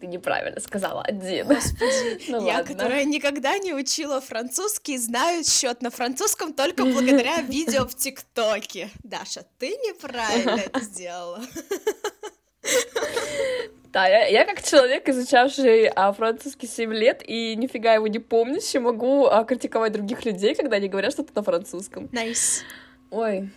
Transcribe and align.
Ты 0.00 0.06
неправильно 0.06 0.60
сказала 0.60 1.02
один. 1.02 1.46
Господи, 1.46 2.22
ну, 2.28 2.46
я, 2.46 2.58
ладно. 2.58 2.74
которая 2.74 3.04
никогда 3.04 3.56
не 3.58 3.72
учила 3.72 4.20
французский, 4.20 4.98
знаю 4.98 5.42
счет 5.42 5.80
на 5.80 5.90
французском 5.90 6.52
только 6.52 6.84
благодаря 6.84 7.40
видео 7.48 7.86
в 7.86 7.94
ТикТоке. 7.94 8.90
Даша, 9.02 9.46
ты 9.58 9.70
неправильно 9.70 10.60
это 10.60 10.80
сделала. 10.80 11.40
Да, 13.92 14.06
я, 14.08 14.26
я 14.26 14.44
как 14.44 14.62
человек, 14.62 15.08
изучавший 15.08 15.86
а, 15.86 16.12
французский 16.12 16.66
7 16.66 16.92
лет 16.92 17.22
и 17.26 17.56
нифига 17.56 17.94
его 17.94 18.06
не 18.08 18.18
помнящий, 18.18 18.78
могу 18.78 19.24
а, 19.24 19.42
критиковать 19.44 19.92
других 19.92 20.26
людей, 20.26 20.54
когда 20.54 20.76
они 20.76 20.88
говорят 20.88 21.12
что-то 21.12 21.30
на 21.34 21.42
французском. 21.42 22.04
Nice. 22.12 22.60
Ой, 23.10 23.48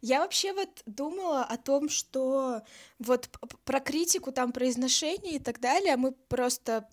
я 0.00 0.20
вообще 0.20 0.52
вот 0.52 0.82
думала 0.86 1.44
о 1.44 1.56
том, 1.56 1.88
что 1.88 2.62
вот 2.98 3.28
про 3.64 3.80
критику, 3.80 4.32
там, 4.32 4.52
произношения 4.52 5.36
и 5.36 5.38
так 5.38 5.60
далее, 5.60 5.96
мы 5.96 6.12
просто 6.12 6.88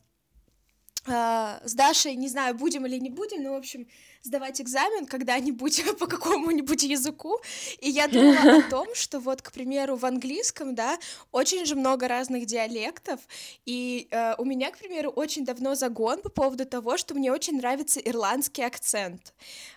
с 1.08 1.74
Дашей, 1.74 2.16
не 2.16 2.28
знаю, 2.28 2.56
будем 2.56 2.86
или 2.86 2.98
не 2.98 3.10
будем, 3.10 3.44
но, 3.44 3.54
в 3.54 3.58
общем, 3.58 3.88
сдавать 4.26 4.60
экзамен 4.60 5.06
когда-нибудь 5.06 5.84
по 6.00 6.08
какому-нибудь 6.08 6.84
языку, 6.84 7.40
и 7.80 7.90
я 7.90 8.08
думала 8.08 8.58
о 8.58 8.62
том, 8.70 8.88
что 8.94 9.20
вот, 9.20 9.42
к 9.42 9.52
примеру, 9.52 9.96
в 9.96 10.06
английском, 10.06 10.76
да, 10.76 10.98
очень 11.32 11.66
же 11.66 11.76
много 11.76 12.08
разных 12.08 12.46
диалектов, 12.46 13.20
и 13.66 14.08
uh, 14.12 14.36
у 14.38 14.46
меня, 14.46 14.72
к 14.72 14.78
примеру, 14.78 15.12
очень 15.12 15.46
давно 15.46 15.76
загон 15.76 16.22
по 16.22 16.30
поводу 16.30 16.66
того, 16.66 16.98
что 16.98 17.14
мне 17.14 17.32
очень 17.32 17.58
нравится 17.58 18.00
ирландский 18.00 18.64
акцент, 18.64 19.34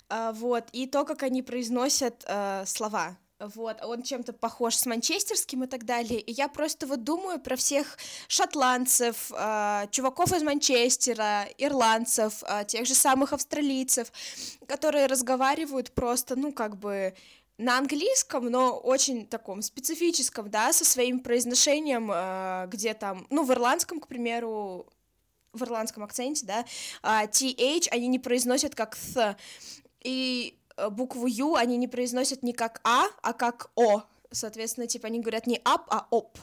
uh, 0.09 0.33
вот, 0.33 0.65
и 0.73 0.87
то, 0.87 1.05
как 1.05 1.23
они 1.23 1.43
произносят 1.43 2.25
слова, 2.65 3.17
вот, 3.41 3.83
он 3.83 4.03
чем-то 4.03 4.33
похож 4.33 4.75
с 4.75 4.87
манчестерским 4.87 5.65
и 5.65 5.67
так 5.67 5.85
далее, 5.85 6.21
и 6.21 6.33
я 6.33 6.49
просто 6.49 6.87
вот 6.87 7.05
думаю 7.05 7.39
про 7.39 7.57
всех 7.57 7.97
шотландцев, 8.27 9.31
э, 9.33 9.87
чуваков 9.91 10.33
из 10.33 10.43
Манчестера, 10.43 11.47
ирландцев, 11.57 12.43
э, 12.43 12.65
тех 12.67 12.87
же 12.87 12.95
самых 12.95 13.33
австралийцев, 13.33 14.11
которые 14.67 15.07
разговаривают 15.07 15.93
просто, 15.93 16.35
ну, 16.37 16.53
как 16.53 16.77
бы 16.77 17.15
на 17.59 17.79
английском, 17.79 18.47
но 18.47 18.77
очень 18.77 19.27
таком 19.27 19.63
специфическом, 19.63 20.51
да, 20.51 20.73
со 20.73 20.85
своим 20.85 21.21
произношением, 21.21 22.11
э, 22.13 22.67
где 22.69 22.95
там, 22.95 23.27
ну, 23.31 23.45
в 23.45 23.53
ирландском, 23.53 24.01
к 24.01 24.09
примеру, 24.09 24.87
в 25.53 25.63
ирландском 25.63 26.03
акценте, 26.03 26.45
да, 26.45 26.65
э, 27.03 27.27
TH 27.29 27.89
они 27.91 28.09
не 28.09 28.19
произносят 28.19 28.75
как 28.75 28.97
th, 28.97 29.37
и 30.03 30.58
букву 30.91 31.27
Ю 31.27 31.55
они 31.55 31.77
не 31.77 31.89
произносят 31.89 32.43
не 32.43 32.53
как 32.53 32.81
А, 32.85 33.07
а 33.23 33.33
как 33.33 33.71
О. 33.75 34.03
Соответственно, 34.31 34.87
типа 34.87 35.07
они 35.07 35.21
говорят 35.21 35.47
не 35.47 35.61
ап, 35.65 35.87
а 35.89 36.07
оп. 36.11 36.37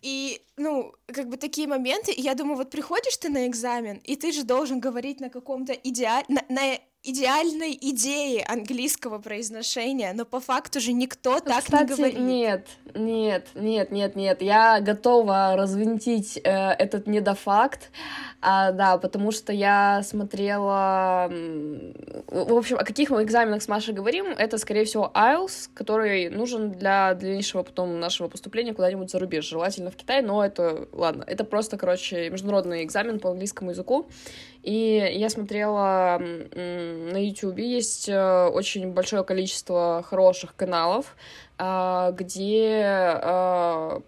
И, 0.00 0.40
ну, 0.56 0.94
как 1.06 1.28
бы 1.28 1.36
такие 1.36 1.66
моменты, 1.66 2.12
я 2.16 2.34
думаю, 2.34 2.56
вот 2.56 2.70
приходишь 2.70 3.16
ты 3.16 3.28
на 3.30 3.46
экзамен, 3.48 4.00
и 4.04 4.14
ты 4.14 4.30
же 4.30 4.44
должен 4.44 4.78
говорить 4.78 5.20
на 5.20 5.28
каком-то 5.28 5.72
идеаль... 5.72 6.24
на, 6.28 6.44
на 6.48 6.78
идеальной 7.04 7.76
идеи 7.80 8.44
английского 8.46 9.18
произношения, 9.18 10.12
но 10.14 10.24
по 10.24 10.38
факту 10.40 10.80
же 10.80 10.92
никто 10.92 11.40
так 11.40 11.64
Кстати, 11.64 11.90
не 11.90 11.96
говорит. 11.96 12.18
Нет, 12.18 12.66
нет, 12.94 13.48
нет, 13.54 13.90
нет, 13.90 14.16
нет. 14.16 14.42
Я 14.42 14.80
готова 14.80 15.56
развинтить 15.56 16.36
э, 16.36 16.50
этот 16.50 17.08
недофакт. 17.08 17.90
А, 18.40 18.72
да, 18.72 18.98
потому 18.98 19.32
что 19.32 19.52
я 19.52 20.02
смотрела... 20.04 21.28
В 22.28 22.54
общем, 22.54 22.78
о 22.78 22.84
каких 22.84 23.10
мы 23.10 23.24
экзаменах 23.24 23.62
с 23.62 23.68
Машей 23.68 23.94
говорим, 23.94 24.26
это, 24.26 24.58
скорее 24.58 24.84
всего, 24.84 25.10
IELTS, 25.14 25.70
который 25.74 26.28
нужен 26.28 26.72
для 26.72 27.14
дальнейшего 27.14 27.62
потом 27.62 27.98
нашего 28.00 28.28
поступления 28.28 28.74
куда-нибудь 28.74 29.10
за 29.10 29.18
рубеж, 29.18 29.44
желательно 29.44 29.90
в 29.90 29.96
Китай, 29.96 30.22
но 30.22 30.44
это, 30.44 30.88
ладно, 30.92 31.24
это 31.26 31.44
просто, 31.44 31.76
короче, 31.76 32.30
международный 32.30 32.84
экзамен 32.84 33.20
по 33.20 33.30
английскому 33.30 33.70
языку, 33.70 34.08
и 34.62 35.10
я 35.14 35.28
смотрела 35.28 36.18
на 36.20 37.16
YouTube, 37.16 37.58
есть 37.58 38.08
э, 38.08 38.46
очень 38.46 38.92
большое 38.92 39.24
количество 39.24 40.04
хороших 40.08 40.54
каналов, 40.54 41.16
а, 41.58 42.12
где 42.12 42.82
а, 42.84 44.00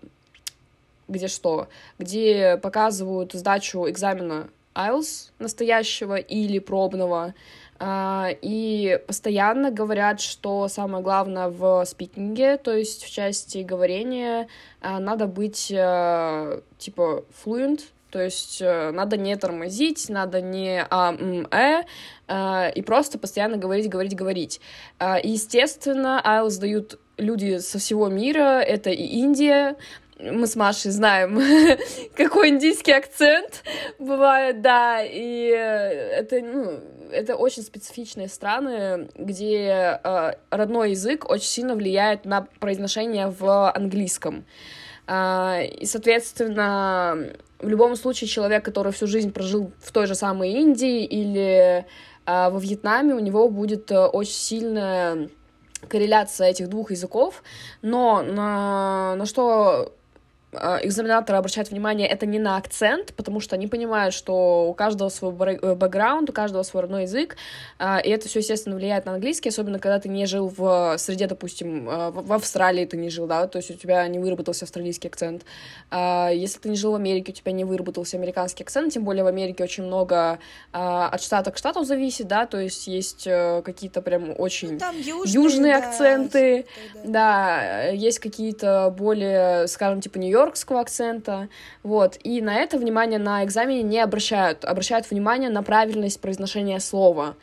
где 1.08 1.28
что? 1.28 1.68
Где 1.98 2.56
показывают 2.56 3.32
сдачу 3.32 3.88
экзамена 3.88 4.48
IELTS 4.74 5.32
настоящего 5.40 6.16
или 6.16 6.60
пробного, 6.60 7.34
а, 7.80 8.30
и 8.40 9.00
постоянно 9.08 9.72
говорят, 9.72 10.20
что 10.20 10.68
самое 10.68 11.02
главное 11.02 11.48
в 11.48 11.84
спикинге, 11.84 12.58
то 12.58 12.72
есть 12.72 13.02
в 13.02 13.12
части 13.12 13.58
говорения, 13.58 14.48
надо 14.80 15.26
быть 15.26 15.66
типа 15.66 17.24
fluent, 17.44 17.80
то 18.14 18.22
есть 18.22 18.62
э, 18.62 18.92
надо 18.92 19.16
не 19.16 19.34
тормозить, 19.34 20.08
надо 20.08 20.40
не 20.40 20.86
а, 20.88 21.14
м, 21.14 21.48
э, 21.50 21.82
э, 22.28 22.72
и 22.72 22.80
просто 22.80 23.18
постоянно 23.18 23.56
говорить, 23.56 23.88
говорить, 23.88 24.14
говорить. 24.14 24.60
Э, 25.00 25.16
естественно, 25.20 26.22
IELTS 26.24 26.60
дают 26.60 27.00
люди 27.16 27.58
со 27.58 27.80
всего 27.80 28.06
мира, 28.06 28.60
это 28.60 28.90
и 28.90 29.02
Индия, 29.02 29.74
мы 30.20 30.46
с 30.46 30.54
Машей 30.54 30.92
знаем, 30.92 31.40
какой 32.16 32.50
индийский 32.50 32.92
акцент 32.92 33.64
бывает, 33.98 34.60
да, 34.60 35.02
и 35.02 35.48
это, 35.48 36.40
ну, 36.40 36.78
это 37.10 37.34
очень 37.34 37.64
специфичные 37.64 38.28
страны, 38.28 39.08
где 39.16 39.98
э, 40.04 40.32
родной 40.50 40.92
язык 40.92 41.28
очень 41.28 41.48
сильно 41.48 41.74
влияет 41.74 42.26
на 42.26 42.46
произношение 42.60 43.26
в 43.26 43.72
английском. 43.72 44.36
Э, 44.36 44.84
и, 45.06 45.86
соответственно, 45.86 47.32
в 47.64 47.68
любом 47.68 47.96
случае 47.96 48.28
человек, 48.28 48.64
который 48.64 48.92
всю 48.92 49.06
жизнь 49.06 49.32
прожил 49.32 49.72
в 49.80 49.92
той 49.92 50.06
же 50.06 50.14
самой 50.14 50.52
Индии 50.52 51.04
или 51.04 51.84
э, 52.26 52.50
во 52.50 52.58
Вьетнаме, 52.58 53.14
у 53.14 53.18
него 53.18 53.48
будет 53.48 53.90
э, 53.90 54.06
очень 54.06 54.32
сильная 54.32 55.28
корреляция 55.88 56.48
этих 56.48 56.68
двух 56.68 56.90
языков, 56.90 57.42
но 57.82 58.22
на, 58.22 59.16
на 59.16 59.26
что 59.26 59.44
а, 59.50 59.92
экзаменаторы 60.82 61.38
обращают 61.38 61.70
внимание 61.70 62.08
это 62.08 62.26
не 62.26 62.38
на 62.38 62.56
акцент, 62.56 63.14
потому 63.14 63.40
что 63.40 63.56
они 63.56 63.66
понимают, 63.66 64.14
что 64.14 64.68
у 64.68 64.74
каждого 64.74 65.08
свой 65.08 65.32
э, 65.32 65.74
бэкграунд, 65.74 66.30
у 66.30 66.32
каждого 66.32 66.62
свой 66.62 66.82
родной 66.82 67.02
язык, 67.02 67.36
а, 67.78 67.98
и 67.98 68.10
это 68.10 68.28
все, 68.28 68.40
естественно, 68.40 68.76
влияет 68.76 69.06
на 69.06 69.14
английский, 69.14 69.48
особенно 69.48 69.78
когда 69.78 69.98
ты 70.00 70.08
не 70.08 70.26
жил 70.26 70.52
в 70.56 70.96
среде, 70.98 71.26
допустим, 71.26 71.88
а, 71.88 72.10
в 72.10 72.32
Австралии 72.32 72.84
ты 72.84 72.96
не 72.96 73.10
жил, 73.10 73.26
да, 73.26 73.46
то 73.46 73.58
есть 73.58 73.70
у 73.70 73.74
тебя 73.74 74.06
не 74.08 74.18
выработался 74.18 74.64
австралийский 74.64 75.08
акцент. 75.08 75.44
Если 75.92 76.58
ты 76.58 76.68
не 76.68 76.76
жил 76.76 76.92
в 76.92 76.96
Америке, 76.96 77.32
у 77.32 77.34
тебя 77.34 77.52
не 77.52 77.64
выработался 77.64 78.16
американский 78.16 78.62
акцент, 78.62 78.92
тем 78.92 79.04
более 79.04 79.24
в 79.24 79.26
Америке 79.26 79.64
очень 79.64 79.84
много 79.84 80.38
от 80.72 81.20
штата 81.22 81.50
к 81.50 81.58
штату 81.58 81.84
зависит, 81.84 82.26
да, 82.26 82.46
то 82.46 82.58
есть 82.58 82.86
есть 82.86 83.26
э, 83.26 83.62
какие-то 83.64 84.02
прям 84.02 84.34
очень 84.36 84.78
ну, 84.78 84.92
южные, 84.92 85.32
южные 85.32 85.80
да, 85.80 85.88
акценты, 85.88 86.66
да, 87.04 87.04
да, 87.04 87.86
есть 87.88 88.18
какие-то 88.18 88.94
более, 88.96 89.66
скажем, 89.68 90.00
типа 90.00 90.18
Нью-Йорк, 90.18 90.43
нью-йоркского 90.44 90.80
акцента, 90.80 91.48
вот, 91.82 92.18
и 92.22 92.40
на 92.42 92.56
это 92.56 92.78
внимание 92.78 93.18
на 93.18 93.44
экзамене 93.44 93.82
не 93.82 94.00
обращают, 94.00 94.64
обращают 94.64 95.10
внимание 95.10 95.50
на 95.50 95.62
правильность 95.62 96.20
произношения 96.20 96.78
слова. 96.78 97.36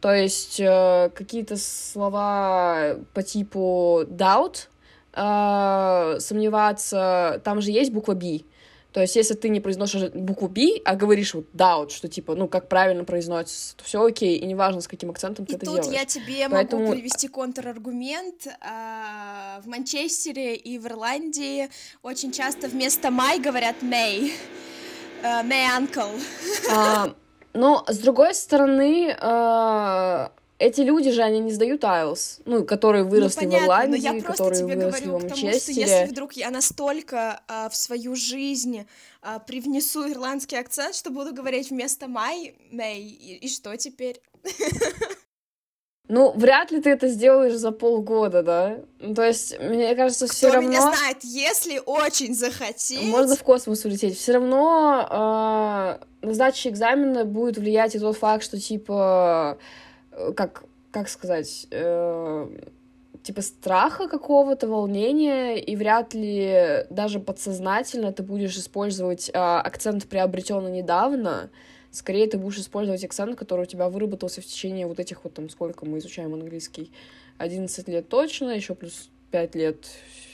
То 0.00 0.12
есть 0.12 0.58
э, 0.60 1.10
какие-то 1.14 1.56
слова 1.56 2.96
по 3.14 3.22
типу 3.22 4.02
doubt, 4.06 4.66
э, 5.14 6.18
сомневаться, 6.18 7.40
там 7.44 7.60
же 7.60 7.70
есть 7.70 7.92
буква 7.92 8.14
B, 8.14 8.40
то 8.92 9.00
есть, 9.00 9.16
если 9.16 9.34
ты 9.34 9.48
не 9.48 9.60
произносишь 9.60 10.10
букву 10.10 10.48
B, 10.48 10.80
а 10.84 10.94
говоришь 10.96 11.32
вот 11.34 11.46
doubt, 11.54 11.90
что 11.90 12.08
типа, 12.08 12.34
ну, 12.34 12.46
как 12.46 12.68
правильно 12.68 13.04
произносится, 13.04 13.74
то 13.76 13.84
все 13.84 14.04
окей, 14.04 14.36
и 14.36 14.44
неважно, 14.44 14.82
с 14.82 14.88
каким 14.88 15.10
акцентом 15.10 15.46
ты 15.46 15.54
и 15.54 15.56
это 15.56 15.66
тут 15.66 15.82
делаешь. 15.82 16.00
я 16.00 16.04
тебе 16.04 16.48
Поэтому... 16.50 16.82
могу 16.82 16.94
привести 16.94 17.28
контраргумент. 17.28 18.46
А, 18.60 19.60
в 19.62 19.66
Манчестере 19.66 20.56
и 20.56 20.78
в 20.78 20.86
Ирландии 20.86 21.70
очень 22.02 22.32
часто 22.32 22.68
вместо 22.68 23.08
my 23.08 23.40
говорят 23.42 23.76
may. 23.82 24.30
Uh, 25.22 25.42
may 25.46 25.66
uncle. 25.78 26.20
А, 26.70 27.14
но, 27.54 27.84
с 27.88 27.98
другой 27.98 28.34
стороны, 28.34 29.16
а 29.20 30.32
эти 30.58 30.80
люди 30.82 31.10
же, 31.10 31.22
они 31.22 31.40
не 31.40 31.50
сдают 31.50 31.82
IELTS, 31.82 32.42
ну, 32.44 32.64
которые 32.64 33.04
выросли 33.04 33.46
ну, 33.46 33.52
понятно, 33.52 33.58
в 33.58 33.62
Ирландии, 33.64 34.08
но 34.08 34.14
я 34.14 34.22
которые 34.22 34.62
тебе 34.62 34.76
выросли 34.76 35.04
говорю, 35.06 35.18
в 35.18 35.28
Манчестере. 35.28 35.50
Потому 35.50 35.60
что 35.60 35.72
если 35.72 36.10
вдруг 36.10 36.32
я 36.34 36.50
настолько 36.50 37.40
а, 37.48 37.68
в 37.68 37.76
свою 37.76 38.14
жизнь 38.14 38.86
а, 39.22 39.38
привнесу 39.40 40.10
ирландский 40.10 40.56
акцент, 40.56 40.94
что 40.94 41.10
буду 41.10 41.34
говорить 41.34 41.70
вместо 41.70 42.06
my, 42.06 42.54
may, 42.72 43.00
и, 43.00 43.36
и 43.36 43.48
что 43.48 43.76
теперь? 43.76 44.20
Ну, 46.08 46.32
вряд 46.32 46.70
ли 46.72 46.80
ты 46.80 46.90
это 46.90 47.08
сделаешь 47.08 47.54
за 47.54 47.70
полгода, 47.70 48.42
да? 48.42 48.80
Ну, 48.98 49.14
то 49.14 49.24
есть, 49.24 49.58
мне 49.58 49.94
кажется, 49.94 50.26
все 50.26 50.50
равно... 50.50 50.68
меня 50.68 50.82
знает, 50.82 51.18
если 51.22 51.80
очень 51.86 52.34
захотеть... 52.34 53.02
Можно 53.04 53.34
в 53.34 53.42
космос 53.42 53.84
улететь. 53.86 54.18
Все 54.18 54.32
равно 54.32 55.98
э, 56.20 56.26
на 56.26 56.34
сдаче 56.34 56.68
экзамена 56.68 57.24
будет 57.24 57.56
влиять 57.56 57.94
и 57.94 57.98
тот 57.98 58.18
факт, 58.18 58.44
что, 58.44 58.60
типа, 58.60 59.56
Э, 59.56 59.60
как, 60.36 60.64
как 60.90 61.08
сказать, 61.08 61.66
э, 61.70 62.58
типа 63.22 63.42
страха 63.42 64.08
какого-то, 64.08 64.66
волнения, 64.66 65.56
и 65.56 65.76
вряд 65.76 66.14
ли 66.14 66.84
даже 66.90 67.20
подсознательно 67.20 68.12
ты 68.12 68.22
будешь 68.22 68.56
использовать 68.56 69.28
э, 69.28 69.32
акцент 69.32 70.06
приобретенный 70.06 70.72
недавно, 70.72 71.50
скорее 71.90 72.26
ты 72.26 72.38
будешь 72.38 72.58
использовать 72.58 73.04
акцент, 73.04 73.36
который 73.36 73.62
у 73.62 73.66
тебя 73.66 73.88
выработался 73.88 74.40
в 74.40 74.46
течение 74.46 74.86
вот 74.86 74.98
этих 74.98 75.24
вот 75.24 75.34
там, 75.34 75.48
сколько 75.48 75.86
мы 75.86 75.98
изучаем 75.98 76.34
английский, 76.34 76.90
11 77.38 77.88
лет 77.88 78.08
точно, 78.08 78.50
еще 78.50 78.74
плюс 78.74 79.10
5 79.30 79.54
лет 79.54 79.86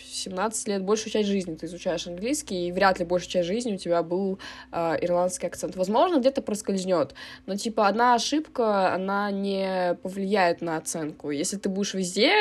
17 0.09 0.69
лет, 0.69 0.83
большую 0.83 1.13
часть 1.13 1.29
жизни 1.29 1.55
ты 1.55 1.67
изучаешь 1.67 2.07
английский, 2.07 2.69
и 2.69 2.73
вряд 2.73 2.99
ли 2.99 3.05
большую 3.05 3.31
часть 3.31 3.47
жизни 3.47 3.75
у 3.75 3.77
тебя 3.77 4.03
был 4.03 4.39
э, 4.73 4.97
ирландский 5.01 5.47
акцент. 5.47 5.77
Возможно, 5.77 6.19
где-то 6.19 6.43
проскользнет, 6.43 7.15
но, 7.47 7.57
типа, 7.57 7.87
одна 7.87 8.15
ошибка, 8.15 8.95
она 8.95 9.31
не 9.31 9.97
повлияет 10.03 10.61
на 10.61 10.77
оценку. 10.77 11.31
Если 11.31 11.57
ты 11.57 11.69
будешь 11.69 11.95
везде 11.95 12.33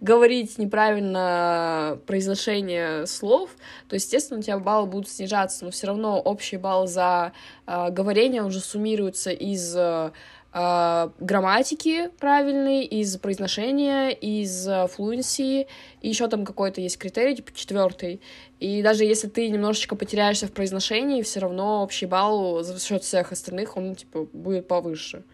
говорить 0.00 0.58
неправильно 0.58 1.98
произношение 2.06 3.06
слов, 3.06 3.50
то, 3.88 3.96
естественно, 3.96 4.40
у 4.40 4.42
тебя 4.42 4.58
баллы 4.58 4.86
будут 4.86 5.08
снижаться, 5.08 5.64
но 5.64 5.70
все 5.70 5.86
равно 5.86 6.20
общий 6.20 6.56
балл 6.56 6.86
за 6.86 7.32
э, 7.66 7.90
говорение, 7.90 8.42
уже 8.42 8.60
суммируется 8.60 9.30
из... 9.30 9.74
Э, 9.76 10.12
э, 10.52 11.10
грамматики 11.18 12.08
правильной, 12.18 12.84
из 12.84 13.16
произношения, 13.18 14.10
из 14.10 14.68
флуенции, 14.90 15.66
и 16.00 16.08
еще 16.08 16.28
там 16.28 16.44
какой-то 16.44 16.80
есть 16.80 16.98
критерий, 16.98 17.36
типа 17.36 17.52
четвертый. 17.54 18.20
И 18.60 18.82
даже 18.82 19.04
если 19.04 19.28
ты 19.28 19.48
немножечко 19.48 19.96
потеряешься 19.96 20.46
в 20.46 20.52
произношении, 20.52 21.22
все 21.22 21.40
равно 21.40 21.82
общий 21.82 22.06
балл 22.06 22.62
за 22.62 22.78
счет 22.80 23.02
всех 23.02 23.32
остальных, 23.32 23.76
он, 23.76 23.94
типа, 23.94 24.28
будет 24.32 24.68
повыше. 24.68 25.24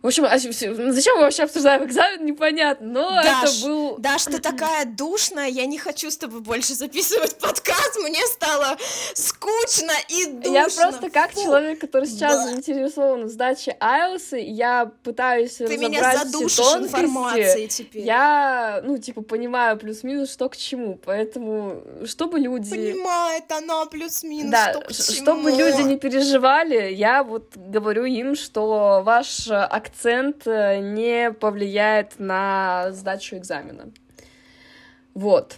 В 0.00 0.06
общем, 0.06 0.24
а 0.24 0.38
зачем 0.38 1.16
мы 1.16 1.22
вообще 1.22 1.42
обсуждаем 1.42 1.84
экзамен, 1.84 2.24
непонятно, 2.24 2.86
но 2.86 3.10
Даш, 3.20 3.56
это 3.56 3.66
был... 3.66 3.98
Даш, 3.98 4.24
ты 4.26 4.38
такая 4.38 4.84
душная, 4.84 5.48
я 5.48 5.66
не 5.66 5.76
хочу 5.76 6.08
с 6.08 6.16
тобой 6.16 6.40
больше 6.40 6.74
записывать 6.74 7.36
подкаст, 7.38 7.98
мне 8.04 8.24
стало 8.28 8.76
скучно 9.14 9.90
и 10.08 10.26
душно. 10.26 10.52
Я 10.52 10.68
просто 10.68 11.10
как 11.10 11.32
Фу. 11.32 11.42
человек, 11.42 11.80
который 11.80 12.06
сейчас 12.06 12.36
да. 12.36 12.44
заинтересован 12.44 13.24
в 13.24 13.28
сдаче 13.28 13.76
IELTS, 13.80 14.38
я 14.38 14.92
пытаюсь 15.02 15.56
ты 15.56 15.64
разобрать 15.64 15.90
меня 15.90 16.16
задушишь 16.16 16.52
все 16.52 16.78
информацией 16.78 17.66
теперь. 17.66 18.04
Я, 18.04 18.80
ну, 18.84 18.98
типа, 18.98 19.22
понимаю 19.22 19.76
плюс-минус, 19.78 20.32
что 20.32 20.48
к 20.48 20.56
чему, 20.56 20.96
поэтому, 21.04 21.82
чтобы 22.06 22.38
люди... 22.38 22.70
Понимает 22.70 23.50
она 23.50 23.84
плюс-минус, 23.86 24.52
да, 24.52 24.70
что 24.70 24.80
к 24.80 24.92
чему. 24.92 25.22
чтобы 25.22 25.50
люди 25.50 25.82
не 25.82 25.98
переживали, 25.98 26.92
я 26.92 27.24
вот 27.24 27.56
говорю 27.56 28.04
им, 28.04 28.36
что 28.36 29.02
ваш 29.04 29.48
акцент 29.50 29.87
э, 30.46 30.80
не 30.80 31.32
повлияет 31.32 32.18
на 32.18 32.92
сдачу 32.92 33.36
экзамена. 33.36 33.90
Вот. 35.14 35.56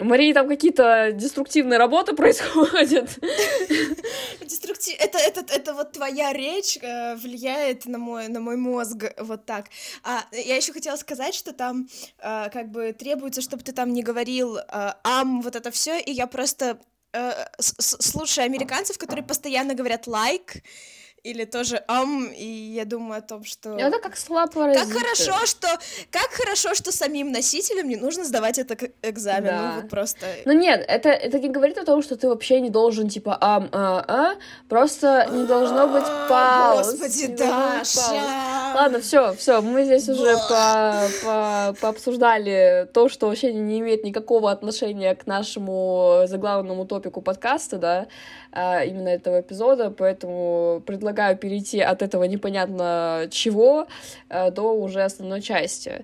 У 0.00 0.04
Марии 0.04 0.32
там 0.32 0.48
какие-то 0.48 1.10
деструктивные 1.12 1.78
работы 1.78 2.12
происходят. 2.16 3.18
Деструктив... 4.40 4.96
Это, 5.00 5.18
это, 5.18 5.40
это 5.52 5.74
вот 5.74 5.92
твоя 5.92 6.32
речь 6.32 6.78
э, 6.80 7.16
влияет 7.16 7.86
на 7.86 7.98
мой, 7.98 8.28
на 8.28 8.40
мой 8.40 8.56
мозг 8.56 9.04
вот 9.18 9.44
так. 9.44 9.66
А 10.04 10.24
я 10.32 10.56
еще 10.56 10.72
хотела 10.72 10.96
сказать, 10.96 11.34
что 11.34 11.52
там 11.52 11.88
э, 12.18 12.48
как 12.50 12.70
бы 12.70 12.92
требуется, 12.92 13.40
чтобы 13.40 13.62
ты 13.62 13.72
там 13.72 13.92
не 13.92 14.02
говорил 14.02 14.58
ам, 14.68 15.42
вот 15.42 15.56
это 15.56 15.70
все, 15.70 15.98
и 15.98 16.12
я 16.12 16.26
просто 16.26 16.78
слушаю 17.70 18.44
американцев, 18.44 18.98
которые 18.98 19.24
постоянно 19.24 19.74
говорят 19.74 20.06
like, 20.06 20.62
или 21.28 21.44
тоже 21.44 21.82
ам, 21.88 22.30
и 22.32 22.46
я 22.46 22.84
думаю 22.84 23.18
о 23.18 23.20
том, 23.20 23.44
что... 23.44 23.76
Это 23.76 23.98
как 23.98 24.16
слабо 24.16 24.72
Как 24.72 24.88
хорошо, 24.88 25.46
что... 25.46 25.68
Как 26.10 26.30
хорошо, 26.30 26.74
что 26.74 26.90
самим 26.90 27.32
носителям 27.32 27.88
не 27.88 27.96
нужно 27.96 28.24
сдавать 28.24 28.58
этот 28.58 28.90
экзамен, 29.02 29.50
да. 29.50 29.62
ну 29.62 29.80
вот 29.80 29.90
просто... 29.90 30.26
Ну 30.46 30.52
нет, 30.52 30.84
это, 30.88 31.10
это 31.10 31.38
не 31.38 31.48
говорит 31.48 31.76
о 31.78 31.84
том, 31.84 32.02
что 32.02 32.16
ты 32.16 32.28
вообще 32.28 32.60
не 32.60 32.70
должен, 32.70 33.08
типа, 33.08 33.36
ам, 33.40 33.68
а, 33.72 34.04
а, 34.08 34.34
просто 34.68 35.28
не 35.32 35.44
должно 35.44 35.88
быть 35.88 36.06
пауз. 36.28 36.92
Господи, 36.92 37.26
Даша! 37.26 38.74
Ладно, 38.74 39.00
все, 39.00 39.34
все, 39.34 39.60
мы 39.60 39.84
здесь 39.84 40.08
уже 40.08 40.36
по, 40.48 41.08
по, 41.24 41.76
пообсуждали 41.80 42.88
то, 42.94 43.08
что 43.08 43.26
вообще 43.26 43.52
не 43.52 43.80
имеет 43.80 44.04
никакого 44.04 44.50
отношения 44.50 45.14
к 45.14 45.26
нашему 45.26 46.22
заглавному 46.26 46.86
топику 46.86 47.20
подкаста, 47.20 47.76
да, 47.76 48.06
а, 48.52 48.84
именно 48.84 49.08
этого 49.08 49.40
эпизода, 49.40 49.90
поэтому 49.90 50.82
предлагаю 50.86 51.36
перейти 51.36 51.80
от 51.80 52.02
этого 52.02 52.24
непонятно 52.24 53.28
чего 53.30 53.86
а, 54.28 54.50
до 54.50 54.72
уже 54.72 55.02
основной 55.02 55.40
части. 55.40 56.02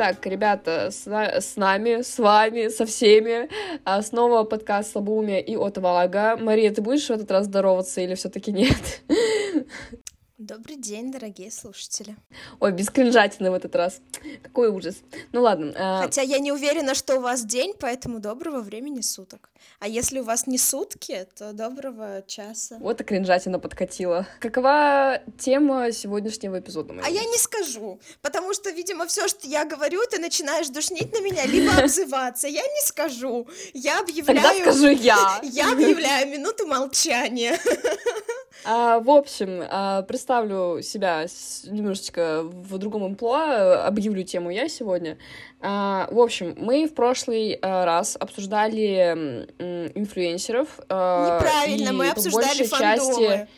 Так, 0.00 0.24
ребята, 0.24 0.90
с, 0.90 1.06
с 1.06 1.56
нами, 1.56 2.00
с 2.00 2.18
вами, 2.18 2.68
со 2.68 2.86
всеми 2.86 3.50
а, 3.84 4.00
снова 4.00 4.44
подкаст 4.44 4.92
«Слабоумие 4.92 5.42
и 5.42 5.56
отвага». 5.56 6.38
Мария, 6.38 6.72
ты 6.72 6.80
будешь 6.80 7.06
в 7.06 7.10
этот 7.10 7.30
раз 7.30 7.44
здороваться 7.44 8.00
или 8.00 8.14
все 8.14 8.30
таки 8.30 8.50
нет? 8.50 9.02
Добрый 10.40 10.76
день, 10.76 11.12
дорогие 11.12 11.50
слушатели. 11.50 12.16
Ой, 12.60 12.72
без 12.72 12.88
кринжатины 12.88 13.50
в 13.50 13.54
этот 13.54 13.76
раз. 13.76 14.00
Какой 14.42 14.70
ужас. 14.70 14.96
Ну 15.32 15.42
ладно. 15.42 15.74
А... 15.76 16.00
Хотя 16.00 16.22
я 16.22 16.38
не 16.38 16.50
уверена, 16.50 16.94
что 16.94 17.18
у 17.18 17.20
вас 17.20 17.44
день, 17.44 17.74
поэтому 17.78 18.20
доброго 18.20 18.62
времени 18.62 19.02
суток. 19.02 19.50
А 19.80 19.86
если 19.86 20.18
у 20.18 20.24
вас 20.24 20.46
не 20.46 20.56
сутки, 20.56 21.28
то 21.36 21.52
доброго 21.52 22.24
часа. 22.26 22.78
Вот 22.80 23.02
и 23.02 23.04
кринжатина 23.04 23.58
подкатила. 23.58 24.26
Какова 24.40 25.20
тема 25.38 25.92
сегодняшнего 25.92 26.58
эпизода? 26.58 26.94
А 27.04 27.10
я 27.10 27.22
не 27.22 27.36
скажу, 27.36 28.00
потому 28.22 28.54
что, 28.54 28.70
видимо, 28.70 29.06
все, 29.08 29.28
что 29.28 29.46
я 29.46 29.66
говорю, 29.66 30.00
ты 30.10 30.18
начинаешь 30.18 30.70
душнить 30.70 31.12
на 31.12 31.20
меня, 31.20 31.44
либо 31.44 31.70
обзываться. 31.74 32.48
Я 32.48 32.62
не 32.62 32.86
скажу. 32.86 33.46
Я 33.74 34.00
объявляю... 34.00 34.40
Тогда 34.40 34.72
скажу 34.72 34.88
я. 34.88 35.38
Я 35.52 35.70
объявляю 35.72 36.30
минуту 36.30 36.66
молчания. 36.66 37.58
А, 38.64 39.00
в 39.00 39.10
общем, 39.10 39.62
а, 39.68 40.02
представлю 40.02 40.82
себя 40.82 41.26
немножечко 41.64 42.42
в 42.42 42.78
другом 42.78 43.04
амплуа, 43.04 43.86
объявлю 43.86 44.22
тему 44.22 44.50
я 44.50 44.68
сегодня. 44.68 45.18
А, 45.60 46.08
в 46.10 46.18
общем, 46.18 46.54
мы 46.58 46.86
в 46.86 46.94
прошлый 46.94 47.58
а, 47.60 47.84
раз 47.84 48.16
обсуждали 48.18 49.46
инфлюенсеров. 49.94 50.80
А, 50.88 51.38
Неправильно, 51.38 51.92
мы 51.92 52.10
обсуждали 52.10 52.64
фандомы. 52.64 53.26
Части... 53.26 53.48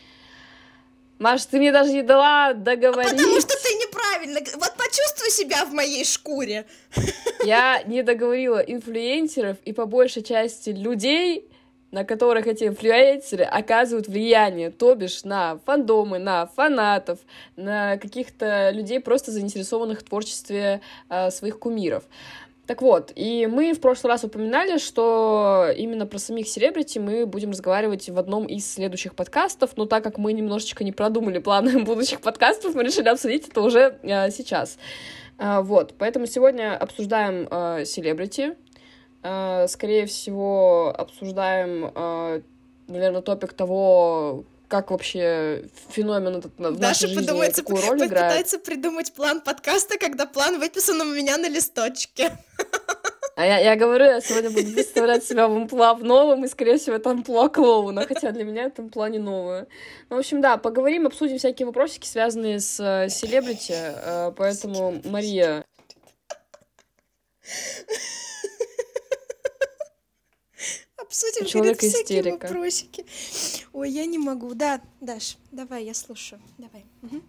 Маш, 1.19 1.45
ты 1.45 1.57
мне 1.57 1.71
даже 1.71 1.93
не 1.93 2.01
дала 2.01 2.53
договорить. 2.53 3.13
А 3.13 3.15
потому 3.15 3.39
что 3.39 3.55
ты 3.55 3.73
неправильно. 3.75 4.39
Вот 4.55 4.73
почувствуй 4.75 5.29
себя 5.29 5.65
в 5.65 5.71
моей 5.71 6.03
шкуре. 6.03 6.65
Я 7.45 7.81
не 7.83 8.03
договорила 8.03 8.59
инфлюенсеров 8.59 9.57
и 9.63 9.73
по 9.73 9.85
большей 9.85 10.23
части 10.23 10.71
людей, 10.71 11.47
на 11.93 12.03
которых 12.03 12.47
эти 12.47 12.63
инфлюенсеры 12.63 13.43
оказывают 13.43 14.07
влияние, 14.07 14.71
то 14.71 14.95
бишь 14.95 15.23
на 15.23 15.59
фандомы, 15.63 16.17
на 16.17 16.47
фанатов, 16.47 17.19
на 17.55 17.97
каких-то 17.97 18.71
людей, 18.71 18.99
просто 18.99 19.31
заинтересованных 19.31 19.99
в 19.99 20.03
творчестве 20.03 20.81
э, 21.09 21.29
своих 21.29 21.59
кумиров. 21.59 22.03
Так 22.65 22.81
вот, 22.81 23.11
и 23.15 23.45
мы 23.45 23.73
в 23.73 23.79
прошлый 23.79 24.11
раз 24.11 24.23
упоминали, 24.23 24.79
что 24.79 25.67
именно 25.77 26.07
про 26.07 26.17
самих 26.17 26.47
селебрити 26.47 26.97
мы 26.97 27.27
будем 27.27 27.51
разговаривать 27.51 28.09
в 28.09 28.17
одном 28.17 28.47
из 28.47 28.73
следующих 28.73 29.13
подкастов, 29.13 29.77
но 29.77 29.85
так 29.85 30.03
как 30.03 30.17
мы 30.17 30.33
немножечко 30.33 30.83
не 30.83 30.93
продумали 30.93 31.37
планы 31.37 31.83
будущих 31.83 32.21
подкастов, 32.21 32.73
мы 32.73 32.83
решили 32.83 33.07
обсудить 33.07 33.49
это 33.49 33.61
уже 33.61 33.99
э, 34.01 34.31
сейчас. 34.31 34.79
Э, 35.37 35.61
вот, 35.61 35.93
поэтому 35.99 36.25
сегодня 36.25 36.75
обсуждаем 36.75 37.85
селебрити, 37.85 38.53
Э, 38.53 38.62
скорее 39.67 40.05
всего, 40.05 40.93
обсуждаем, 40.97 41.91
э, 41.95 42.41
наверное, 42.87 43.21
топик 43.21 43.53
того, 43.53 44.43
как 44.67 44.91
вообще 44.91 45.69
феномен 45.89 46.37
этот 46.37 46.57
в 46.57 46.77
Даша 46.77 47.07
жизни, 47.07 47.25
какую 47.25 47.81
роль 47.87 48.05
играет. 48.05 48.31
пытается 48.31 48.59
придумать 48.59 49.13
план 49.13 49.39
подкаста, 49.39 49.97
когда 49.97 50.25
план 50.25 50.59
выписан 50.59 50.99
у 50.99 51.05
меня 51.05 51.37
на 51.37 51.47
листочке. 51.47 52.37
А 53.35 53.45
я, 53.45 53.57
я 53.59 53.75
говорю, 53.75 54.05
я 54.05 54.21
сегодня 54.21 54.51
буду 54.51 54.73
представлять 54.73 55.23
себя 55.23 55.47
в 55.47 55.55
амплуа 55.55 55.95
в 55.95 56.03
новом, 56.03 56.45
и, 56.45 56.47
скорее 56.47 56.77
всего, 56.77 56.97
это 56.97 57.09
амплуа 57.09 57.49
клоуна, 57.49 58.05
хотя 58.05 58.31
для 58.31 58.43
меня 58.43 58.65
это 58.65 58.83
амплуа 58.83 59.09
не 59.09 59.17
новое. 59.17 59.67
Ну, 60.09 60.17
в 60.17 60.19
общем, 60.19 60.39
да, 60.39 60.57
поговорим, 60.57 61.07
обсудим 61.07 61.39
всякие 61.39 61.65
вопросики, 61.65 62.05
связанные 62.05 62.59
с 62.59 62.79
э, 62.79 63.09
селебрити, 63.09 63.73
поэтому, 64.35 65.01
Мария... 65.05 65.65
обсудим 71.13 71.45
Человек 71.45 71.79
перед 71.79 71.93
всякие 71.93 72.23
вопросики. 72.31 73.05
Ой, 73.71 73.91
я 73.91 74.05
не 74.05 74.17
могу. 74.17 74.53
Да, 74.55 74.81
Даш, 74.99 75.37
давай, 75.51 75.85
я 75.85 75.93
слушаю. 75.93 76.41
Давай. 76.57 76.85
Угу. 77.03 77.21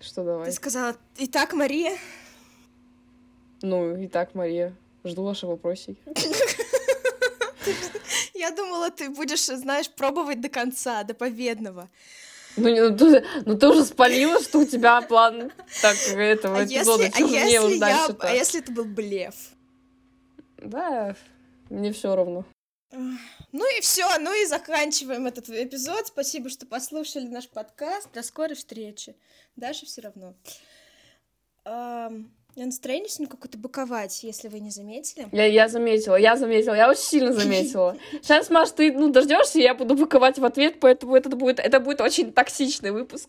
Что 0.00 0.24
давай? 0.24 0.46
Ты 0.46 0.52
сказала, 0.52 0.96
итак, 1.16 1.54
Мария? 1.54 1.96
Ну, 3.62 4.04
итак, 4.04 4.34
Мария. 4.34 4.76
Жду 5.04 5.22
ваши 5.24 5.46
вопросики. 5.46 5.96
Я 8.34 8.50
думала, 8.50 8.90
ты 8.90 9.08
будешь, 9.08 9.46
знаешь, 9.46 9.88
пробовать 9.88 10.40
до 10.40 10.48
конца, 10.48 11.04
до 11.04 11.14
победного. 11.14 11.88
Ну, 12.56 12.68
ну, 12.68 12.96
ты, 12.96 13.24
ну 13.46 13.56
ты 13.56 13.68
уже 13.68 13.84
спалила, 13.84 14.40
что 14.42 14.58
у 14.58 14.64
тебя 14.64 15.00
план 15.00 15.52
так 15.80 15.96
этого 16.16 16.58
а 16.58 16.64
эпизода. 16.64 17.04
Если, 17.04 17.22
а, 17.22 17.26
если 17.26 17.78
я, 17.78 18.06
а 18.18 18.32
если 18.32 18.60
это 18.60 18.72
был 18.72 18.84
блеф? 18.84 19.34
Да, 20.58 21.16
мне 21.72 21.92
все 21.92 22.14
равно. 22.14 22.44
Ну 22.90 23.78
и 23.78 23.80
все, 23.80 24.06
ну 24.18 24.32
и 24.34 24.46
заканчиваем 24.46 25.26
этот 25.26 25.48
эпизод. 25.48 26.06
Спасибо, 26.06 26.50
что 26.50 26.66
послушали 26.66 27.26
наш 27.26 27.48
подкаст. 27.48 28.12
До 28.12 28.22
скорой 28.22 28.54
встречи. 28.54 29.16
Дальше 29.56 29.86
все 29.86 30.02
равно. 30.02 30.34
Я 32.54 32.66
настроение 32.66 33.08
сегодня 33.08 33.30
какое-то 33.30 33.56
боковать, 33.56 34.22
если 34.22 34.48
вы 34.48 34.60
не 34.60 34.70
заметили. 34.70 35.26
Я, 35.32 35.46
я 35.46 35.68
заметила, 35.68 36.16
я 36.16 36.36
заметила, 36.36 36.74
я 36.74 36.90
очень 36.90 37.02
сильно 37.02 37.32
заметила. 37.32 37.96
Сейчас, 38.22 38.50
Маш, 38.50 38.72
ты 38.72 38.92
ну, 38.92 39.10
дождешься, 39.10 39.58
я 39.58 39.74
буду 39.74 39.94
боковать 39.94 40.38
в 40.38 40.44
ответ, 40.44 40.78
поэтому 40.78 41.16
это 41.16 41.34
будет, 41.34 41.58
это 41.60 41.80
будет 41.80 42.02
очень 42.02 42.30
токсичный 42.30 42.90
выпуск. 42.90 43.26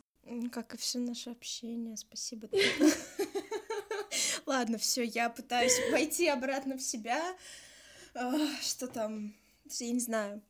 Как 0.52 0.74
и 0.74 0.78
все 0.78 1.00
наше 1.00 1.30
общение, 1.30 1.96
спасибо. 1.96 2.50
Ладно, 4.46 4.78
все, 4.78 5.04
я 5.04 5.30
пытаюсь 5.30 5.80
войти 5.92 6.28
обратно 6.28 6.78
в 6.78 6.82
себя. 6.82 7.22
Что 8.62 8.88
там? 8.88 9.34
Я 9.79 9.91
не 9.91 10.00
знаю. 10.00 10.41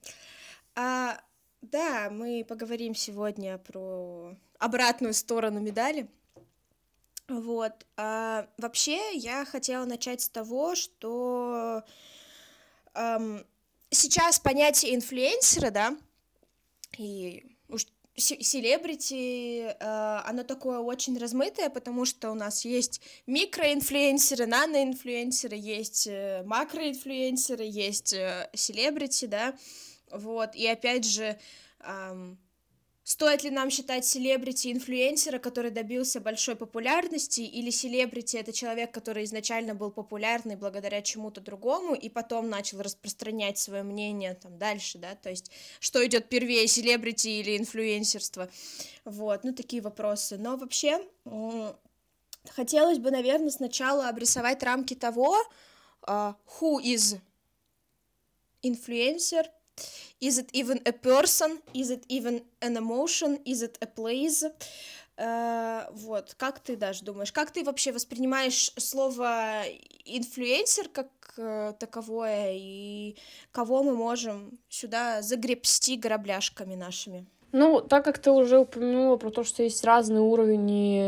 А, 0.75 1.20
да, 1.62 2.10
мы 2.10 2.46
поговорим 2.48 2.93
сегодня 2.93 3.58
про 3.58 4.36
обратную 4.60 5.13
сторону 5.13 5.60
медали. 5.60 6.08
Вот. 7.27 7.86
А, 7.96 8.48
вообще, 8.58 9.15
я 9.15 9.46
хотела 9.46 9.86
начать 9.86 10.22
с 10.22 10.29
того, 10.29 10.75
что 10.75 11.84
эм, 12.96 13.46
сейчас 13.89 14.39
понятие 14.39 14.96
инфлюенсера, 14.96 15.72
да, 15.72 15.98
и 16.98 17.52
селебрити, 18.15 19.60
э, 19.62 20.22
оно 20.25 20.43
такое 20.43 20.79
очень 20.79 21.17
размытое, 21.17 21.70
потому 21.70 22.05
что 22.05 22.32
у 22.32 22.36
нас 22.36 22.65
есть 22.65 23.01
микроинфлюенсеры, 23.27 24.46
наноинфлюенсеры, 24.46 25.55
есть 25.55 26.08
э, 26.08 26.43
макроинфлюенсеры, 26.46 27.63
есть 27.63 28.13
э, 28.13 28.50
селебрити, 28.53 29.25
да, 29.25 29.55
вот, 30.12 30.55
и 30.55 30.67
опять 30.67 31.05
же, 31.05 31.39
Стоит 33.03 33.43
ли 33.43 33.50
нам 33.50 33.69
считать 33.69 34.05
селебрити 34.05 34.72
инфлюенсера, 34.72 35.38
который 35.38 35.72
добился 35.72 36.22
большой 36.22 36.55
популярности, 36.55 37.41
или 37.41 37.69
селебрити 37.69 38.38
это 38.38 38.53
человек, 38.53 38.93
который 38.93 39.25
изначально 39.25 39.75
был 39.75 39.91
популярный 39.91 40.55
благодаря 40.55 41.01
чему-то 41.01 41.41
другому 41.41 41.95
и 41.95 42.07
потом 42.07 42.50
начал 42.50 42.81
распространять 42.81 43.57
свое 43.57 43.83
мнение 43.83 44.36
там 44.36 44.57
дальше, 44.57 45.00
да, 45.00 45.15
то 45.15 45.29
есть 45.29 45.51
что 45.81 46.05
идет 46.05 46.29
первее, 46.29 46.65
селебрити 46.67 47.27
или 47.27 47.57
инфлюенсерство, 47.57 48.50
вот, 49.03 49.43
ну 49.43 49.53
такие 49.53 49.81
вопросы. 49.81 50.38
Но 50.38 50.55
вообще 50.55 51.05
хотелось 52.51 53.00
бы, 53.00 53.12
наверное, 53.12 53.50
сначала 53.50 54.07
обрисовать 54.07 54.63
рамки 54.63 54.93
того, 54.93 55.36
uh, 56.07 56.36
who 56.60 56.81
is 56.81 57.19
influencer, 58.63 59.45
Is 60.20 60.38
it 60.38 60.50
even 60.53 60.80
a 60.86 60.94
person? 60.94 61.60
Is 61.74 61.89
it 61.89 62.06
even 62.08 62.44
an 62.62 62.77
emotion? 62.77 63.39
Is 63.46 63.62
it 63.62 63.77
a 63.82 63.88
place? 63.88 64.44
Uh, 65.15 65.86
вот, 65.94 66.34
как 66.38 66.60
ты 66.60 66.75
даже 66.75 67.03
думаешь, 67.03 67.32
как 67.32 67.51
ты 67.51 67.63
вообще 67.63 67.92
воспринимаешь 67.92 68.72
слово 68.77 69.62
инфлюенсер 70.06 70.89
как 70.89 71.10
uh, 71.38 71.74
таковое, 71.77 72.53
и 72.56 73.15
кого 73.51 73.84
мы 73.84 73.96
можем 73.96 74.58
сюда 74.70 75.22
загребсти 75.22 75.98
грабляшками 75.98 76.74
нашими? 76.74 77.27
Ну, 77.51 77.82
так 77.82 78.03
как 78.03 78.18
ты 78.18 78.32
уже 78.32 78.58
упомянула 78.58 79.18
про 79.18 79.30
то, 79.30 79.44
что 79.44 79.62
есть 79.62 79.84
разные 79.84 80.22
уровни 80.22 81.00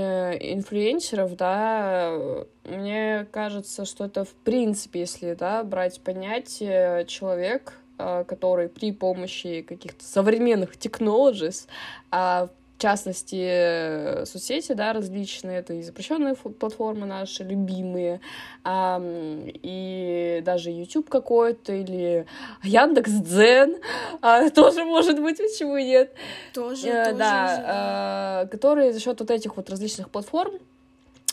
инфлюенсеров, 0.53 1.35
да, 1.35 2.45
мне 2.63 3.27
кажется, 3.31 3.85
что 3.85 4.05
это 4.05 4.25
в 4.25 4.33
принципе, 4.43 4.99
если, 4.99 5.33
да, 5.33 5.63
брать 5.63 6.01
понятие 6.01 7.05
человек, 7.07 7.73
который 7.97 8.69
при 8.69 8.91
помощи 8.91 9.61
каких-то 9.61 10.03
современных 10.03 10.75
technologies, 10.75 11.67
а 12.11 12.49
в 12.77 12.81
частности, 12.81 14.25
соцсети, 14.25 14.73
да, 14.73 14.91
различные, 14.91 15.59
это 15.59 15.73
и 15.73 15.81
запрещенные 15.81 16.35
платформы 16.35 17.05
наши, 17.05 17.43
любимые, 17.43 18.19
а, 18.65 19.01
и 19.01 20.41
даже 20.43 20.71
YouTube 20.71 21.09
какой-то, 21.09 21.71
или 21.71 22.25
Яндекс 22.63 23.11
Дзен, 23.11 23.77
а, 24.21 24.49
тоже 24.49 24.83
может 24.83 25.21
быть, 25.21 25.37
почему 25.37 25.77
нет. 25.77 26.13
Тоже, 26.53 26.89
а, 26.89 27.05
тоже. 27.05 27.17
Да, 27.17 27.63
а, 27.65 28.45
которые 28.47 28.91
за 28.91 28.99
счет 28.99 29.19
вот 29.21 29.31
этих 29.31 29.55
вот 29.55 29.69
различных 29.69 30.09
платформ 30.09 30.55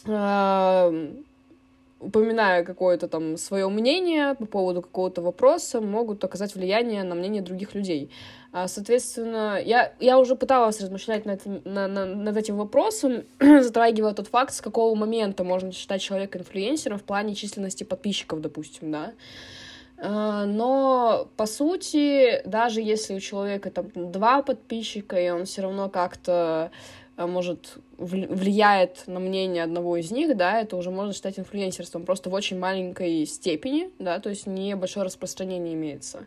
а, 0.06 0.92
упоминая 2.02 2.64
какое-то 2.64 3.08
там 3.08 3.36
свое 3.36 3.68
мнение 3.68 4.34
по 4.34 4.46
поводу 4.46 4.82
какого-то 4.82 5.22
вопроса, 5.22 5.80
могут 5.80 6.22
оказать 6.24 6.54
влияние 6.54 7.04
на 7.04 7.14
мнение 7.14 7.42
других 7.42 7.74
людей. 7.74 8.10
А, 8.52 8.68
соответственно, 8.68 9.58
я, 9.64 9.92
я 9.98 10.18
уже 10.18 10.36
пыталась 10.36 10.80
размышлять 10.80 11.24
над, 11.24 11.46
на, 11.64 11.88
на, 11.88 12.04
над 12.04 12.36
этим 12.36 12.56
вопросом, 12.56 13.22
затрагивая 13.40 14.12
тот 14.12 14.28
факт, 14.28 14.52
с 14.52 14.60
какого 14.60 14.94
момента 14.94 15.44
можно 15.44 15.72
считать 15.72 16.02
человека 16.02 16.38
инфлюенсером 16.38 16.98
в 16.98 17.04
плане 17.04 17.34
численности 17.34 17.84
подписчиков, 17.84 18.40
допустим, 18.40 18.90
да. 18.90 19.12
А, 20.04 20.46
но, 20.46 21.28
по 21.36 21.46
сути, 21.46 22.42
даже 22.44 22.80
если 22.80 23.14
у 23.14 23.20
человека 23.20 23.70
там 23.70 23.86
два 23.94 24.42
подписчика, 24.42 25.16
и 25.16 25.30
он 25.30 25.44
все 25.44 25.62
равно 25.62 25.88
как-то 25.88 26.72
может, 27.16 27.78
влияет 27.98 29.04
на 29.06 29.20
мнение 29.20 29.62
одного 29.62 29.96
из 29.96 30.10
них, 30.10 30.36
да, 30.36 30.60
это 30.60 30.76
уже 30.76 30.90
можно 30.90 31.12
считать 31.12 31.38
инфлюенсерством, 31.38 32.04
просто 32.04 32.30
в 32.30 32.34
очень 32.34 32.58
маленькой 32.58 33.26
степени, 33.26 33.90
да, 33.98 34.18
то 34.18 34.30
есть 34.30 34.46
небольшое 34.46 35.04
распространение 35.04 35.74
имеется. 35.74 36.26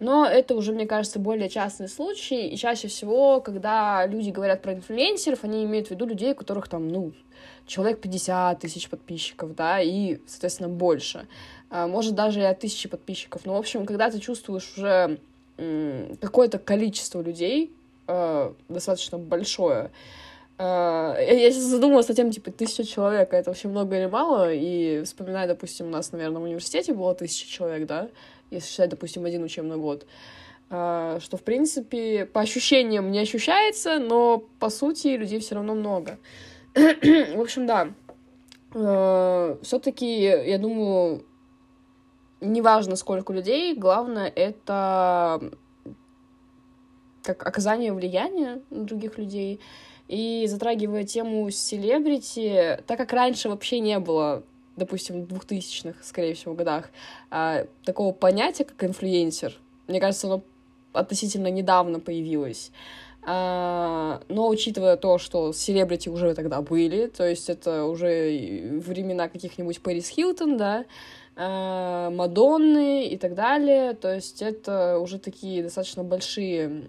Но 0.00 0.26
это 0.26 0.56
уже, 0.56 0.72
мне 0.72 0.86
кажется, 0.86 1.18
более 1.18 1.48
частный 1.48 1.88
случай, 1.88 2.48
и 2.48 2.56
чаще 2.56 2.88
всего, 2.88 3.40
когда 3.40 4.06
люди 4.06 4.30
говорят 4.30 4.60
про 4.60 4.74
инфлюенсеров, 4.74 5.44
они 5.44 5.64
имеют 5.64 5.88
в 5.88 5.90
виду 5.92 6.04
людей, 6.04 6.32
у 6.32 6.36
которых 6.36 6.68
там, 6.68 6.88
ну, 6.88 7.12
человек 7.66 8.00
50 8.00 8.58
тысяч 8.58 8.88
подписчиков, 8.88 9.54
да, 9.54 9.80
и, 9.80 10.18
соответственно, 10.26 10.68
больше. 10.68 11.26
А, 11.70 11.86
может, 11.86 12.14
даже 12.14 12.40
и 12.40 12.44
от 12.44 12.58
тысячи 12.58 12.88
подписчиков. 12.88 13.42
Но, 13.44 13.54
в 13.54 13.58
общем, 13.58 13.86
когда 13.86 14.10
ты 14.10 14.18
чувствуешь 14.18 14.72
уже 14.76 15.18
какое-то 16.20 16.58
количество 16.58 17.20
людей, 17.20 17.70
э, 18.08 18.52
достаточно 18.68 19.18
большое, 19.18 19.90
я 20.58 21.50
сейчас 21.50 21.64
задумалась 21.64 22.08
о 22.10 22.14
тем, 22.14 22.30
типа, 22.30 22.52
тысяча 22.52 22.84
человек, 22.84 23.32
это 23.32 23.50
вообще 23.50 23.68
много 23.68 23.96
или 23.98 24.06
мало, 24.06 24.52
и 24.52 25.02
вспоминая, 25.02 25.48
допустим, 25.48 25.86
у 25.86 25.90
нас, 25.90 26.12
наверное, 26.12 26.40
в 26.40 26.44
университете 26.44 26.94
было 26.94 27.14
тысяча 27.14 27.48
человек, 27.48 27.88
да, 27.88 28.08
если 28.50 28.68
считать, 28.68 28.90
допустим, 28.90 29.24
один 29.24 29.42
учебный 29.42 29.76
год, 29.76 30.06
uh, 30.70 31.18
что, 31.20 31.36
в 31.36 31.42
принципе, 31.42 32.24
по 32.26 32.40
ощущениям 32.40 33.10
не 33.10 33.18
ощущается, 33.18 33.98
но, 33.98 34.44
по 34.60 34.70
сути, 34.70 35.08
людей 35.08 35.40
все 35.40 35.56
равно 35.56 35.74
много. 35.74 36.18
в 36.74 37.40
общем, 37.40 37.66
да, 37.66 37.88
uh, 38.74 39.60
все-таки, 39.64 40.20
я 40.20 40.58
думаю, 40.58 41.24
неважно, 42.40 42.94
сколько 42.94 43.32
людей, 43.32 43.74
главное— 43.74 44.32
это 44.36 45.40
как 47.24 47.44
оказание 47.44 47.92
влияния 47.92 48.60
на 48.70 48.84
других 48.84 49.18
людей— 49.18 49.58
и 50.08 50.46
затрагивая 50.48 51.04
тему 51.04 51.50
селебрити, 51.50 52.78
так 52.86 52.98
как 52.98 53.12
раньше 53.12 53.48
вообще 53.48 53.80
не 53.80 53.98
было 53.98 54.42
допустим, 54.76 55.24
в 55.24 55.32
2000-х, 55.32 56.02
скорее 56.02 56.34
всего, 56.34 56.54
годах, 56.54 56.90
а, 57.30 57.66
такого 57.84 58.12
понятия, 58.12 58.64
как 58.64 58.82
инфлюенсер. 58.84 59.56
Мне 59.86 60.00
кажется, 60.00 60.26
оно 60.26 60.42
относительно 60.92 61.48
недавно 61.48 62.00
появилось. 62.00 62.70
А, 63.22 64.20
но 64.28 64.48
учитывая 64.48 64.96
то, 64.96 65.18
что 65.18 65.52
селебрити 65.52 66.08
уже 66.08 66.34
тогда 66.34 66.60
были, 66.60 67.06
то 67.06 67.26
есть 67.26 67.48
это 67.48 67.84
уже 67.84 68.80
времена 68.84 69.28
каких-нибудь 69.28 69.80
Пэрис 69.80 70.08
Хилтон, 70.08 70.56
да, 70.56 70.84
а, 71.36 72.10
Мадонны 72.10 73.06
и 73.06 73.16
так 73.16 73.34
далее, 73.34 73.94
то 73.94 74.14
есть 74.14 74.42
это 74.42 74.98
уже 74.98 75.18
такие 75.18 75.62
достаточно 75.62 76.04
большие 76.04 76.88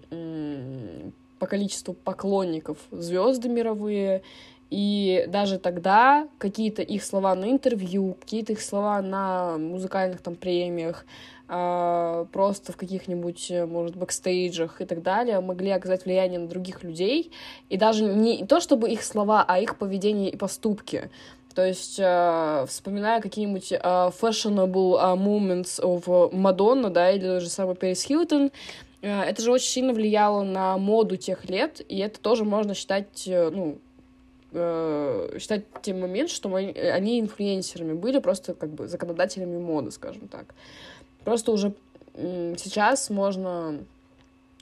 по 1.38 1.46
количеству 1.46 1.94
поклонников 1.94 2.78
звезды 2.90 3.48
мировые, 3.48 4.22
и 4.70 5.26
даже 5.28 5.58
тогда 5.58 6.28
какие-то 6.38 6.82
их 6.82 7.04
слова 7.04 7.34
на 7.34 7.50
интервью, 7.50 8.16
какие-то 8.20 8.52
их 8.52 8.60
слова 8.60 9.00
на 9.00 9.58
музыкальных 9.58 10.20
там 10.20 10.34
премиях, 10.34 11.06
э, 11.48 12.26
просто 12.32 12.72
в 12.72 12.76
каких-нибудь, 12.76 13.52
может, 13.68 13.96
бэкстейджах 13.96 14.80
и 14.80 14.84
так 14.84 15.02
далее 15.02 15.40
могли 15.40 15.70
оказать 15.70 16.04
влияние 16.04 16.40
на 16.40 16.48
других 16.48 16.82
людей. 16.82 17.30
И 17.68 17.76
даже 17.76 18.04
не 18.04 18.44
то, 18.44 18.60
чтобы 18.60 18.90
их 18.90 19.04
слова, 19.04 19.44
а 19.46 19.60
их 19.60 19.78
поведение 19.78 20.30
и 20.30 20.36
поступки. 20.36 21.10
То 21.56 21.64
есть, 21.64 21.96
э, 21.98 22.66
вспоминая 22.68 23.22
какие-нибудь 23.22 23.72
э, 23.72 23.78
fashionable 23.78 24.98
э, 24.98 25.16
moments 25.16 25.80
of 25.80 26.34
Мадонна, 26.34 26.90
да, 26.90 27.10
или 27.10 27.22
даже 27.22 27.48
самый 27.48 27.74
Пэрис 27.74 28.02
Хилтон, 28.02 28.50
это 29.06 29.42
же 29.42 29.52
очень 29.52 29.68
сильно 29.68 29.92
влияло 29.92 30.42
на 30.42 30.78
моду 30.78 31.16
тех 31.16 31.48
лет, 31.48 31.80
и 31.88 31.98
это 31.98 32.20
тоже 32.20 32.44
можно 32.44 32.74
считать, 32.74 33.26
э, 33.26 33.50
ну, 33.50 33.78
э, 34.52 35.38
считать 35.38 35.64
тем 35.82 36.00
момент, 36.00 36.30
что 36.30 36.48
мы, 36.48 36.70
они 36.70 37.20
инфлюенсерами 37.20 37.92
были, 37.92 38.18
просто 38.18 38.54
как 38.54 38.70
бы 38.70 38.88
законодателями 38.88 39.58
моды, 39.58 39.90
скажем 39.90 40.28
так. 40.28 40.54
Просто 41.24 41.52
уже 41.52 41.74
сейчас 42.14 43.10
можно 43.10 43.78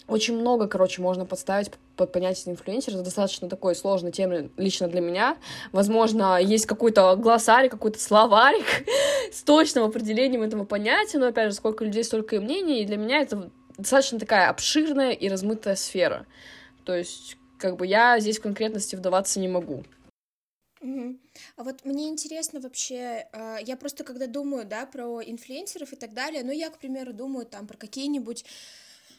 очень 0.06 0.38
много, 0.38 0.68
короче, 0.68 1.00
можно 1.00 1.24
подставить 1.24 1.70
под 1.96 2.12
понятие 2.12 2.52
инфлюенсер. 2.52 2.94
Это 2.94 3.04
достаточно 3.04 3.48
такой 3.48 3.74
сложный 3.74 4.12
тема 4.12 4.48
лично 4.56 4.88
для 4.88 5.00
меня. 5.00 5.36
Возможно, 5.72 6.40
есть 6.40 6.66
какой-то 6.66 7.16
глоссарий, 7.16 7.68
какой-то 7.68 7.98
словарик 7.98 8.66
с 9.32 9.42
точным 9.42 9.84
определением 9.84 10.42
этого 10.42 10.64
понятия, 10.64 11.18
но, 11.18 11.28
опять 11.28 11.50
же, 11.50 11.56
сколько 11.56 11.84
людей, 11.84 12.04
столько 12.04 12.36
и 12.36 12.38
мнений, 12.40 12.82
и 12.82 12.84
для 12.84 12.96
меня 12.96 13.20
это 13.20 13.50
достаточно 13.76 14.18
такая 14.18 14.48
обширная 14.48 15.12
и 15.12 15.28
размытая 15.28 15.76
сфера. 15.76 16.26
То 16.84 16.94
есть, 16.94 17.36
как 17.58 17.76
бы 17.76 17.86
я 17.86 18.18
здесь 18.20 18.38
в 18.38 18.42
конкретности 18.42 18.96
вдаваться 18.96 19.40
не 19.40 19.48
могу. 19.48 19.84
Угу. 20.80 21.16
А 21.56 21.64
вот 21.64 21.84
мне 21.84 22.08
интересно 22.08 22.60
вообще, 22.60 23.26
э, 23.32 23.56
я 23.64 23.76
просто 23.76 24.04
когда 24.04 24.26
думаю, 24.26 24.66
да, 24.66 24.84
про 24.84 25.22
инфлюенсеров 25.22 25.92
и 25.92 25.96
так 25.96 26.12
далее, 26.12 26.44
ну, 26.44 26.52
я, 26.52 26.68
к 26.68 26.78
примеру, 26.78 27.12
думаю 27.12 27.46
там 27.46 27.66
про 27.66 27.78
какие-нибудь 27.78 28.44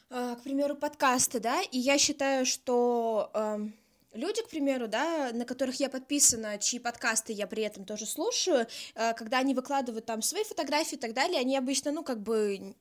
а, 0.10 0.36
к 0.36 0.44
примеру, 0.44 0.76
подкасты, 0.76 1.40
да, 1.40 1.62
и 1.62 1.80
я 1.80 1.98
считаю, 1.98 2.46
что 2.46 3.32
эм, 3.34 3.74
люди, 4.14 4.42
к 4.44 4.50
примеру, 4.50 4.88
да, 4.88 5.32
на 5.34 5.46
которых 5.46 5.80
я 5.80 5.90
подписана, 5.90 6.60
чьи 6.60 6.80
подкасты 6.80 7.34
я 7.34 7.48
при 7.48 7.64
этом 7.64 7.86
тоже 7.86 8.06
слушаю, 8.06 8.68
э, 8.94 9.14
когда 9.16 9.40
они 9.40 9.56
выкладывают 9.56 10.06
там 10.06 10.22
свои 10.22 10.44
фотографии 10.44 10.96
и 10.96 11.00
так 11.00 11.14
далее, 11.14 11.40
они 11.40 11.58
обычно, 11.58 11.92
ну, 11.92 12.04
как 12.04 12.22
бы, 12.22 12.76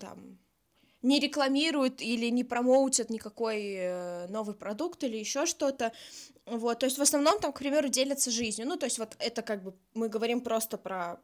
там, 0.00 0.38
не 1.04 1.20
рекламируют 1.20 2.00
или 2.00 2.30
не 2.30 2.44
промоутят 2.44 3.10
никакой 3.10 3.74
э, 3.76 4.26
новый 4.28 4.54
продукт 4.54 5.04
или 5.04 5.18
еще 5.18 5.44
что-то, 5.44 5.92
вот, 6.46 6.78
то 6.78 6.86
есть 6.86 6.98
в 6.98 7.02
основном 7.02 7.38
там, 7.38 7.52
к 7.52 7.58
примеру, 7.58 7.88
делятся 7.88 8.30
жизнью, 8.30 8.66
ну, 8.66 8.76
то 8.76 8.86
есть 8.86 8.98
вот 8.98 9.14
это 9.18 9.42
как 9.42 9.62
бы 9.62 9.74
мы 9.92 10.08
говорим 10.08 10.40
просто 10.40 10.78
про 10.78 11.20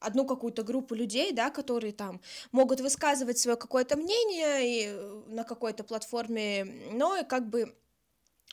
одну 0.00 0.24
какую-то 0.24 0.64
группу 0.64 0.94
людей, 0.94 1.32
да, 1.32 1.50
которые 1.50 1.92
там 1.92 2.20
могут 2.52 2.80
высказывать 2.80 3.38
свое 3.38 3.56
какое-то 3.56 3.96
мнение 3.96 4.68
и 4.68 4.86
э, 4.88 5.22
на 5.28 5.44
какой-то 5.44 5.84
платформе, 5.84 6.64
но 6.92 7.16
и 7.16 7.24
как 7.24 7.48
бы 7.48 7.74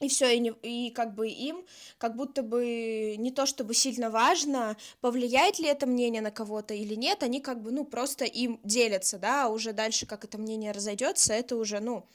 и 0.01 0.09
все, 0.09 0.35
и, 0.35 0.39
не, 0.39 0.53
и 0.61 0.91
как 0.91 1.15
бы 1.15 1.29
им 1.29 1.65
как 1.97 2.15
будто 2.15 2.43
бы 2.43 3.15
не 3.17 3.31
то 3.31 3.45
чтобы 3.45 3.73
сильно 3.73 4.09
важно, 4.09 4.75
повлияет 5.01 5.57
ли 5.59 5.67
это 5.67 5.85
мнение 5.85 6.21
на 6.21 6.31
кого-то 6.31 6.73
или 6.73 6.95
нет, 6.95 7.23
они 7.23 7.39
как 7.39 7.61
бы, 7.61 7.71
ну, 7.71 7.85
просто 7.85 8.25
им 8.25 8.59
делятся, 8.63 9.17
да, 9.19 9.45
а 9.45 9.47
уже 9.47 9.71
дальше, 9.71 10.05
как 10.05 10.25
это 10.25 10.37
мнение 10.37 10.71
разойдется, 10.71 11.33
это 11.33 11.55
уже, 11.55 11.79
ну, 11.79 12.05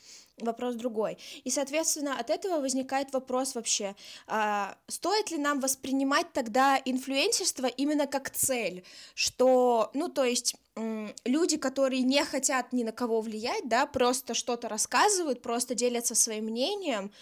вопрос 0.43 0.75
другой. 0.75 1.19
И, 1.45 1.51
соответственно, 1.51 2.19
от 2.19 2.31
этого 2.31 2.61
возникает 2.61 3.13
вопрос 3.13 3.55
вообще, 3.55 3.95
а, 4.27 4.77
стоит 4.89 5.31
ли 5.31 5.39
нам 5.39 5.61
воспринимать 5.61 6.33
тогда 6.33 6.81
инфлюенсерство 6.85 7.67
именно 7.67 8.07
как 8.07 8.31
цель, 8.31 8.85
что, 9.15 9.91
ну, 9.95 10.09
то 10.09 10.25
есть 10.25 10.57
люди, 11.25 11.57
которые 11.57 12.03
не 12.03 12.25
хотят 12.25 12.73
ни 12.73 12.85
на 12.85 12.93
кого 12.93 13.21
влиять, 13.21 13.69
да, 13.69 13.87
просто 13.87 14.35
что-то 14.35 14.69
рассказывают, 14.69 15.43
просто 15.43 15.75
делятся 15.75 16.15
своим 16.15 16.45
мнением, 16.45 17.13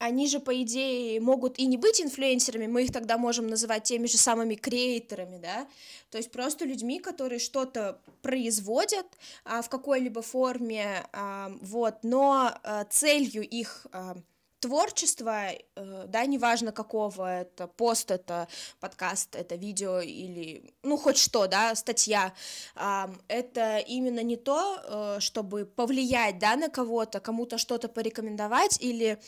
они 0.00 0.28
же, 0.28 0.40
по 0.40 0.62
идее, 0.62 1.20
могут 1.20 1.58
и 1.58 1.66
не 1.66 1.76
быть 1.76 2.00
инфлюенсерами, 2.00 2.66
мы 2.66 2.84
их 2.84 2.92
тогда 2.92 3.18
можем 3.18 3.46
называть 3.46 3.84
теми 3.84 4.06
же 4.06 4.16
самыми 4.16 4.54
креаторами, 4.54 5.38
да, 5.38 5.68
то 6.10 6.16
есть 6.16 6.32
просто 6.32 6.64
людьми, 6.64 6.98
которые 6.98 7.38
что-то 7.38 8.00
производят 8.22 9.06
а, 9.44 9.60
в 9.60 9.68
какой-либо 9.68 10.22
форме, 10.22 11.06
а, 11.12 11.52
вот, 11.60 11.98
но 12.02 12.50
а, 12.62 12.84
целью 12.84 13.46
их 13.46 13.86
а, 13.92 14.16
творчества, 14.60 15.52
э, 15.52 16.04
да, 16.06 16.26
неважно 16.26 16.72
какого, 16.72 17.40
это 17.40 17.66
пост, 17.66 18.10
это 18.10 18.46
подкаст, 18.78 19.34
это 19.34 19.56
видео 19.56 20.00
или, 20.00 20.74
ну, 20.82 20.98
хоть 20.98 21.16
что, 21.16 21.46
да, 21.46 21.74
статья, 21.74 22.34
это 22.74 23.78
именно 23.78 24.22
не 24.22 24.36
то, 24.36 25.16
э, 25.16 25.20
чтобы 25.20 25.64
повлиять, 25.64 26.38
да, 26.38 26.56
на 26.56 26.68
кого-то, 26.68 27.20
кому-то 27.20 27.56
что-то 27.56 27.88
порекомендовать 27.88 28.76
или 28.82 29.18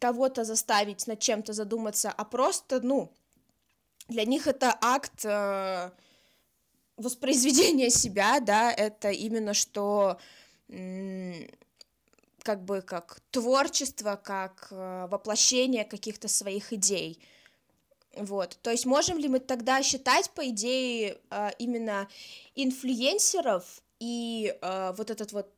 кого-то 0.00 0.44
заставить 0.44 1.06
над 1.06 1.20
чем-то 1.20 1.52
задуматься, 1.52 2.10
а 2.10 2.24
просто, 2.24 2.80
ну, 2.80 3.12
для 4.08 4.24
них 4.24 4.46
это 4.46 4.76
акт 4.80 5.24
э, 5.24 5.90
воспроизведения 6.96 7.90
себя, 7.90 8.40
да, 8.40 8.72
это 8.72 9.10
именно 9.10 9.54
что 9.54 10.18
как 12.42 12.64
бы 12.64 12.82
как 12.82 13.20
творчество, 13.30 14.20
как 14.22 14.68
э, 14.70 15.06
воплощение 15.10 15.84
каких-то 15.84 16.28
своих 16.28 16.72
идей. 16.72 17.18
Вот, 18.16 18.58
то 18.62 18.70
есть 18.70 18.86
можем 18.86 19.18
ли 19.18 19.28
мы 19.28 19.38
тогда 19.38 19.82
считать, 19.82 20.30
по 20.30 20.48
идее, 20.48 21.18
э, 21.30 21.50
именно 21.58 22.08
инфлюенсеров 22.54 23.82
и 24.00 24.56
э, 24.60 24.92
вот 24.96 25.10
этот 25.10 25.32
вот 25.32 25.50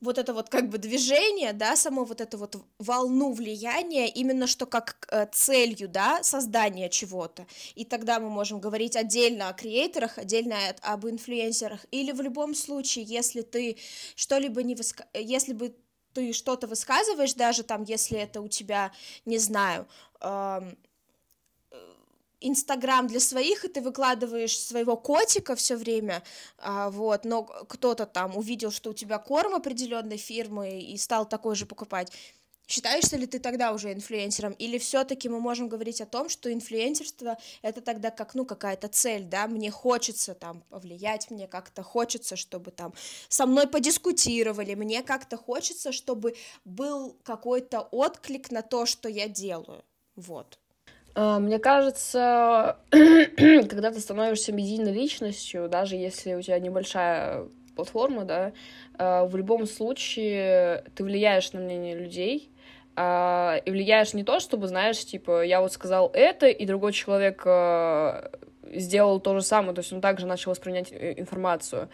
вот 0.00 0.18
это 0.18 0.34
вот 0.34 0.48
как 0.48 0.68
бы 0.68 0.78
движение, 0.78 1.52
да, 1.52 1.76
само 1.76 2.04
вот 2.04 2.20
это 2.20 2.36
вот 2.36 2.56
волну 2.78 3.32
влияния 3.32 4.08
именно 4.08 4.46
что 4.46 4.66
как 4.66 5.08
э, 5.10 5.26
целью, 5.32 5.88
да, 5.88 6.22
создания 6.22 6.88
чего-то. 6.88 7.46
И 7.74 7.84
тогда 7.84 8.20
мы 8.20 8.28
можем 8.28 8.60
говорить 8.60 8.96
отдельно 8.96 9.48
о 9.48 9.54
креаторах, 9.54 10.18
отдельно 10.18 10.56
об 10.82 11.06
инфлюенсерах. 11.06 11.86
Или 11.90 12.12
в 12.12 12.20
любом 12.20 12.54
случае, 12.54 13.04
если 13.04 13.42
ты 13.42 13.78
что-либо 14.14 14.62
не 14.62 14.74
выска... 14.74 15.06
если 15.14 15.52
бы 15.52 15.74
ты 16.12 16.32
что-то 16.32 16.66
высказываешь, 16.66 17.34
даже 17.34 17.62
там, 17.62 17.84
если 17.84 18.18
это 18.18 18.40
у 18.40 18.48
тебя, 18.48 18.92
не 19.26 19.38
знаю, 19.38 19.86
эм, 20.20 20.76
Инстаграм 22.40 23.06
для 23.06 23.20
своих, 23.20 23.64
и 23.64 23.68
ты 23.68 23.80
выкладываешь 23.80 24.58
своего 24.58 24.96
котика 24.96 25.56
все 25.56 25.76
время, 25.76 26.22
а, 26.58 26.90
вот, 26.90 27.24
но 27.24 27.44
кто-то 27.44 28.06
там 28.06 28.36
увидел, 28.36 28.70
что 28.70 28.90
у 28.90 28.94
тебя 28.94 29.18
корм 29.18 29.54
определенной 29.54 30.18
фирмы 30.18 30.80
и 30.80 30.96
стал 30.98 31.26
такой 31.26 31.56
же 31.56 31.66
покупать. 31.66 32.12
Считаешься 32.68 33.16
ли 33.16 33.26
ты 33.26 33.38
тогда 33.38 33.72
уже 33.72 33.92
инфлюенсером? 33.92 34.52
Или 34.54 34.78
все-таки 34.78 35.28
мы 35.28 35.40
можем 35.40 35.68
говорить 35.68 36.00
о 36.00 36.06
том, 36.06 36.28
что 36.28 36.52
инфлюенсерство 36.52 37.38
это 37.62 37.80
тогда 37.80 38.10
как, 38.10 38.34
ну, 38.34 38.44
какая-то 38.44 38.88
цель, 38.88 39.22
да, 39.24 39.46
мне 39.46 39.70
хочется 39.70 40.34
там 40.34 40.62
повлиять, 40.68 41.30
мне 41.30 41.46
как-то 41.46 41.84
хочется, 41.84 42.34
чтобы 42.34 42.72
там 42.72 42.92
со 43.28 43.46
мной 43.46 43.68
подискутировали, 43.68 44.74
мне 44.74 45.02
как-то 45.04 45.36
хочется, 45.36 45.92
чтобы 45.92 46.36
был 46.64 47.16
какой-то 47.22 47.82
отклик 47.82 48.50
на 48.50 48.62
то, 48.62 48.84
что 48.84 49.08
я 49.08 49.28
делаю, 49.28 49.84
вот. 50.16 50.58
А, 51.16 51.38
мне 51.38 51.58
кажется, 51.58 52.76
когда 52.90 53.90
ты 53.90 54.00
становишься 54.00 54.52
медийной 54.52 54.92
личностью, 54.92 55.66
даже 55.66 55.96
если 55.96 56.34
у 56.34 56.42
тебя 56.42 56.58
небольшая 56.58 57.46
платформа, 57.74 58.26
да, 58.26 58.52
а, 58.98 59.24
в 59.24 59.34
любом 59.34 59.66
случае 59.66 60.84
ты 60.94 61.04
влияешь 61.04 61.54
на 61.54 61.60
мнение 61.60 61.96
людей, 61.96 62.50
а, 62.96 63.56
и 63.64 63.70
влияешь 63.70 64.12
не 64.12 64.24
то, 64.24 64.40
чтобы, 64.40 64.68
знаешь, 64.68 65.02
типа, 65.06 65.42
я 65.42 65.62
вот 65.62 65.72
сказал 65.72 66.10
это, 66.12 66.48
и 66.48 66.66
другой 66.66 66.92
человек 66.92 67.46
сделал 68.74 69.20
то 69.20 69.34
же 69.36 69.42
самое, 69.42 69.74
то 69.74 69.78
есть 69.78 69.92
он 69.94 70.02
также 70.02 70.26
начал 70.26 70.50
воспринять 70.50 70.90
э, 70.90 71.14
информацию. 71.16 71.88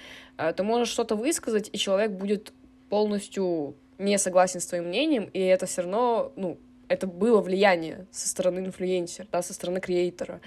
Ты 0.56 0.62
можешь 0.62 0.88
что-то 0.88 1.16
высказать, 1.16 1.68
и 1.70 1.76
человек 1.76 2.12
будет 2.12 2.52
полностью 2.88 3.76
не 3.98 4.18
согласен 4.18 4.58
с 4.58 4.66
твоим 4.66 4.87
мнением, 4.87 5.24
и 5.32 5.38
это 5.38 5.66
все 5.66 5.82
равно, 5.82 6.32
ну, 6.35 6.58
это 6.92 7.07
было 7.07 7.40
влияние 7.40 8.07
со 8.11 8.28
стороны 8.28 8.61
инфлюенсера, 8.61 9.26
да, 9.33 9.42
со 9.42 9.55
стороны 9.55 9.81
креатора. 9.81 10.40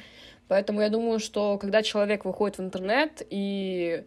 Поэтому 0.48 0.82
я 0.82 0.90
думаю, 0.90 1.20
что 1.20 1.58
когда 1.58 1.82
человек 1.82 2.24
выходит 2.24 2.60
в 2.60 2.62
интернет 2.62 3.26
и 3.32 4.04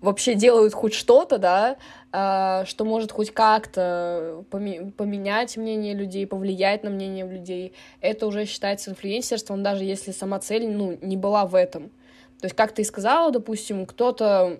вообще 0.00 0.34
делают 0.34 0.72
хоть 0.72 0.94
что-то, 0.94 1.38
да, 1.38 1.76
э, 2.12 2.64
что 2.66 2.84
может 2.86 3.12
хоть 3.12 3.32
как-то 3.32 4.44
поменять 4.50 5.56
мнение 5.58 5.94
людей, 5.94 6.26
повлиять 6.26 6.84
на 6.84 6.90
мнение 6.90 7.26
людей, 7.26 7.74
это 8.00 8.26
уже 8.26 8.46
считается 8.46 8.90
инфлюенсерством, 8.90 9.62
даже 9.62 9.84
если 9.84 10.12
сама 10.12 10.38
цель, 10.38 10.66
ну, 10.66 10.98
не 11.02 11.18
была 11.18 11.44
в 11.44 11.54
этом. 11.54 11.90
То 12.40 12.46
есть, 12.46 12.56
как 12.56 12.72
ты 12.72 12.82
и 12.82 12.84
сказала, 12.84 13.30
допустим, 13.30 13.84
кто-то 13.86 14.58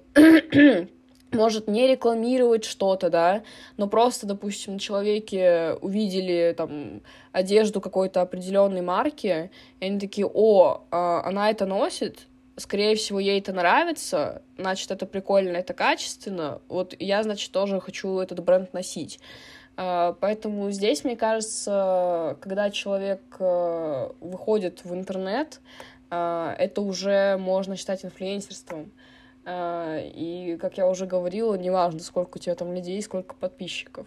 может 1.34 1.68
не 1.68 1.86
рекламировать 1.86 2.64
что-то, 2.64 3.10
да, 3.10 3.42
но 3.76 3.88
просто, 3.88 4.26
допустим, 4.26 4.74
на 4.74 4.78
человеке 4.78 5.76
увидели 5.80 6.54
там 6.56 7.00
одежду 7.32 7.80
какой-то 7.80 8.20
определенной 8.20 8.82
марки, 8.82 9.50
и 9.80 9.84
они 9.84 10.00
такие, 10.00 10.26
о, 10.26 10.84
а, 10.90 11.22
она 11.24 11.50
это 11.50 11.66
носит, 11.66 12.26
скорее 12.56 12.96
всего, 12.96 13.20
ей 13.20 13.40
это 13.40 13.52
нравится, 13.52 14.42
значит, 14.56 14.90
это 14.90 15.06
прикольно, 15.06 15.56
это 15.56 15.74
качественно, 15.74 16.60
вот 16.68 16.94
я, 16.98 17.22
значит, 17.22 17.50
тоже 17.52 17.80
хочу 17.80 18.18
этот 18.18 18.42
бренд 18.42 18.72
носить. 18.72 19.18
А, 19.76 20.16
поэтому 20.20 20.70
здесь, 20.70 21.04
мне 21.04 21.16
кажется, 21.16 22.36
когда 22.40 22.70
человек 22.70 23.22
э, 23.40 24.10
выходит 24.20 24.84
в 24.84 24.94
интернет, 24.94 25.60
а, 26.10 26.54
это 26.58 26.80
уже 26.80 27.36
можно 27.38 27.76
считать 27.76 28.04
инфлюенсерством. 28.04 28.92
А, 29.44 29.98
и, 29.98 30.56
как 30.56 30.78
я 30.78 30.88
уже 30.88 31.06
говорила, 31.06 31.54
неважно, 31.54 32.00
сколько 32.00 32.36
у 32.36 32.40
тебя 32.40 32.54
там 32.54 32.72
людей, 32.72 33.00
сколько 33.02 33.34
подписчиков. 33.34 34.06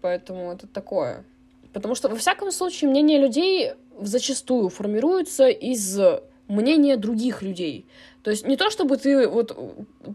Поэтому 0.00 0.52
это 0.52 0.66
такое. 0.66 1.24
Потому 1.72 1.94
что, 1.94 2.08
во 2.08 2.16
всяком 2.16 2.52
случае, 2.52 2.90
мнение 2.90 3.18
людей 3.18 3.72
зачастую 4.00 4.68
формируется 4.68 5.48
из 5.48 5.98
мнения 6.48 6.96
других 6.96 7.42
людей. 7.42 7.86
То 8.22 8.30
есть 8.30 8.46
не 8.46 8.56
то, 8.56 8.70
чтобы 8.70 8.98
ты 8.98 9.26
вот 9.26 9.56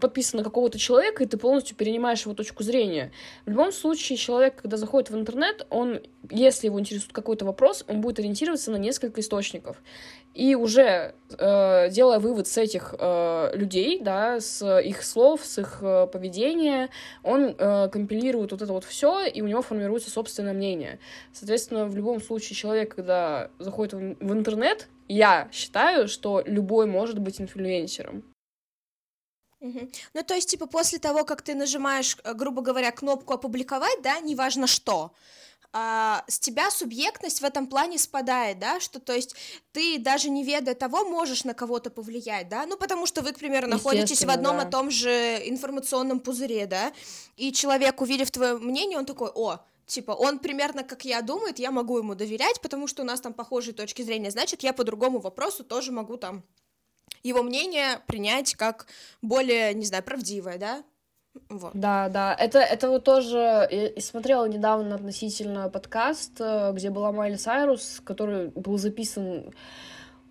подписан 0.00 0.38
на 0.38 0.44
какого-то 0.44 0.78
человека, 0.78 1.22
и 1.22 1.26
ты 1.26 1.36
полностью 1.36 1.76
перенимаешь 1.76 2.22
его 2.22 2.34
точку 2.34 2.62
зрения. 2.62 3.12
В 3.44 3.50
любом 3.50 3.70
случае, 3.70 4.16
человек, 4.16 4.62
когда 4.62 4.76
заходит 4.76 5.10
в 5.10 5.16
интернет, 5.16 5.66
он, 5.68 6.00
если 6.30 6.66
его 6.66 6.80
интересует 6.80 7.12
какой-то 7.12 7.44
вопрос, 7.44 7.84
он 7.86 8.00
будет 8.00 8.18
ориентироваться 8.18 8.70
на 8.70 8.76
несколько 8.76 9.20
источников. 9.20 9.82
И 10.38 10.54
уже 10.54 11.16
э, 11.36 11.90
делая 11.90 12.20
вывод 12.20 12.46
с 12.46 12.56
этих 12.58 12.94
э, 12.96 13.50
людей, 13.54 13.98
да, 13.98 14.38
с 14.38 14.62
их 14.78 15.02
слов, 15.02 15.44
с 15.44 15.58
их 15.58 15.78
э, 15.82 16.06
поведения, 16.06 16.90
он 17.24 17.56
э, 17.58 17.88
компилирует 17.88 18.52
вот 18.52 18.62
это 18.62 18.72
вот 18.72 18.84
все, 18.84 19.26
и 19.26 19.42
у 19.42 19.48
него 19.48 19.62
формируется 19.62 20.10
собственное 20.10 20.52
мнение. 20.52 21.00
Соответственно, 21.32 21.86
в 21.86 21.96
любом 21.96 22.22
случае 22.22 22.54
человек, 22.54 22.94
когда 22.94 23.50
заходит 23.58 23.94
в, 23.94 23.98
в 23.98 24.32
интернет, 24.32 24.86
я 25.08 25.48
считаю, 25.50 26.06
что 26.06 26.40
любой 26.46 26.86
может 26.86 27.18
быть 27.18 27.40
инфлюенсером. 27.40 28.22
Угу. 29.58 29.88
Ну, 30.14 30.22
то 30.22 30.34
есть, 30.34 30.50
типа, 30.50 30.68
после 30.68 31.00
того, 31.00 31.24
как 31.24 31.42
ты 31.42 31.56
нажимаешь, 31.56 32.16
грубо 32.34 32.62
говоря, 32.62 32.92
кнопку 32.92 33.34
опубликовать, 33.34 34.02
да, 34.04 34.20
неважно 34.20 34.68
что, 34.68 35.10
а, 35.72 36.24
с 36.28 36.38
тебя 36.38 36.70
субъектность 36.70 37.40
в 37.40 37.44
этом 37.44 37.66
плане 37.66 37.98
спадает, 37.98 38.58
да, 38.58 38.80
что, 38.80 39.00
то 39.00 39.12
есть, 39.12 39.34
ты 39.72 39.98
даже 39.98 40.30
не 40.30 40.42
ведая 40.42 40.74
того, 40.74 41.04
можешь 41.04 41.44
на 41.44 41.54
кого-то 41.54 41.90
повлиять, 41.90 42.48
да, 42.48 42.64
ну, 42.66 42.76
потому 42.76 43.06
что 43.06 43.22
вы, 43.22 43.32
к 43.32 43.38
примеру, 43.38 43.68
находитесь 43.68 44.24
в 44.24 44.30
одном 44.30 44.56
да. 44.56 44.66
и 44.66 44.70
том 44.70 44.90
же 44.90 45.10
информационном 45.44 46.20
пузыре, 46.20 46.66
да, 46.66 46.92
и 47.36 47.52
человек, 47.52 48.00
увидев 48.00 48.30
твое 48.30 48.56
мнение, 48.56 48.98
он 48.98 49.04
такой, 49.04 49.30
о, 49.34 49.58
типа, 49.86 50.12
он 50.12 50.38
примерно 50.38 50.84
как 50.84 51.04
я 51.04 51.20
думает, 51.20 51.58
я 51.58 51.70
могу 51.70 51.98
ему 51.98 52.14
доверять, 52.14 52.60
потому 52.60 52.86
что 52.86 53.02
у 53.02 53.04
нас 53.04 53.20
там 53.20 53.34
похожие 53.34 53.74
точки 53.74 54.02
зрения, 54.02 54.30
значит, 54.30 54.62
я 54.62 54.72
по 54.72 54.84
другому 54.84 55.18
вопросу 55.18 55.64
тоже 55.64 55.92
могу 55.92 56.16
там 56.16 56.44
его 57.22 57.42
мнение 57.42 58.00
принять 58.06 58.54
как 58.54 58.86
более, 59.22 59.74
не 59.74 59.84
знаю, 59.84 60.02
правдивое, 60.02 60.58
да? 60.58 60.84
Вот. 61.48 61.70
Да, 61.74 62.08
да. 62.08 62.34
Это, 62.34 62.58
это 62.58 62.88
вот 62.90 63.04
тоже... 63.04 63.68
Я 63.70 64.00
смотрела 64.00 64.46
недавно 64.46 64.94
относительно 64.94 65.68
подкаст, 65.68 66.40
э, 66.40 66.72
где 66.72 66.90
была 66.90 67.12
Майли 67.12 67.36
Сайрус, 67.36 68.00
который 68.04 68.48
был 68.48 68.78
записан 68.78 69.52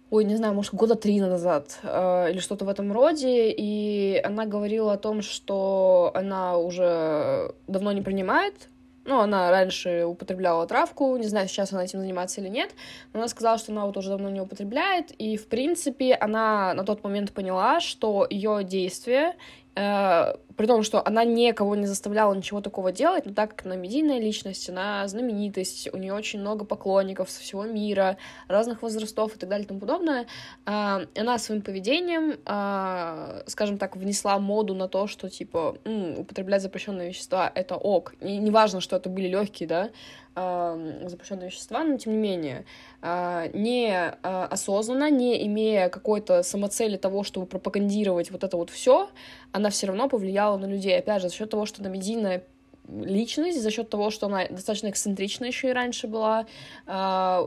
ой, 0.10 0.24
не 0.24 0.38
знаю, 0.38 0.54
может, 0.54 0.74
года 0.74 0.96
три 0.96 1.20
назад 1.20 1.80
э, 1.84 2.32
или 2.32 2.40
что-то 2.40 2.64
в 2.64 2.70
этом 2.70 2.94
роде, 2.94 3.52
и 3.52 4.22
она 4.24 4.46
говорила 4.46 4.94
о 4.94 4.98
том, 4.98 5.22
что 5.22 6.12
она 6.16 6.58
уже 6.58 7.54
давно 7.68 7.92
не 7.92 8.02
принимает 8.02 8.70
ну, 9.08 9.22
она 9.22 9.50
раньше 9.50 10.04
употребляла 10.06 10.68
травку, 10.68 11.16
не 11.16 11.28
знаю, 11.28 11.48
сейчас 11.48 11.72
она 11.72 11.86
этим 11.86 12.00
занимается 12.00 12.42
или 12.42 12.50
нет, 12.50 12.72
но 13.14 13.20
она 13.20 13.30
сказала, 13.30 13.58
что 13.58 13.72
она 13.72 13.86
вот 13.86 13.96
уже 13.96 14.10
давно 14.10 14.30
не 14.30 14.42
употребляет, 14.42 15.12
и, 15.12 15.38
в 15.38 15.48
принципе, 15.48 16.14
она 16.14 16.74
на 16.74 16.84
тот 16.84 17.04
момент 17.04 17.32
поняла, 17.32 17.80
что 17.80 18.28
ее 18.30 18.64
действия 18.66 19.36
при 19.78 20.66
том, 20.66 20.82
что 20.82 21.06
она 21.06 21.24
никого 21.24 21.76
не 21.76 21.86
заставляла 21.86 22.34
ничего 22.34 22.62
такого 22.62 22.92
делать, 22.92 23.26
но 23.26 23.34
так 23.34 23.56
как 23.56 23.66
она 23.68 23.76
медийная 23.76 24.20
личность, 24.20 24.68
она 24.70 25.08
знаменитость, 25.08 25.94
у 25.94 25.98
нее 25.98 26.14
очень 26.14 26.40
много 26.40 26.66
поклонников 26.66 27.30
со 27.30 27.42
всего 27.42 27.64
мира, 27.64 28.18
разных 28.48 28.82
возрастов 28.82 29.36
и 29.36 29.40
так 29.40 29.50
далее 29.50 29.66
и 29.66 29.68
тому 29.68 29.80
подобное, 29.80 30.26
э, 30.66 31.06
она 31.16 31.38
своим 31.38 31.62
поведением, 31.62 32.40
э, 32.44 33.44
скажем 33.46 33.78
так, 33.78 33.96
внесла 33.96 34.40
моду 34.40 34.74
на 34.74 34.88
то, 34.88 35.06
что, 35.06 35.30
типа, 35.30 35.78
употреблять 36.18 36.64
запрещенные 36.64 37.10
вещества— 37.10 37.52
это 37.56 37.76
ок. 37.76 38.16
И 38.20 38.38
неважно, 38.38 38.82
что 38.82 38.96
это 38.96 39.10
были 39.10 39.28
легкие, 39.28 39.70
да, 39.70 39.90
запрещенные 40.38 41.48
вещества, 41.48 41.84
но 41.84 41.98
тем 41.98 42.14
не 42.14 42.20
менее, 42.20 42.66
а, 43.02 43.48
не 43.54 43.92
а, 43.92 44.46
осознанно, 44.46 45.10
не 45.10 45.46
имея 45.48 45.90
какой-то 45.90 46.44
самоцели 46.44 46.98
того, 46.98 47.24
чтобы 47.24 47.48
пропагандировать 47.48 48.32
вот 48.32 48.44
это 48.44 48.56
вот 48.58 48.70
все, 48.70 49.10
она 49.52 49.70
все 49.70 49.88
равно 49.88 50.08
повлияла 50.08 50.58
на 50.58 50.66
людей. 50.66 50.98
Опять 50.98 51.22
же, 51.22 51.30
за 51.30 51.36
счет 51.36 51.50
того, 51.50 51.66
что 51.66 51.82
она 51.82 51.90
медийная 51.90 52.44
личность, 52.88 53.62
за 53.62 53.72
счет 53.72 53.90
того, 53.90 54.12
что 54.12 54.28
она 54.28 54.48
достаточно 54.48 54.90
эксцентричная 54.90 55.50
еще 55.50 55.70
и 55.70 55.74
раньше 55.74 56.08
была, 56.08 56.46
а, 56.86 57.44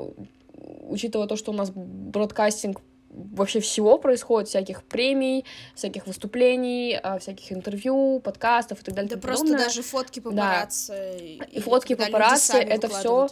учитывая 0.88 1.26
то, 1.26 1.36
что 1.36 1.52
у 1.52 1.54
нас 1.54 1.70
бродкастинг 1.70 2.80
вообще 3.10 3.60
всего 3.60 3.98
происходит, 3.98 4.48
всяких 4.48 4.82
премий, 4.84 5.44
всяких 5.74 6.06
выступлений, 6.06 6.98
а, 7.02 7.18
всяких 7.18 7.52
интервью, 7.52 8.20
подкастов 8.20 8.80
и 8.80 8.84
так 8.84 8.94
далее. 8.94 9.10
Да 9.10 9.20
просто 9.20 9.46
подобное. 9.46 9.64
даже 9.66 9.82
фотки 9.82 10.20
папарацци. 10.20 11.36
Да. 11.38 11.44
И, 11.46 11.58
и 11.58 11.60
фотки 11.60 11.94
папарацци, 11.94 12.58
это 12.58 12.88
все, 12.88 13.28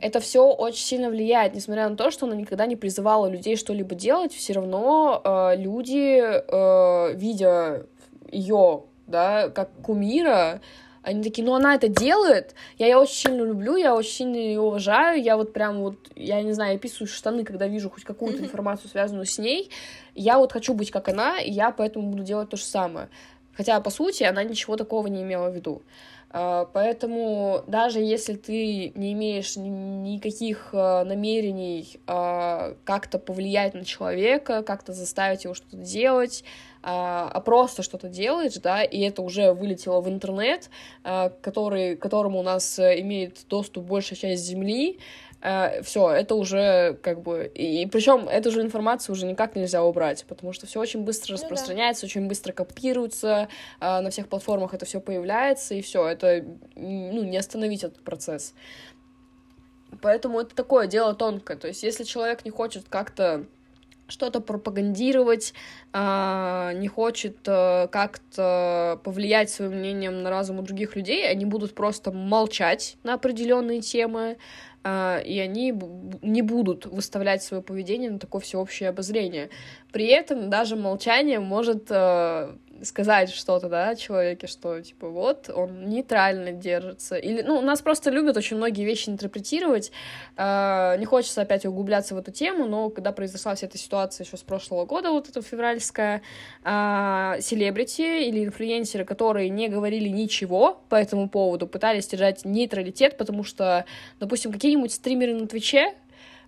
это 0.00 0.20
все 0.20 0.46
очень 0.46 0.84
сильно 0.84 1.10
влияет, 1.10 1.54
несмотря 1.54 1.88
на 1.88 1.96
то, 1.96 2.10
что 2.10 2.26
она 2.26 2.34
никогда 2.34 2.66
не 2.66 2.76
призывала 2.76 3.26
людей 3.26 3.56
что-либо 3.56 3.94
делать, 3.94 4.32
все 4.34 4.54
равно 4.54 5.20
э, 5.24 5.56
люди, 5.56 6.20
э, 6.20 7.14
видя 7.14 7.86
ее, 8.30 8.84
да, 9.06 9.48
как 9.48 9.70
кумира, 9.82 10.60
они 11.02 11.22
такие, 11.22 11.46
ну 11.46 11.54
она 11.54 11.74
это 11.74 11.88
делает, 11.88 12.54
я 12.78 12.86
ее 12.86 12.96
очень 12.98 13.14
сильно 13.14 13.42
люблю, 13.42 13.76
я 13.76 13.94
очень 13.94 14.10
сильно 14.10 14.36
ее 14.36 14.60
уважаю, 14.60 15.22
я 15.22 15.36
вот 15.36 15.52
прям 15.52 15.80
вот, 15.80 15.96
я 16.14 16.42
не 16.42 16.52
знаю, 16.52 16.74
я 16.74 16.78
писаю 16.78 17.08
штаны, 17.08 17.44
когда 17.44 17.66
вижу 17.66 17.90
хоть 17.90 18.04
какую-то 18.04 18.42
информацию, 18.42 18.90
связанную 18.90 19.26
с 19.26 19.38
ней, 19.38 19.70
я 20.14 20.38
вот 20.38 20.52
хочу 20.52 20.74
быть 20.74 20.90
как 20.90 21.08
она, 21.08 21.40
и 21.40 21.50
я 21.50 21.70
поэтому 21.70 22.10
буду 22.10 22.22
делать 22.22 22.50
то 22.50 22.56
же 22.56 22.64
самое. 22.64 23.08
Хотя, 23.54 23.80
по 23.80 23.90
сути, 23.90 24.22
она 24.22 24.44
ничего 24.44 24.76
такого 24.76 25.06
не 25.06 25.22
имела 25.22 25.50
в 25.50 25.54
виду. 25.54 25.82
А, 26.32 26.66
поэтому 26.66 27.64
даже 27.66 28.00
если 28.00 28.34
ты 28.34 28.92
не 28.94 29.12
имеешь 29.12 29.56
никаких 29.56 30.70
а, 30.72 31.04
намерений 31.04 31.98
а, 32.06 32.76
как-то 32.84 33.18
повлиять 33.18 33.74
на 33.74 33.84
человека, 33.84 34.62
как-то 34.62 34.92
заставить 34.92 35.44
его 35.44 35.54
что-то 35.54 35.76
делать, 35.76 36.44
а 36.82 37.38
просто 37.40 37.82
что-то 37.82 38.08
делаешь, 38.08 38.54
да, 38.54 38.82
и 38.82 39.00
это 39.00 39.20
уже 39.20 39.52
вылетело 39.52 40.00
в 40.00 40.08
интернет, 40.08 40.70
который, 41.02 41.94
к 41.94 42.00
которому 42.00 42.38
у 42.38 42.42
нас 42.42 42.78
э, 42.78 43.00
имеет 43.00 43.46
доступ 43.50 43.84
большая 43.84 44.18
часть 44.18 44.44
Земли, 44.44 44.98
Uh, 45.40 45.82
все, 45.82 46.10
это 46.10 46.34
уже 46.34 46.98
как 47.02 47.22
бы... 47.22 47.50
И, 47.54 47.82
и 47.82 47.86
причем 47.86 48.28
эту 48.28 48.50
же 48.50 48.60
информацию 48.60 49.14
уже 49.14 49.24
никак 49.24 49.56
нельзя 49.56 49.82
убрать, 49.82 50.26
потому 50.28 50.52
что 50.52 50.66
все 50.66 50.80
очень 50.80 51.02
быстро 51.02 51.34
распространяется, 51.34 52.04
ну, 52.04 52.08
да. 52.08 52.10
очень 52.10 52.28
быстро 52.28 52.52
копируется, 52.52 53.48
uh, 53.80 54.00
на 54.00 54.10
всех 54.10 54.28
платформах 54.28 54.74
это 54.74 54.84
все 54.84 55.00
появляется, 55.00 55.74
и 55.74 55.80
все, 55.80 56.06
это 56.06 56.44
ну, 56.76 57.24
не 57.24 57.38
остановить 57.38 57.84
этот 57.84 58.02
процесс. 58.04 58.52
Поэтому 60.02 60.40
это 60.40 60.54
такое 60.54 60.86
дело 60.86 61.14
тонкое. 61.14 61.56
То 61.56 61.68
есть, 61.68 61.82
если 61.82 62.04
человек 62.04 62.44
не 62.44 62.50
хочет 62.50 62.88
как-то 62.88 63.46
что-то 64.10 64.40
пропагандировать, 64.40 65.54
а, 65.92 66.72
не 66.74 66.88
хочет 66.88 67.38
э, 67.46 67.88
как-то 67.92 69.00
повлиять 69.04 69.50
своим 69.50 69.72
мнением 69.78 70.22
на 70.22 70.30
разум 70.30 70.58
у 70.58 70.62
других 70.62 70.96
людей, 70.96 71.28
они 71.30 71.44
будут 71.44 71.74
просто 71.74 72.12
молчать 72.12 72.96
на 73.02 73.14
определенные 73.14 73.80
темы, 73.80 74.36
и 74.82 75.38
они 75.38 75.74
не 76.22 76.42
будут 76.42 76.86
выставлять 76.86 77.42
свое 77.42 77.62
поведение 77.62 78.10
на 78.10 78.18
такое 78.18 78.40
всеобщее 78.40 78.88
обозрение. 78.88 79.50
При 79.92 80.06
этом 80.06 80.48
даже 80.48 80.76
молчание 80.76 81.40
может 81.40 81.86
э, 81.90 82.56
сказать 82.84 83.30
что-то, 83.30 83.68
да, 83.68 83.94
человеке, 83.94 84.46
что, 84.46 84.80
типа, 84.80 85.08
вот, 85.08 85.50
он 85.50 85.88
нейтрально 85.88 86.52
держится. 86.52 87.16
Или, 87.16 87.42
ну, 87.42 87.60
нас 87.60 87.82
просто 87.82 88.10
любят 88.10 88.36
очень 88.36 88.56
многие 88.56 88.84
вещи 88.84 89.08
интерпретировать. 89.08 89.92
Э, 90.36 90.96
не 90.98 91.04
хочется 91.04 91.42
опять 91.42 91.66
углубляться 91.66 92.14
в 92.14 92.18
эту 92.18 92.30
тему, 92.30 92.66
но 92.66 92.90
когда 92.90 93.12
произошла 93.12 93.54
вся 93.54 93.66
эта 93.66 93.78
ситуация 93.78 94.24
еще 94.24 94.36
с 94.36 94.42
прошлого 94.42 94.84
года, 94.86 95.10
вот 95.10 95.28
эта 95.28 95.42
февральская, 95.42 96.22
э, 96.64 97.36
селебрити 97.40 98.28
или 98.28 98.44
инфлюенсеры, 98.44 99.04
которые 99.04 99.48
не 99.48 99.68
говорили 99.68 100.08
ничего 100.08 100.82
по 100.88 100.94
этому 100.94 101.28
поводу, 101.28 101.66
пытались 101.66 102.06
держать 102.06 102.44
нейтралитет, 102.44 103.16
потому 103.16 103.44
что, 103.44 103.84
допустим, 104.18 104.52
какие-нибудь 104.52 104.92
стримеры 104.92 105.34
на 105.34 105.46
Твиче, 105.46 105.94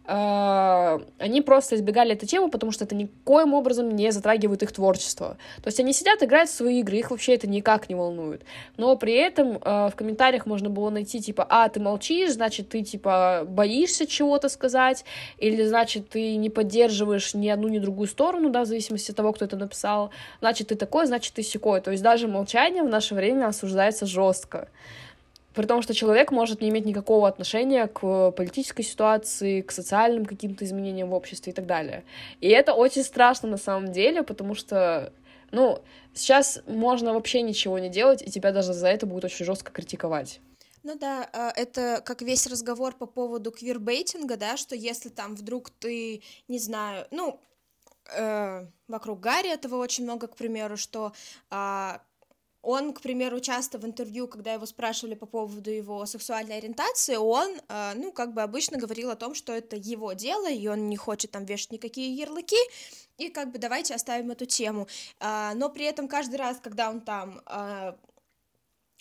они 0.04 1.42
просто 1.42 1.76
избегали 1.76 2.14
эту 2.14 2.26
тему, 2.26 2.50
потому 2.50 2.72
что 2.72 2.84
это 2.84 2.94
никоим 2.94 3.54
образом 3.54 3.90
не 3.90 4.10
затрагивает 4.10 4.62
их 4.62 4.72
творчество. 4.72 5.36
То 5.62 5.68
есть 5.68 5.78
они 5.78 5.92
сидят, 5.92 6.22
играют 6.22 6.50
в 6.50 6.54
свои 6.54 6.80
игры, 6.80 6.96
их 6.96 7.10
вообще 7.10 7.34
это 7.34 7.46
никак 7.46 7.88
не 7.88 7.94
волнует. 7.94 8.42
Но 8.76 8.96
при 8.96 9.14
этом 9.14 9.58
э, 9.58 9.90
в 9.90 9.92
комментариях 9.94 10.46
можно 10.46 10.70
было 10.70 10.90
найти, 10.90 11.20
типа, 11.20 11.46
а, 11.48 11.68
ты 11.68 11.78
молчишь, 11.78 12.32
значит, 12.32 12.68
ты, 12.70 12.82
типа, 12.82 13.44
боишься 13.46 14.06
чего-то 14.06 14.48
сказать, 14.48 15.04
или, 15.38 15.64
значит, 15.64 16.08
ты 16.08 16.36
не 16.36 16.50
поддерживаешь 16.50 17.34
ни 17.34 17.48
одну, 17.48 17.68
ни 17.68 17.78
другую 17.78 18.08
сторону, 18.08 18.50
да, 18.50 18.62
в 18.62 18.66
зависимости 18.66 19.12
от 19.12 19.16
того, 19.16 19.32
кто 19.32 19.44
это 19.44 19.56
написал, 19.56 20.10
значит, 20.40 20.68
ты 20.68 20.74
такой, 20.74 21.06
значит, 21.06 21.34
ты 21.34 21.42
секой. 21.42 21.80
То 21.80 21.92
есть 21.92 22.02
даже 22.02 22.26
молчание 22.26 22.82
в 22.82 22.88
наше 22.88 23.14
время 23.14 23.46
осуждается 23.46 24.06
жестко. 24.06 24.68
При 25.54 25.66
том, 25.66 25.82
что 25.82 25.94
человек 25.94 26.32
может 26.32 26.60
не 26.60 26.68
иметь 26.68 26.84
никакого 26.84 27.28
отношения 27.28 27.86
к 27.86 28.30
политической 28.32 28.82
ситуации, 28.82 29.60
к 29.60 29.70
социальным 29.72 30.24
каким-то 30.24 30.64
изменениям 30.64 31.10
в 31.10 31.14
обществе 31.14 31.52
и 31.52 31.54
так 31.54 31.66
далее. 31.66 32.04
И 32.40 32.48
это 32.48 32.74
очень 32.74 33.02
страшно 33.02 33.48
на 33.48 33.58
самом 33.58 33.92
деле, 33.92 34.22
потому 34.22 34.54
что, 34.54 35.12
ну, 35.50 35.82
сейчас 36.14 36.60
можно 36.66 37.14
вообще 37.14 37.42
ничего 37.42 37.78
не 37.78 37.88
делать, 37.88 38.22
и 38.22 38.30
тебя 38.30 38.52
даже 38.52 38.72
за 38.72 38.88
это 38.88 39.06
будут 39.06 39.24
очень 39.24 39.44
жестко 39.44 39.72
критиковать. 39.72 40.40
Ну 40.82 40.98
да, 40.98 41.28
а, 41.32 41.52
это 41.54 42.02
как 42.04 42.22
весь 42.22 42.46
разговор 42.46 42.94
по 42.94 43.06
поводу 43.06 43.52
квирбейтинга, 43.52 44.36
да, 44.36 44.56
что 44.56 44.74
если 44.74 45.10
там 45.10 45.36
вдруг 45.36 45.70
ты, 45.70 46.22
не 46.48 46.58
знаю, 46.58 47.06
ну, 47.12 47.40
э, 48.16 48.66
вокруг 48.88 49.20
Гарри 49.20 49.52
этого 49.52 49.76
очень 49.76 50.04
много, 50.04 50.26
к 50.26 50.36
примеру, 50.36 50.76
что 50.76 51.12
э, 51.50 51.98
он, 52.62 52.92
к 52.92 53.01
примеру, 53.01 53.40
часто 53.40 53.79
в 53.79 53.85
интервью, 53.85 54.29
когда 54.29 54.53
его 54.53 54.66
спрашивали 54.66 55.14
по 55.14 55.27
поводу 55.27 55.70
его 55.70 56.07
сексуальной 56.07 56.59
ориентации, 56.59 57.16
он, 57.16 57.51
э, 57.68 57.92
ну, 57.96 58.12
как 58.12 58.33
бы 58.33 58.42
обычно 58.42 58.79
говорил 58.79 59.11
о 59.11 59.16
том, 59.16 59.35
что 59.35 59.53
это 59.53 59.77
его 59.77 60.12
дело, 60.12 60.48
и 60.48 60.68
он 60.68 60.88
не 60.88 60.96
хочет 60.96 61.33
там 61.33 61.44
вешать 61.44 61.72
никакие 61.72 62.14
ярлыки, 62.14 62.57
и 63.18 63.29
как 63.29 63.51
бы 63.51 63.59
давайте 63.59 63.94
оставим 63.94 64.31
эту 64.31 64.46
тему. 64.46 64.87
Э, 65.18 65.53
но 65.55 65.68
при 65.70 65.85
этом 65.85 66.07
каждый 66.07 66.37
раз, 66.37 66.59
когда 66.62 66.88
он 66.88 67.01
там 67.01 67.42
э, 67.46 67.94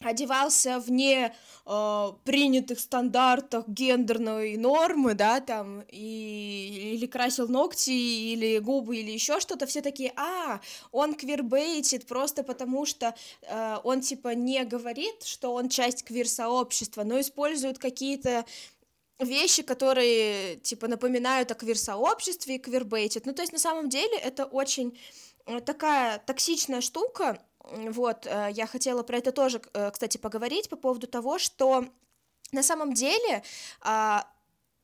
одевался 0.03 0.79
вне 0.79 1.33
э, 1.65 2.11
принятых 2.23 2.79
стандартах 2.79 3.67
гендерной 3.67 4.57
нормы, 4.57 5.13
да, 5.13 5.39
там, 5.39 5.83
и, 5.89 6.93
или 6.95 7.05
красил 7.05 7.47
ногти, 7.47 7.91
или 7.91 8.59
губы, 8.59 8.97
или 8.97 9.11
еще 9.11 9.39
что-то, 9.39 9.65
все 9.65 9.81
такие, 9.81 10.13
а, 10.15 10.59
он 10.91 11.13
квирбейтит 11.13 12.07
просто 12.07 12.43
потому, 12.43 12.85
что 12.85 13.15
э, 13.43 13.77
он, 13.83 14.01
типа, 14.01 14.29
не 14.29 14.63
говорит, 14.65 15.23
что 15.23 15.53
он 15.53 15.69
часть 15.69 16.03
квир-сообщества, 16.03 17.03
но 17.03 17.19
использует 17.19 17.77
какие-то 17.77 18.45
вещи, 19.19 19.63
которые, 19.63 20.57
типа, 20.57 20.87
напоминают 20.87 21.51
о 21.51 21.55
квир-сообществе 21.55 22.55
и 22.55 22.59
квирбейтит. 22.59 23.25
Ну, 23.25 23.33
то 23.33 23.41
есть, 23.43 23.53
на 23.53 23.59
самом 23.59 23.89
деле, 23.89 24.17
это 24.17 24.45
очень 24.45 24.97
э, 25.45 25.59
такая 25.59 26.19
токсичная 26.19 26.81
штука, 26.81 27.39
вот, 27.63 28.26
э, 28.26 28.50
я 28.52 28.67
хотела 28.67 29.04
про 29.04 29.17
это 29.17 29.32
тоже, 29.32 29.62
э, 29.74 29.91
кстати, 29.91 30.17
поговорить 30.17 30.69
по 30.69 30.76
поводу 30.76 31.08
того, 31.08 31.39
что 31.39 31.86
на 32.52 32.63
самом 32.63 32.93
деле 32.93 33.43
а, 33.82 34.26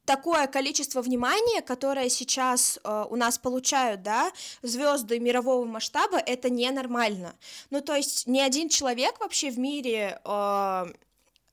такое 0.07 0.47
количество 0.47 1.01
внимания, 1.01 1.61
которое 1.61 2.09
сейчас 2.09 2.79
э, 2.83 3.05
у 3.09 3.15
нас 3.17 3.37
получают, 3.37 4.03
да, 4.03 4.31
звезды 4.61 5.19
мирового 5.19 5.65
масштаба, 5.65 6.17
это 6.17 6.49
ненормально. 6.49 7.35
Ну, 7.69 7.81
то 7.81 7.93
есть 7.93 8.25
ни 8.25 8.39
один 8.39 8.69
человек 8.69 9.19
вообще 9.19 9.51
в 9.51 9.59
мире 9.59 10.19
э, 10.23 10.85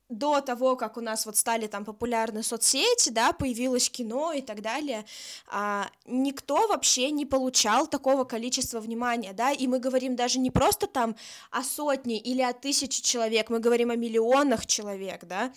до 0.09 0.41
того, 0.41 0.77
как 0.77 0.97
у 0.97 1.01
нас 1.01 1.27
вот 1.27 1.37
стали 1.37 1.67
там 1.67 1.85
популярны 1.85 2.43
соцсети, 2.43 3.11
да, 3.11 3.33
появилось 3.33 3.89
кино 3.89 4.33
и 4.33 4.43
так 4.43 4.61
далее, 4.61 5.05
а, 5.49 5.89
никто 6.07 6.69
вообще 6.69 7.11
не 7.11 7.25
получал 7.27 7.87
такого 7.87 8.25
количества 8.25 8.81
внимания, 8.81 9.33
да, 9.33 9.53
и 9.53 9.67
мы 9.67 9.79
говорим 9.79 10.15
даже 10.15 10.39
не 10.39 10.51
просто 10.51 10.87
там 10.87 11.17
о 11.51 11.63
сотне 11.63 12.19
или 12.19 12.43
о 12.43 12.53
тысяче 12.53 13.03
человек, 13.03 13.49
мы 13.49 13.61
говорим 13.61 13.91
о 13.91 13.97
миллионах 13.97 14.67
человек, 14.67 15.25
да, 15.25 15.53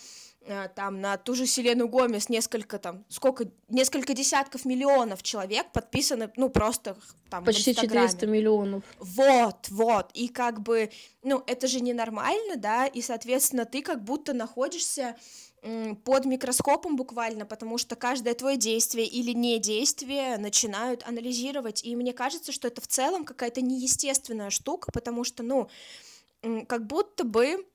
там 0.74 1.00
на 1.00 1.16
ту 1.16 1.34
же 1.34 1.46
Селену 1.46 1.88
Гомес 1.88 2.28
несколько 2.28 2.78
там, 2.78 3.04
сколько, 3.08 3.50
несколько 3.68 4.14
десятков 4.14 4.64
миллионов 4.64 5.22
человек 5.22 5.70
подписаны, 5.72 6.30
ну, 6.36 6.48
просто 6.48 6.96
там 7.30 7.44
Почти 7.44 7.74
400 7.74 8.26
миллионов. 8.26 8.82
Вот, 8.98 9.68
вот, 9.68 10.10
и 10.14 10.28
как 10.28 10.60
бы, 10.60 10.90
ну, 11.22 11.42
это 11.46 11.66
же 11.66 11.80
ненормально, 11.80 12.56
да, 12.56 12.86
и, 12.86 13.02
соответственно, 13.02 13.64
ты 13.64 13.82
как 13.82 14.02
будто 14.02 14.32
находишься 14.32 15.16
под 16.04 16.24
микроскопом 16.24 16.96
буквально, 16.96 17.44
потому 17.44 17.78
что 17.78 17.96
каждое 17.96 18.34
твое 18.34 18.56
действие 18.56 19.06
или 19.06 19.32
не 19.32 19.58
действие 19.58 20.38
начинают 20.38 21.06
анализировать, 21.06 21.84
и 21.84 21.96
мне 21.96 22.12
кажется, 22.12 22.52
что 22.52 22.68
это 22.68 22.80
в 22.80 22.86
целом 22.86 23.24
какая-то 23.24 23.60
неестественная 23.60 24.50
штука, 24.50 24.92
потому 24.92 25.24
что, 25.24 25.42
ну, 25.42 25.68
как 26.66 26.86
будто 26.86 27.24
бы 27.24 27.66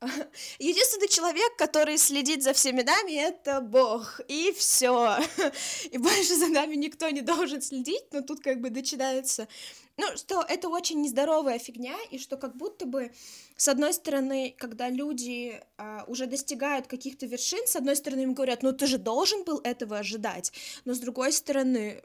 Единственный 0.58 1.08
человек, 1.08 1.56
который 1.56 1.96
следит 1.96 2.42
за 2.42 2.52
всеми 2.52 2.82
нами, 2.82 3.12
это 3.12 3.60
Бог, 3.60 4.20
и 4.28 4.52
все. 4.52 5.18
И 5.90 5.98
больше 5.98 6.36
за 6.36 6.48
нами 6.48 6.76
никто 6.76 7.08
не 7.08 7.22
должен 7.22 7.62
следить, 7.62 8.04
но 8.12 8.20
тут 8.20 8.40
как 8.40 8.60
бы 8.60 8.70
начинается... 8.70 9.48
Ну, 9.98 10.04
что 10.18 10.44
это 10.46 10.68
очень 10.68 11.00
нездоровая 11.00 11.58
фигня, 11.58 11.96
и 12.10 12.18
что 12.18 12.36
как 12.36 12.54
будто 12.54 12.84
бы, 12.84 13.12
с 13.56 13.66
одной 13.66 13.94
стороны, 13.94 14.54
когда 14.58 14.90
люди 14.90 15.58
а, 15.78 16.04
уже 16.06 16.26
достигают 16.26 16.86
каких-то 16.86 17.24
вершин, 17.24 17.66
с 17.66 17.76
одной 17.76 17.96
стороны 17.96 18.20
им 18.20 18.34
говорят, 18.34 18.62
ну 18.62 18.74
ты 18.74 18.86
же 18.86 18.98
должен 18.98 19.44
был 19.44 19.58
этого 19.64 19.96
ожидать, 19.96 20.52
но 20.84 20.92
с 20.92 20.98
другой 20.98 21.32
стороны, 21.32 22.02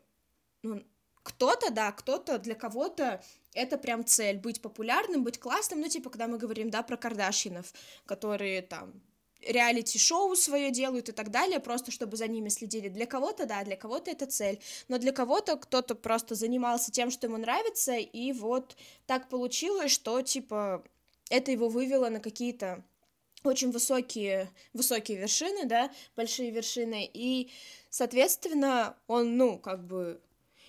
ну, 0.64 0.82
кто-то, 1.24 1.70
да, 1.70 1.92
кто-то 1.92 2.38
для 2.38 2.56
кого-то 2.56 3.22
это 3.54 3.78
прям 3.78 4.06
цель, 4.06 4.38
быть 4.38 4.62
популярным, 4.62 5.24
быть 5.24 5.40
классным, 5.40 5.82
ну, 5.82 5.88
типа, 5.88 6.10
когда 6.10 6.28
мы 6.28 6.38
говорим, 6.38 6.70
да, 6.70 6.84
про 6.84 6.98
Кардашинов, 6.98 7.74
которые 8.06 8.62
там 8.62 8.94
реалити-шоу 9.42 10.36
свое 10.36 10.72
делают 10.72 11.10
и 11.10 11.12
так 11.12 11.32
далее, 11.32 11.60
просто 11.60 11.92
чтобы 11.92 12.18
за 12.18 12.28
ними 12.28 12.50
следили. 12.50 12.90
Для 12.90 13.06
кого-то, 13.06 13.46
да, 13.46 13.64
для 13.64 13.76
кого-то 13.76 14.12
это 14.12 14.26
цель, 14.28 14.60
но 14.88 14.98
для 14.98 15.12
кого-то 15.12 15.58
кто-то 15.58 15.96
просто 15.96 16.36
занимался 16.36 16.92
тем, 16.92 17.12
что 17.12 17.28
ему 17.28 17.38
нравится, 17.38 17.96
и 17.96 18.32
вот 18.34 18.76
так 19.08 19.30
получилось, 19.30 19.92
что, 19.92 20.22
типа, 20.22 20.84
это 21.30 21.52
его 21.52 21.70
вывело 21.70 22.10
на 22.10 22.20
какие-то 22.20 22.84
очень 23.44 23.72
высокие, 23.72 24.50
высокие 24.74 25.18
вершины, 25.18 25.66
да, 25.66 25.92
большие 26.16 26.52
вершины, 26.52 27.10
и, 27.12 27.50
соответственно, 27.90 28.96
он, 29.08 29.38
ну, 29.38 29.58
как 29.58 29.86
бы 29.88 30.22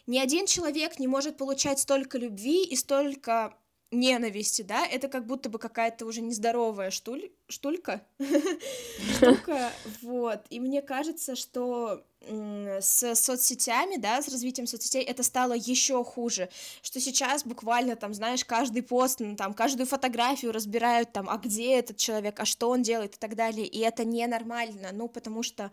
ни 0.07 0.19
один 0.19 0.47
человек 0.47 0.99
не 0.99 1.07
может 1.07 1.37
получать 1.37 1.79
столько 1.79 2.19
любви 2.19 2.65
и 2.65 2.77
столько 2.77 3.57
ненависти, 3.93 4.63
да, 4.63 4.87
это 4.87 5.09
как 5.09 5.27
будто 5.27 5.51
бы 5.51 5.59
какая-то 5.59 6.07
уже 6.07 6.23
нездоровая 6.23 6.91
штуль... 6.91 7.31
штулька, 7.49 8.03
штука, 9.17 9.71
вот, 10.01 10.41
и 10.49 10.61
мне 10.61 10.81
кажется, 10.81 11.37
что 11.37 12.03
с 12.25 13.15
соцсетями, 13.17 13.97
да, 13.97 14.23
с 14.23 14.29
развитием 14.29 14.67
соцсетей 14.67 15.03
это 15.03 15.23
стало 15.23 15.55
еще 15.55 16.03
хуже, 16.05 16.49
что 16.81 17.01
сейчас 17.01 17.45
буквально 17.45 17.97
там, 17.97 18.15
знаешь, 18.15 18.45
каждый 18.45 18.83
пост, 18.83 19.21
ну, 19.21 19.37
там, 19.37 19.55
каждую 19.55 19.87
фотографию 19.87 20.53
разбирают 20.53 21.13
там, 21.13 21.29
а 21.29 21.37
где 21.37 21.79
этот 21.79 21.97
человек, 21.97 22.39
а 22.41 22.45
что 22.45 22.71
он 22.71 22.83
делает 22.83 23.17
и 23.17 23.19
так 23.19 23.35
далее, 23.35 23.67
и 23.67 23.79
это 23.81 24.05
ненормально, 24.05 24.91
ну, 24.93 25.09
потому 25.09 25.43
что 25.43 25.71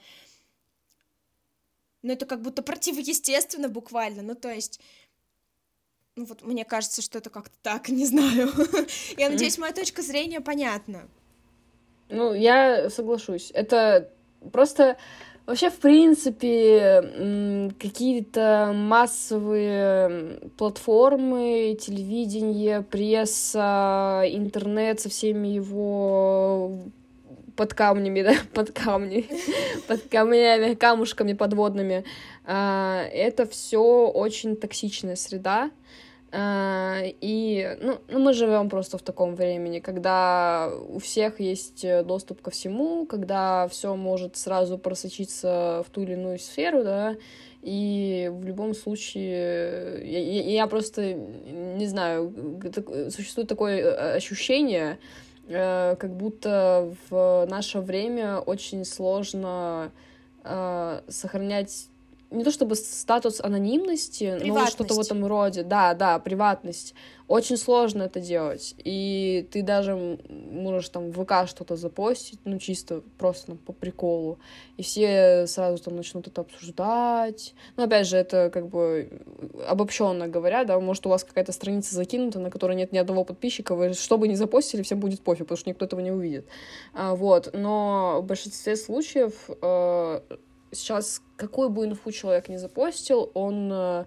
ну, 2.02 2.14
это 2.14 2.26
как 2.26 2.42
будто 2.42 2.62
противоестественно 2.62 3.70
буквально, 3.70 4.22
ну, 4.22 4.36
то 4.36 4.50
есть... 4.52 4.80
Ну, 6.16 6.26
вот 6.26 6.42
мне 6.44 6.66
кажется, 6.66 7.02
что 7.02 7.18
это 7.18 7.30
как-то 7.30 7.56
так, 7.62 7.90
не 7.90 8.06
знаю. 8.06 8.52
Я 9.18 9.30
надеюсь, 9.30 9.58
моя 9.58 9.74
точка 9.74 10.02
зрения 10.02 10.42
понятна. 10.42 11.08
Ну, 12.10 12.34
я 12.34 12.90
соглашусь. 12.90 13.52
Это 13.54 14.12
просто... 14.52 14.98
Вообще, 15.46 15.72
в 15.72 15.80
принципе, 15.80 17.74
какие-то 17.80 18.72
массовые 18.76 20.40
платформы, 20.60 21.76
телевидение, 21.82 22.84
пресса, 22.84 24.22
интернет 24.28 25.00
со 25.00 25.10
всеми 25.10 25.48
его 25.48 26.92
под 27.60 27.74
камнями, 27.74 28.22
да, 28.24 28.36
под 28.54 28.72
камни, 28.72 29.28
под 29.88 30.02
камнями, 30.10 30.76
камушками 30.76 31.34
подводными. 31.34 32.06
А, 32.46 33.04
это 33.12 33.46
все 33.46 33.82
очень 34.08 34.56
токсичная 34.56 35.18
среда. 35.18 35.70
А, 36.32 37.02
и 37.04 37.78
ну, 37.82 37.98
ну, 38.08 38.20
мы 38.20 38.34
живем 38.34 38.70
просто 38.70 38.98
в 38.98 39.02
таком 39.02 39.36
времени, 39.36 39.80
когда 39.80 40.72
у 40.88 41.00
всех 41.00 41.42
есть 41.42 41.86
доступ 42.06 42.42
ко 42.42 42.50
всему, 42.50 43.06
когда 43.06 43.68
все 43.68 43.94
может 43.96 44.38
сразу 44.38 44.78
просочиться 44.78 45.84
в 45.86 45.90
ту 45.92 46.04
или 46.04 46.14
иную 46.14 46.40
сферу, 46.40 46.84
да, 46.84 47.18
и 47.62 48.32
в 48.32 48.46
любом 48.46 48.74
случае 48.74 50.00
я, 50.06 50.44
я 50.62 50.68
просто 50.68 51.14
не 51.14 51.88
знаю, 51.88 52.34
существует 53.10 53.50
такое 53.50 54.14
ощущение, 54.16 54.94
Э, 54.94 54.96
как 55.50 56.16
будто 56.16 56.94
в 57.10 57.46
наше 57.50 57.80
время 57.80 58.38
очень 58.38 58.86
сложно 58.86 59.92
э, 60.44 61.02
сохранять 61.08 61.88
не 62.32 62.44
то 62.44 62.52
чтобы 62.52 62.76
статус 62.76 63.42
анонимности, 63.42 64.40
но 64.46 64.68
что-то 64.68 64.94
в 64.94 65.00
этом 65.00 65.26
роде. 65.26 65.64
Да, 65.64 65.94
да, 65.96 66.20
приватность. 66.20 66.94
Очень 67.30 67.58
сложно 67.58 68.02
это 68.02 68.20
делать. 68.20 68.74
И 68.84 69.48
ты 69.52 69.62
даже 69.62 70.18
можешь 70.30 70.90
там 70.90 71.12
в 71.12 71.24
ВК 71.24 71.48
что-то 71.48 71.76
запостить, 71.76 72.40
ну, 72.44 72.58
чисто 72.58 73.04
просто 73.20 73.52
ну, 73.52 73.58
по 73.58 73.72
приколу. 73.72 74.40
И 74.78 74.82
все 74.82 75.46
сразу 75.46 75.84
там 75.84 75.96
начнут 75.96 76.26
это 76.28 76.42
обсуждать. 76.42 77.54
Ну, 77.78 77.84
опять 77.84 78.08
же, 78.08 78.18
это 78.18 78.50
как 78.52 78.68
бы 78.68 79.12
обобщенно 79.68 80.28
говоря, 80.28 80.64
да, 80.64 80.80
может, 80.80 81.06
у 81.06 81.10
вас 81.10 81.24
какая-то 81.24 81.52
страница 81.52 81.94
закинута, 81.94 82.40
на 82.40 82.50
которой 82.50 82.76
нет 82.76 82.92
ни 82.92 82.98
одного 82.98 83.24
подписчика, 83.24 83.76
вы 83.76 83.94
что 83.94 84.18
бы 84.18 84.28
ни 84.28 84.34
запостили, 84.34 84.82
всем 84.82 85.00
будет 85.00 85.22
пофиг, 85.22 85.46
потому 85.46 85.60
что 85.60 85.70
никто 85.70 85.86
этого 85.86 86.00
не 86.00 86.12
увидит. 86.12 86.48
А, 86.96 87.14
вот. 87.14 87.52
Но 87.54 88.22
в 88.24 88.26
большинстве 88.26 88.76
случаев 88.76 89.34
э, 89.62 90.22
сейчас 90.72 91.22
какую 91.36 91.70
бы 91.70 91.86
инфу 91.86 92.12
человек 92.12 92.50
не 92.50 92.58
запостил, 92.58 93.30
он 93.36 93.70
э, 93.72 94.06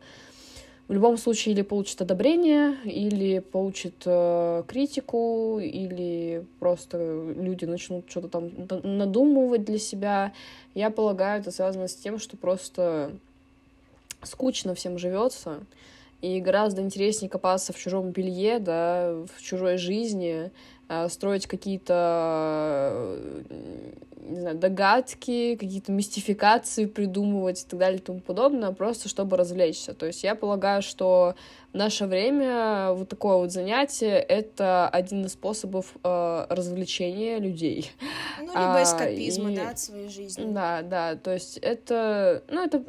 в 0.88 0.92
любом 0.92 1.16
случае 1.16 1.54
или 1.54 1.62
получит 1.62 2.02
одобрение, 2.02 2.76
или 2.84 3.38
получит 3.38 3.94
э, 4.04 4.62
критику, 4.66 5.58
или 5.60 6.44
просто 6.58 6.98
люди 7.36 7.64
начнут 7.64 8.10
что-то 8.10 8.28
там 8.28 8.50
надумывать 8.98 9.64
для 9.64 9.78
себя. 9.78 10.32
Я 10.74 10.90
полагаю, 10.90 11.40
это 11.40 11.50
связано 11.50 11.88
с 11.88 11.94
тем, 11.94 12.18
что 12.18 12.36
просто 12.36 13.12
скучно 14.22 14.74
всем 14.74 14.98
живется, 14.98 15.60
и 16.22 16.40
гораздо 16.40 16.80
интереснее 16.82 17.28
копаться 17.28 17.72
в 17.72 17.78
чужом 17.78 18.10
белье, 18.10 18.58
да, 18.58 19.12
в 19.12 19.42
чужой 19.42 19.76
жизни, 19.76 20.50
э, 20.88 21.08
строить 21.08 21.46
какие-то 21.46 23.18
не 24.22 24.40
знаю, 24.40 24.56
догадки, 24.56 25.56
какие-то 25.56 25.92
мистификации 25.92 26.86
придумывать 26.86 27.62
и 27.62 27.66
так 27.68 27.78
далее 27.78 27.98
и 27.98 28.02
тому 28.02 28.20
подобное, 28.20 28.72
просто 28.72 29.08
чтобы 29.08 29.36
развлечься. 29.36 29.94
То 29.94 30.06
есть 30.06 30.22
я 30.22 30.34
полагаю, 30.34 30.82
что 30.82 31.34
в 31.72 31.76
наше 31.76 32.06
время 32.06 32.92
вот 32.92 33.08
такое 33.08 33.36
вот 33.36 33.50
занятие— 33.50 34.18
это 34.28 34.88
один 34.88 35.24
из 35.24 35.32
способов 35.32 35.94
э, 36.04 36.46
развлечения 36.48 37.38
людей. 37.38 37.90
Ну, 38.38 38.46
либо 38.46 38.78
а, 38.78 38.82
эскапизма, 38.82 39.48
а, 39.48 39.52
и... 39.52 39.56
да, 39.56 39.70
от 39.70 39.78
своей 39.78 40.08
жизни. 40.08 40.52
Да, 40.52 40.82
да, 40.82 41.16
то 41.16 41.32
есть 41.32 41.58
это, 41.58 42.42
ну, 42.48 42.64
это 42.64 42.84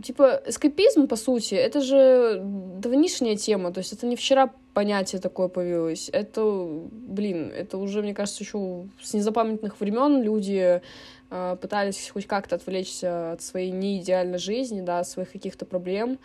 типа, 0.00 0.42
эскапизм, 0.46 1.06
по 1.06 1.16
сути, 1.16 1.54
это 1.54 1.80
же 1.80 2.40
давнишняя 2.42 3.36
тема, 3.36 3.72
то 3.72 3.78
есть 3.78 3.92
это 3.92 4.06
не 4.06 4.16
вчера 4.16 4.50
понятие 4.74 5.20
такое 5.20 5.48
появилось, 5.48 6.08
это, 6.12 6.42
блин, 6.90 7.52
это 7.54 7.76
уже, 7.76 8.02
мне 8.02 8.14
кажется, 8.14 8.42
еще 8.42 8.86
с 9.02 9.12
незапамятных 9.12 9.78
времен 9.80 10.22
люди 10.22 10.80
э, 11.30 11.56
пытались 11.60 12.08
хоть 12.08 12.26
как-то 12.26 12.56
отвлечься 12.56 13.32
от 13.32 13.42
своей 13.42 13.70
неидеальной 13.70 14.38
жизни, 14.38 14.80
да, 14.80 15.00
от 15.00 15.08
своих 15.08 15.30
каких-то 15.30 15.66
проблем, 15.66 16.18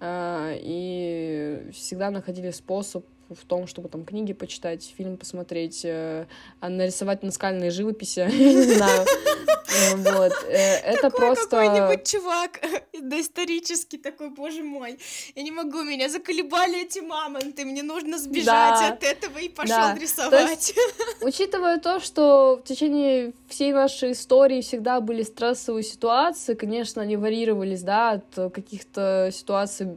э, 0.00 0.58
и 0.60 1.70
всегда 1.72 2.10
находили 2.10 2.50
способ 2.50 3.04
в 3.30 3.44
том, 3.44 3.66
чтобы 3.66 3.88
там 3.88 4.04
книги 4.04 4.32
почитать, 4.32 4.92
фильм 4.96 5.16
посмотреть, 5.16 5.84
э, 5.84 6.26
а 6.60 6.68
нарисовать 6.68 7.22
наскальные 7.22 7.70
живописи, 7.70 8.20
не 8.32 8.62
знаю. 8.74 9.06
Э, 9.06 9.96
вот. 9.96 10.32
Э, 10.48 10.76
это 10.84 11.10
просто... 11.10 11.48
какой-нибудь 11.48 12.06
чувак 12.08 12.60
доисторический 13.00 13.98
такой, 13.98 14.30
боже 14.30 14.62
мой, 14.62 14.98
я 15.34 15.42
не 15.42 15.50
могу, 15.50 15.82
меня 15.82 16.08
заколебали 16.08 16.82
эти 16.82 17.00
мамонты, 17.00 17.64
мне 17.64 17.82
нужно 17.82 18.18
сбежать 18.18 18.92
от 18.92 19.02
этого 19.02 19.38
и 19.38 19.48
пошел 19.48 19.94
рисовать. 20.00 20.74
учитывая 21.20 21.78
то, 21.78 22.00
что 22.00 22.60
в 22.62 22.66
течение 22.66 23.32
всей 23.48 23.72
нашей 23.72 24.12
истории 24.12 24.60
всегда 24.60 25.00
были 25.00 25.22
стрессовые 25.22 25.82
ситуации, 25.82 26.54
конечно, 26.54 27.02
они 27.02 27.16
варьировались, 27.16 27.82
да, 27.82 28.12
от 28.12 28.52
каких-то 28.52 29.30
ситуаций, 29.32 29.88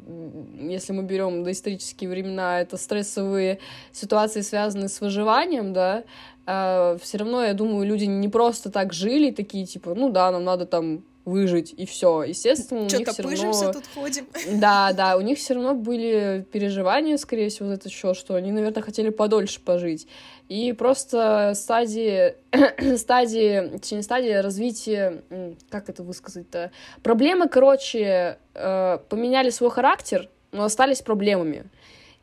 если 0.60 0.94
мы 0.94 1.04
берем 1.04 1.44
доисторические 1.44 2.10
времена, 2.10 2.62
это 2.62 2.78
стрессовые 3.18 3.60
ситуации, 3.92 4.42
связанные 4.42 4.90
с 4.90 5.02
выживанием, 5.02 5.74
да, 5.74 6.04
а, 6.46 6.98
все 7.02 7.18
равно, 7.18 7.44
я 7.44 7.54
думаю, 7.54 7.86
люди 7.86 8.06
не 8.06 8.30
просто 8.30 8.70
так 8.70 8.94
жили, 8.94 9.32
такие, 9.32 9.66
типа, 9.66 9.96
ну 9.96 10.10
да, 10.10 10.32
нам 10.32 10.44
надо 10.44 10.66
там 10.66 11.04
выжить, 11.26 11.74
и 11.76 11.86
все. 11.86 12.24
Естественно, 12.24 12.82
у 12.82 12.84
них 12.84 13.10
все 13.10 13.22
равно... 13.22 13.74
тут 13.74 13.84
ходим. 13.94 14.28
Да, 14.62 14.94
да, 14.94 15.18
у 15.18 15.22
них 15.22 15.38
все 15.38 15.56
равно 15.56 15.74
были 15.74 16.46
переживания, 16.54 17.18
скорее 17.18 17.50
всего, 17.50 17.68
вот 17.68 17.80
это 17.80 17.90
еще, 17.90 18.14
что 18.14 18.36
они, 18.36 18.54
наверное, 18.54 18.82
хотели 18.82 19.10
подольше 19.10 19.60
пожить. 19.60 20.08
И 20.48 20.72
просто 20.72 21.52
стадии, 21.54 22.36
стадии, 22.98 23.78
точнее, 23.78 24.04
стадии 24.04 24.32
развития, 24.32 25.22
как 25.70 25.90
это 25.90 26.04
высказать-то, 26.04 26.72
проблемы, 27.04 27.50
короче, 27.50 28.38
э, 28.54 29.00
поменяли 29.10 29.50
свой 29.50 29.70
характер, 29.70 30.30
но 30.54 30.64
остались 30.64 31.02
проблемами. 31.02 31.66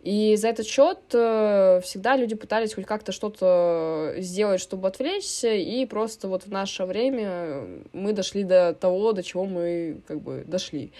И 0.04 0.36
за 0.36 0.48
этот 0.48 0.66
счет 0.66 0.98
э, 1.14 1.80
всегда 1.82 2.16
люди 2.16 2.34
пытались 2.34 2.74
хоть 2.74 2.84
как-то 2.84 3.10
что-то 3.10 4.12
сделать, 4.18 4.60
чтобы 4.60 4.86
отвлечься, 4.86 5.54
и 5.54 5.86
просто 5.86 6.28
вот 6.28 6.44
в 6.44 6.50
наше 6.50 6.84
время 6.84 7.66
мы 7.94 8.12
дошли 8.12 8.44
до 8.44 8.74
того, 8.74 9.12
до 9.12 9.22
чего 9.22 9.46
мы 9.46 10.02
как 10.06 10.20
бы 10.20 10.44
дошли. 10.46 10.92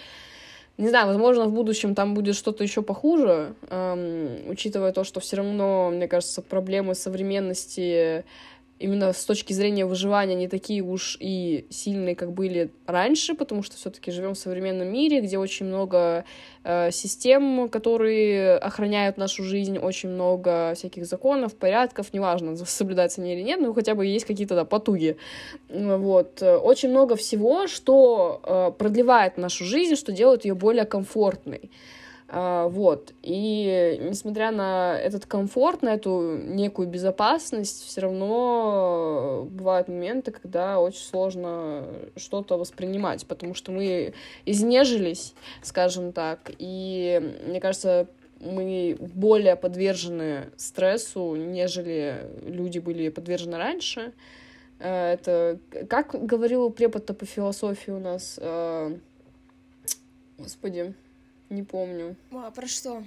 Не 0.78 0.88
знаю, 0.88 1.06
возможно, 1.06 1.44
в 1.44 1.52
будущем 1.52 1.94
там 1.94 2.14
будет 2.14 2.34
что-то 2.34 2.64
еще 2.64 2.80
похуже, 2.80 3.54
эм, 3.68 4.48
учитывая 4.48 4.92
то, 4.92 5.04
что 5.04 5.20
все 5.20 5.36
равно, 5.36 5.90
мне 5.90 6.08
кажется, 6.08 6.40
проблемы 6.40 6.94
современности 6.94 8.24
именно 8.84 9.12
с 9.12 9.24
точки 9.24 9.54
зрения 9.54 9.86
выживания 9.86 10.34
не 10.34 10.46
такие 10.46 10.82
уж 10.82 11.16
и 11.18 11.66
сильные, 11.70 12.14
как 12.14 12.32
были 12.32 12.70
раньше, 12.86 13.34
потому 13.34 13.62
что 13.62 13.76
все-таки 13.76 14.10
живем 14.10 14.34
в 14.34 14.38
современном 14.38 14.92
мире, 14.92 15.22
где 15.22 15.38
очень 15.38 15.66
много 15.66 16.24
э, 16.64 16.90
систем, 16.90 17.68
которые 17.70 18.58
охраняют 18.58 19.16
нашу 19.16 19.42
жизнь, 19.42 19.78
очень 19.78 20.10
много 20.10 20.74
всяких 20.76 21.06
законов, 21.06 21.56
порядков, 21.56 22.12
неважно, 22.12 22.56
соблюдаются 22.56 23.22
они 23.22 23.34
или 23.34 23.42
нет, 23.42 23.60
но 23.60 23.72
хотя 23.72 23.94
бы 23.94 24.04
есть 24.04 24.26
какие-то 24.26 24.54
да, 24.54 24.64
потуги. 24.64 25.16
Вот. 25.70 26.42
Очень 26.42 26.90
много 26.90 27.16
всего, 27.16 27.66
что 27.66 28.40
э, 28.44 28.72
продлевает 28.78 29.38
нашу 29.38 29.64
жизнь, 29.64 29.96
что 29.96 30.12
делает 30.12 30.44
ее 30.44 30.54
более 30.54 30.84
комфортной. 30.84 31.70
А, 32.28 32.68
вот. 32.68 33.12
И 33.22 33.98
несмотря 34.00 34.50
на 34.50 34.98
этот 34.98 35.26
комфорт, 35.26 35.82
на 35.82 35.94
эту 35.94 36.38
некую 36.38 36.88
безопасность, 36.88 37.84
все 37.84 38.00
равно 38.02 39.46
бывают 39.50 39.88
моменты, 39.88 40.32
когда 40.32 40.80
очень 40.80 41.04
сложно 41.04 41.86
что-то 42.16 42.56
воспринимать, 42.56 43.26
потому 43.26 43.54
что 43.54 43.72
мы 43.72 44.14
изнежились, 44.46 45.34
скажем 45.62 46.12
так, 46.12 46.50
и 46.58 47.36
мне 47.46 47.60
кажется, 47.60 48.08
мы 48.40 48.96
более 48.98 49.56
подвержены 49.56 50.50
стрессу, 50.56 51.34
нежели 51.34 52.26
люди 52.42 52.78
были 52.78 53.10
подвержены 53.10 53.58
раньше. 53.58 54.12
А, 54.80 55.12
это, 55.12 55.58
как 55.88 56.14
говорил 56.26 56.70
препод 56.70 57.06
по 57.06 57.26
философии 57.26 57.90
у 57.90 58.00
нас, 58.00 58.38
а, 58.40 58.96
господи, 60.38 60.94
не 61.54 61.62
помню. 61.62 62.16
А 62.32 62.50
про 62.50 62.66
что? 62.66 63.02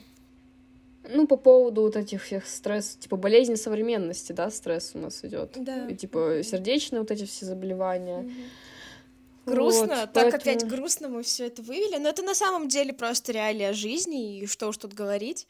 Ну, 1.09 1.27
по 1.27 1.37
поводу 1.37 1.81
вот 1.83 1.95
этих 1.95 2.23
всех 2.23 2.45
стресс, 2.47 2.95
типа 2.95 3.15
болезни 3.15 3.55
современности, 3.55 4.33
да, 4.33 4.49
стресс 4.49 4.91
у 4.93 4.97
нас 4.97 5.23
идет. 5.23 5.51
Да. 5.55 5.87
И, 5.87 5.95
типа 5.95 6.41
сердечные 6.43 6.99
вот 6.99 7.11
эти 7.11 7.25
все 7.25 7.45
заболевания. 7.45 8.19
Угу. 8.19 9.53
Грустно, 9.53 10.01
вот, 10.01 10.13
так 10.13 10.31
поэтому... 10.31 10.35
опять 10.35 10.67
грустно 10.67 11.07
мы 11.07 11.23
все 11.23 11.47
это 11.47 11.61
вывели, 11.61 11.97
но 11.97 12.09
это 12.09 12.21
на 12.21 12.35
самом 12.35 12.67
деле 12.67 12.91
просто 12.91 13.31
реалия 13.31 13.71
жизни, 13.71 14.39
и 14.39 14.47
что 14.47 14.67
уж 14.67 14.77
тут 14.77 14.93
говорить. 14.93 15.47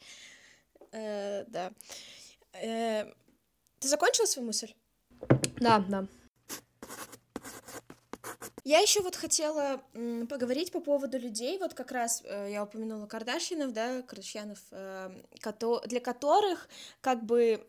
Э, 0.92 1.44
да. 1.48 1.72
Э, 2.52 3.06
ты 3.80 3.88
закончила 3.88 4.26
свою 4.26 4.46
мысль? 4.46 4.72
Да, 5.58 5.84
да. 5.88 6.06
Я 8.64 8.78
еще 8.80 9.00
вот 9.00 9.16
хотела 9.16 9.82
поговорить 10.28 10.70
по 10.72 10.80
поводу 10.80 11.18
людей, 11.18 11.58
вот 11.58 11.74
как 11.74 11.90
раз 11.90 12.22
э, 12.24 12.50
я 12.52 12.62
упомянула 12.62 13.06
Кардашьянов, 13.06 13.72
да, 13.72 14.02
Кардашьянов, 14.02 14.58
э, 14.70 15.10
для 15.86 16.00
которых 16.00 16.68
как 17.00 17.24
бы 17.24 17.66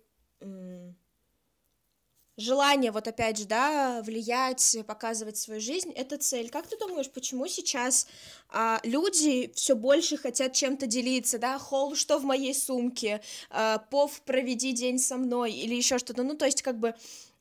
желание, 2.40 2.92
вот 2.92 3.08
опять 3.08 3.38
же, 3.38 3.46
да, 3.46 4.02
влиять, 4.02 4.78
показывать 4.88 5.38
свою 5.38 5.60
жизнь, 5.60 5.92
это 5.92 6.18
цель. 6.18 6.50
Как 6.50 6.68
ты 6.68 6.78
думаешь, 6.78 7.10
почему 7.10 7.48
сейчас 7.48 8.08
а, 8.50 8.80
люди 8.84 9.52
все 9.56 9.76
больше 9.76 10.18
хотят 10.18 10.54
чем-то 10.54 10.88
делиться, 10.88 11.38
да, 11.38 11.60
холл, 11.60 11.96
что 11.96 12.18
в 12.18 12.24
моей 12.24 12.56
сумке, 12.56 13.22
а, 13.50 13.80
пов, 13.80 14.22
проведи 14.22 14.72
день 14.72 15.00
со 15.00 15.18
мной 15.18 15.52
или 15.52 15.76
еще 15.76 15.98
что-то, 15.98 16.24
ну, 16.24 16.36
то 16.36 16.46
есть 16.46 16.62
как 16.62 16.80
бы 16.80 16.96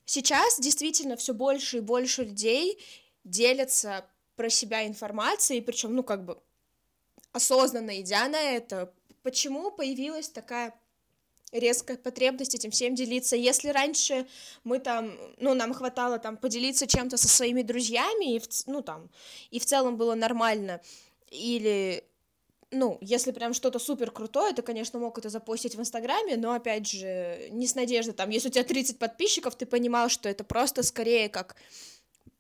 сейчас 0.05 0.59
действительно 0.59 1.17
все 1.17 1.33
больше 1.33 1.79
и 1.79 1.81
больше 1.81 2.25
людей 2.25 2.79
делятся 3.25 4.05
про 4.37 4.49
себя 4.49 4.87
информацией, 4.87 5.61
причем, 5.61 5.95
ну, 5.95 6.03
как 6.03 6.25
бы 6.25 6.39
осознанно 7.33 8.01
идя 8.01 8.29
на 8.29 8.41
это, 8.41 8.93
почему 9.23 9.71
появилась 9.71 10.29
такая 10.29 10.75
резкая 11.53 11.97
потребность 11.97 12.55
этим 12.55 12.71
всем 12.71 12.95
делиться. 12.95 13.37
Если 13.37 13.69
раньше 13.69 14.27
мы 14.65 14.79
там, 14.79 15.17
ну, 15.39 15.55
нам 15.55 15.73
хватало 15.73 16.19
там 16.19 16.37
поделиться 16.37 16.87
чем-то 16.87 17.17
со 17.17 17.29
своими 17.29 17.63
друзьями, 17.63 18.37
и 18.37 18.39
в, 18.39 18.47
ну, 18.67 18.83
там, 18.83 19.09
и 19.51 19.59
в 19.59 19.65
целом 19.65 19.97
было 19.97 20.15
нормально, 20.15 20.81
или 21.31 22.05
ну, 22.71 22.99
если 23.01 23.33
прям 23.33 23.55
что-то 23.55 23.79
супер 23.79 24.11
крутое, 24.11 24.53
ты, 24.53 24.61
конечно, 24.61 24.99
мог 24.99 25.17
это 25.17 25.31
запостить 25.31 25.75
в 25.75 25.81
Инстаграме, 25.81 26.37
но, 26.37 26.53
опять 26.53 26.87
же, 26.87 27.49
не 27.51 27.67
с 27.67 27.75
надеждой, 27.75 28.13
там, 28.13 28.29
если 28.29 28.49
у 28.49 28.53
тебя 28.53 28.65
30 28.65 28.99
подписчиков, 28.99 29.55
ты 29.55 29.65
понимал, 29.65 30.11
что 30.11 30.29
это 30.29 30.45
просто 30.45 30.83
скорее 30.83 31.31
как 31.31 31.57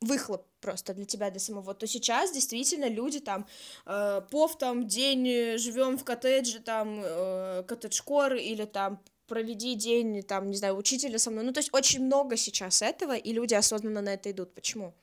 выхлоп 0.01 0.46
просто 0.61 0.94
для 0.94 1.05
тебя, 1.05 1.30
для 1.30 1.40
самого, 1.40 1.74
то 1.74 1.86
сейчас 1.86 2.32
действительно 2.32 2.88
люди 2.88 3.20
там 3.20 3.46
э, 3.86 4.22
пов 4.30 4.57
там 4.59 4.86
день 4.86 5.59
живем 5.59 5.99
в 5.99 6.05
коттедже, 6.05 6.61
там 6.61 7.01
э, 7.03 7.64
коттедж-кор 7.66 8.34
или 8.34 8.64
там 8.64 9.01
проведи 9.26 9.74
день, 9.74 10.22
там, 10.22 10.51
не 10.51 10.57
знаю, 10.57 10.76
учителя 10.76 11.18
со 11.18 11.30
мной. 11.30 11.44
Ну, 11.44 11.53
то 11.53 11.61
есть 11.61 11.72
очень 11.72 12.05
много 12.05 12.36
сейчас 12.36 12.82
этого, 12.82 13.16
и 13.16 13.32
люди 13.32 13.55
осознанно 13.55 14.01
на 14.01 14.14
это 14.14 14.30
идут. 14.30 14.55
Почему? 14.55 14.94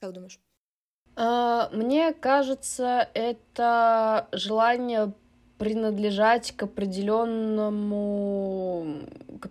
Как 0.00 0.12
думаешь? 0.12 0.40
А, 1.16 1.68
мне 1.70 2.12
кажется, 2.12 3.08
это 3.14 4.28
желание 4.32 5.12
принадлежать 5.60 6.52
к 6.56 6.62
определенному, 6.62 8.86
к 9.40 9.50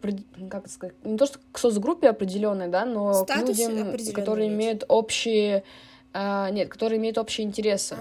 как 0.49 0.68
сказать, 0.68 0.95
не 1.03 1.18
то 1.18 1.28
что 1.28 1.38
к 1.51 1.60
соцгруппе 1.60 2.10
определенной, 2.10 2.68
да, 2.68 2.84
но 2.84 3.14
Статус 3.14 3.55
к 3.55 3.60
людям, 3.60 3.95
которые 4.16 4.47
имеют 4.47 4.86
общие, 4.88 5.64
а, 6.12 6.49
нет, 6.49 6.70
которые 6.70 6.97
имеют 6.97 7.20
общие 7.20 7.45
интересы. 7.45 7.93
А. 7.93 7.99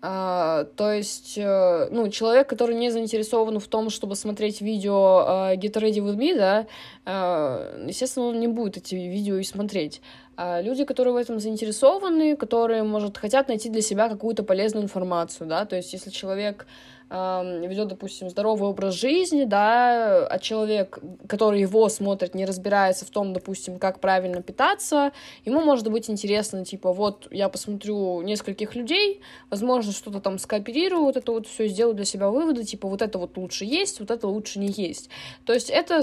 А, 0.00 0.64
то 0.76 0.92
есть, 0.92 1.38
э, 1.38 1.88
ну, 1.90 2.08
человек, 2.10 2.48
который 2.48 2.76
не 2.76 2.90
заинтересован 2.90 3.58
в 3.58 3.66
том, 3.66 3.88
чтобы 3.88 4.14
смотреть 4.14 4.60
видео 4.60 5.24
uh, 5.26 5.56
Get 5.56 5.72
Ready 5.72 6.00
With 6.04 6.16
Me, 6.16 6.36
да, 6.36 6.66
uh, 7.04 7.88
естественно, 7.88 8.26
он 8.26 8.38
не 8.38 8.46
будет 8.46 8.76
эти 8.76 8.94
видео 8.94 9.38
и 9.38 9.42
смотреть. 9.42 10.00
А 10.36 10.60
люди, 10.60 10.84
которые 10.84 11.14
в 11.14 11.16
этом 11.16 11.40
заинтересованы, 11.40 12.36
которые, 12.36 12.84
может, 12.84 13.18
хотят 13.18 13.48
найти 13.48 13.70
для 13.70 13.82
себя 13.82 14.08
какую-то 14.08 14.44
полезную 14.44 14.84
информацию, 14.84 15.48
да, 15.48 15.64
то 15.64 15.74
есть 15.74 15.92
если 15.92 16.10
человек 16.10 16.68
ведет, 17.10 17.88
допустим, 17.88 18.28
здоровый 18.28 18.68
образ 18.68 18.94
жизни, 18.94 19.44
да, 19.44 20.26
а 20.26 20.38
человек, 20.38 20.98
который 21.26 21.60
его 21.60 21.88
смотрит, 21.88 22.34
не 22.34 22.44
разбирается 22.44 23.06
в 23.06 23.10
том, 23.10 23.32
допустим, 23.32 23.78
как 23.78 24.00
правильно 24.00 24.42
питаться, 24.42 25.12
ему 25.46 25.60
может 25.60 25.90
быть 25.90 26.10
интересно, 26.10 26.66
типа, 26.66 26.92
вот 26.92 27.26
я 27.30 27.48
посмотрю 27.48 28.20
нескольких 28.22 28.74
людей, 28.74 29.22
возможно, 29.48 29.92
что-то 29.92 30.20
там 30.20 30.38
скооперирую, 30.38 31.04
вот 31.04 31.16
это 31.16 31.32
вот 31.32 31.46
все 31.46 31.66
сделаю 31.68 31.94
для 31.94 32.04
себя 32.04 32.28
выводы, 32.28 32.64
типа, 32.64 32.88
вот 32.88 33.00
это 33.00 33.18
вот 33.18 33.38
лучше 33.38 33.64
есть, 33.64 34.00
вот 34.00 34.10
это 34.10 34.28
лучше 34.28 34.58
не 34.58 34.68
есть. 34.68 35.08
То 35.46 35.54
есть 35.54 35.70
это 35.70 36.02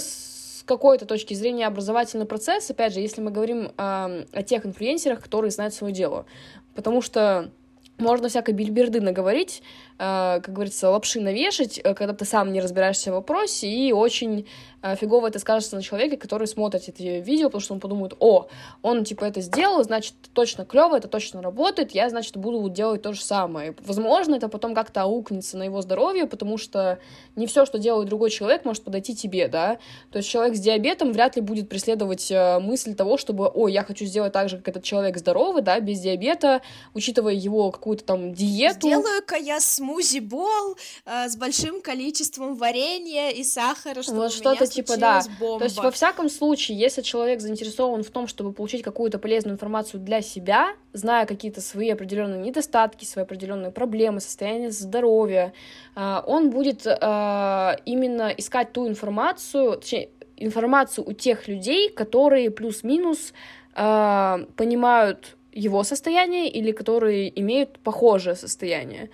какой-то 0.66 1.06
точки 1.06 1.34
зрения 1.34 1.68
образовательный 1.68 2.26
процесс, 2.26 2.70
опять 2.70 2.94
же, 2.94 3.00
если 3.00 3.22
мы 3.22 3.32
говорим 3.32 3.66
э, 3.66 3.72
о 3.78 4.44
тех 4.44 4.66
инфлюенсерах, 4.66 5.22
которые 5.22 5.52
знают 5.52 5.74
свое 5.74 5.94
дело. 5.94 6.26
Потому 6.74 7.02
что 7.02 7.52
можно 7.98 8.28
всякой 8.28 8.54
бильберды 8.54 9.00
наговорить, 9.00 9.62
э, 9.62 9.85
как 9.98 10.52
говорится, 10.52 10.90
лапши 10.90 11.22
навешать, 11.22 11.80
э, 11.82 11.94
когда 11.94 12.14
ты 12.14 12.26
сам 12.26 12.52
не 12.52 12.60
разбираешься 12.60 13.12
в 13.12 13.16
вопросе, 13.16 13.70
и 13.70 13.94
очень 13.94 14.46
э, 14.82 14.96
фигово 14.98 15.28
это 15.28 15.40
скажется 15.40 15.78
на 15.78 15.82
человеке, 15.82 16.18
который 16.18 16.48
смотрит 16.48 16.90
эти 16.90 17.22
видео, 17.22 17.48
потому 17.48 17.62
что 17.62 17.74
он 17.76 17.80
подумает, 17.80 18.14
о, 18.20 18.48
он 18.82 19.06
типа 19.06 19.24
это 19.24 19.40
сделал, 19.40 19.82
значит, 19.84 20.16
точно 20.34 20.66
клево, 20.66 20.98
это 20.98 21.08
точно 21.08 21.42
работает, 21.42 21.92
я, 21.92 22.10
значит, 22.10 22.36
буду 22.36 22.68
делать 22.70 23.04
то 23.04 23.14
же 23.14 23.24
самое. 23.24 23.74
Возможно, 23.86 24.36
это 24.36 24.50
потом 24.50 24.76
как-то 24.76 25.04
аукнется 25.04 25.58
на 25.58 25.64
его 25.64 25.82
здоровье, 25.82 26.26
потому 26.26 26.58
что 26.58 27.00
не 27.38 27.48
все, 27.48 27.66
что 27.66 27.80
делает 27.80 28.10
другой 28.10 28.32
человек, 28.32 28.66
может 28.66 28.84
подойти 28.84 29.16
тебе, 29.16 29.48
да. 29.48 29.78
То 30.12 30.18
есть 30.18 30.30
человек 30.30 30.58
с 30.58 30.60
диабетом 30.60 31.14
вряд 31.14 31.38
ли 31.38 31.42
будет 31.42 31.70
преследовать 31.70 32.32
мысль 32.62 32.96
того, 32.96 33.18
чтобы, 33.18 33.48
о, 33.48 33.70
я 33.70 33.84
хочу 33.84 34.04
сделать 34.06 34.34
так 34.34 34.50
же, 34.50 34.58
как 34.58 34.68
этот 34.68 34.84
человек 34.84 35.18
здоровый, 35.18 35.62
да, 35.62 35.80
без 35.80 36.02
диабета, 36.02 36.62
учитывая 36.94 37.34
его 37.34 37.72
какую-то 37.72 38.04
там 38.04 38.34
диету. 38.34 38.88
Сделаю-ка 38.88 39.36
я 39.38 39.62
смузи-бол 39.86 40.78
э, 41.06 41.30
с 41.30 41.38
большим 41.38 41.82
количеством 41.82 42.56
варенья 42.56 43.30
и 43.30 43.44
сахара, 43.44 44.02
чтобы 44.02 44.20
вот 44.20 44.34
что-то 44.34 44.68
типа, 44.68 44.98
да. 44.98 45.22
Бомба. 45.40 45.60
То 45.60 45.66
есть, 45.66 45.78
во 45.78 45.92
всяком 45.92 46.30
случае, 46.30 46.78
если 46.78 47.02
человек 47.02 47.42
заинтересован 47.42 48.04
в 48.04 48.10
том, 48.10 48.28
чтобы 48.28 48.52
получить 48.52 48.82
какую-то 48.82 49.20
полезную 49.20 49.54
информацию 49.54 50.00
для 50.02 50.22
себя, 50.22 50.74
зная 50.94 51.26
какие-то 51.26 51.62
свои 51.62 51.90
определенные 51.90 52.40
недостатки, 52.40 53.06
свои 53.06 53.24
определенные 53.24 53.72
проблемы, 53.72 54.20
состояние 54.20 54.72
здоровья, 54.72 55.54
э, 55.96 56.22
он 56.26 56.50
будет 56.50 56.86
э, 56.86 57.76
именно 57.86 58.34
искать 58.38 58.74
ту 58.74 58.88
информацию, 58.88 59.78
точнее, 59.78 60.10
информацию 60.38 61.08
у 61.08 61.14
тех 61.14 61.48
людей, 61.48 61.90
которые 61.90 62.52
плюс-минус 62.52 63.34
э, 63.76 64.46
понимают 64.56 65.38
его 65.56 65.84
состояние 65.84 66.50
или 66.50 66.72
которые 66.72 67.32
имеют 67.40 67.80
похожее 67.80 68.36
состояние. 68.36 69.10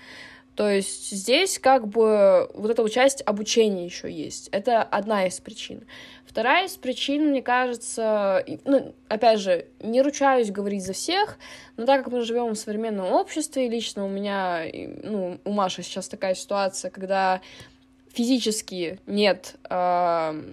То 0.62 0.70
есть 0.70 1.10
здесь 1.10 1.58
как 1.58 1.88
бы 1.88 2.48
вот 2.54 2.70
эта 2.70 2.88
часть 2.88 3.24
обучения 3.26 3.84
еще 3.84 4.12
есть. 4.12 4.48
Это 4.52 4.84
одна 4.84 5.26
из 5.26 5.40
причин. 5.40 5.88
Вторая 6.24 6.68
из 6.68 6.78
причин, 6.78 7.32
мне 7.32 7.42
кажется, 7.42 8.46
ну, 8.66 8.94
опять 9.08 9.40
же, 9.40 9.66
не 9.80 10.04
ручаюсь 10.04 10.52
говорить 10.52 10.86
за 10.86 10.94
всех, 10.94 11.40
но 11.78 11.88
так 11.88 12.04
как 12.04 12.14
мы 12.14 12.22
живем 12.22 12.54
в 12.54 12.60
современном 12.60 13.12
обществе, 13.12 13.68
лично 13.70 14.06
у 14.06 14.08
меня, 14.08 14.64
ну, 15.02 15.40
у 15.44 15.52
Маши 15.52 15.82
сейчас 15.82 16.08
такая 16.08 16.36
ситуация, 16.36 16.92
когда 16.92 17.42
физически 18.14 19.00
нет 19.08 19.56
э, 19.68 20.44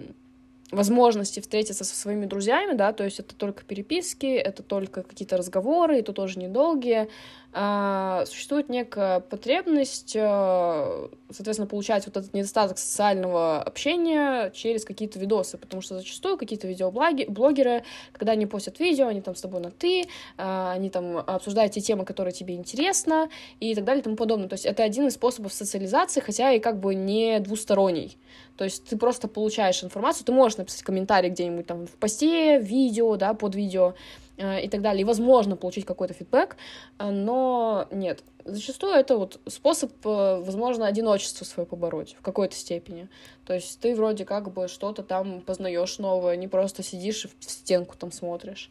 возможности 0.71 1.39
встретиться 1.39 1.83
со 1.83 1.95
своими 1.95 2.25
друзьями, 2.25 2.73
да, 2.73 2.93
то 2.93 3.03
есть 3.03 3.19
это 3.19 3.35
только 3.35 3.63
переписки, 3.63 4.25
это 4.25 4.63
только 4.63 5.03
какие-то 5.03 5.37
разговоры, 5.37 5.99
и 5.99 6.01
то 6.01 6.13
тоже 6.13 6.39
недолгие, 6.39 7.09
существует 7.51 8.69
некая 8.69 9.21
потребность, 9.21 10.15
а, 10.15 11.09
соответственно, 11.31 11.67
получать 11.67 12.05
вот 12.05 12.15
этот 12.15 12.31
недостаток 12.33 12.77
социального 12.77 13.61
общения 13.63 14.51
через 14.51 14.85
какие-то 14.85 15.17
видосы, 15.17 15.57
потому 15.57 15.81
что 15.81 15.97
зачастую 15.97 16.37
какие-то 16.37 16.67
видеоблогеры, 16.67 17.83
когда 18.11 18.33
они 18.33 18.45
постят 18.45 18.79
видео, 18.79 19.07
они 19.07 19.21
там 19.21 19.35
с 19.35 19.41
тобой 19.41 19.61
на 19.61 19.71
«ты», 19.71 20.05
а, 20.37 20.73
они 20.73 20.91
там 20.91 21.17
обсуждают 21.17 21.73
те 21.73 21.81
темы, 21.81 22.05
которые 22.05 22.33
тебе 22.33 22.53
интересны, 22.53 23.29
и 23.59 23.73
так 23.73 23.83
далее 23.83 24.01
и 24.01 24.03
тому 24.03 24.15
подобное. 24.15 24.47
То 24.47 24.53
есть 24.53 24.65
это 24.65 24.83
один 24.83 25.07
из 25.07 25.15
способов 25.15 25.51
социализации, 25.51 26.19
хотя 26.19 26.51
и 26.51 26.59
как 26.59 26.79
бы 26.79 26.93
не 26.93 27.39
двусторонний. 27.39 28.17
То 28.57 28.65
есть 28.65 28.85
ты 28.85 28.97
просто 28.97 29.27
получаешь 29.27 29.83
информацию, 29.83 30.25
ты 30.25 30.33
можешь 30.33 30.57
написать 30.57 30.83
комментарий 30.83 31.29
где-нибудь 31.29 31.65
там 31.65 31.87
в 31.87 31.91
посте, 31.91 32.59
в 32.59 32.63
видео, 32.63 33.15
да, 33.15 33.33
под 33.33 33.55
видео, 33.55 33.95
Э, 34.28 34.28
и 34.39 34.69
так 34.69 34.81
далее, 34.81 35.01
и 35.01 35.05
возможно 35.05 35.57
получить 35.57 35.85
какой-то 35.85 36.13
фидбэк, 36.13 36.55
э, 36.97 37.09
но 37.09 37.87
нет. 37.91 38.23
Зачастую 38.45 38.93
это 38.93 39.17
вот 39.17 39.39
способ, 39.47 39.91
э, 40.05 40.41
возможно, 40.41 40.87
одиночество 40.87 41.43
свое 41.43 41.67
побороть 41.67 42.15
в 42.17 42.21
какой-то 42.21 42.55
степени. 42.55 43.09
То 43.45 43.53
есть 43.53 43.79
ты 43.81 43.93
вроде 43.95 44.25
как 44.25 44.51
бы 44.51 44.67
что-то 44.67 45.03
там 45.03 45.41
познаешь 45.41 45.99
новое, 45.99 46.35
не 46.37 46.47
просто 46.47 46.83
сидишь 46.83 47.25
и 47.25 47.27
в 47.27 47.49
стенку 47.49 47.97
там 47.97 48.11
смотришь. 48.11 48.69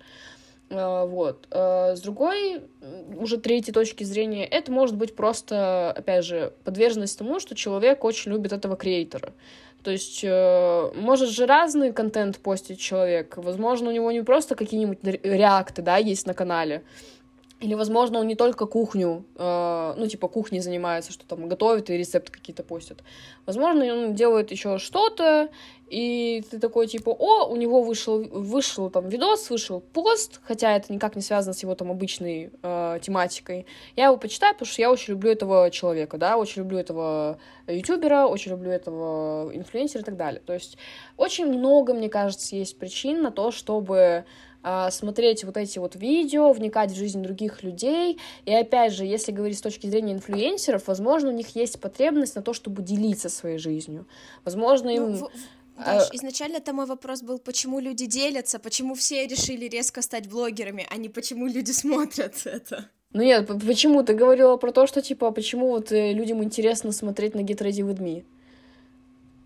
Вот. 0.71 1.47
С 1.51 2.01
другой, 2.01 2.61
уже 3.17 3.39
третьей 3.39 3.73
точки 3.73 4.05
зрения, 4.05 4.45
это 4.45 4.71
может 4.71 4.97
быть 4.97 5.17
просто, 5.17 5.91
опять 5.93 6.27
же, 6.27 6.53
подверженность 6.63 7.17
тому, 7.17 7.41
что 7.41 7.55
человек 7.55 8.05
очень 8.05 8.33
любит 8.33 8.53
этого 8.53 8.77
креатора. 8.77 9.33
То 9.89 9.93
есть, 9.93 10.21
э, 10.23 10.91
может 10.97 11.31
же 11.31 11.47
разный 11.47 11.95
контент 11.95 12.37
постить 12.41 12.79
человек. 12.79 13.39
Возможно, 13.39 13.89
у 13.89 13.91
него 13.91 14.13
не 14.13 14.23
просто 14.23 14.55
какие-нибудь 14.55 14.99
реакты, 15.03 15.81
да, 15.81 15.97
есть 15.97 16.27
на 16.27 16.35
канале. 16.35 16.83
Или, 17.61 17.75
возможно, 17.75 18.21
он 18.21 18.29
не 18.29 18.37
только 18.37 18.67
кухню, 18.67 19.25
э, 19.35 19.95
ну, 19.97 20.07
типа, 20.07 20.29
кухней 20.29 20.61
занимается, 20.61 21.13
что 21.13 21.27
там 21.27 21.49
готовит 21.49 21.91
и 21.91 21.97
рецепты 21.97 22.31
какие-то 22.31 22.63
постит. 22.63 23.03
Возможно, 23.47 23.85
он 23.93 24.15
делает 24.15 24.53
еще 24.53 24.79
что-то, 24.79 25.49
и 25.91 26.45
ты 26.51 26.61
такой, 26.61 26.87
типа, 26.87 27.11
о, 27.11 27.47
у 27.47 27.57
него 27.57 27.83
вышел, 27.83 28.23
вышел 28.23 28.91
там 28.91 29.09
видос, 29.09 29.51
вышел 29.51 29.81
пост, 29.81 30.41
хотя 30.45 30.77
это 30.77 30.93
никак 30.93 31.17
не 31.17 31.23
связано 31.23 31.53
с 31.53 31.63
его 31.63 31.75
там 31.75 31.91
обычной 31.91 32.53
э, 32.63 32.99
тематикой. 33.03 33.67
Я 33.97 34.07
его 34.07 34.19
почитаю, 34.19 34.55
потому 34.55 34.71
что 34.71 34.83
я 34.83 34.93
очень 34.93 35.15
люблю 35.15 35.33
этого 35.33 35.69
человека, 35.73 36.17
да, 36.17 36.37
очень 36.37 36.63
люблю 36.63 36.79
этого 36.79 37.39
ютубера, 37.67 38.27
очень 38.27 38.53
люблю 38.53 38.71
этого 38.71 39.51
инфлюенсера 39.53 40.03
и 40.03 40.05
так 40.05 40.17
далее. 40.17 40.43
То 40.47 40.53
есть 40.53 40.79
очень 41.17 41.47
много, 41.47 41.93
мне 41.93 42.09
кажется, 42.09 42.55
есть 42.55 42.79
причин 42.79 43.23
на 43.23 43.33
то, 43.33 43.51
чтобы 43.51 44.27
смотреть 44.91 45.45
вот 45.45 45.57
эти 45.57 45.79
вот 45.79 45.97
видео, 45.97 46.53
вникать 46.53 46.91
в 46.91 46.97
жизнь 46.97 47.23
других 47.23 47.63
людей. 47.63 48.19
И 48.45 48.53
опять 48.53 48.93
же, 48.93 49.05
если 49.05 49.33
говорить 49.33 49.59
с 49.59 49.63
точки 49.63 49.87
зрения 49.87 50.13
инфлюенсеров, 50.13 50.89
возможно, 50.89 51.31
у 51.31 51.33
них 51.33 51.55
есть 51.55 51.81
потребность 51.81 52.35
на 52.35 52.43
то, 52.43 52.53
чтобы 52.53 52.83
делиться 52.83 53.29
своей 53.29 53.59
жизнью. 53.59 54.07
Возможно, 54.45 54.89
им... 54.89 55.13
Ну, 55.13 55.31
Даш, 55.77 56.11
а... 56.11 56.17
изначально-то 56.17 56.73
мой 56.73 56.87
вопрос 56.87 57.23
был, 57.23 57.39
почему 57.39 57.79
люди 57.79 58.07
делятся, 58.07 58.59
почему 58.59 58.95
все 58.95 59.27
решили 59.27 59.67
резко 59.69 60.03
стать 60.03 60.29
блогерами, 60.29 60.87
а 60.91 60.97
не 60.97 61.09
почему 61.09 61.47
люди 61.47 61.71
смотрят 61.71 62.35
это. 62.45 62.91
Ну 63.13 63.23
нет, 63.23 63.47
почему? 63.47 64.03
Ты 64.03 64.15
говорила 64.15 64.57
про 64.57 64.73
то, 64.73 64.87
что, 64.87 65.01
типа, 65.01 65.31
почему 65.31 65.69
вот 65.69 65.93
э, 65.93 66.13
людям 66.13 66.43
интересно 66.43 66.93
смотреть 66.93 67.35
на 67.35 67.41
Get 67.41 67.59
Ready 67.59 67.89
With 67.89 68.01
Me? 68.01 68.25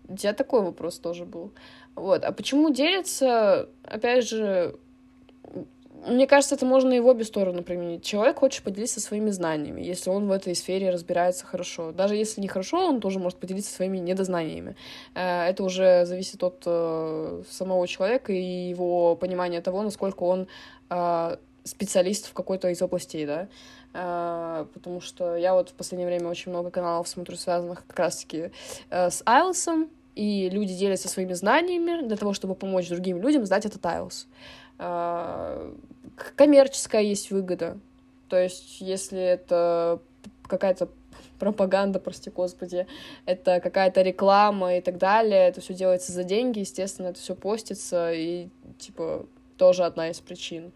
У 0.09 0.17
тебя 0.17 0.33
такой 0.33 0.61
вопрос 0.61 0.99
тоже 0.99 1.23
был. 1.25 1.51
Вот. 1.95 2.25
А 2.25 2.31
почему 2.31 2.71
делятся? 2.71 3.69
Опять 3.83 4.27
же, 4.27 4.75
мне 6.05 6.27
кажется, 6.27 6.55
это 6.55 6.65
можно 6.65 6.93
и 6.93 6.99
в 6.99 7.07
обе 7.07 7.23
стороны 7.23 7.61
применить. 7.61 8.03
Человек 8.03 8.39
хочет 8.39 8.63
поделиться 8.63 8.99
своими 8.99 9.29
знаниями, 9.29 9.81
если 9.81 10.09
он 10.09 10.27
в 10.27 10.31
этой 10.31 10.55
сфере 10.55 10.89
разбирается 10.89 11.45
хорошо. 11.45 11.91
Даже 11.91 12.15
если 12.15 12.41
не 12.41 12.47
хорошо, 12.47 12.87
он 12.87 12.99
тоже 12.99 13.19
может 13.19 13.39
поделиться 13.39 13.73
своими 13.73 13.97
недознаниями. 13.97 14.75
Э, 15.15 15.45
это 15.47 15.63
уже 15.63 16.05
зависит 16.05 16.43
от 16.43 16.63
э, 16.65 17.43
самого 17.49 17.87
человека 17.87 18.33
и 18.33 18.69
его 18.69 19.15
понимания 19.15 19.61
того, 19.61 19.81
насколько 19.81 20.23
он 20.23 20.47
э, 20.89 21.37
специалист 21.63 22.27
в 22.27 22.33
какой-то 22.33 22.69
из 22.69 22.81
областей, 22.81 23.25
да. 23.25 23.47
Потому 23.93 25.01
что 25.01 25.35
я 25.35 25.53
вот 25.53 25.69
в 25.69 25.73
последнее 25.73 26.07
время 26.07 26.27
очень 26.27 26.49
много 26.49 26.71
каналов 26.71 27.07
смотрю, 27.07 27.37
связанных 27.37 27.85
как 27.85 27.99
раз-таки 27.99 28.49
с 28.89 29.21
IELTS, 29.21 29.87
и 30.15 30.49
люди 30.49 30.75
делятся 30.75 31.07
своими 31.07 31.33
знаниями 31.33 32.01
для 32.05 32.17
того, 32.17 32.33
чтобы 32.33 32.55
помочь 32.55 32.89
другим 32.89 33.21
людям 33.21 33.45
сдать 33.45 33.67
этот 33.67 33.83
IELTS. 33.83 34.25
А, 34.77 35.73
коммерческая 36.35 37.03
есть 37.03 37.31
выгода. 37.31 37.77
То 38.29 38.37
есть, 38.37 38.81
если 38.81 39.19
это 39.19 40.01
какая-то 40.47 40.89
пропаганда, 41.39 41.99
прости 41.99 42.29
господи, 42.29 42.87
это 43.25 43.59
какая-то 43.59 44.01
реклама 44.01 44.77
и 44.77 44.81
так 44.81 44.97
далее, 44.97 45.47
это 45.47 45.61
все 45.61 45.73
делается 45.73 46.11
за 46.11 46.23
деньги, 46.23 46.59
естественно, 46.59 47.07
это 47.07 47.19
все 47.19 47.35
постится, 47.35 48.13
и, 48.13 48.47
типа, 48.79 49.25
тоже 49.57 49.83
одна 49.83 50.09
из 50.09 50.19
причин. 50.19 50.71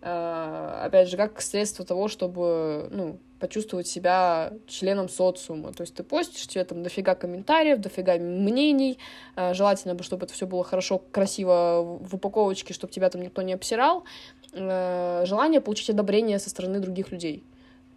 Uh, 0.00 0.84
опять 0.84 1.08
же, 1.08 1.16
как 1.16 1.40
средство 1.40 1.84
того, 1.84 2.06
чтобы, 2.06 2.88
ну, 2.90 3.18
почувствовать 3.38 3.86
себя 3.86 4.52
членом 4.66 5.08
социума. 5.08 5.72
То 5.72 5.82
есть 5.82 5.94
ты 5.94 6.02
постишь, 6.02 6.46
тебе 6.46 6.64
там 6.64 6.82
дофига 6.82 7.14
комментариев, 7.14 7.78
дофига 7.78 8.16
мнений, 8.16 8.98
uh, 9.36 9.54
желательно, 9.54 10.00
чтобы 10.02 10.26
это 10.26 10.34
все 10.34 10.46
было 10.46 10.64
хорошо, 10.64 10.98
красиво 10.98 11.98
в 12.00 12.14
упаковочке, 12.14 12.74
чтобы 12.74 12.92
тебя 12.92 13.08
там 13.10 13.22
никто 13.22 13.42
не 13.42 13.52
обсирал, 13.52 14.04
uh, 14.52 15.26
желание 15.26 15.60
получить 15.60 15.90
одобрение 15.90 16.38
со 16.38 16.50
стороны 16.50 16.80
других 16.80 17.12
людей. 17.12 17.44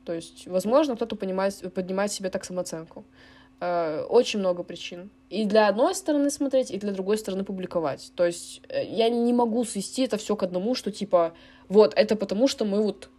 То 0.06 0.14
есть, 0.14 0.48
возможно, 0.48 0.96
кто-то 0.96 1.16
понимает, 1.16 1.74
поднимает 1.74 2.12
себе 2.12 2.30
так 2.30 2.44
самооценку. 2.46 3.06
Очень 4.10 4.40
много 4.40 4.64
причин. 4.64 5.12
И 5.30 5.46
для 5.46 5.68
одной 5.68 5.94
стороны 5.94 6.32
смотреть, 6.32 6.72
и 6.72 6.78
для 6.78 6.92
другой 6.92 7.20
стороны 7.20 7.44
публиковать. 7.44 8.12
То 8.16 8.26
есть 8.26 8.62
э, 8.68 8.84
я 8.84 9.08
не 9.08 9.34
могу 9.34 9.64
свести 9.64 10.02
это 10.02 10.18
все 10.18 10.36
к 10.36 10.42
одному, 10.42 10.74
что 10.74 10.92
типа 10.92 11.34
вот, 11.70 11.94
это 11.96 12.18
потому, 12.18 12.50
что 12.50 12.66
мы 12.66 12.82
вот 12.82 13.10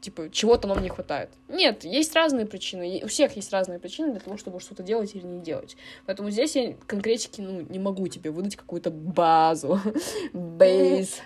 типа, 0.00 0.30
чего-то 0.30 0.66
нам 0.68 0.82
не 0.82 0.88
хватает. 0.88 1.30
Нет, 1.48 1.84
есть 1.84 2.14
разные 2.14 2.46
причины, 2.46 3.00
у 3.04 3.08
всех 3.08 3.36
есть 3.36 3.52
разные 3.52 3.78
причины 3.78 4.12
для 4.12 4.20
того, 4.20 4.36
чтобы 4.36 4.60
что-то 4.60 4.82
делать 4.82 5.14
или 5.14 5.24
не 5.24 5.40
делать. 5.40 5.76
Поэтому 6.06 6.30
здесь 6.30 6.56
я 6.56 6.74
конкретики, 6.86 7.40
ну, 7.40 7.60
не 7.60 7.78
могу 7.78 8.08
тебе 8.08 8.30
выдать 8.30 8.56
какую-то 8.56 8.90
базу, 8.90 9.80
бейс. 10.32 11.18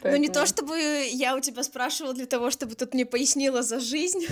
Поэтому... 0.00 0.22
Ну, 0.22 0.28
не 0.28 0.32
то, 0.32 0.46
чтобы 0.46 0.78
я 1.10 1.34
у 1.34 1.40
тебя 1.40 1.62
спрашивала 1.62 2.14
для 2.14 2.26
того, 2.26 2.50
чтобы 2.50 2.76
тут 2.76 2.94
мне 2.94 3.04
пояснила 3.04 3.62
за 3.62 3.80
жизнь. 3.80 4.24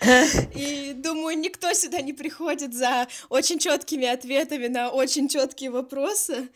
И 0.54 0.94
думаю, 0.94 1.38
никто 1.38 1.72
сюда 1.74 2.00
не 2.00 2.14
приходит 2.14 2.72
за 2.72 3.06
очень 3.28 3.58
четкими 3.58 4.06
ответами 4.06 4.68
на 4.68 4.90
очень 4.90 5.28
четкие 5.28 5.70
вопросы. 5.70 6.48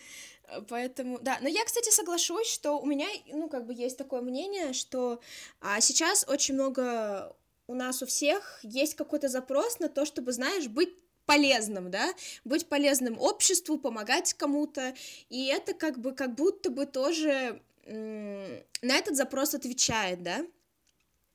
Поэтому, 0.69 1.19
да, 1.21 1.39
но 1.41 1.49
я, 1.49 1.65
кстати, 1.65 1.91
соглашусь, 1.91 2.49
что 2.49 2.79
у 2.79 2.87
меня, 2.87 3.07
ну, 3.27 3.49
как 3.49 3.67
бы 3.67 3.75
есть 3.75 3.99
такое 3.99 4.21
мнение, 4.21 4.73
что 4.73 5.21
а, 5.61 5.81
сейчас 5.81 6.25
очень 6.29 6.55
много 6.55 7.35
у 7.67 7.75
нас 7.75 8.03
у 8.03 8.07
всех 8.07 8.61
есть 8.63 8.95
какой-то 8.95 9.29
запрос 9.29 9.79
на 9.79 9.89
то, 9.89 10.05
чтобы, 10.05 10.33
знаешь, 10.33 10.67
быть 10.69 10.95
полезным, 11.25 11.91
да, 11.91 12.13
быть 12.45 12.67
полезным 12.69 13.19
обществу, 13.21 13.79
помогать 13.79 14.35
кому-то, 14.35 14.95
и 15.29 15.47
это 15.47 15.75
как 15.75 15.99
бы, 15.99 16.13
как 16.13 16.35
будто 16.35 16.71
бы 16.71 16.87
тоже 16.87 17.63
на 17.87 18.97
этот 18.97 19.17
запрос 19.17 19.55
отвечает, 19.55 20.23
да, 20.23 20.45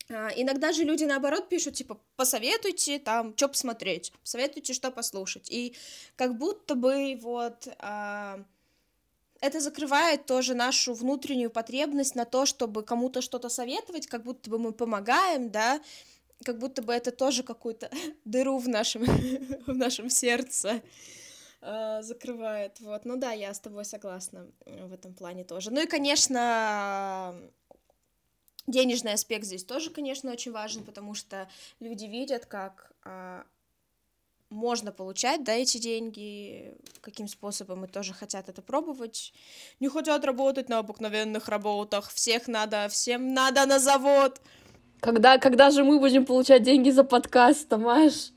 а, 0.10 0.30
Иногда 0.36 0.72
же 0.72 0.84
люди 0.84 1.04
наоборот 1.04 1.50
пишут, 1.50 1.76
типа, 1.76 2.00
посоветуйте 2.16 3.00
там, 3.00 3.34
что 3.36 3.48
посмотреть, 3.48 4.14
посоветуйте, 4.22 4.74
что 4.74 4.92
послушать. 4.92 5.50
И 5.50 5.76
как 6.16 6.38
будто 6.38 6.76
бы 6.76 7.18
вот 7.22 7.68
а, 7.80 8.44
это 9.42 9.60
закрывает 9.60 10.26
тоже 10.26 10.54
нашу 10.54 10.94
внутреннюю 10.94 11.50
потребность 11.50 12.16
на 12.16 12.26
то, 12.26 12.46
чтобы 12.46 12.84
кому-то 12.84 13.22
что-то 13.22 13.50
советовать, 13.50 14.08
как 14.08 14.24
будто 14.24 14.50
бы 14.50 14.58
мы 14.60 14.72
помогаем, 14.72 15.52
да, 15.52 15.82
как 16.44 16.60
будто 16.60 16.82
бы 16.82 16.94
это 16.94 17.12
тоже 17.12 17.44
какую-то 17.44 17.90
дыру 18.26 18.58
в 18.58 18.68
нашем, 18.68 19.04
в 19.68 19.76
нашем 19.76 20.10
сердце 20.10 20.82
э, 21.62 22.02
закрывает. 22.02 22.80
Вот, 22.80 23.06
ну 23.06 23.18
да, 23.18 23.32
я 23.32 23.54
с 23.54 23.60
тобой 23.60 23.86
согласна 23.86 24.48
в 24.66 24.94
этом 24.94 25.14
плане 25.14 25.44
тоже. 25.44 25.72
Ну 25.72 25.82
и, 25.82 25.88
конечно, 25.88 27.36
денежный 28.68 29.14
аспект 29.14 29.46
здесь 29.46 29.64
тоже, 29.64 29.90
конечно, 29.90 30.32
очень 30.32 30.52
важен, 30.52 30.84
потому 30.84 31.14
что 31.14 31.50
люди 31.80 32.06
видят, 32.06 32.46
как 32.46 32.94
э, 33.06 33.44
можно 34.56 34.92
получать, 34.92 35.44
да, 35.44 35.54
эти 35.54 35.78
деньги, 35.78 36.74
каким 37.02 37.28
способом 37.28 37.86
и 37.86 37.88
тоже 37.88 38.14
хотят 38.14 38.50
это 38.50 38.62
пробовать. 38.62 39.34
Не 39.80 39.90
хотят 39.90 40.26
работать 40.26 40.70
на 40.70 40.80
обыкновенных 40.80 41.48
работах, 41.48 42.10
всех 42.12 42.48
надо, 42.48 42.88
всем 42.90 43.34
надо 43.34 43.66
на 43.66 43.80
завод. 43.80 44.42
Когда, 45.02 45.38
когда 45.38 45.70
же 45.70 45.84
мы 45.84 46.00
будем 46.00 46.26
получать 46.26 46.64
деньги 46.64 46.90
за 46.90 47.04
подкаст, 47.04 47.70
Тамаш? 47.70 48.32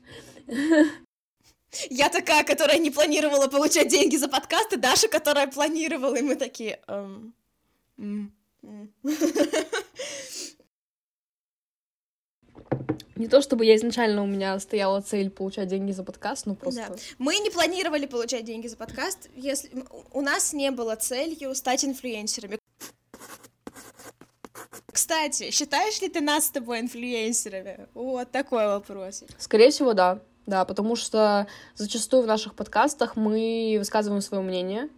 Я 1.89 2.09
такая, 2.09 2.43
которая 2.43 2.77
не 2.79 2.91
планировала 2.91 3.47
получать 3.47 3.87
деньги 3.87 4.17
за 4.17 4.27
подкасты, 4.27 4.77
Даша, 4.77 5.07
которая 5.07 5.47
планировала, 5.47 6.15
и 6.15 6.21
мы 6.21 6.35
такие... 6.35 6.79
Эм... 6.87 7.33
Не 13.15 13.27
то 13.27 13.41
чтобы 13.41 13.65
я 13.65 13.75
изначально 13.75 14.23
у 14.23 14.27
меня 14.27 14.57
стояла 14.59 15.01
цель 15.01 15.29
получать 15.29 15.67
деньги 15.67 15.91
за 15.91 16.03
подкаст, 16.03 16.45
но 16.45 16.55
просто. 16.55 16.85
Да. 16.87 16.95
Мы 17.17 17.37
не 17.39 17.49
планировали 17.49 18.05
получать 18.05 18.45
деньги 18.45 18.67
за 18.67 18.77
подкаст, 18.77 19.29
если 19.35 19.69
у 20.13 20.21
нас 20.21 20.53
не 20.53 20.71
было 20.71 20.95
целью 20.95 21.53
стать 21.53 21.83
инфлюенсерами. 21.83 22.59
Кстати, 24.91 25.51
считаешь 25.51 26.01
ли 26.01 26.09
ты 26.09 26.21
нас 26.21 26.45
с 26.45 26.49
тобой 26.49 26.79
инфлюенсерами? 26.79 27.87
Вот 27.93 28.31
такой 28.31 28.67
вопрос. 28.67 29.23
Скорее 29.37 29.71
всего, 29.71 29.93
да. 29.93 30.19
Да, 30.45 30.65
потому 30.65 30.95
что 30.95 31.45
зачастую 31.75 32.23
в 32.23 32.25
наших 32.25 32.55
подкастах 32.55 33.15
мы 33.15 33.75
высказываем 33.77 34.21
свое 34.21 34.41
мнение. 34.41 34.89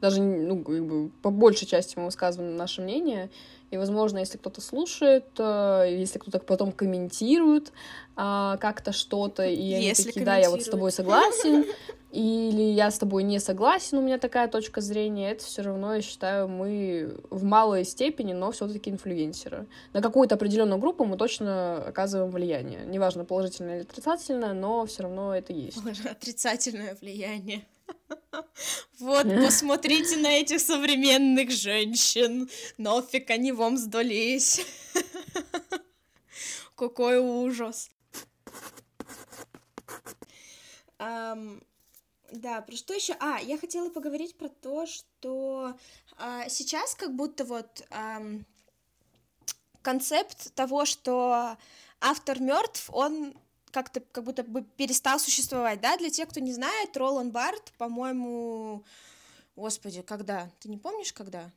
Даже, 0.00 0.22
ну, 0.22 0.62
как 0.62 0.84
бы, 0.84 1.10
по 1.22 1.30
большей 1.30 1.66
части 1.66 1.98
мы 1.98 2.06
высказываем 2.06 2.56
наше 2.56 2.82
мнение. 2.82 3.30
И, 3.70 3.76
возможно, 3.76 4.18
если 4.18 4.38
кто-то 4.38 4.60
слушает, 4.60 5.26
э, 5.38 5.86
если 5.90 6.18
кто-то 6.18 6.38
потом 6.38 6.70
комментирует 6.70 7.72
а, 8.14 8.58
как-то 8.58 8.92
что-то, 8.92 9.44
и 9.44 9.60
если 9.60 10.02
они 10.02 10.12
такие, 10.12 10.26
да, 10.26 10.36
я 10.36 10.50
вот 10.50 10.62
с 10.62 10.68
тобой 10.68 10.92
согласен, 10.92 11.64
или 12.12 12.62
я 12.62 12.90
с 12.90 12.98
тобой 12.98 13.24
не 13.24 13.40
согласен, 13.40 13.98
у 13.98 14.02
меня 14.02 14.18
такая 14.18 14.46
точка 14.48 14.80
зрения, 14.80 15.32
это 15.32 15.44
все 15.44 15.62
равно, 15.62 15.96
я 15.96 16.00
считаю, 16.00 16.48
мы 16.48 17.16
в 17.30 17.42
малой 17.42 17.84
степени, 17.84 18.32
но 18.32 18.52
все-таки 18.52 18.88
инфлюенсеры. 18.90 19.66
На 19.92 20.00
какую-то 20.00 20.36
определенную 20.36 20.78
группу 20.78 21.04
мы 21.04 21.16
точно 21.16 21.84
оказываем 21.88 22.30
влияние. 22.30 22.86
Неважно, 22.86 23.24
положительное 23.24 23.78
или 23.78 23.82
отрицательное, 23.82 24.52
но 24.52 24.86
все 24.86 25.02
равно 25.02 25.34
это 25.34 25.52
есть. 25.52 25.78
Отрицательное 26.10 26.96
влияние. 27.00 27.66
Вот, 28.98 29.24
посмотрите 29.24 30.16
на 30.16 30.38
этих 30.40 30.60
современных 30.60 31.50
женщин. 31.50 32.48
Нафиг 32.78 33.30
они 33.30 33.52
вам 33.52 33.76
сдались. 33.76 34.64
Какой 36.76 37.18
ужас. 37.18 37.90
Um, 40.98 41.62
да, 42.32 42.60
про 42.62 42.74
что 42.74 42.94
еще? 42.94 43.14
А, 43.20 43.38
я 43.40 43.58
хотела 43.58 43.90
поговорить 43.90 44.36
про 44.36 44.48
то, 44.48 44.86
что 44.86 45.74
а, 46.18 46.48
сейчас 46.48 46.94
как 46.94 47.14
будто 47.14 47.44
вот 47.44 47.86
а, 47.90 48.22
концепт 49.82 50.54
того, 50.54 50.84
что 50.84 51.56
автор 52.00 52.40
мертв, 52.40 52.90
он 52.92 53.34
как-то 53.76 54.00
как 54.00 54.24
будто 54.24 54.42
бы 54.42 54.62
перестал 54.62 55.18
существовать, 55.18 55.82
да, 55.82 55.98
для 55.98 56.08
тех, 56.08 56.30
кто 56.30 56.40
не 56.40 56.54
знает, 56.54 56.96
Ролан 56.96 57.30
Барт, 57.30 57.74
по-моему, 57.76 58.82
господи, 59.54 60.00
когда? 60.00 60.48
Ты 60.60 60.70
не 60.70 60.78
помнишь, 60.78 61.12
когда? 61.12 61.50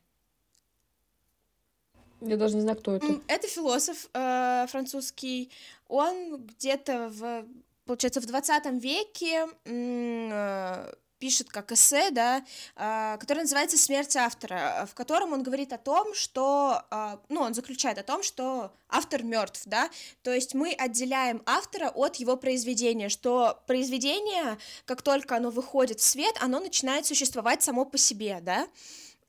Я 2.20 2.36
даже 2.36 2.56
не 2.56 2.60
знаю, 2.60 2.76
кто 2.76 2.96
это. 2.96 3.22
Это 3.26 3.48
философ 3.48 4.10
э, 4.12 4.66
французский. 4.68 5.50
Он 5.88 6.44
где-то 6.44 7.08
в, 7.08 7.46
получается, 7.86 8.20
в 8.20 8.26
20 8.26 8.66
веке 8.82 9.48
э, 9.64 10.92
пишет 11.20 11.50
как 11.50 11.70
эссе, 11.70 12.10
да, 12.10 12.42
а, 12.74 13.18
который 13.18 13.40
называется 13.40 13.76
«Смерть 13.76 14.16
автора», 14.16 14.88
в 14.90 14.94
котором 14.94 15.32
он 15.32 15.42
говорит 15.42 15.72
о 15.72 15.78
том, 15.78 16.14
что, 16.14 16.82
а, 16.90 17.20
ну, 17.28 17.42
он 17.42 17.54
заключает 17.54 17.98
о 17.98 18.02
том, 18.02 18.22
что 18.22 18.72
автор 18.88 19.22
мертв, 19.22 19.62
да, 19.66 19.88
то 20.22 20.32
есть 20.32 20.54
мы 20.54 20.72
отделяем 20.72 21.42
автора 21.46 21.90
от 21.90 22.16
его 22.16 22.36
произведения, 22.36 23.08
что 23.10 23.62
произведение, 23.66 24.58
как 24.86 25.02
только 25.02 25.36
оно 25.36 25.50
выходит 25.50 26.00
в 26.00 26.04
свет, 26.04 26.34
оно 26.40 26.58
начинает 26.58 27.06
существовать 27.06 27.62
само 27.62 27.84
по 27.84 27.98
себе, 27.98 28.40
да, 28.42 28.66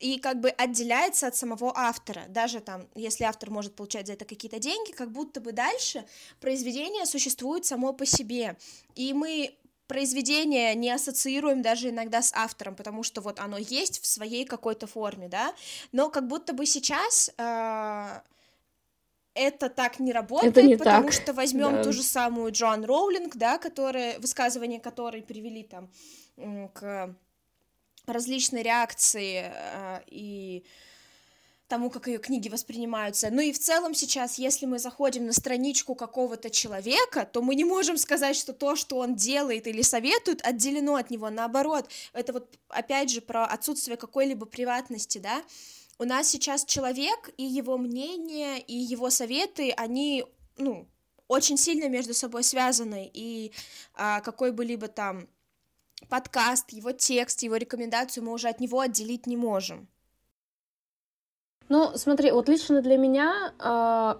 и 0.02 0.18
как 0.18 0.39
бы 0.39 0.50
отделяется 0.50 1.28
от 1.28 1.36
самого 1.36 1.72
автора. 1.78 2.24
Даже 2.28 2.60
там, 2.60 2.88
если 2.96 3.24
автор 3.24 3.52
может 3.52 3.76
получать 3.76 4.08
за 4.08 4.14
это 4.14 4.26
какие-то 4.26 4.58
деньги, 4.58 4.92
как 4.92 5.12
будто 5.12 5.39
бы 5.39 5.52
дальше 5.52 6.06
произведение 6.39 7.06
существует 7.06 7.66
само 7.66 7.94
по 7.94 8.06
себе. 8.06 8.58
И 8.96 9.14
мы 9.14 9.56
произведение 9.92 10.74
не 10.74 10.89
ассоциируем 10.89 11.62
даже 11.62 11.89
иногда 11.89 12.22
с 12.22 12.32
автором, 12.34 12.76
потому 12.78 13.04
что 13.04 13.20
вот 13.20 13.42
оно 13.42 13.58
есть 13.58 14.02
в 14.02 14.06
своей 14.06 14.46
какой-то 14.46 14.88
форме, 14.88 15.28
да, 15.28 15.54
но 15.92 16.10
как 16.10 16.28
будто 16.28 16.54
бы 16.54 16.66
сейчас 16.66 17.30
э, 17.38 18.22
это 19.34 19.70
так 19.70 20.00
не 20.00 20.14
работает, 20.14 20.58
это 20.58 20.66
не 20.66 20.78
потому 20.78 21.10
так. 21.10 21.14
что 21.14 21.34
возьмем 21.34 21.74
да. 21.74 21.84
ту 21.84 21.92
же 21.92 22.04
самую 22.04 22.54
Джоан 22.54 22.86
Роулинг, 22.86 23.36
да, 23.36 23.58
которая, 23.58 24.18
высказывания 24.20 24.80
которой 24.80 25.24
привели 25.24 25.64
там 25.64 25.89
к 26.74 27.14
различной 28.06 28.64
реакции 28.64 29.52
э, 29.54 30.04
и 30.08 30.64
тому, 31.72 31.89
как 31.89 32.07
ее 32.07 32.17
книги 32.17 32.49
воспринимаются. 32.49 33.30
Ну 33.32 33.39
и 33.39 33.53
в 33.53 33.57
целом 33.57 33.93
сейчас, 33.93 34.38
если 34.38 34.65
мы 34.65 34.78
заходим 34.78 35.26
на 35.26 35.32
страничку 35.32 35.95
какого-то 35.95 36.49
человека, 36.49 37.26
то 37.26 37.41
мы 37.41 37.55
не 37.55 37.63
можем 37.63 37.95
сказать, 37.95 38.36
что 38.36 38.51
то, 38.51 38.76
что 38.76 38.97
он 38.97 39.15
делает 39.15 39.67
или 39.67 39.82
советует, 39.82 40.45
отделено 40.45 40.95
от 40.95 41.09
него. 41.11 41.30
Наоборот, 41.30 41.89
это 42.11 42.34
вот 42.34 42.59
опять 42.67 43.09
же 43.09 43.22
про 43.22 43.45
отсутствие 43.45 43.95
какой-либо 43.95 44.45
приватности, 44.45 45.19
да. 45.19 45.41
У 45.97 46.03
нас 46.03 46.28
сейчас 46.28 46.65
человек 46.65 47.30
и 47.38 47.43
его 47.45 47.78
мнение, 47.78 48.59
и 48.59 48.76
его 48.76 49.09
советы, 49.09 49.72
они, 49.78 50.26
ну, 50.57 50.89
очень 51.30 51.55
сильно 51.57 51.88
между 51.88 52.13
собой 52.13 52.43
связаны, 52.43 53.09
и 53.13 53.53
а, 53.93 54.19
какой 54.19 54.51
бы 54.51 54.65
либо 54.65 54.89
там 54.89 55.30
подкаст, 56.09 56.74
его 56.74 56.91
текст, 56.91 57.43
его 57.43 57.55
рекомендацию 57.55 58.26
мы 58.26 58.34
уже 58.34 58.49
от 58.49 58.59
него 58.59 58.82
отделить 58.82 59.26
не 59.26 59.38
можем. 59.38 59.88
Ну, 61.72 61.91
смотри, 61.95 62.32
вот 62.32 62.49
лично 62.49 62.82
для 62.82 62.97
меня 62.97 63.53
э, 63.57 63.63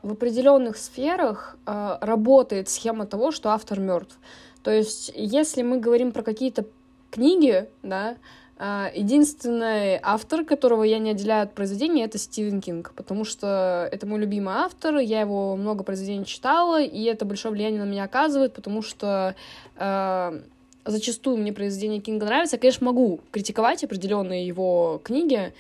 в 0.03 0.13
определенных 0.13 0.77
сферах 0.77 1.57
э, 1.65 1.97
работает 1.99 2.69
схема 2.69 3.05
того, 3.05 3.31
что 3.31 3.49
автор 3.49 3.77
мертв. 3.77 4.17
То 4.63 4.71
есть, 4.71 5.11
если 5.13 5.61
мы 5.61 5.77
говорим 5.77 6.13
про 6.13 6.23
какие-то 6.23 6.63
книги, 7.09 7.67
да, 7.83 8.15
э, 8.57 8.91
единственный 8.95 9.99
автор, 10.01 10.45
которого 10.45 10.83
я 10.83 10.97
не 10.97 11.09
отделяю 11.09 11.43
от 11.43 11.53
произведения, 11.53 12.05
это 12.05 12.17
Стивен 12.17 12.61
Кинг, 12.61 12.93
потому 12.95 13.25
что 13.25 13.89
это 13.91 14.07
мой 14.07 14.21
любимый 14.21 14.53
автор, 14.53 14.99
я 14.99 15.19
его 15.19 15.57
много 15.57 15.83
произведений 15.83 16.25
читала, 16.25 16.81
и 16.81 17.03
это 17.03 17.25
большое 17.25 17.53
влияние 17.53 17.83
на 17.83 17.89
меня 17.89 18.05
оказывает, 18.05 18.53
потому 18.53 18.81
что 18.81 19.35
э, 19.75 20.41
зачастую 20.85 21.35
мне 21.35 21.51
произведения 21.51 21.99
Кинга 21.99 22.27
нравятся. 22.27 22.55
Я, 22.55 22.61
конечно, 22.61 22.85
могу 22.85 23.19
критиковать 23.31 23.83
определенные 23.83 24.47
его 24.47 25.01
книги, 25.03 25.53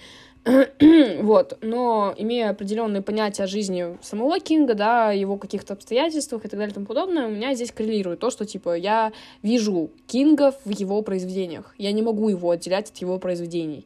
вот, 1.21 1.59
но 1.61 2.15
имея 2.17 2.49
определенные 2.49 3.03
понятия 3.03 3.43
о 3.43 3.47
жизни 3.47 3.97
самого 4.01 4.39
Кинга, 4.39 4.73
да, 4.73 5.11
его 5.11 5.37
каких-то 5.37 5.73
обстоятельствах 5.73 6.45
и 6.45 6.47
так 6.47 6.59
далее 6.59 6.71
и 6.71 6.73
тому 6.73 6.87
подобное, 6.87 7.27
у 7.27 7.29
меня 7.29 7.53
здесь 7.53 7.71
коррелирует 7.71 8.19
то, 8.19 8.31
что, 8.31 8.45
типа, 8.45 8.75
я 8.75 9.11
вижу 9.43 9.91
Кинга 10.07 10.53
в 10.65 10.69
его 10.69 11.03
произведениях, 11.03 11.75
я 11.77 11.91
не 11.91 12.01
могу 12.01 12.29
его 12.29 12.49
отделять 12.49 12.89
от 12.89 12.97
его 12.97 13.19
произведений. 13.19 13.85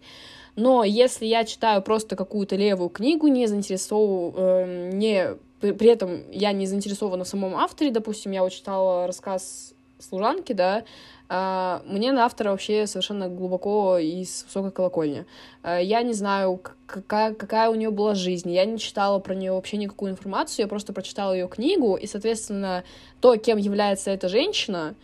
Но 0.55 0.85
если 0.85 1.25
я 1.25 1.43
читаю 1.43 1.81
просто 1.81 2.15
какую-то 2.15 2.55
левую 2.55 2.89
книгу, 2.89 3.27
не 3.27 3.47
заинтересован, 3.47 4.33
э, 4.37 4.91
не, 4.93 5.27
при, 5.59 5.73
при 5.73 5.89
этом 5.89 6.23
я 6.31 6.53
не 6.53 6.65
заинтересована 6.65 7.25
в 7.25 7.27
самом 7.27 7.57
авторе, 7.57 7.91
допустим, 7.91 8.31
я 8.31 8.43
вот 8.43 8.53
читала 8.53 9.07
рассказ 9.07 9.73
служанки, 9.99 10.53
да, 10.53 10.85
мне 11.27 12.11
на 12.11 12.25
автора 12.25 12.51
вообще 12.51 12.85
совершенно 12.85 13.29
глубоко 13.29 13.97
и 13.97 14.23
с 14.23 14.43
высокой 14.43 14.71
колокольни. 14.71 15.25
А, 15.63 15.79
я 15.79 16.03
не 16.03 16.13
знаю, 16.13 16.61
какая, 16.85 17.33
какая 17.33 17.69
у 17.69 17.75
нее 17.75 17.89
была 17.89 18.13
жизнь, 18.13 18.51
я 18.51 18.65
не 18.65 18.77
читала 18.77 19.19
про 19.19 19.33
нее 19.33 19.51
вообще 19.51 19.77
никакую 19.77 20.11
информацию, 20.11 20.63
я 20.63 20.67
просто 20.67 20.93
прочитала 20.93 21.33
ее 21.33 21.47
книгу, 21.47 21.95
и, 21.95 22.05
соответственно, 22.05 22.83
то, 23.21 23.35
кем 23.37 23.57
является 23.57 24.11
эта 24.11 24.29
женщина, 24.29 24.95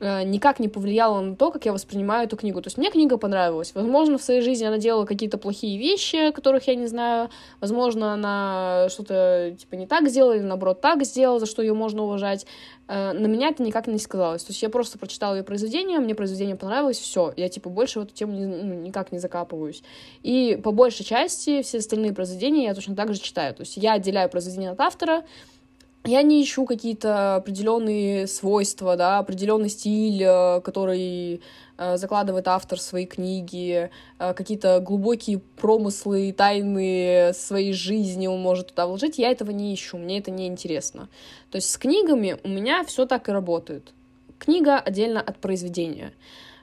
никак 0.00 0.60
не 0.60 0.68
повлияло 0.68 1.20
на 1.20 1.36
то, 1.36 1.50
как 1.50 1.66
я 1.66 1.72
воспринимаю 1.72 2.26
эту 2.26 2.36
книгу. 2.36 2.60
То 2.62 2.68
есть 2.68 2.78
мне 2.78 2.90
книга 2.90 3.18
понравилась. 3.18 3.72
Возможно, 3.74 4.18
в 4.18 4.22
своей 4.22 4.40
жизни 4.40 4.64
она 4.64 4.78
делала 4.78 5.04
какие-то 5.04 5.38
плохие 5.38 5.78
вещи, 5.78 6.30
которых 6.30 6.66
я 6.68 6.74
не 6.74 6.86
знаю. 6.86 7.30
Возможно, 7.60 8.14
она 8.14 8.88
что-то 8.90 9.54
типа 9.58 9.74
не 9.74 9.86
так 9.86 10.08
сделала 10.08 10.36
или 10.36 10.42
наоборот 10.42 10.80
так 10.80 11.04
сделала, 11.04 11.38
за 11.38 11.46
что 11.46 11.62
ее 11.62 11.74
можно 11.74 12.02
уважать. 12.02 12.46
Э, 12.90 13.12
на 13.12 13.26
меня 13.26 13.48
это 13.48 13.62
никак 13.62 13.86
не 13.86 13.98
сказалось. 13.98 14.42
То 14.42 14.50
есть 14.50 14.62
я 14.62 14.68
просто 14.68 14.98
прочитала 14.98 15.36
ее 15.36 15.44
произведение, 15.44 16.00
мне 16.00 16.14
произведение 16.14 16.56
понравилось, 16.56 16.98
все. 16.98 17.32
Я 17.36 17.48
типа 17.48 17.70
больше 17.70 18.00
в 18.00 18.02
эту 18.02 18.14
тему 18.14 18.32
ну, 18.32 18.74
никак 18.74 19.12
не 19.12 19.18
закапываюсь. 19.18 19.82
И 20.22 20.58
по 20.62 20.72
большей 20.72 21.04
части 21.04 21.62
все 21.62 21.78
остальные 21.78 22.12
произведения 22.12 22.64
я 22.64 22.74
точно 22.74 22.96
так 22.96 23.14
же 23.14 23.20
читаю. 23.20 23.54
То 23.54 23.60
есть 23.60 23.76
я 23.76 23.92
отделяю 23.92 24.28
произведение 24.28 24.70
от 24.70 24.80
автора, 24.80 25.24
я 26.04 26.22
не 26.22 26.42
ищу 26.42 26.64
какие-то 26.64 27.36
определенные 27.36 28.26
свойства, 28.26 28.96
да, 28.96 29.18
определенный 29.18 29.68
стиль, 29.68 30.22
э, 30.22 30.60
который 30.62 31.42
э, 31.76 31.96
закладывает 31.98 32.48
автор 32.48 32.78
в 32.78 32.82
свои 32.82 33.04
книги, 33.04 33.90
э, 34.18 34.34
какие-то 34.34 34.80
глубокие 34.80 35.40
промыслы, 35.56 36.32
тайны 36.32 37.32
своей 37.34 37.74
жизни 37.74 38.26
он 38.26 38.40
может 38.40 38.68
туда 38.68 38.86
вложить. 38.86 39.18
Я 39.18 39.30
этого 39.30 39.50
не 39.50 39.74
ищу, 39.74 39.98
мне 39.98 40.18
это 40.18 40.30
не 40.30 40.46
интересно. 40.46 41.08
То 41.50 41.56
есть 41.56 41.70
с 41.70 41.76
книгами 41.76 42.38
у 42.44 42.48
меня 42.48 42.82
все 42.84 43.04
так 43.04 43.28
и 43.28 43.32
работает. 43.32 43.92
Книга 44.38 44.78
отдельно 44.78 45.20
от 45.20 45.36
произведения. 45.36 46.14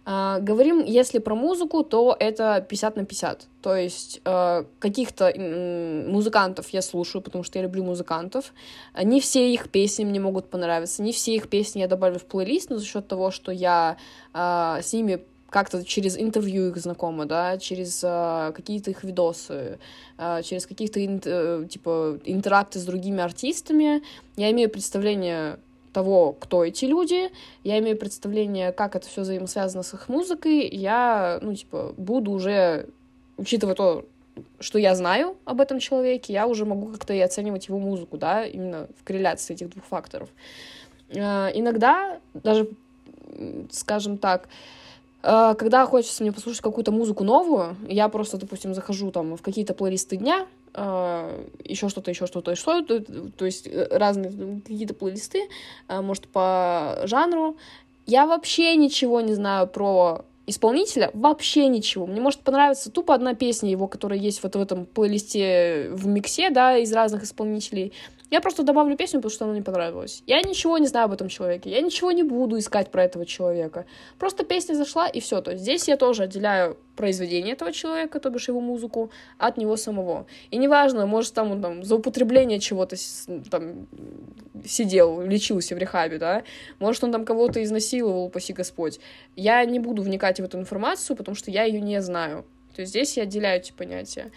Uh, 0.07 0.39
говорим, 0.39 0.85
если 0.85 1.19
про 1.19 1.35
музыку, 1.35 1.83
то 1.83 2.15
это 2.17 2.65
50 2.69 2.95
на 2.95 3.05
50. 3.05 3.47
То 3.61 3.75
есть 3.75 4.21
uh, 4.23 4.65
каких-то 4.79 5.33
музыкантов 6.07 6.69
я 6.69 6.81
слушаю, 6.81 7.21
потому 7.21 7.43
что 7.43 7.59
я 7.59 7.63
люблю 7.63 7.83
музыкантов. 7.83 8.53
Не 9.03 9.19
все 9.19 9.53
их 9.53 9.69
песни 9.69 10.05
мне 10.05 10.21
могут 10.21 10.49
понравиться, 10.49 11.03
не 11.03 11.11
все 11.11 11.35
их 11.35 11.49
песни 11.49 11.81
я 11.81 11.89
добавлю 11.89 12.19
в 12.19 12.23
плейлист, 12.23 12.69
но 12.69 12.77
за 12.77 12.85
счет 12.85 13.05
того, 13.09 13.31
что 13.31 13.51
я 13.51 13.97
с 14.33 14.93
ними 14.93 15.19
как-то 15.49 15.83
через 15.83 16.17
интервью 16.17 16.69
их 16.69 16.77
знакома, 16.77 17.25
да, 17.25 17.57
через 17.57 18.03
uh, 18.03 18.51
какие-то 18.51 18.91
их 18.91 19.03
видосы, 19.03 19.79
uh, 20.17 20.43
через 20.43 20.65
какие-то 20.65 20.99
uh, 20.99 21.67
типа 21.67 22.19
интеракты 22.25 22.79
с 22.79 22.83
другими 22.83 23.21
артистами, 23.21 24.03
я 24.35 24.51
имею 24.51 24.69
представление 24.69 25.57
того, 25.97 26.33
кто 26.39 26.63
эти 26.63 26.85
люди, 26.85 27.31
я 27.63 27.79
имею 27.79 27.97
представление, 27.97 28.71
как 28.71 28.95
это 28.95 29.07
все 29.07 29.21
взаимосвязано 29.21 29.81
с 29.81 29.95
их 29.95 30.09
музыкой, 30.09 30.67
я, 30.67 31.39
ну, 31.41 31.55
типа, 31.55 31.95
буду 31.97 32.29
уже, 32.29 32.85
учитывая 33.37 33.73
то, 33.73 34.05
что 34.59 34.77
я 34.77 34.93
знаю 34.93 35.37
об 35.43 35.59
этом 35.59 35.79
человеке, 35.79 36.33
я 36.33 36.45
уже 36.45 36.65
могу 36.65 36.89
как-то 36.89 37.15
и 37.15 37.19
оценивать 37.19 37.67
его 37.67 37.79
музыку, 37.79 38.15
да, 38.19 38.45
именно 38.45 38.87
в 39.01 39.03
корреляции 39.03 39.55
этих 39.55 39.71
двух 39.71 39.85
факторов. 39.85 40.29
А, 41.15 41.49
иногда, 41.55 42.19
даже, 42.35 42.69
скажем 43.71 44.19
так, 44.19 44.49
а, 45.23 45.55
когда 45.55 45.83
хочется 45.87 46.21
мне 46.21 46.31
послушать 46.31 46.61
какую-то 46.61 46.91
музыку 46.91 47.23
новую, 47.23 47.75
я 47.87 48.07
просто, 48.07 48.37
допустим, 48.37 48.75
захожу 48.75 49.09
там 49.09 49.35
в 49.35 49.41
какие-то 49.41 49.73
плейлисты 49.73 50.17
дня, 50.17 50.45
еще 50.77 51.89
что-то, 51.89 52.11
еще 52.11 52.27
что-то, 52.27 52.55
что 52.55 52.81
то 52.81 52.99
то 52.99 53.45
есть 53.45 53.67
э, 53.67 53.87
разные 53.91 54.61
какие-то 54.61 54.93
плейлисты, 54.93 55.49
а, 55.87 56.01
может, 56.01 56.27
по 56.27 57.01
жанру. 57.05 57.57
Я 58.05 58.25
вообще 58.25 58.75
ничего 58.75 59.19
не 59.21 59.33
знаю 59.33 59.67
про 59.67 60.23
исполнителя, 60.45 61.11
вообще 61.13 61.67
ничего. 61.67 62.07
Мне 62.07 62.21
может 62.21 62.39
понравиться 62.39 62.89
тупо 62.89 63.13
одна 63.13 63.33
песня 63.33 63.69
его, 63.69 63.87
которая 63.87 64.17
есть 64.17 64.41
вот 64.43 64.55
в 64.55 64.61
этом 64.61 64.85
плейлисте 64.85 65.89
в 65.91 66.07
миксе, 66.07 66.49
да, 66.51 66.77
из 66.77 66.93
разных 66.93 67.23
исполнителей. 67.23 67.91
Я 68.29 68.41
просто 68.41 68.63
добавлю 68.63 68.97
песню, 68.97 69.19
потому 69.19 69.31
что 69.31 69.45
она 69.45 69.53
мне 69.53 69.63
понравилась. 69.63 70.21
Я 70.27 70.41
ничего 70.41 70.77
не 70.77 70.87
знаю 70.87 71.05
об 71.05 71.13
этом 71.13 71.29
человеке, 71.29 71.69
я 71.69 71.81
ничего 71.81 72.11
не 72.11 72.23
буду 72.23 72.57
искать 72.57 72.91
про 72.91 73.03
этого 73.03 73.25
человека. 73.25 73.85
Просто 74.19 74.43
песня 74.43 74.73
зашла, 74.75 75.07
и 75.07 75.19
все. 75.21 75.41
То 75.41 75.51
есть 75.51 75.63
здесь 75.63 75.87
я 75.87 75.95
тоже 75.95 76.23
отделяю 76.23 76.77
произведение 76.97 77.53
этого 77.53 77.71
человека, 77.71 78.19
то 78.19 78.29
бишь 78.29 78.49
его 78.49 78.59
музыку, 78.59 79.11
от 79.37 79.57
него 79.57 79.77
самого. 79.77 80.25
И 80.51 80.57
неважно, 80.57 81.05
может, 81.05 81.33
там 81.33 81.51
он 81.51 81.61
там 81.61 81.83
за 81.83 81.95
употребление 81.95 82.59
чего-то 82.59 82.97
там 83.49 83.87
сидел, 84.65 85.21
лечился 85.21 85.75
в 85.75 85.77
рехабе, 85.77 86.17
да, 86.17 86.43
может, 86.79 87.03
он 87.03 87.11
там 87.11 87.23
кого-то 87.23 87.63
изнасиловал, 87.63 88.25
упаси 88.25 88.51
Господь. 88.51 88.99
Я 89.35 89.63
не 89.63 89.79
буду 89.79 90.01
вникать 90.01 90.39
в 90.39 90.43
эту 90.43 90.57
информацию, 90.59 91.15
потому 91.15 91.35
что 91.35 91.51
я 91.51 91.63
ее 91.63 91.79
не 91.79 92.01
знаю. 92.01 92.43
То 92.75 92.81
есть 92.81 92.91
здесь 92.91 93.17
я 93.17 93.23
отделяю 93.23 93.59
эти 93.59 93.71
понятия. 93.71 94.31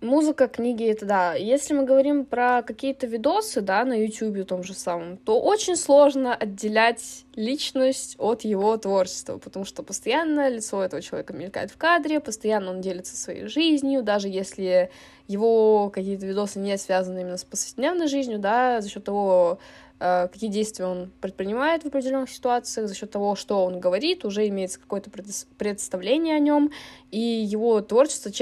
Музыка, 0.00 0.48
книги, 0.48 0.84
это 0.86 1.04
да. 1.04 1.34
Если 1.34 1.74
мы 1.74 1.84
говорим 1.84 2.24
про 2.24 2.62
какие-то 2.62 3.06
видосы, 3.06 3.60
да, 3.60 3.84
на 3.84 3.92
YouTube 3.92 4.46
том 4.46 4.62
же 4.62 4.72
самом, 4.72 5.18
то 5.18 5.38
очень 5.38 5.76
сложно 5.76 6.34
отделять 6.34 7.26
личность 7.34 8.16
от 8.18 8.40
его 8.40 8.74
творчества, 8.78 9.36
потому 9.36 9.66
что 9.66 9.82
постоянно 9.82 10.48
лицо 10.48 10.82
этого 10.82 11.02
человека 11.02 11.34
мелькает 11.34 11.70
в 11.70 11.76
кадре, 11.76 12.18
постоянно 12.18 12.70
он 12.70 12.80
делится 12.80 13.14
своей 13.14 13.44
жизнью, 13.44 14.02
даже 14.02 14.28
если 14.28 14.90
его 15.28 15.90
какие-то 15.90 16.24
видосы 16.24 16.60
не 16.60 16.78
связаны 16.78 17.20
именно 17.20 17.36
с 17.36 17.44
повседневной 17.44 18.08
жизнью, 18.08 18.38
да, 18.38 18.80
за 18.80 18.88
счет 18.88 19.04
того, 19.04 19.58
какие 20.00 20.48
действия 20.48 20.86
он 20.86 21.12
предпринимает 21.20 21.82
в 21.82 21.86
определенных 21.86 22.30
ситуациях, 22.30 22.88
за 22.88 22.94
счет 22.94 23.10
того, 23.10 23.36
что 23.36 23.64
он 23.66 23.80
говорит, 23.80 24.24
уже 24.24 24.48
имеется 24.48 24.80
какое-то 24.80 25.10
представление 25.58 26.36
о 26.36 26.38
нем, 26.38 26.70
и 27.10 27.20
его 27.20 27.82
творчество 27.82 28.32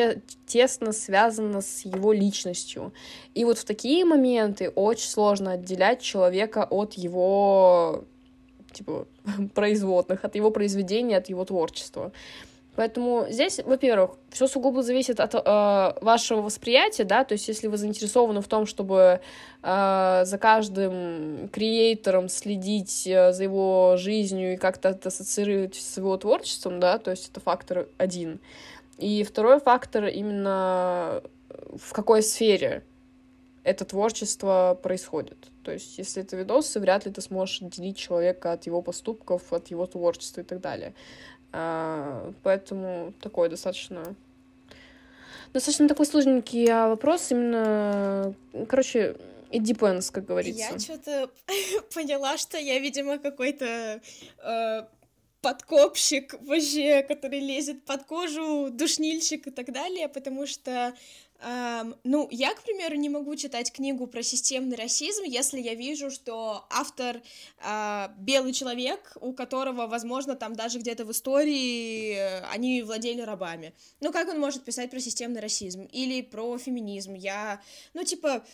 тесно 0.47 0.93
связано 0.93 1.61
с 1.61 1.85
его 1.85 2.13
личностью. 2.13 2.93
И 3.35 3.45
вот 3.45 3.59
в 3.59 3.65
такие 3.65 4.05
моменты 4.05 4.71
очень 4.71 5.09
сложно 5.09 5.53
отделять 5.53 6.01
человека 6.01 6.65
от 6.65 6.95
его 6.95 8.05
типа 8.73 9.09
производных, 9.55 10.25
от 10.25 10.37
его 10.37 10.51
произведения, 10.51 11.17
от 11.17 11.29
его 11.29 11.45
творчества. 11.45 12.13
Поэтому 12.79 13.27
здесь, 13.29 13.59
во-первых, 13.65 14.13
все 14.31 14.47
сугубо 14.47 14.85
зависит 14.85 15.19
от 15.19 15.35
э, 15.35 15.41
вашего 16.01 16.43
восприятия, 16.43 17.03
да, 17.03 17.25
то 17.25 17.33
есть 17.33 17.49
если 17.49 17.67
вы 17.67 17.77
заинтересованы 17.77 18.41
в 18.41 18.47
том, 18.47 18.67
чтобы 18.67 19.21
э, 19.65 20.23
за 20.25 20.39
каждым 20.39 21.49
креатором 21.49 22.29
следить 22.29 23.05
э, 23.09 23.33
за 23.33 23.43
его 23.43 23.97
жизнью 23.97 24.53
и 24.53 24.57
как-то 24.57 24.91
это 24.91 25.09
ассоциировать 25.09 25.75
с 25.75 25.97
его 25.97 26.17
творчеством, 26.19 26.79
да, 26.79 26.99
то 26.99 27.11
есть 27.11 27.31
это 27.31 27.41
фактор 27.41 27.89
один. 27.99 28.39
И 28.97 29.25
второй 29.25 29.59
фактор 29.59 30.05
именно 30.05 31.21
в 31.75 31.93
какой 31.93 32.23
сфере 32.23 32.85
это 33.65 33.85
творчество 33.85 34.79
происходит. 34.81 35.49
То 35.65 35.73
есть, 35.73 35.99
если 35.99 36.23
это 36.23 36.37
видосы, 36.37 36.79
вряд 36.79 37.07
ли 37.07 37.13
ты 37.13 37.21
сможешь 37.21 37.61
отделить 37.61 37.97
человека 37.97 38.53
от 38.53 38.67
его 38.67 38.83
поступков, 38.83 39.53
от 39.53 39.67
его 39.67 39.85
творчества 39.87 40.43
и 40.43 40.45
так 40.45 40.61
далее. 40.61 40.95
А, 41.53 42.33
поэтому 42.43 43.13
такой 43.21 43.49
достаточно 43.49 44.15
достаточно 45.53 45.89
такой 45.89 46.07
сложненький 46.07 46.67
а, 46.71 46.89
вопрос 46.89 47.31
именно, 47.31 48.35
короче, 48.69 49.17
it 49.51 49.63
depends, 49.63 50.11
как 50.13 50.27
говорится. 50.27 50.73
Я 50.73 50.79
что-то 50.79 51.31
поняла, 51.95 52.37
что 52.37 52.59
я, 52.59 52.79
видимо, 52.79 53.19
какой-то 53.19 54.01
э, 54.45 54.83
подкопщик 55.41 56.35
вообще, 56.43 57.03
который 57.03 57.41
лезет 57.41 57.85
под 57.85 58.05
кожу, 58.05 58.69
душнильщик 58.71 59.47
и 59.47 59.51
так 59.51 59.73
далее, 59.73 60.09
потому 60.09 60.47
что 60.47 60.95
ну, 61.41 62.29
я, 62.33 62.53
к 62.55 62.63
примеру, 62.63 62.97
не 62.97 63.09
могу 63.09 63.37
читать 63.37 63.73
книгу 63.73 64.09
про 64.09 64.23
системный 64.23 64.77
расизм, 64.77 65.23
если 65.23 65.61
я 65.61 65.75
вижу, 65.75 66.11
что 66.11 66.67
автор 66.69 67.23
uh, 67.65 68.13
белый 68.19 68.53
человек, 68.53 69.17
у 69.21 69.33
которого, 69.33 69.87
возможно, 69.87 70.35
там 70.35 70.57
даже 70.57 70.81
где-то 70.81 71.05
в 71.05 71.13
истории 71.13 72.17
uh, 72.17 72.45
они 72.53 72.83
владели 72.83 73.21
рабами. 73.21 73.73
Ну, 74.01 74.11
как 74.11 74.29
он 74.29 74.41
может 74.41 74.65
писать 74.65 74.91
про 74.91 74.99
системный 74.99 75.41
расизм? 75.41 75.85
Или 75.93 76.23
про 76.23 76.59
феминизм? 76.59 77.15
Я, 77.15 77.63
ну, 77.95 78.03
типа... 78.03 78.45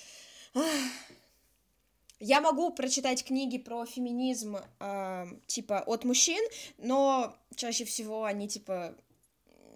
Я 2.20 2.40
могу 2.40 2.70
прочитать 2.70 3.24
книги 3.24 3.58
про 3.58 3.84
феминизм, 3.84 4.56
э, 4.80 5.26
типа, 5.46 5.80
от 5.80 6.04
мужчин, 6.04 6.42
но 6.78 7.36
чаще 7.54 7.84
всего 7.84 8.24
они, 8.24 8.48
типа, 8.48 8.94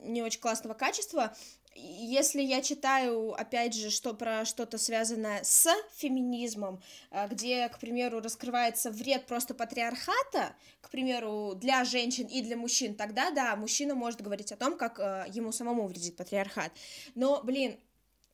не 0.02 0.22
очень 0.22 0.40
классного 0.40 0.74
качества, 0.74 1.36
если 1.80 2.42
я 2.42 2.62
читаю, 2.62 3.32
опять 3.32 3.74
же, 3.74 3.90
что 3.90 4.14
про 4.14 4.44
что-то 4.44 4.78
связанное 4.78 5.42
с 5.42 5.68
феминизмом, 5.96 6.82
э, 7.10 7.28
где, 7.28 7.68
к 7.68 7.78
примеру, 7.78 8.20
раскрывается 8.20 8.90
вред 8.90 9.26
просто 9.26 9.54
патриархата, 9.54 10.54
к 10.80 10.90
примеру, 10.90 11.54
для 11.54 11.84
женщин 11.84 12.26
и 12.26 12.42
для 12.42 12.56
мужчин, 12.56 12.94
тогда 12.94 13.30
да, 13.30 13.56
мужчина 13.56 13.94
может 13.94 14.20
говорить 14.20 14.52
о 14.52 14.56
том, 14.56 14.76
как 14.76 14.98
э, 14.98 15.26
ему 15.32 15.52
самому 15.52 15.86
вредит 15.86 16.16
патриархат. 16.16 16.72
Но, 17.14 17.42
блин, 17.42 17.78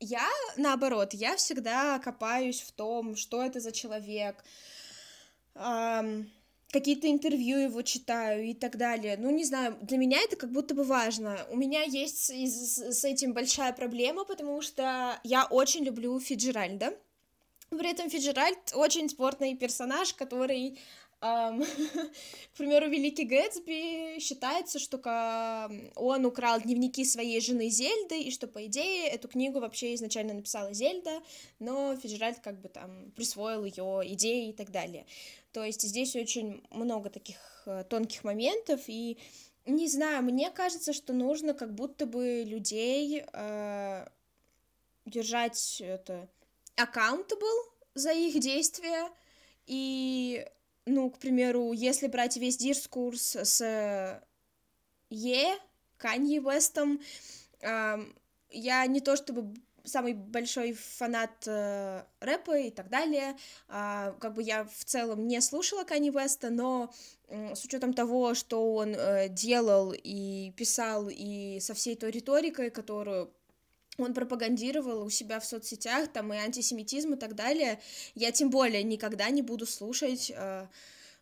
я, 0.00 0.28
наоборот, 0.56 1.14
я 1.14 1.36
всегда 1.36 1.98
копаюсь 1.98 2.60
в 2.60 2.72
том, 2.72 3.16
что 3.16 3.42
это 3.42 3.60
за 3.60 3.72
человек, 3.72 4.44
эм, 5.54 6.30
какие-то 6.74 7.08
интервью 7.08 7.58
его 7.58 7.82
читаю 7.82 8.44
и 8.44 8.52
так 8.52 8.76
далее. 8.76 9.16
Ну, 9.16 9.30
не 9.30 9.44
знаю, 9.44 9.76
для 9.80 9.96
меня 9.96 10.18
это 10.20 10.34
как 10.34 10.50
будто 10.50 10.74
бы 10.74 10.82
важно. 10.82 11.38
У 11.50 11.56
меня 11.56 11.82
есть 11.82 12.30
с, 12.30 13.04
этим 13.04 13.32
большая 13.32 13.72
проблема, 13.72 14.24
потому 14.24 14.60
что 14.60 15.20
я 15.22 15.44
очень 15.44 15.84
люблю 15.84 16.18
Фиджеральда. 16.18 16.92
При 17.70 17.88
этом 17.88 18.10
Фиджеральд 18.10 18.72
очень 18.74 19.08
спортный 19.08 19.56
персонаж, 19.56 20.14
который 20.14 20.76
к 22.52 22.56
примеру, 22.58 22.90
Великий 22.90 23.24
Гэтсби 23.24 24.18
считается, 24.20 24.78
что 24.78 24.98
он 25.96 26.26
украл 26.26 26.60
дневники 26.60 27.04
своей 27.04 27.40
жены 27.40 27.70
Зельды, 27.70 28.20
и 28.20 28.30
что, 28.30 28.46
по 28.46 28.66
идее, 28.66 29.08
эту 29.08 29.28
книгу 29.28 29.58
вообще 29.58 29.94
изначально 29.94 30.34
написала 30.34 30.74
Зельда, 30.74 31.22
но 31.60 31.96
Фиджеральд 31.96 32.40
как 32.40 32.60
бы 32.60 32.68
там 32.68 33.10
присвоил 33.12 33.64
ее 33.64 34.02
идеи 34.12 34.50
и 34.50 34.52
так 34.52 34.70
далее. 34.70 35.06
То 35.52 35.64
есть 35.64 35.80
здесь 35.82 36.14
очень 36.14 36.62
много 36.70 37.08
таких 37.08 37.38
э, 37.64 37.84
тонких 37.88 38.22
моментов, 38.24 38.82
и 38.88 39.16
не 39.64 39.88
знаю, 39.88 40.22
мне 40.22 40.50
кажется, 40.50 40.92
что 40.92 41.14
нужно 41.14 41.54
как 41.54 41.74
будто 41.74 42.04
бы 42.04 42.44
людей 42.46 43.24
э, 43.32 44.06
держать 45.06 45.80
это 45.80 46.28
accountable 46.76 47.72
за 47.94 48.12
их 48.12 48.38
действия, 48.40 49.08
и, 49.66 50.46
ну, 50.86 51.10
к 51.10 51.18
примеру, 51.18 51.72
если 51.72 52.06
брать 52.06 52.36
весь 52.36 52.56
дискурс 52.56 53.36
с 53.36 54.20
Е, 55.10 55.58
Канье 55.96 56.40
Вестом, 56.40 57.00
я 57.60 58.86
не 58.86 59.00
то 59.00 59.16
чтобы 59.16 59.54
самый 59.84 60.14
большой 60.14 60.72
фанат 60.72 61.46
э, 61.46 62.02
рэпа 62.20 62.58
и 62.58 62.70
так 62.70 62.88
далее. 62.88 63.36
А, 63.68 64.12
как 64.18 64.34
бы 64.34 64.42
я 64.42 64.64
в 64.64 64.84
целом 64.84 65.28
не 65.28 65.40
слушала 65.40 65.84
Кани 65.84 66.10
Веста, 66.10 66.50
но 66.50 66.90
с 67.28 67.64
учетом 67.64 67.92
того, 67.92 68.34
что 68.34 68.74
он 68.74 68.94
э, 68.94 69.28
делал 69.28 69.92
и 69.92 70.52
писал, 70.56 71.08
и 71.10 71.58
со 71.60 71.74
всей 71.74 71.96
той 71.96 72.10
риторикой, 72.10 72.70
которую 72.70 73.30
он 73.98 74.14
пропагандировал 74.14 75.04
у 75.04 75.10
себя 75.10 75.40
в 75.40 75.44
соцсетях, 75.44 76.12
там 76.12 76.32
и 76.32 76.36
антисемитизм 76.36 77.14
и 77.14 77.16
так 77.16 77.34
далее, 77.34 77.80
я 78.14 78.32
тем 78.32 78.50
более 78.50 78.82
никогда 78.82 79.30
не 79.30 79.42
буду 79.42 79.66
слушать 79.66 80.32
э, 80.34 80.66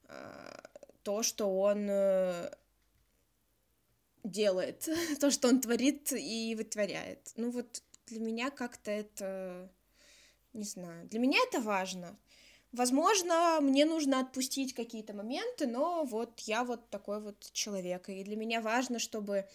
э, 0.09 0.59
то, 1.03 1.23
что 1.23 1.59
он 1.61 1.87
э, 1.91 2.51
делает, 4.25 4.89
то, 5.20 5.31
что 5.31 5.49
он 5.49 5.61
творит 5.61 6.12
и 6.12 6.55
вытворяет. 6.57 7.33
Ну 7.37 7.51
вот 7.51 7.83
для 8.07 8.20
меня 8.20 8.51
как-то 8.51 8.91
это, 8.91 9.70
не 10.53 10.64
знаю, 10.64 11.09
для 11.09 11.20
меня 11.20 11.39
это 11.49 11.61
важно. 11.61 12.16
Возможно, 12.73 13.59
мне 13.61 13.85
нужно 13.85 14.20
отпустить 14.20 14.73
какие-то 14.73 15.12
моменты, 15.12 15.66
но 15.66 16.05
вот 16.05 16.41
я 16.41 16.64
вот 16.64 16.89
такой 16.89 17.20
вот 17.20 17.51
человек, 17.53 18.09
и 18.09 18.25
для 18.25 18.35
меня 18.35 18.62
важно, 18.62 18.99
чтобы 18.99 19.47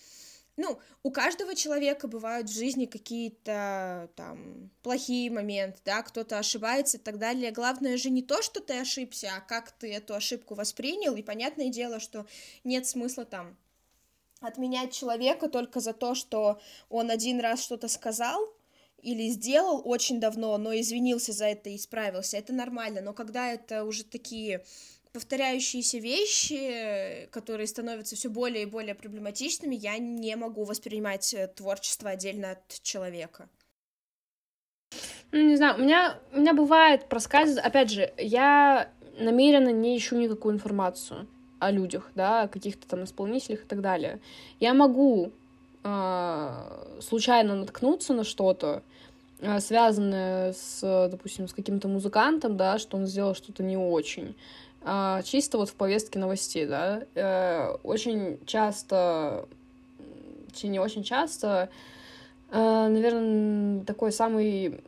ну, 0.57 0.79
у 1.03 1.11
каждого 1.11 1.53
человека 1.53 2.07
бывают 2.07 2.49
в 2.49 2.53
жизни 2.53 2.85
какие-то 2.85 4.09
там 4.15 4.71
плохие 4.81 5.29
моменты, 5.29 5.79
да, 5.85 6.01
кто-то 6.01 6.39
ошибается 6.39 6.97
и 6.97 6.99
так 6.99 7.19
далее. 7.19 7.51
Главное 7.51 7.95
же 7.95 8.09
не 8.09 8.23
то, 8.23 8.41
что 8.41 8.59
ты 8.59 8.79
ошибся, 8.79 9.29
а 9.37 9.41
как 9.41 9.71
ты 9.71 9.93
эту 9.93 10.15
ошибку 10.15 10.55
воспринял. 10.55 11.15
И 11.15 11.21
понятное 11.21 11.69
дело, 11.69 11.99
что 11.99 12.25
нет 12.63 12.87
смысла 12.87 13.23
там 13.23 13.55
отменять 14.41 14.93
человека 14.93 15.47
только 15.47 15.79
за 15.79 15.93
то, 15.93 16.15
что 16.15 16.59
он 16.89 17.11
один 17.11 17.39
раз 17.39 17.61
что-то 17.61 17.87
сказал 17.87 18.51
или 19.01 19.29
сделал 19.29 19.81
очень 19.85 20.19
давно, 20.19 20.57
но 20.57 20.73
извинился 20.73 21.33
за 21.33 21.45
это 21.45 21.69
и 21.69 21.75
исправился, 21.75 22.37
это 22.37 22.51
нормально, 22.51 23.01
но 23.01 23.13
когда 23.13 23.51
это 23.51 23.83
уже 23.83 24.03
такие 24.03 24.65
повторяющиеся 25.17 25.97
вещи, 25.97 27.27
которые 27.31 27.65
становятся 27.65 28.15
все 28.15 28.29
более 28.29 28.63
и 28.63 28.65
более 28.67 28.93
проблематичными, 28.93 29.73
я 29.73 29.97
не 29.97 30.35
могу 30.35 30.63
воспринимать 30.63 31.33
э, 31.33 31.47
творчество 31.47 32.11
отдельно 32.11 32.51
от 32.51 32.81
человека. 32.83 33.49
Ну, 35.31 35.41
не 35.41 35.55
знаю, 35.55 35.79
у 35.79 35.81
меня, 35.81 36.19
у 36.33 36.39
меня 36.39 36.53
бывает 36.53 37.09
проскальзывает, 37.09 37.65
опять 37.65 37.89
же, 37.89 38.13
я 38.17 38.91
намеренно 39.19 39.69
не 39.69 39.97
ищу 39.97 40.15
никакую 40.15 40.53
информацию 40.53 41.27
о 41.57 41.71
людях, 41.71 42.11
да, 42.13 42.43
о 42.43 42.47
каких-то 42.47 42.87
там 42.87 43.03
исполнителях 43.03 43.63
и 43.63 43.67
так 43.67 43.81
далее. 43.81 44.19
Я 44.59 44.75
могу 44.75 45.31
э, 45.83 46.99
случайно 47.01 47.55
наткнуться 47.55 48.13
на 48.13 48.23
что-то, 48.23 48.83
э, 49.39 49.59
связанное 49.61 50.53
с, 50.53 51.09
допустим, 51.11 51.47
с 51.47 51.53
каким-то 51.53 51.87
музыкантом, 51.87 52.55
да, 52.55 52.77
что 52.77 52.97
он 52.97 53.07
сделал 53.07 53.33
что-то 53.33 53.63
не 53.63 53.77
очень. 53.77 54.35
Э, 54.87 55.21
чисто 55.25 55.57
вот 55.57 55.69
в 55.69 55.75
повестке 55.75 56.17
новостей, 56.17 56.65
да. 56.65 57.03
Э, 57.13 57.75
очень 57.83 58.39
часто, 58.45 59.45
не 60.63 60.79
очень 60.79 61.03
часто, 61.03 61.69
э, 62.51 62.87
наверное, 62.87 63.83
такой 63.83 64.11
самый 64.13 64.81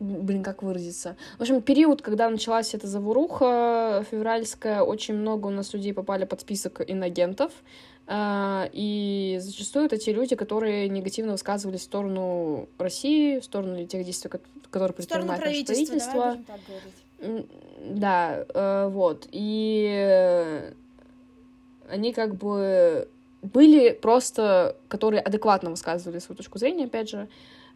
блин, 0.00 0.42
как 0.42 0.62
выразиться. 0.62 1.16
В 1.38 1.42
общем, 1.42 1.60
период, 1.60 2.02
когда 2.02 2.28
началась 2.28 2.74
эта 2.74 2.86
заваруха 2.86 4.04
февральская, 4.10 4.82
очень 4.82 5.14
много 5.14 5.46
у 5.46 5.50
нас 5.50 5.72
людей 5.74 5.92
попали 5.92 6.24
под 6.24 6.40
список 6.40 6.82
инагентов. 6.90 7.52
А, 8.06 8.68
и 8.72 9.38
зачастую 9.40 9.86
это 9.86 9.98
те 9.98 10.12
люди, 10.12 10.34
которые 10.34 10.88
негативно 10.88 11.32
высказывались 11.32 11.80
в 11.80 11.84
сторону 11.84 12.68
России, 12.78 13.38
в 13.38 13.44
сторону 13.44 13.86
тех 13.86 14.04
действий, 14.04 14.30
которые 14.70 14.94
предпринимает 14.94 15.40
наше 15.40 15.64
правительство. 15.64 16.38
Да, 17.84 18.44
э, 18.48 18.88
вот. 18.90 19.28
И 19.30 20.72
они 21.88 22.12
как 22.12 22.34
бы 22.34 23.08
были 23.42 23.90
просто, 23.90 24.76
которые 24.88 25.20
адекватно 25.20 25.70
высказывали 25.70 26.18
свою 26.18 26.36
точку 26.36 26.58
зрения, 26.58 26.86
опять 26.86 27.10
же, 27.10 27.28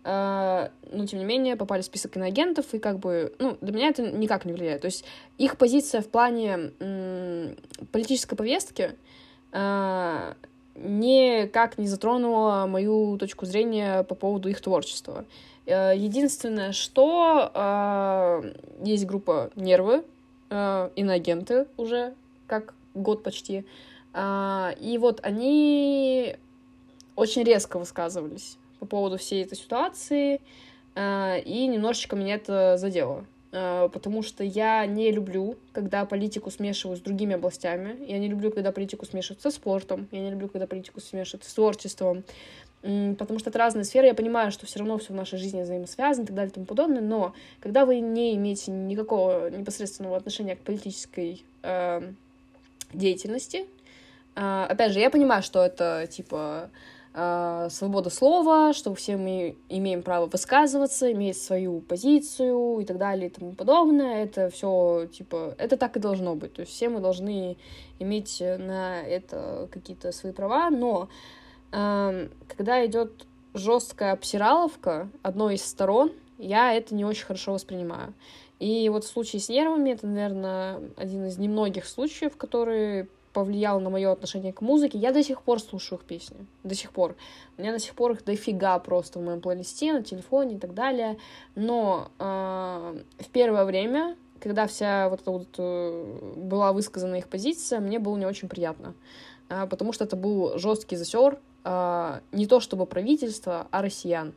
но 0.04 0.70
тем 1.08 1.18
не 1.18 1.24
менее 1.24 1.56
попали 1.56 1.80
в 1.80 1.86
список 1.86 2.16
иноагентов, 2.18 2.74
и 2.74 2.78
как 2.78 2.98
бы, 2.98 3.34
ну, 3.38 3.56
для 3.62 3.72
меня 3.72 3.88
это 3.88 4.02
никак 4.02 4.44
не 4.44 4.52
влияет. 4.52 4.82
То 4.82 4.86
есть 4.86 5.04
их 5.38 5.56
позиция 5.56 6.02
в 6.02 6.08
плане 6.08 6.72
политической 7.90 8.36
повестки 8.36 8.90
э, 9.52 10.34
никак 10.74 11.78
не 11.78 11.86
затронула 11.86 12.66
мою 12.68 13.16
точку 13.16 13.46
зрения 13.46 14.02
по 14.02 14.14
поводу 14.14 14.50
их 14.50 14.60
творчества. 14.60 15.24
Э, 15.64 15.92
единственное, 15.96 16.72
что 16.72 18.42
есть 18.82 19.06
группа 19.06 19.50
«Нервы», 19.56 20.04
иноагенты 20.50 21.66
уже, 21.78 22.14
как 22.46 22.74
год 22.92 23.22
почти, 23.24 23.64
и 24.14 24.98
вот 25.00 25.20
они 25.22 26.36
очень 27.16 27.42
резко 27.42 27.78
высказывались 27.78 28.58
по 28.78 28.86
поводу 28.86 29.16
всей 29.16 29.44
этой 29.44 29.56
ситуации, 29.56 30.40
э, 30.94 31.40
и 31.40 31.66
немножечко 31.66 32.16
меня 32.16 32.34
это 32.34 32.76
задело, 32.76 33.24
э, 33.52 33.88
потому 33.92 34.22
что 34.22 34.44
я 34.44 34.86
не 34.86 35.10
люблю, 35.12 35.56
когда 35.72 36.04
политику 36.04 36.50
смешивают 36.50 37.00
с 37.00 37.02
другими 37.02 37.34
областями, 37.34 37.96
я 38.06 38.18
не 38.18 38.28
люблю, 38.28 38.50
когда 38.50 38.72
политику 38.72 39.06
смешивают 39.06 39.42
со 39.42 39.50
спортом, 39.50 40.08
я 40.10 40.20
не 40.20 40.30
люблю, 40.30 40.48
когда 40.48 40.66
политику 40.66 41.00
смешивают 41.00 41.44
с 41.44 41.52
творчеством, 41.54 42.24
потому 43.18 43.38
что 43.38 43.48
это 43.48 43.58
разные 43.58 43.84
сферы, 43.84 44.08
я 44.08 44.14
понимаю, 44.14 44.52
что 44.52 44.66
все 44.66 44.78
равно 44.78 44.98
все 44.98 45.14
в 45.14 45.16
нашей 45.16 45.38
жизни 45.38 45.62
взаимосвязано 45.62 46.24
и 46.24 46.26
так 46.26 46.36
далее 46.36 46.50
и 46.50 46.54
тому 46.54 46.66
подобное, 46.66 47.00
но 47.00 47.32
когда 47.60 47.86
вы 47.86 48.00
не 48.00 48.34
имеете 48.34 48.70
никакого 48.72 49.48
непосредственного 49.48 50.18
отношения 50.18 50.54
к 50.54 50.60
политической 50.60 51.42
э, 51.62 52.12
деятельности, 52.92 53.64
э, 54.36 54.66
опять 54.68 54.92
же, 54.92 55.00
я 55.00 55.08
понимаю, 55.08 55.42
что 55.42 55.64
это 55.64 56.06
типа 56.10 56.68
э, 57.14 57.68
свобода 57.70 58.10
слова, 58.10 58.72
что 58.72 58.94
все 58.94 59.16
мы 59.16 59.56
имеем 59.68 60.02
право 60.02 60.26
высказываться, 60.26 61.10
иметь 61.12 61.40
свою 61.40 61.80
позицию 61.80 62.80
и 62.80 62.84
так 62.84 62.98
далее 62.98 63.28
и 63.28 63.30
тому 63.30 63.52
подобное. 63.52 64.24
Это 64.24 64.50
все, 64.50 65.06
типа, 65.06 65.54
это 65.58 65.76
так 65.76 65.96
и 65.96 66.00
должно 66.00 66.34
быть. 66.34 66.52
То 66.54 66.60
есть 66.60 66.72
все 66.72 66.88
мы 66.88 67.00
должны 67.00 67.56
иметь 67.98 68.40
на 68.40 69.00
это 69.02 69.68
какие-то 69.70 70.12
свои 70.12 70.32
права, 70.32 70.70
но 70.70 71.08
э, 71.72 72.28
когда 72.48 72.84
идет 72.84 73.26
жесткая 73.54 74.12
обсираловка 74.12 75.08
одной 75.22 75.54
из 75.54 75.64
сторон, 75.64 76.12
я 76.38 76.74
это 76.74 76.94
не 76.94 77.04
очень 77.04 77.24
хорошо 77.24 77.52
воспринимаю. 77.52 78.12
И 78.58 78.88
вот 78.88 79.04
в 79.04 79.08
случае 79.08 79.40
с 79.40 79.48
нервами 79.48 79.90
это, 79.90 80.06
наверное, 80.06 80.80
один 80.96 81.26
из 81.26 81.38
немногих 81.38 81.86
случаев, 81.86 82.36
которые 82.36 83.08
повлиял 83.34 83.80
на 83.80 83.90
мое 83.90 84.10
отношение 84.10 84.52
к 84.52 84.62
музыке. 84.62 84.96
Я 84.96 85.12
до 85.12 85.22
сих 85.22 85.42
пор 85.42 85.60
слушаю 85.60 85.98
их 85.98 86.06
песни. 86.06 86.46
До 86.62 86.74
сих 86.74 86.92
пор. 86.92 87.16
У 87.58 87.60
меня 87.60 87.72
до 87.72 87.78
сих 87.78 87.94
пор 87.94 88.12
их 88.12 88.24
дофига 88.24 88.78
просто 88.78 89.18
в 89.18 89.22
моем 89.22 89.40
плейлисте, 89.40 89.92
на 89.92 90.02
телефоне 90.02 90.54
и 90.54 90.58
так 90.58 90.72
далее. 90.72 91.18
Но 91.56 92.10
э, 92.18 93.02
в 93.18 93.28
первое 93.32 93.64
время, 93.64 94.16
когда 94.40 94.66
вся 94.66 95.08
вот 95.08 95.20
эта 95.20 95.30
вот 95.32 95.48
э, 95.58 96.32
была 96.36 96.72
высказана 96.72 97.16
их 97.16 97.28
позиция, 97.28 97.80
мне 97.80 97.98
было 97.98 98.16
не 98.16 98.24
очень 98.24 98.48
приятно. 98.48 98.94
Э, 99.48 99.66
потому 99.66 99.92
что 99.92 100.04
это 100.04 100.16
был 100.16 100.56
жесткий 100.56 100.96
засер 100.96 101.40
э, 101.64 102.20
не 102.32 102.46
то 102.46 102.60
чтобы 102.60 102.86
правительство, 102.86 103.66
а 103.72 103.82
россиян. 103.82 104.32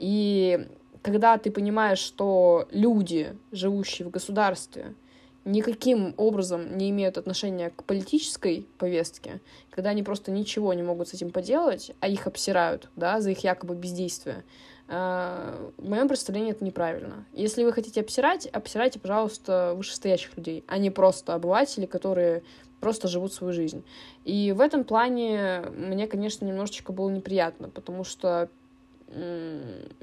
И 0.00 0.68
когда 1.02 1.38
ты 1.38 1.52
понимаешь, 1.52 2.00
что 2.00 2.66
люди, 2.72 3.36
живущие 3.52 4.08
в 4.08 4.10
государстве, 4.10 4.94
никаким 5.48 6.14
образом 6.18 6.76
не 6.76 6.90
имеют 6.90 7.16
отношения 7.16 7.70
к 7.70 7.82
политической 7.84 8.68
повестке, 8.76 9.40
когда 9.70 9.90
они 9.90 10.02
просто 10.02 10.30
ничего 10.30 10.74
не 10.74 10.82
могут 10.82 11.08
с 11.08 11.14
этим 11.14 11.30
поделать, 11.30 11.92
а 12.00 12.08
их 12.08 12.26
обсирают, 12.26 12.90
да, 12.96 13.20
за 13.20 13.30
их 13.30 13.42
якобы 13.44 13.74
бездействие, 13.74 14.44
э, 14.88 15.70
в 15.78 15.88
моем 15.88 16.06
представлении 16.06 16.52
это 16.52 16.64
неправильно. 16.64 17.24
Если 17.32 17.64
вы 17.64 17.72
хотите 17.72 18.02
обсирать, 18.02 18.46
обсирайте, 18.46 18.98
пожалуйста, 18.98 19.72
вышестоящих 19.74 20.36
людей, 20.36 20.64
а 20.68 20.76
не 20.76 20.90
просто 20.90 21.34
обывателей, 21.34 21.86
которые 21.86 22.42
просто 22.80 23.08
живут 23.08 23.32
свою 23.32 23.54
жизнь. 23.54 23.82
И 24.24 24.52
в 24.52 24.60
этом 24.60 24.84
плане 24.84 25.64
мне, 25.74 26.06
конечно, 26.06 26.44
немножечко 26.44 26.92
было 26.92 27.08
неприятно, 27.08 27.70
потому 27.70 28.04
что, 28.04 28.50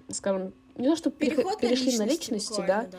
скажем, 0.10 0.54
не 0.76 0.90
то, 0.90 0.96
что 0.98 1.10
Переход 1.10 1.60
перешли 1.60 1.98
на 1.98 2.04
личности, 2.04 2.32
на 2.32 2.36
личности 2.36 2.64
да, 2.68 2.88
да 2.92 2.98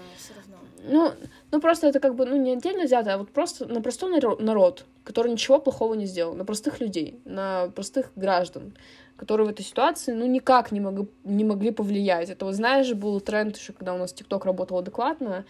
ну, 0.88 1.12
ну 1.50 1.60
просто 1.60 1.86
это 1.86 2.00
как 2.00 2.14
бы, 2.14 2.26
ну, 2.26 2.36
не 2.36 2.52
отдельно 2.52 2.84
взято, 2.84 3.14
а 3.14 3.18
вот 3.18 3.30
просто 3.30 3.66
на 3.66 3.80
простой 3.80 4.20
народ, 4.38 4.84
который 5.04 5.32
ничего 5.32 5.58
плохого 5.58 5.94
не 5.94 6.06
сделал, 6.06 6.34
на 6.34 6.44
простых 6.44 6.80
людей, 6.80 7.20
на 7.24 7.68
простых 7.74 8.12
граждан, 8.16 8.74
которые 9.16 9.46
в 9.46 9.50
этой 9.50 9.64
ситуации, 9.64 10.12
ну, 10.12 10.26
никак 10.26 10.72
не, 10.72 10.80
мог, 10.80 11.08
не 11.24 11.44
могли 11.44 11.70
повлиять. 11.70 12.30
Это, 12.30 12.44
вот, 12.44 12.54
знаешь, 12.54 12.92
был 12.92 13.20
тренд 13.20 13.56
еще, 13.56 13.72
когда 13.72 13.94
у 13.94 13.98
нас 13.98 14.12
ТикТок 14.12 14.44
работал 14.44 14.78
адекватно, 14.78 15.44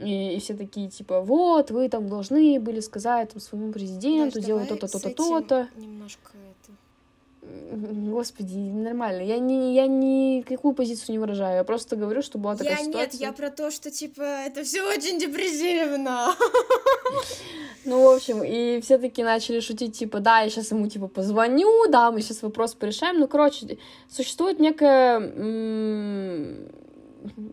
и, 0.00 0.36
и 0.36 0.40
все 0.40 0.54
такие, 0.54 0.90
типа, 0.90 1.20
вот, 1.20 1.70
вы 1.70 1.88
там 1.88 2.08
должны 2.08 2.60
были 2.60 2.80
сказать 2.80 3.30
там, 3.30 3.40
своему 3.40 3.72
президенту, 3.72 4.34
Даже 4.34 4.46
делать 4.46 4.68
то-то, 4.68 4.88
то-то, 4.88 5.10
то-то. 5.10 5.68
Немножко 5.76 6.32
Господи, 7.72 8.56
нормально. 8.56 9.22
Я 9.22 9.38
не, 9.38 9.74
я 9.74 9.86
никакую 9.86 10.74
позицию 10.74 11.14
не 11.14 11.18
выражаю. 11.18 11.56
Я 11.56 11.64
просто 11.64 11.96
говорю, 11.96 12.22
что 12.22 12.38
была 12.38 12.56
такая 12.56 12.78
я 12.78 12.84
ситуация. 12.84 13.02
Нет, 13.02 13.14
я 13.14 13.32
про 13.32 13.50
то, 13.50 13.70
что, 13.70 13.90
типа, 13.90 14.22
это 14.22 14.62
все 14.62 14.82
очень 14.82 15.18
депрессивно. 15.18 16.34
Ну, 17.88 18.02
в 18.02 18.16
общем, 18.16 18.42
и 18.42 18.80
все 18.80 18.98
таки 18.98 19.22
начали 19.22 19.60
шутить, 19.60 19.96
типа, 19.96 20.18
да, 20.18 20.40
я 20.40 20.50
сейчас 20.50 20.72
ему, 20.72 20.88
типа, 20.88 21.06
позвоню, 21.06 21.86
да, 21.88 22.10
мы 22.10 22.20
сейчас 22.20 22.42
вопрос 22.42 22.74
порешаем. 22.74 23.20
Ну, 23.20 23.28
короче, 23.28 23.78
существует 24.10 24.58
некая... 24.58 25.20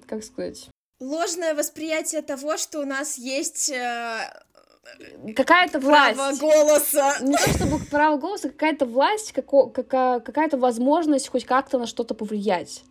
Как 0.07 0.23
сказать? 0.23 0.69
Ложное 0.99 1.53
восприятие 1.53 2.23
того, 2.23 2.57
что 2.57 2.79
у 2.79 2.85
нас 2.85 3.19
есть 3.19 3.69
э, 3.69 4.42
какая-то 5.35 5.79
власть. 5.79 6.17
Право 6.17 6.35
голоса. 6.37 7.17
Не 7.21 7.35
то 7.35 7.49
чтобы 7.49 7.79
право 7.89 8.17
голоса, 8.17 8.49
какая-то 8.49 8.85
власть, 8.85 9.33
какая-то 9.33 10.57
возможность 10.57 11.29
хоть 11.29 11.45
как-то 11.45 11.79
на 11.79 11.85
что-то 11.85 12.13
повлиять. 12.13 12.83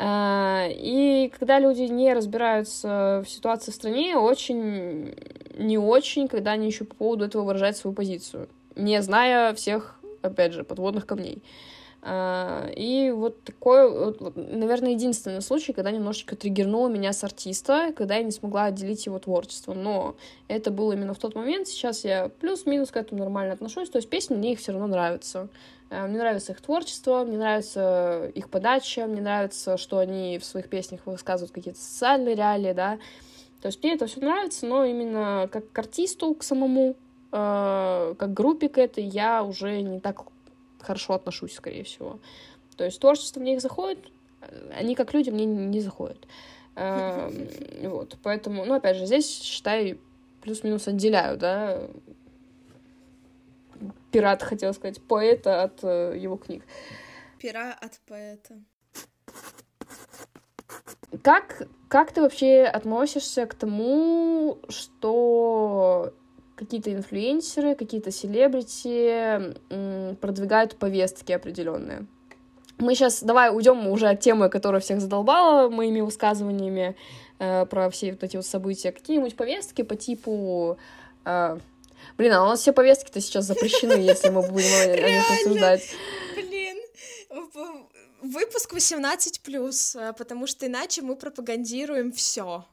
А, 0.00 0.68
и 0.70 1.32
когда 1.36 1.58
люди 1.58 1.82
не 1.82 2.14
разбираются 2.14 3.24
в 3.26 3.28
ситуации 3.28 3.72
в 3.72 3.74
стране, 3.74 4.16
очень 4.16 5.16
не 5.56 5.76
очень, 5.76 6.28
когда 6.28 6.52
они 6.52 6.68
еще 6.68 6.84
по 6.84 6.94
поводу 6.94 7.24
этого 7.24 7.42
выражают 7.42 7.76
свою 7.76 7.94
позицию, 7.94 8.48
не 8.76 9.02
зная 9.02 9.52
всех, 9.54 9.98
опять 10.22 10.52
же, 10.52 10.62
подводных 10.62 11.04
камней. 11.04 11.42
И 12.04 13.12
вот 13.14 13.42
такой, 13.42 13.90
вот, 13.90 14.36
наверное, 14.36 14.92
единственный 14.92 15.42
случай, 15.42 15.72
когда 15.72 15.90
немножечко 15.90 16.36
триггернуло 16.36 16.88
меня 16.88 17.12
с 17.12 17.24
артиста, 17.24 17.92
когда 17.96 18.16
я 18.16 18.22
не 18.22 18.30
смогла 18.30 18.64
отделить 18.66 19.04
его 19.06 19.18
творчество. 19.18 19.74
Но 19.74 20.14
это 20.46 20.70
было 20.70 20.92
именно 20.92 21.12
в 21.12 21.18
тот 21.18 21.34
момент. 21.34 21.66
Сейчас 21.66 22.04
я 22.04 22.30
плюс-минус 22.40 22.92
к 22.92 22.96
этому 22.96 23.20
нормально 23.20 23.52
отношусь. 23.52 23.90
То 23.90 23.98
есть 23.98 24.08
песни 24.08 24.36
мне 24.36 24.52
их 24.52 24.60
все 24.60 24.72
равно 24.72 24.86
нравятся. 24.86 25.48
А, 25.90 26.06
мне 26.06 26.18
нравится 26.18 26.52
их 26.52 26.60
творчество, 26.60 27.24
мне 27.24 27.38
нравится 27.38 28.30
их 28.34 28.48
подача, 28.50 29.06
мне 29.06 29.20
нравится, 29.20 29.76
что 29.76 29.98
они 29.98 30.38
в 30.38 30.44
своих 30.44 30.68
песнях 30.68 31.00
высказывают 31.06 31.52
какие-то 31.52 31.80
социальные 31.80 32.34
реалии, 32.34 32.72
да. 32.72 32.98
То 33.62 33.66
есть 33.66 33.82
мне 33.82 33.94
это 33.94 34.06
все 34.06 34.20
нравится, 34.20 34.66
но 34.66 34.84
именно 34.84 35.48
как 35.50 35.70
к 35.72 35.78
артисту, 35.78 36.34
к 36.34 36.42
самому, 36.42 36.94
э, 37.32 38.14
как 38.16 38.32
группе 38.34 38.68
к 38.68 38.78
этой, 38.78 39.04
я 39.04 39.42
уже 39.42 39.80
не 39.80 39.98
так 39.98 40.24
хорошо 40.80 41.14
отношусь, 41.14 41.54
скорее 41.54 41.84
всего. 41.84 42.20
То 42.76 42.84
есть 42.84 43.00
творчество 43.00 43.40
мне 43.40 43.54
их 43.54 43.60
заходит, 43.60 43.98
они 44.72 44.94
как 44.94 45.14
люди 45.14 45.30
мне 45.30 45.44
не 45.44 45.80
заходят. 45.80 46.26
Эм, 46.76 47.48
вот, 47.90 48.16
поэтому, 48.22 48.64
ну, 48.64 48.74
опять 48.74 48.96
же, 48.96 49.06
здесь, 49.06 49.42
считай, 49.42 49.98
плюс-минус 50.42 50.86
отделяю, 50.86 51.36
да, 51.36 51.88
пират, 54.12 54.42
хотел 54.42 54.72
сказать, 54.74 55.02
поэта 55.02 55.62
от 55.64 55.80
э, 55.82 56.14
его 56.16 56.36
книг. 56.36 56.64
Пера 57.38 57.76
от 57.80 58.00
поэта. 58.06 58.54
Как, 61.22 61.68
как 61.88 62.12
ты 62.12 62.22
вообще 62.22 62.64
относишься 62.64 63.46
к 63.46 63.54
тому, 63.54 64.58
что 64.68 66.12
какие-то 66.58 66.92
инфлюенсеры, 66.92 67.74
какие-то 67.74 68.10
селебрити 68.10 69.54
продвигают 70.16 70.76
повестки 70.76 71.32
определенные. 71.32 72.06
мы 72.78 72.94
сейчас 72.94 73.22
давай 73.22 73.54
уйдем 73.54 73.86
уже 73.88 74.08
от 74.08 74.20
темы, 74.20 74.48
которая 74.48 74.80
всех 74.80 75.00
задолбала 75.00 75.68
моими 75.68 76.00
высказываниями 76.00 76.96
э, 77.38 77.66
про 77.66 77.90
все 77.90 78.12
вот 78.12 78.22
эти 78.22 78.36
вот 78.36 78.46
события. 78.46 78.92
Какие-нибудь 78.92 79.36
повестки 79.36 79.82
по 79.82 79.96
типу... 79.96 80.78
Э, 81.24 81.58
блин, 82.16 82.32
а 82.32 82.44
у 82.44 82.46
нас 82.46 82.60
все 82.60 82.72
повестки-то 82.72 83.20
сейчас 83.20 83.46
запрещены, 83.46 83.92
если 84.00 84.30
мы 84.30 84.42
будем 84.42 84.74
о 84.82 85.10
них 85.10 85.30
обсуждать. 85.30 85.90
Блин, 86.36 86.76
выпуск 88.22 88.74
18+, 88.74 89.98
э, 89.98 90.12
потому 90.12 90.46
что 90.46 90.66
иначе 90.66 91.02
мы 91.02 91.16
пропагандируем 91.16 92.12
все. 92.12 92.64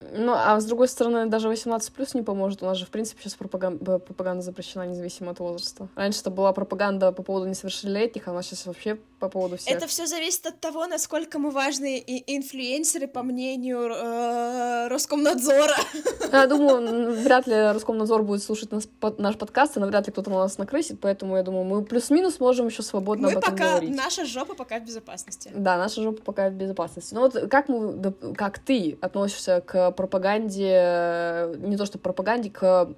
Ну, 0.00 0.32
а 0.32 0.60
с 0.60 0.64
другой 0.64 0.86
стороны, 0.86 1.26
даже 1.26 1.48
18 1.48 1.92
плюс 1.92 2.14
не 2.14 2.22
поможет. 2.22 2.62
У 2.62 2.66
нас 2.66 2.78
же, 2.78 2.86
в 2.86 2.90
принципе, 2.90 3.22
сейчас 3.22 3.34
пропаганда, 3.34 3.98
пропаганда 3.98 4.42
запрещена 4.42 4.86
независимо 4.86 5.32
от 5.32 5.40
возраста. 5.40 5.88
Раньше 5.96 6.20
это 6.20 6.30
была 6.30 6.52
пропаганда 6.52 7.10
по 7.10 7.24
поводу 7.24 7.46
несовершеннолетних, 7.46 8.28
а 8.28 8.30
у 8.30 8.34
нас 8.34 8.46
сейчас 8.46 8.66
вообще 8.66 8.98
по 9.18 9.28
поводу 9.28 9.56
всех. 9.56 9.76
Это 9.76 9.88
все 9.88 10.06
зависит 10.06 10.46
от 10.46 10.60
того, 10.60 10.86
насколько 10.86 11.40
мы 11.40 11.50
важные 11.50 11.98
инфлюенсеры, 11.98 13.08
по 13.08 13.24
мнению 13.24 13.90
э, 13.90 14.88
Роскомнадзора. 14.88 15.74
Я 16.32 16.46
думаю, 16.46 17.20
вряд 17.20 17.48
ли 17.48 17.54
Роскомнадзор 17.72 18.22
будет 18.22 18.44
слушать 18.44 18.70
нас, 18.70 18.86
под, 18.86 19.18
наш 19.18 19.36
подкаст, 19.36 19.76
и 19.76 19.80
навряд 19.80 20.06
ли 20.06 20.12
кто-то 20.12 20.30
на 20.30 20.38
нас 20.38 20.58
накрысит, 20.58 21.00
поэтому 21.00 21.36
я 21.36 21.42
думаю, 21.42 21.64
мы 21.64 21.82
плюс-минус 21.84 22.38
можем 22.38 22.66
еще 22.66 22.82
свободно 22.82 23.28
мы 23.28 23.32
об 23.32 23.38
этом 23.38 23.52
пока, 23.52 23.70
говорить. 23.70 23.96
Наша 23.96 24.24
жопа 24.24 24.54
пока 24.54 24.78
в 24.78 24.84
безопасности. 24.84 25.50
Да, 25.54 25.76
наша 25.78 26.02
жопа 26.02 26.22
пока 26.22 26.50
в 26.50 26.52
безопасности. 26.52 27.14
Ну 27.14 27.22
вот 27.22 27.48
как, 27.50 27.68
мы, 27.68 28.12
как 28.36 28.58
ты 28.58 28.98
относишься 29.00 29.62
к 29.66 29.87
пропаганде, 29.90 31.56
не 31.58 31.76
то 31.76 31.86
что 31.86 31.98
пропаганде, 31.98 32.50
к 32.50 32.94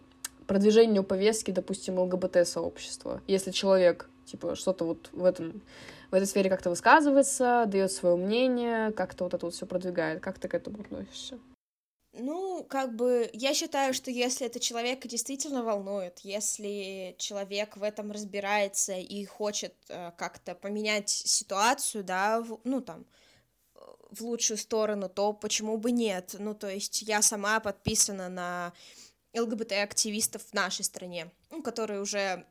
продвижению 0.46 1.04
повестки, 1.04 1.50
допустим, 1.50 1.98
ЛГБТ-сообщества. 1.98 3.20
Если 3.26 3.50
человек, 3.50 4.10
типа, 4.24 4.56
что-то 4.56 4.84
вот 4.84 5.10
в 5.12 5.24
этом 5.24 5.62
в 6.10 6.14
этой 6.14 6.26
сфере 6.26 6.50
как-то 6.50 6.70
высказывается, 6.70 7.64
дает 7.66 7.92
свое 7.92 8.16
мнение, 8.16 8.90
как-то 8.92 9.24
вот 9.24 9.34
это 9.34 9.46
вот 9.46 9.54
все 9.54 9.66
продвигает. 9.66 10.20
Как 10.20 10.38
ты 10.38 10.48
к 10.48 10.54
этому 10.54 10.80
относишься? 10.80 11.38
Ну, 12.12 12.64
как 12.64 12.96
бы, 12.96 13.30
я 13.32 13.54
считаю, 13.54 13.94
что 13.94 14.10
если 14.10 14.44
это 14.44 14.58
человека 14.58 15.06
действительно 15.06 15.62
волнует, 15.62 16.18
если 16.24 17.14
человек 17.18 17.76
в 17.76 17.84
этом 17.84 18.10
разбирается 18.10 18.94
и 18.94 19.24
хочет 19.24 19.74
э, 19.88 20.10
как-то 20.16 20.56
поменять 20.56 21.08
ситуацию, 21.08 22.02
да, 22.02 22.40
в, 22.40 22.58
ну, 22.64 22.80
там, 22.80 23.04
в 24.10 24.22
лучшую 24.22 24.58
сторону, 24.58 25.08
то 25.08 25.32
почему 25.32 25.76
бы 25.76 25.90
нет? 25.90 26.36
Ну, 26.38 26.54
то 26.54 26.68
есть 26.68 27.02
я 27.02 27.22
сама 27.22 27.60
подписана 27.60 28.28
на 28.28 28.72
ЛГБТ-активистов 29.34 30.42
в 30.42 30.54
нашей 30.54 30.84
стране, 30.84 31.30
ну, 31.50 31.62
которые 31.62 32.00
уже 32.00 32.46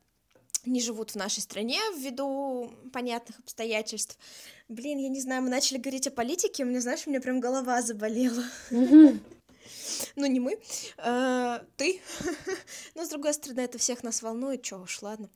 не 0.66 0.82
живут 0.82 1.12
в 1.12 1.16
нашей 1.16 1.42
стране 1.42 1.80
ввиду 1.98 2.72
понятных 2.92 3.40
обстоятельств. 3.40 4.18
Блин, 4.68 5.00
я 5.00 5.10
не 5.10 5.22
знаю, 5.22 5.42
мы 5.42 5.50
начали 5.50 5.78
говорить 5.78 6.08
о 6.08 6.12
политике, 6.12 6.64
у 6.64 6.68
меня, 6.68 6.82
знаешь, 6.82 7.06
у 7.06 7.10
меня 7.10 7.22
прям 7.22 7.40
голова 7.40 7.82
заболела. 7.82 8.44
Ну, 10.16 10.26
не 10.26 10.40
мы, 10.40 10.60
а, 10.98 11.64
ты. 11.78 12.02
Но, 12.96 13.06
с 13.06 13.10
другой 13.10 13.34
стороны, 13.34 13.62
это 13.62 13.78
всех 13.78 14.04
нас 14.04 14.22
волнует, 14.22 14.64
чё 14.64 14.82
уж, 14.82 15.02
ладно. 15.02 15.30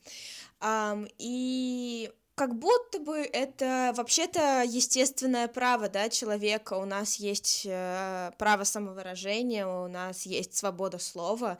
И 1.18 2.10
как 2.34 2.58
будто 2.58 2.98
бы 2.98 3.18
это 3.18 3.92
вообще-то 3.96 4.62
естественное 4.66 5.46
право, 5.48 5.88
да, 5.88 6.08
человека. 6.08 6.74
У 6.74 6.84
нас 6.84 7.16
есть 7.16 7.62
э, 7.64 8.32
право 8.38 8.64
самовыражения, 8.64 9.66
у 9.66 9.88
нас 9.88 10.26
есть 10.26 10.56
свобода 10.56 10.98
слова, 10.98 11.58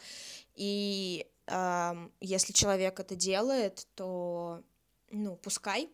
и 0.55 1.27
э, 1.47 1.93
если 2.21 2.53
человек 2.53 2.99
это 2.99 3.15
делает, 3.15 3.87
то, 3.95 4.63
ну, 5.11 5.37
пускай. 5.37 5.91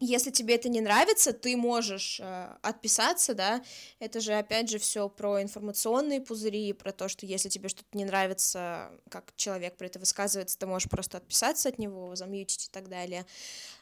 Если 0.00 0.30
тебе 0.30 0.56
это 0.56 0.68
не 0.68 0.80
нравится, 0.80 1.32
ты 1.32 1.56
можешь 1.56 2.18
э, 2.20 2.56
отписаться, 2.62 3.32
да. 3.32 3.62
Это 4.00 4.20
же 4.20 4.34
опять 4.34 4.68
же 4.68 4.78
все 4.78 5.08
про 5.08 5.40
информационные 5.40 6.20
пузыри, 6.20 6.72
про 6.72 6.92
то, 6.92 7.08
что 7.08 7.26
если 7.26 7.48
тебе 7.48 7.68
что-то 7.68 7.96
не 7.96 8.04
нравится, 8.04 8.90
как 9.08 9.32
человек 9.36 9.76
про 9.76 9.86
это 9.86 10.00
высказывается, 10.00 10.58
ты 10.58 10.66
можешь 10.66 10.90
просто 10.90 11.18
отписаться 11.18 11.68
от 11.68 11.78
него, 11.78 12.16
замьютить 12.16 12.66
и 12.66 12.70
так 12.70 12.88
далее. 12.88 13.24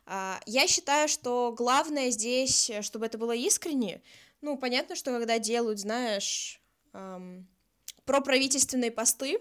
Э, 0.06 0.34
я 0.46 0.66
считаю, 0.66 1.08
что 1.08 1.54
главное 1.56 2.10
здесь, 2.10 2.70
чтобы 2.82 3.06
это 3.06 3.16
было 3.16 3.34
искренне. 3.34 4.02
Ну, 4.42 4.58
понятно, 4.58 4.96
что 4.96 5.12
когда 5.12 5.38
делают, 5.38 5.78
знаешь, 5.78 6.60
эм, 6.92 7.48
про 8.04 8.20
правительственные 8.20 8.90
посты, 8.90 9.38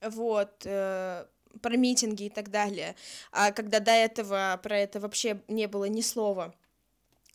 вот, 0.00 0.62
э, 0.64 1.26
про 1.60 1.76
митинги 1.76 2.24
и 2.24 2.30
так 2.30 2.50
далее, 2.50 2.94
а 3.32 3.52
когда 3.52 3.80
до 3.80 3.92
этого 3.92 4.58
про 4.62 4.78
это 4.78 5.00
вообще 5.00 5.40
не 5.48 5.66
было 5.66 5.86
ни 5.86 6.00
слова, 6.00 6.54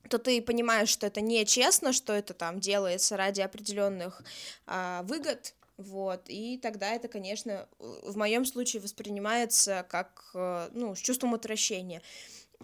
то 0.10 0.18
ты 0.18 0.42
понимаешь, 0.42 0.90
что 0.90 1.08
это 1.08 1.22
нечестно, 1.22 1.94
что 1.94 2.14
это 2.14 2.34
там 2.34 2.60
делается 2.60 3.18
ради 3.18 3.42
определенных 3.42 4.22
а, 4.68 5.04
выгод, 5.04 5.54
вот, 5.78 6.24
и 6.28 6.58
тогда 6.58 6.92
это, 6.92 7.08
конечно, 7.08 7.68
в 7.80 8.16
моем 8.16 8.46
случае 8.46 8.82
воспринимается 8.82 9.86
как, 9.90 10.30
э, 10.36 10.70
ну, 10.72 10.94
с 10.94 11.00
чувством 11.00 11.34
отвращения 11.34 12.04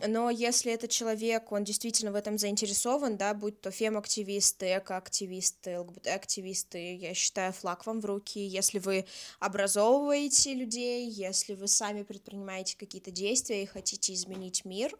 но 0.08 0.30
если 0.30 0.72
этот 0.72 0.90
человек, 0.90 1.52
он 1.52 1.64
действительно 1.64 2.12
в 2.12 2.16
этом 2.16 2.38
заинтересован, 2.38 3.18
да, 3.18 3.34
будь 3.34 3.62
то 3.62 3.72
фем-активисты, 3.72 4.78
эко-активисты, 4.78 5.80
ЛГБТ-активисты, 5.80 6.96
я 6.96 7.14
считаю, 7.14 7.54
флаг 7.54 7.86
вам 7.86 8.00
в 8.00 8.06
руки. 8.06 8.40
Если 8.40 8.80
вы 8.80 9.06
образовываете 9.40 10.54
людей, 10.54 11.10
если 11.10 11.56
вы 11.56 11.68
сами 11.68 12.04
предпринимаете 12.04 12.78
какие-то 12.78 13.12
действия 13.12 13.64
и 13.64 13.66
хотите 13.66 14.14
изменить 14.14 14.66
мир, 14.66 14.96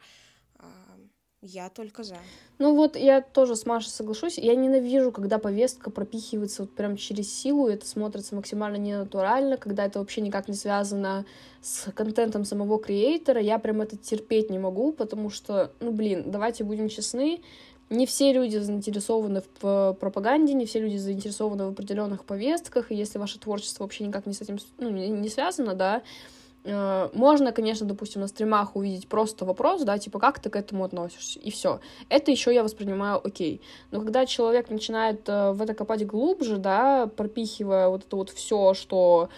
я 1.42 1.70
только 1.70 2.04
за. 2.04 2.18
Ну 2.58 2.76
вот 2.76 2.98
я 2.98 3.22
тоже 3.22 3.56
с 3.56 3.66
Машей 3.66 3.92
соглашусь. 3.92 4.38
Я 4.38 4.56
ненавижу, 4.56 5.12
когда 5.12 5.40
повестка 5.40 5.90
пропихивается 5.90 6.64
вот 6.64 6.74
прям 6.74 6.98
через 6.98 7.34
силу, 7.34 7.70
и 7.70 7.74
это 7.74 7.88
смотрится 7.88 8.36
максимально 8.36 8.76
ненатурально, 8.76 9.56
когда 9.56 9.86
это 9.86 10.00
вообще 10.00 10.20
никак 10.20 10.50
не 10.50 10.56
связано 10.56 11.26
с 11.62 11.92
контентом 11.94 12.44
самого 12.44 12.78
креатора. 12.78 13.40
Я 13.40 13.58
прям 13.58 13.82
это 13.82 13.96
терпеть 13.96 14.50
не 14.50 14.60
могу, 14.60 14.92
потому 14.92 15.30
что, 15.30 15.72
ну 15.80 15.92
блин, 15.92 16.30
давайте 16.30 16.66
будем 16.66 16.90
честны, 16.90 17.42
не 17.90 18.06
все 18.06 18.34
люди 18.34 18.58
заинтересованы 18.58 19.42
в 19.62 19.98
пропаганде, 20.00 20.54
не 20.54 20.66
все 20.66 20.80
люди 20.80 20.98
заинтересованы 20.98 21.66
в 21.68 21.70
определенных 21.70 22.26
повестках, 22.26 22.92
и 22.92 22.96
если 22.96 23.18
ваше 23.18 23.40
творчество 23.40 23.84
вообще 23.84 24.06
никак 24.06 24.26
не 24.26 24.34
с 24.34 24.42
этим 24.42 24.60
ну, 24.78 24.90
не 24.90 25.30
связано, 25.30 25.74
да, 25.74 26.04
Э, 26.04 26.39
можно, 26.66 27.52
конечно, 27.52 27.88
допустим, 27.88 28.22
на 28.22 28.28
стримах 28.28 28.76
увидеть 28.76 29.08
просто 29.08 29.46
вопрос, 29.46 29.84
да, 29.84 29.98
типа, 29.98 30.20
как 30.20 30.40
ты 30.40 30.50
к 30.50 30.56
этому 30.56 30.84
относишься, 30.84 31.40
и 31.40 31.52
все. 31.52 31.80
Это 32.10 32.32
еще 32.32 32.54
я 32.54 32.64
воспринимаю 32.64 33.26
окей. 33.26 33.62
Но 33.92 34.00
когда 34.00 34.26
человек 34.26 34.70
начинает 34.70 35.28
э, 35.30 35.52
в 35.52 35.62
это 35.62 35.74
копать 35.74 36.06
глубже, 36.06 36.58
да, 36.58 37.08
пропихивая 37.08 37.88
вот 37.88 38.06
это 38.06 38.16
вот 38.16 38.30
все, 38.30 38.74
что 38.74 39.30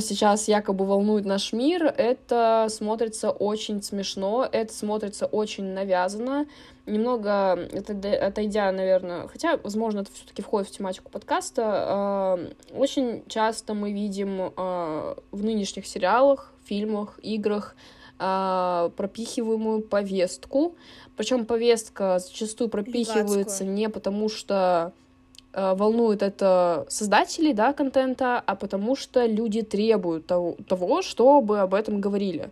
сейчас 0.00 0.48
якобы 0.48 0.86
волнует 0.86 1.24
наш 1.24 1.52
мир, 1.52 1.84
это 1.84 2.66
смотрится 2.70 3.30
очень 3.30 3.82
смешно, 3.82 4.48
это 4.50 4.72
смотрится 4.72 5.26
очень 5.26 5.64
навязанно. 5.64 6.46
Немного 6.86 7.52
отойдя, 7.52 8.72
наверное, 8.72 9.28
хотя, 9.28 9.58
возможно, 9.58 10.00
это 10.00 10.12
все-таки 10.12 10.42
входит 10.42 10.68
в 10.68 10.76
тематику 10.76 11.10
подкаста, 11.10 11.62
а, 11.66 12.38
очень 12.72 13.22
часто 13.28 13.74
мы 13.74 13.92
видим 13.92 14.52
а, 14.56 15.16
в 15.30 15.44
нынешних 15.44 15.86
сериалах, 15.86 16.52
фильмах, 16.64 17.18
играх 17.22 17.76
пропихиваемую 18.18 19.80
повестку. 19.80 20.74
Причем 21.16 21.46
повестка 21.46 22.18
зачастую 22.18 22.68
пропихивается 22.68 23.64
не 23.64 23.88
потому, 23.88 24.28
что 24.28 24.92
волнует 25.52 26.22
это 26.22 26.86
создателей, 26.88 27.52
да, 27.52 27.72
контента, 27.72 28.38
а 28.38 28.54
потому 28.54 28.94
что 28.94 29.26
люди 29.26 29.62
требуют 29.62 30.26
того, 30.26 30.56
того 30.68 31.02
чтобы 31.02 31.60
об 31.60 31.74
этом 31.74 32.00
говорили. 32.00 32.50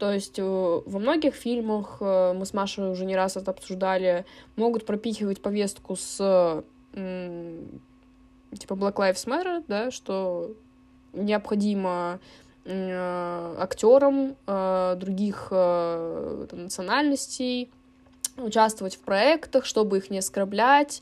То 0.00 0.10
есть 0.10 0.38
э, 0.38 0.42
во 0.42 0.98
многих 0.98 1.34
фильмах, 1.34 1.98
э, 2.00 2.32
мы 2.32 2.46
с 2.46 2.54
Машей 2.54 2.90
уже 2.90 3.04
не 3.04 3.14
раз 3.14 3.36
это 3.36 3.50
обсуждали, 3.50 4.24
могут 4.56 4.86
пропихивать 4.86 5.42
повестку 5.42 5.94
с 5.94 6.64
типа 6.92 8.74
Black 8.74 8.94
Lives 8.94 9.26
Matter, 9.26 9.62
да, 9.68 9.90
что 9.92 10.50
необходимо 11.12 12.18
актерам 12.66 14.34
других 14.98 15.52
национальностей 15.52 17.70
участвовать 18.36 18.96
в 18.96 19.00
проектах, 19.00 19.64
чтобы 19.64 19.98
их 19.98 20.10
не 20.10 20.18
оскорблять, 20.18 21.00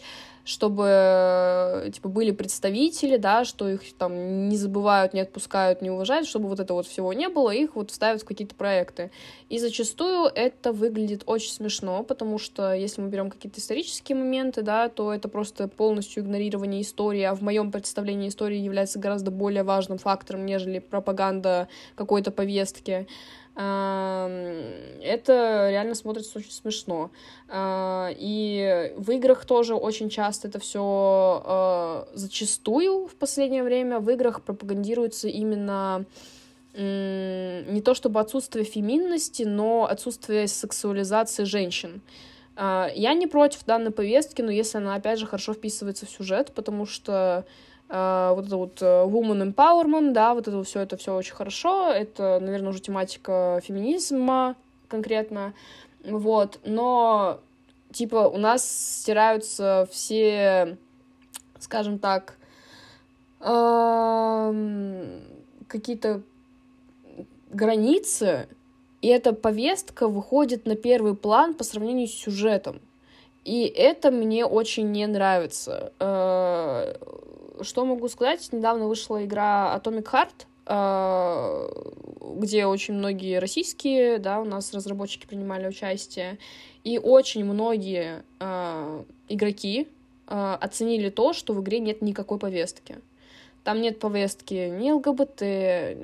чтобы, 0.49 1.91
типа, 1.93 2.09
были 2.09 2.31
представители, 2.31 3.19
да, 3.19 3.45
что 3.45 3.69
их 3.69 3.83
там 3.99 4.49
не 4.49 4.57
забывают, 4.57 5.13
не 5.13 5.21
отпускают, 5.21 5.83
не 5.83 5.91
уважают, 5.91 6.27
чтобы 6.27 6.49
вот 6.49 6.59
этого 6.59 6.79
вот 6.79 6.87
всего 6.87 7.13
не 7.13 7.29
было, 7.29 7.51
их 7.51 7.77
вот 7.77 7.91
ставят 7.91 8.23
в 8.23 8.25
какие-то 8.25 8.55
проекты. 8.55 9.11
И 9.51 9.59
зачастую 9.59 10.25
это 10.35 10.73
выглядит 10.73 11.23
очень 11.27 11.53
смешно, 11.53 12.03
потому 12.03 12.39
что 12.39 12.73
если 12.73 13.03
мы 13.03 13.11
берем 13.11 13.29
какие-то 13.29 13.61
исторические 13.61 14.17
моменты, 14.17 14.63
да, 14.63 14.89
то 14.89 15.13
это 15.13 15.29
просто 15.29 15.69
полностью 15.69 16.23
игнорирование 16.23 16.81
истории, 16.81 17.25
а 17.25 17.35
в 17.35 17.43
моем 17.43 17.71
представлении 17.71 18.31
истории 18.31 18.57
является 18.57 18.99
гораздо 18.99 19.31
более 19.31 19.65
важным 19.65 19.99
фактором, 19.99 20.47
нежели 20.47 20.79
пропаганда 20.79 21.69
какой-то 21.95 22.31
повестки 22.31 23.07
это 23.61 25.69
реально 25.71 25.97
смотрится 25.97 26.39
очень 26.39 26.53
смешно. 26.53 27.11
А, 27.49 28.09
и 28.17 28.93
в 28.97 29.11
играх 29.11 29.45
тоже 29.47 29.75
очень 29.75 30.11
часто 30.11 30.47
это 30.47 30.61
все 30.61 31.43
а, 31.45 32.09
зачастую 32.15 33.09
в 33.09 33.17
последнее 33.17 33.65
время 33.65 33.99
в 33.99 34.09
играх 34.11 34.43
пропагандируется 34.43 35.27
именно 35.29 36.05
не 36.75 37.83
то 37.83 37.95
чтобы 37.95 38.21
отсутствие 38.21 38.65
феминности, 38.65 39.43
но 39.43 39.89
отсутствие 39.91 40.47
сексуализации 40.47 41.43
женщин. 41.43 42.01
А, 42.55 42.89
я 42.95 43.13
не 43.15 43.27
против 43.27 43.65
данной 43.65 43.91
повестки, 43.91 44.43
но 44.43 44.53
если 44.53 44.79
она, 44.79 44.95
опять 44.95 45.19
же, 45.19 45.27
хорошо 45.27 45.55
вписывается 45.55 46.07
в 46.07 46.11
сюжет, 46.11 46.53
потому 46.55 46.87
что 46.87 47.45
вот 47.89 48.47
это 48.47 48.57
вот 48.57 48.83
uh, 48.83 49.11
woman 49.11 49.55
empowerment, 49.55 50.13
да, 50.13 50.35
вот 50.35 50.47
это 50.47 50.63
все, 50.63 50.81
это 50.81 50.97
все 50.99 51.15
очень 51.15 51.35
хорошо, 51.35 51.91
это, 51.91 52.39
наверное, 52.41 52.71
уже 52.71 52.81
тематика 52.81 53.61
феминизма 53.65 54.57
конкретно, 54.89 55.55
вот, 56.05 56.61
но, 56.65 57.41
типа, 57.91 58.29
у 58.29 58.37
нас 58.37 58.63
стираются 59.01 59.89
все, 59.91 60.77
скажем 61.59 61.99
так, 61.99 62.37
uh, 63.41 65.23
какие-то 65.67 66.23
границы, 67.51 68.49
и 69.01 69.09
эта 69.09 69.33
повестка 69.33 70.09
выходит 70.09 70.67
на 70.67 70.77
первый 70.77 71.15
план 71.15 71.55
по 71.55 71.65
сравнению 71.65 72.07
с 72.09 72.13
сюжетом. 72.13 72.81
И 73.45 73.63
это 73.63 74.11
мне 74.11 74.45
очень 74.45 74.91
не 74.91 75.07
нравится 75.07 75.93
что 77.63 77.85
могу 77.85 78.09
сказать? 78.09 78.49
Недавно 78.53 78.87
вышла 78.87 79.25
игра 79.25 79.75
Atomic 79.77 80.05
Heart, 80.05 80.47
а, 80.67 81.67
где 82.37 82.67
очень 82.67 82.95
многие 82.95 83.39
российские, 83.39 84.19
да, 84.19 84.41
у 84.41 84.45
нас 84.45 84.73
разработчики 84.75 85.27
принимали 85.27 85.67
участие, 85.67 86.39
и 86.85 86.99
очень 86.99 87.45
многие 87.45 88.23
э, 88.39 89.05
игроки 89.29 89.89
э, 90.27 90.57
оценили 90.61 91.11
то, 91.11 91.33
что 91.33 91.55
в 91.55 91.63
игре 91.63 91.81
нет 91.81 92.03
никакой 92.03 92.39
повестки. 92.39 92.99
Там 93.65 93.81
нет 93.81 93.99
повестки 93.99 94.69
ни 94.69 94.91
ЛГБТ, 94.91 95.41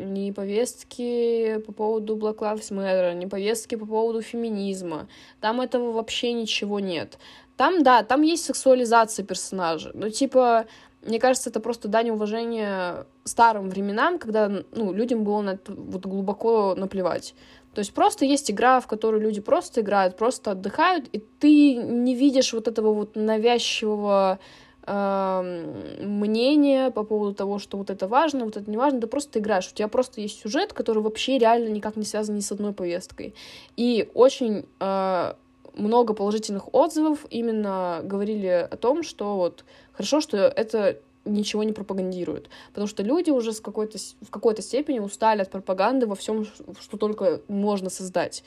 ни 0.06 0.30
повестки 0.32 1.58
по 1.66 1.72
поводу 1.72 2.16
Black 2.16 2.38
Lives 2.38 2.70
Matter, 2.70 3.14
ни 3.14 3.26
повестки 3.26 3.74
по 3.74 3.86
поводу 3.86 4.20
феминизма. 4.20 5.08
Там 5.40 5.60
этого 5.60 5.92
вообще 5.92 6.32
ничего 6.32 6.80
нет. 6.80 7.18
Там, 7.56 7.82
да, 7.82 8.02
там 8.02 8.22
есть 8.22 8.44
сексуализация 8.44 9.24
персонажа, 9.24 9.92
но, 9.94 10.10
типа, 10.10 10.66
мне 11.06 11.18
кажется, 11.18 11.50
это 11.50 11.60
просто 11.60 11.88
дань 11.88 12.10
уважения 12.10 13.06
старым 13.24 13.68
временам, 13.68 14.18
когда 14.18 14.50
ну, 14.72 14.92
людям 14.92 15.24
было 15.24 15.42
на 15.42 15.50
это 15.50 15.72
вот 15.72 16.06
глубоко 16.06 16.74
наплевать. 16.74 17.34
То 17.74 17.80
есть 17.80 17.92
просто 17.92 18.24
есть 18.24 18.50
игра, 18.50 18.80
в 18.80 18.86
которой 18.86 19.20
люди 19.20 19.40
просто 19.40 19.80
играют, 19.80 20.16
просто 20.16 20.52
отдыхают, 20.52 21.08
и 21.12 21.18
ты 21.18 21.74
не 21.74 22.14
видишь 22.14 22.52
вот 22.52 22.68
этого 22.68 22.94
вот 22.94 23.16
навязчивого 23.16 24.38
э, 24.86 25.98
мнения 26.00 26.90
по 26.90 27.02
поводу 27.02 27.34
того, 27.34 27.58
что 27.58 27.76
вот 27.76 27.90
это 27.90 28.06
важно, 28.06 28.44
вот 28.44 28.56
это 28.56 28.70
не 28.70 28.76
важно, 28.76 29.00
ты 29.00 29.06
просто 29.08 29.40
играешь. 29.40 29.68
У 29.72 29.74
тебя 29.74 29.88
просто 29.88 30.20
есть 30.20 30.40
сюжет, 30.40 30.72
который 30.72 31.02
вообще 31.02 31.36
реально 31.36 31.68
никак 31.68 31.96
не 31.96 32.04
связан 32.04 32.36
ни 32.36 32.40
с 32.40 32.52
одной 32.52 32.72
повесткой. 32.72 33.34
И 33.76 34.08
очень 34.14 34.66
э, 34.78 35.34
много 35.74 36.14
положительных 36.14 36.72
отзывов 36.72 37.26
именно 37.30 38.00
говорили 38.04 38.68
о 38.70 38.76
том, 38.76 39.02
что 39.02 39.36
вот 39.36 39.64
хорошо, 39.94 40.20
что 40.20 40.36
это 40.36 40.98
ничего 41.24 41.62
не 41.62 41.72
пропагандирует, 41.72 42.50
потому 42.68 42.86
что 42.86 43.02
люди 43.02 43.30
уже 43.30 43.52
с 43.52 43.60
какой-то, 43.60 43.98
в 44.20 44.30
какой-то 44.30 44.60
степени 44.60 44.98
устали 44.98 45.40
от 45.40 45.50
пропаганды 45.50 46.06
во 46.06 46.14
всем, 46.14 46.44
что 46.44 46.96
только 46.98 47.40
можно 47.48 47.88
создать. 47.88 48.44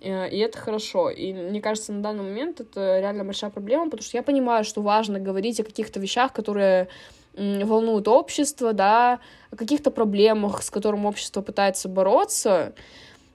Э, 0.00 0.28
и 0.28 0.38
это 0.38 0.58
хорошо. 0.58 1.10
И 1.10 1.32
мне 1.32 1.60
кажется, 1.60 1.92
на 1.92 2.02
данный 2.02 2.24
момент 2.24 2.60
это 2.60 3.00
реально 3.00 3.24
большая 3.24 3.50
проблема, 3.50 3.86
потому 3.86 4.02
что 4.02 4.16
я 4.16 4.22
понимаю, 4.22 4.64
что 4.64 4.82
важно 4.82 5.18
говорить 5.18 5.60
о 5.60 5.64
каких-то 5.64 6.00
вещах, 6.00 6.32
которые 6.32 6.88
волнуют 7.34 8.08
общество, 8.08 8.72
да, 8.72 9.20
о 9.50 9.56
каких-то 9.56 9.90
проблемах, 9.90 10.62
с 10.62 10.70
которыми 10.70 11.06
общество 11.06 11.42
пытается 11.42 11.86
бороться, 11.86 12.72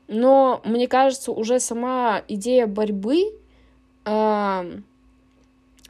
но 0.07 0.59
мне 0.65 0.87
кажется, 0.87 1.31
уже 1.31 1.59
сама 1.59 2.23
идея 2.27 2.65
борьбы, 2.65 3.31
э, 4.05 4.71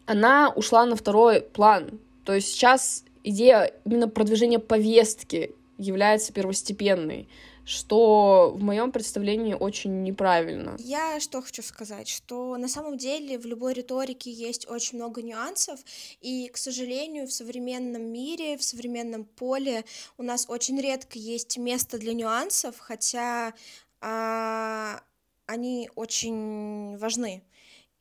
она 0.06 0.52
ушла 0.56 0.86
на 0.86 0.96
второй 0.96 1.42
план. 1.42 2.00
То 2.26 2.34
есть 2.34 2.50
сейчас 2.50 3.04
идея 3.24 3.74
именно 3.86 4.08
продвижения 4.08 4.60
повестки 4.60 5.56
является 5.78 6.34
первостепенной 6.34 7.28
что 7.64 8.52
в 8.56 8.62
моем 8.62 8.92
представлении 8.92 9.54
очень 9.54 10.04
неправильно. 10.04 10.76
Я 10.80 11.20
что 11.20 11.42
хочу 11.42 11.62
сказать, 11.62 12.08
что 12.08 12.58
на 12.58 12.68
самом 12.68 12.98
деле 12.98 13.38
в 13.38 13.46
любой 13.46 13.74
риторике 13.74 14.32
есть 14.32 14.70
очень 14.70 14.98
много 14.98 15.22
нюансов, 15.22 15.80
и, 16.22 16.50
к 16.50 16.58
сожалению, 16.58 17.28
в 17.28 17.32
современном 17.32 18.04
мире, 18.04 18.58
в 18.58 18.64
современном 18.64 19.26
поле 19.26 19.86
у 20.18 20.24
нас 20.24 20.46
очень 20.50 20.80
редко 20.82 21.18
есть 21.18 21.58
место 21.58 21.98
для 21.98 22.14
нюансов, 22.14 22.76
хотя 22.80 23.54
а, 24.02 25.02
они 25.46 25.90
очень 25.96 26.98
важны. 26.98 27.44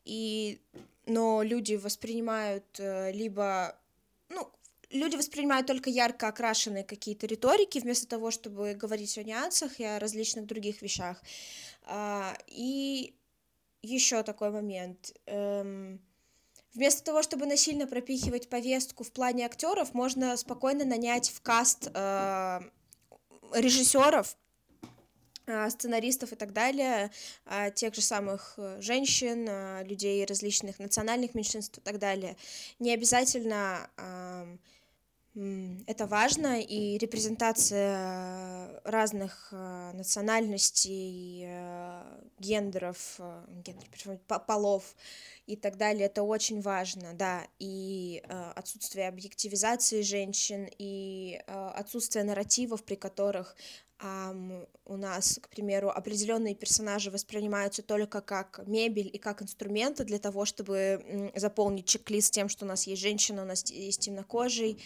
И, 0.05 0.61
но 1.07 1.43
люди 1.43 1.75
воспринимают 1.75 2.65
э, 2.79 3.13
либо, 3.13 3.77
ну, 4.29 4.51
люди 4.91 5.17
воспринимают 5.17 5.67
только 5.67 5.91
ярко 5.91 6.29
окрашенные 6.29 6.85
какие-то 6.85 7.27
риторики, 7.27 7.79
вместо 7.79 8.07
того, 8.07 8.31
чтобы 8.31 8.75
говорить 8.75 9.17
о 9.19 9.23
нюансах 9.25 9.79
и 9.81 9.85
о 9.85 9.99
различных 9.99 10.47
других 10.47 10.83
вещах. 10.83 11.23
А, 11.83 12.37
и 12.47 13.15
еще 13.83 14.23
такой 14.23 14.51
момент. 14.51 15.13
Эм, 15.27 16.01
вместо 16.75 17.03
того, 17.05 17.23
чтобы 17.23 17.47
насильно 17.47 17.87
пропихивать 17.87 18.49
повестку 18.49 19.05
в 19.05 19.13
плане 19.13 19.47
актеров, 19.47 19.95
можно 19.95 20.37
спокойно 20.37 20.85
нанять 20.85 21.31
в 21.31 21.41
каст 21.41 21.91
э, 21.93 22.61
режиссеров, 23.55 24.37
сценаристов 25.71 26.33
и 26.33 26.37
так 26.37 26.53
далее, 26.53 27.11
а, 27.45 27.71
тех 27.71 27.95
же 27.95 28.01
самых 28.01 28.55
э, 28.57 28.81
женщин, 28.81 29.47
а, 29.49 29.83
людей 29.83 30.25
различных 30.25 30.79
национальных 30.79 31.35
меньшинств 31.35 31.79
и 31.79 31.81
так 31.81 31.99
далее. 31.99 32.37
Не 32.79 32.93
обязательно 32.93 33.89
это 35.87 36.07
важно, 36.09 36.61
и 36.61 36.99
репрезентация 36.99 38.81
разных 38.83 39.53
национальностей, 39.53 41.47
гендеров, 42.41 43.21
гендер, 43.49 44.19
полов 44.47 44.97
и 45.47 45.55
так 45.55 45.77
далее, 45.77 46.07
это 46.07 46.25
очень 46.25 46.61
важно, 46.61 47.15
да, 47.15 47.47
и 47.61 48.25
отсутствие 48.57 49.07
объективизации 49.07 50.03
женщин, 50.03 50.69
и 50.79 51.41
отсутствие 51.47 52.25
нарративов, 52.25 52.83
при 52.83 52.97
которых 52.97 53.55
у 54.03 54.97
нас, 54.97 55.39
к 55.43 55.49
примеру, 55.51 55.91
определенные 55.91 56.55
персонажи 56.55 57.11
воспринимаются 57.11 57.83
только 57.83 58.21
как 58.21 58.61
мебель 58.67 59.11
и 59.13 59.19
как 59.19 59.43
инструменты 59.43 60.05
для 60.05 60.19
того, 60.19 60.45
чтобы 60.45 61.33
заполнить 61.35 61.87
чек-лист 61.87 62.33
тем, 62.33 62.49
что 62.49 62.65
у 62.65 62.69
нас 62.69 62.87
есть 62.87 63.03
женщина, 63.03 63.43
у 63.43 63.45
нас 63.47 63.65
есть 63.71 64.01
темнокожий 64.01 64.83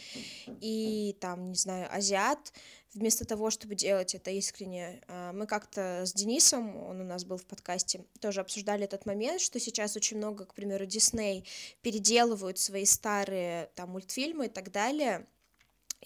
и 0.61 1.17
там, 1.21 1.51
не 1.51 1.55
знаю, 1.55 1.89
азиат. 1.95 2.53
Вместо 2.93 3.25
того, 3.25 3.51
чтобы 3.51 3.75
делать 3.75 4.15
это 4.15 4.31
искренне, 4.31 5.01
а, 5.09 5.33
мы 5.33 5.47
как-то 5.47 6.03
с 6.07 6.13
Денисом, 6.13 6.77
он 6.77 7.01
у 7.01 7.05
нас 7.05 7.25
был 7.25 7.39
в 7.39 7.45
подкасте, 7.45 8.05
тоже 8.21 8.41
обсуждали 8.41 8.85
этот 8.85 9.05
момент, 9.05 9.41
что 9.41 9.59
сейчас 9.59 9.97
очень 9.97 10.17
много, 10.17 10.45
к 10.45 10.55
примеру, 10.55 10.87
Дисней 10.87 11.45
переделывают 11.83 12.59
свои 12.59 12.85
старые 12.85 13.69
там 13.75 13.91
мультфильмы 13.91 14.47
и 14.47 14.49
так 14.49 14.71
далее, 14.71 15.27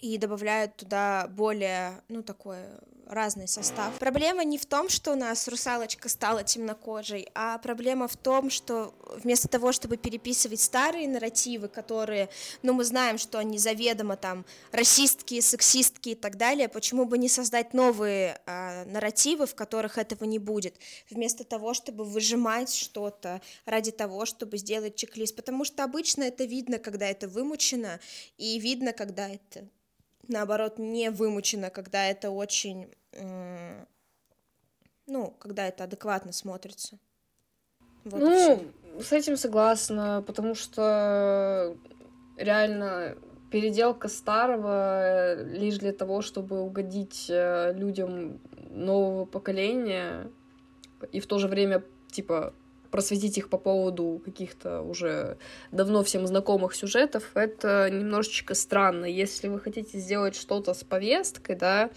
и 0.00 0.18
добавляют 0.18 0.76
туда 0.76 1.28
более, 1.28 2.02
ну, 2.08 2.22
такое 2.22 2.80
разный 3.08 3.48
состав. 3.48 3.98
Проблема 3.98 4.44
не 4.44 4.58
в 4.58 4.66
том, 4.66 4.88
что 4.88 5.12
у 5.12 5.16
нас 5.16 5.48
русалочка 5.48 6.08
стала 6.08 6.44
темнокожей, 6.44 7.28
а 7.34 7.58
проблема 7.58 8.06
в 8.06 8.16
том, 8.16 8.50
что 8.50 8.94
вместо 9.22 9.48
того, 9.48 9.72
чтобы 9.72 9.96
переписывать 9.96 10.60
старые 10.60 11.08
нарративы, 11.08 11.68
которые, 11.68 12.28
ну, 12.62 12.74
мы 12.74 12.84
знаем, 12.84 13.18
что 13.18 13.38
они 13.38 13.58
заведомо 13.58 14.16
там 14.16 14.44
расистские, 14.72 15.42
сексистские 15.42 16.14
и 16.14 16.18
так 16.18 16.36
далее, 16.36 16.68
почему 16.68 17.06
бы 17.06 17.18
не 17.18 17.28
создать 17.28 17.72
новые 17.72 18.40
а, 18.46 18.84
нарративы, 18.84 19.46
в 19.46 19.54
которых 19.54 19.96
этого 19.96 20.24
не 20.24 20.38
будет, 20.38 20.74
вместо 21.10 21.44
того, 21.44 21.74
чтобы 21.74 22.04
выжимать 22.04 22.74
что-то 22.74 23.40
ради 23.64 23.90
того, 23.90 24.26
чтобы 24.26 24.58
сделать 24.58 24.96
чек-лист, 24.96 25.34
потому 25.34 25.64
что 25.64 25.82
обычно 25.82 26.24
это 26.24 26.44
видно, 26.44 26.78
когда 26.78 27.06
это 27.06 27.26
вымучено, 27.26 28.00
и 28.36 28.58
видно, 28.58 28.92
когда 28.92 29.28
это 29.28 29.66
наоборот, 30.28 30.78
не 30.78 31.10
вымучено, 31.10 31.70
когда 31.70 32.06
это 32.06 32.30
очень, 32.30 32.88
ну, 35.06 35.30
когда 35.38 35.66
это 35.66 35.84
адекватно 35.84 36.32
смотрится. 36.32 36.98
Вот 38.04 38.20
ну, 38.20 38.64
с 39.02 39.12
этим 39.12 39.36
согласна, 39.36 40.22
потому 40.26 40.54
что 40.54 41.76
реально 42.36 43.16
переделка 43.50 44.08
старого 44.08 45.42
лишь 45.42 45.78
для 45.78 45.92
того, 45.92 46.22
чтобы 46.22 46.60
угодить 46.60 47.26
э, 47.28 47.72
людям 47.74 48.40
нового 48.70 49.24
поколения 49.24 50.30
и 51.12 51.20
в 51.20 51.26
то 51.26 51.38
же 51.38 51.48
время, 51.48 51.82
типа, 52.10 52.52
просветить 52.90 53.38
их 53.38 53.48
по 53.48 53.58
поводу 53.58 54.20
каких-то 54.24 54.82
уже 54.82 55.36
давно 55.72 56.02
всем 56.02 56.26
знакомых 56.26 56.74
сюжетов, 56.74 57.30
это 57.34 57.88
немножечко 57.90 58.54
странно. 58.54 59.04
Если 59.04 59.48
вы 59.48 59.60
хотите 59.60 59.98
сделать 59.98 60.34
что-то 60.34 60.74
с 60.74 60.84
повесткой, 60.84 61.56
да, 61.56 61.90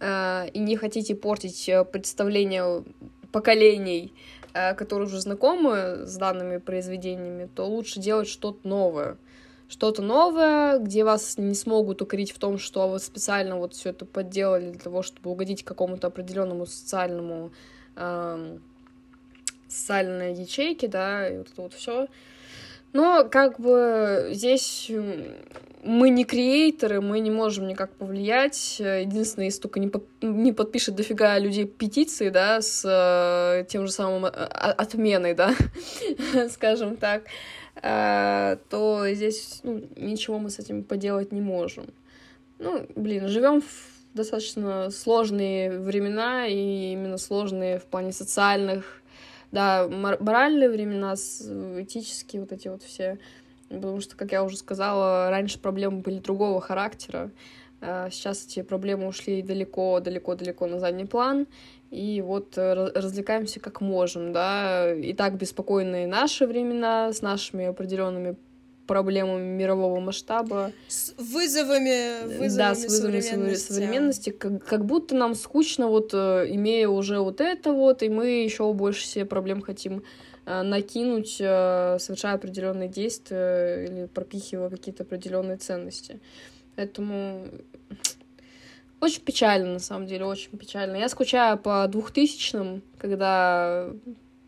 э, 0.00 0.48
и 0.50 0.58
не 0.58 0.76
хотите 0.76 1.14
портить 1.14 1.68
э, 1.68 1.84
представление 1.84 2.84
поколений, 3.32 4.14
э, 4.52 4.74
которые 4.74 5.08
уже 5.08 5.20
знакомы 5.20 6.06
с 6.06 6.16
данными 6.16 6.58
произведениями, 6.58 7.48
то 7.54 7.66
лучше 7.66 8.00
делать 8.00 8.28
что-то 8.28 8.66
новое. 8.66 9.16
Что-то 9.66 10.02
новое, 10.02 10.78
где 10.78 11.04
вас 11.04 11.38
не 11.38 11.54
смогут 11.54 12.02
укорить 12.02 12.32
в 12.32 12.38
том, 12.38 12.58
что 12.58 12.86
вы 12.88 12.98
специально 12.98 13.56
вот 13.56 13.74
все 13.74 13.90
это 13.90 14.04
подделали 14.04 14.70
для 14.70 14.80
того, 14.80 15.02
чтобы 15.02 15.30
угодить 15.30 15.64
какому-то 15.64 16.06
определенному 16.06 16.66
социальному 16.66 17.50
э, 17.96 18.58
социальные 19.74 20.32
ячейки, 20.34 20.86
да, 20.86 21.28
и 21.28 21.38
вот 21.38 21.48
это 21.52 21.62
вот 21.62 21.74
все. 21.74 22.08
Но 22.92 23.28
как 23.28 23.58
бы 23.58 24.30
здесь 24.32 24.90
мы 25.84 26.10
не 26.10 26.24
креаторы, 26.24 27.00
мы 27.00 27.20
не 27.20 27.30
можем 27.30 27.66
никак 27.66 27.92
повлиять. 27.92 28.78
Единственное, 28.78 29.46
если 29.46 29.60
только 29.60 29.80
не, 29.80 29.88
под, 29.88 30.04
не 30.22 30.52
подпишет 30.52 30.94
дофига 30.94 31.38
людей 31.38 31.66
петиции, 31.66 32.30
да, 32.30 32.62
с 32.62 32.84
э, 32.84 33.64
тем 33.66 33.86
же 33.86 33.92
самым 33.92 34.26
э, 34.26 34.28
отменой, 34.28 35.34
да, 35.34 35.54
скажем 36.50 36.96
так, 36.96 37.24
э, 37.82 38.56
то 38.70 39.04
здесь 39.10 39.60
ну, 39.62 39.82
ничего 39.96 40.38
мы 40.38 40.50
с 40.50 40.58
этим 40.58 40.84
поделать 40.84 41.32
не 41.32 41.40
можем. 41.40 41.86
Ну, 42.58 42.86
блин, 42.96 43.28
живем 43.28 43.60
в 43.60 43.94
достаточно 44.14 44.90
сложные 44.90 45.78
времена, 45.80 46.46
и 46.46 46.92
именно 46.92 47.18
сложные 47.18 47.78
в 47.78 47.84
плане 47.84 48.12
социальных 48.12 49.02
да, 49.54 49.88
моральные 49.88 50.68
времена, 50.68 51.14
этические 51.14 52.42
вот 52.42 52.52
эти 52.52 52.66
вот 52.66 52.82
все. 52.82 53.18
Потому 53.68 54.00
что, 54.00 54.16
как 54.16 54.32
я 54.32 54.42
уже 54.42 54.56
сказала, 54.56 55.30
раньше 55.30 55.60
проблемы 55.60 56.00
были 56.00 56.18
другого 56.18 56.60
характера. 56.60 57.30
А 57.80 58.10
сейчас 58.10 58.46
эти 58.46 58.62
проблемы 58.62 59.06
ушли 59.06 59.42
далеко-далеко-далеко 59.42 60.66
на 60.66 60.80
задний 60.80 61.04
план. 61.04 61.46
И 61.90 62.20
вот 62.20 62.58
э, 62.58 62.74
развлекаемся 62.74 63.60
как 63.60 63.80
можем, 63.80 64.32
да. 64.32 64.92
И 64.92 65.12
так 65.12 65.36
беспокойные 65.36 66.08
наши 66.08 66.46
времена 66.46 67.12
с 67.12 67.22
нашими 67.22 67.66
определенными 67.66 68.36
проблемами 68.86 69.44
мирового 69.44 70.00
масштаба. 70.00 70.72
С 70.88 71.14
вызовами, 71.18 72.24
вызовами 72.24 72.56
да, 72.56 72.74
с 72.74 72.84
вызовами 72.84 73.20
современности. 73.20 73.72
современности. 73.72 74.30
Как, 74.30 74.64
как 74.64 74.84
будто 74.84 75.14
нам 75.14 75.34
скучно, 75.34 75.88
вот 75.88 76.10
э, 76.12 76.46
имея 76.50 76.88
уже 76.88 77.20
вот 77.20 77.40
это 77.40 77.72
вот, 77.72 78.02
и 78.02 78.08
мы 78.08 78.44
еще 78.44 78.72
больше 78.72 79.06
себе 79.06 79.24
проблем 79.24 79.62
хотим 79.62 80.02
э, 80.46 80.62
накинуть, 80.62 81.36
э, 81.40 81.96
совершая 81.98 82.34
определенные 82.34 82.88
действия 82.88 83.84
или 83.84 84.06
пропихивая 84.06 84.70
какие-то 84.70 85.02
определенные 85.02 85.56
ценности. 85.56 86.20
Поэтому 86.76 87.46
очень 89.00 89.20
печально, 89.20 89.74
на 89.74 89.78
самом 89.78 90.06
деле, 90.06 90.24
очень 90.24 90.56
печально. 90.56 90.96
Я 90.96 91.08
скучаю 91.08 91.58
по 91.58 91.86
двухтысячным, 91.88 92.82
когда 92.98 93.90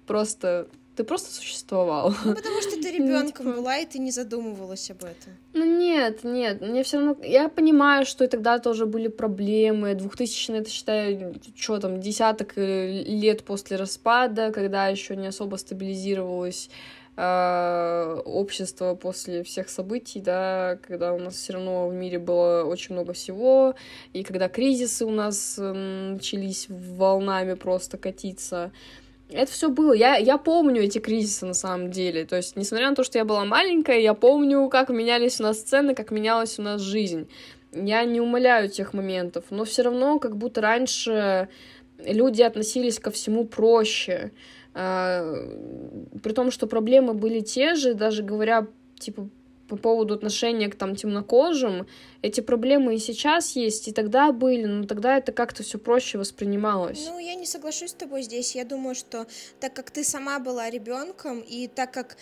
просто 0.06 0.68
ты 0.96 1.04
просто 1.04 1.32
существовал. 1.32 2.14
Ну, 2.24 2.34
потому 2.34 2.62
что 2.62 2.80
ты 2.80 2.90
ребенком 2.90 3.46
ну, 3.46 3.52
типа... 3.52 3.60
была, 3.60 3.76
и 3.78 3.86
ты 3.86 3.98
не 3.98 4.10
задумывалась 4.10 4.90
об 4.90 5.04
этом. 5.04 5.36
Ну, 5.52 5.64
нет, 5.64 6.24
нет, 6.24 6.60
мне 6.62 6.82
все 6.82 6.96
равно... 6.96 7.16
Я 7.22 7.48
понимаю, 7.48 8.06
что 8.06 8.24
и 8.24 8.28
тогда 8.28 8.58
тоже 8.58 8.86
были 8.86 9.08
проблемы. 9.08 9.94
2000 9.94 10.52
это, 10.52 10.70
считай, 10.70 11.34
что 11.54 11.78
там, 11.78 12.00
десяток 12.00 12.56
э, 12.56 13.02
лет 13.02 13.44
после 13.44 13.76
распада, 13.76 14.50
когда 14.52 14.88
еще 14.88 15.16
не 15.16 15.26
особо 15.26 15.56
стабилизировалось 15.56 16.70
э, 17.16 18.22
общество 18.24 18.94
после 18.94 19.42
всех 19.42 19.68
событий, 19.68 20.20
да, 20.20 20.78
когда 20.86 21.12
у 21.12 21.18
нас 21.18 21.34
все 21.34 21.52
равно 21.52 21.88
в 21.88 21.94
мире 21.94 22.18
было 22.18 22.64
очень 22.64 22.94
много 22.94 23.12
всего, 23.12 23.74
и 24.14 24.22
когда 24.22 24.48
кризисы 24.48 25.04
у 25.04 25.10
нас 25.10 25.56
начались 25.58 26.66
волнами 26.68 27.54
просто 27.54 27.98
катиться. 27.98 28.72
Это 29.28 29.50
все 29.50 29.68
было. 29.68 29.92
Я, 29.92 30.16
я 30.16 30.38
помню 30.38 30.82
эти 30.82 30.98
кризисы 30.98 31.46
на 31.46 31.54
самом 31.54 31.90
деле. 31.90 32.24
То 32.24 32.36
есть, 32.36 32.56
несмотря 32.56 32.90
на 32.90 32.96
то, 32.96 33.02
что 33.02 33.18
я 33.18 33.24
была 33.24 33.44
маленькая, 33.44 33.98
я 33.98 34.14
помню, 34.14 34.68
как 34.68 34.88
менялись 34.88 35.40
у 35.40 35.42
нас 35.42 35.58
сцены, 35.58 35.94
как 35.94 36.10
менялась 36.10 36.58
у 36.58 36.62
нас 36.62 36.80
жизнь. 36.80 37.28
Я 37.72 38.04
не 38.04 38.20
умоляю 38.20 38.68
тех 38.68 38.94
моментов, 38.94 39.44
но 39.50 39.64
все 39.64 39.82
равно, 39.82 40.18
как 40.18 40.36
будто 40.36 40.60
раньше 40.60 41.48
люди 41.98 42.42
относились 42.42 42.98
ко 42.98 43.10
всему 43.10 43.44
проще. 43.44 44.30
А, 44.74 45.24
при 46.22 46.32
том, 46.32 46.50
что 46.50 46.66
проблемы 46.66 47.14
были 47.14 47.40
те 47.40 47.74
же, 47.74 47.94
даже 47.94 48.22
говоря, 48.22 48.66
типа, 48.98 49.28
по 49.68 49.76
поводу 49.76 50.14
отношения 50.14 50.68
к 50.68 50.76
там 50.76 50.96
темнокожим, 50.96 51.86
эти 52.22 52.40
проблемы 52.40 52.94
и 52.94 52.98
сейчас 52.98 53.56
есть, 53.56 53.88
и 53.88 53.92
тогда 53.92 54.32
были, 54.32 54.66
но 54.66 54.86
тогда 54.86 55.16
это 55.16 55.32
как-то 55.32 55.62
все 55.62 55.78
проще 55.78 56.18
воспринималось. 56.18 57.06
Ну, 57.06 57.18
я 57.18 57.34
не 57.34 57.46
соглашусь 57.46 57.90
с 57.90 57.94
тобой 57.94 58.22
здесь. 58.22 58.54
Я 58.54 58.64
думаю, 58.64 58.94
что 58.94 59.26
так 59.60 59.74
как 59.74 59.90
ты 59.90 60.04
сама 60.04 60.38
была 60.38 60.70
ребенком, 60.70 61.40
и 61.40 61.68
так 61.68 61.92
как 61.92 62.16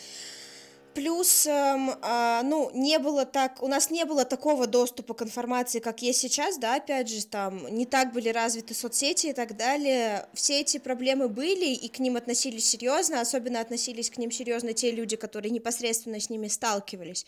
Плюс, 0.95 1.47
эм, 1.47 1.91
э, 1.91 2.43
ну, 2.45 2.71
не 2.73 3.01
было 3.01 3.27
так, 3.27 3.61
у 3.62 3.66
нас 3.66 3.91
не 3.91 4.05
было 4.05 4.25
такого 4.25 4.69
доступа 4.69 5.15
к 5.15 5.23
информации, 5.23 5.81
как 5.81 6.03
есть 6.03 6.21
сейчас, 6.21 6.57
да, 6.57 6.77
опять 6.77 7.09
же, 7.09 7.27
там, 7.27 7.66
не 7.75 7.85
так 7.85 8.12
были 8.12 8.29
развиты 8.29 8.75
соцсети 8.75 9.29
и 9.29 9.33
так 9.33 9.57
далее. 9.57 10.29
Все 10.35 10.61
эти 10.61 10.79
проблемы 10.79 11.29
были, 11.29 11.66
и 11.66 11.89
к 11.89 11.99
ним 11.99 12.16
относились 12.16 12.69
серьезно, 12.69 13.21
особенно 13.21 13.61
относились 13.61 14.09
к 14.09 14.19
ним 14.19 14.31
серьезно 14.31 14.73
те 14.73 14.93
люди, 14.93 15.16
которые 15.16 15.51
непосредственно 15.51 16.21
с 16.21 16.31
ними 16.31 16.47
сталкивались. 16.47 17.27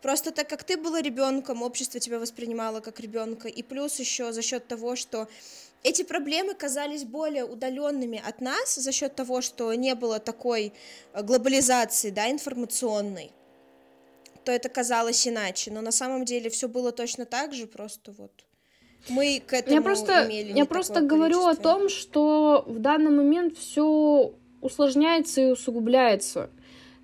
Просто 0.00 0.30
так 0.30 0.48
как 0.48 0.62
ты 0.62 0.76
была 0.76 1.00
ребенком, 1.00 1.62
общество 1.62 1.98
тебя 1.98 2.20
воспринимало 2.20 2.78
как 2.78 3.00
ребенка, 3.00 3.48
и 3.48 3.62
плюс 3.62 3.98
еще 3.98 4.32
за 4.32 4.42
счет 4.42 4.68
того, 4.68 4.94
что 4.94 5.28
эти 5.82 6.02
проблемы 6.02 6.54
казались 6.54 7.04
более 7.04 7.44
удаленными 7.44 8.22
от 8.24 8.40
нас 8.40 8.74
за 8.74 8.92
счет 8.92 9.14
того, 9.14 9.40
что 9.40 9.72
не 9.74 9.94
было 9.94 10.18
такой 10.18 10.72
э, 11.12 11.22
глобализации, 11.22 12.10
да, 12.10 12.30
информационной, 12.30 13.32
то 14.44 14.52
это 14.52 14.68
казалось 14.68 15.26
иначе. 15.26 15.70
Но 15.70 15.80
на 15.80 15.92
самом 15.92 16.24
деле 16.24 16.50
все 16.50 16.68
было 16.68 16.92
точно 16.92 17.24
так 17.24 17.54
же, 17.54 17.66
просто 17.66 18.12
вот 18.12 18.44
мы 19.08 19.40
к 19.46 19.52
этому 19.52 19.76
я 19.76 19.82
просто, 19.82 20.26
имели 20.26 20.56
Я 20.56 20.64
просто 20.64 21.00
говорю 21.00 21.46
о 21.46 21.54
том, 21.54 21.88
что 21.88 22.64
в 22.66 22.78
данный 22.78 23.10
момент 23.10 23.56
все 23.56 24.34
усложняется 24.60 25.40
и 25.40 25.46
усугубляется. 25.52 26.50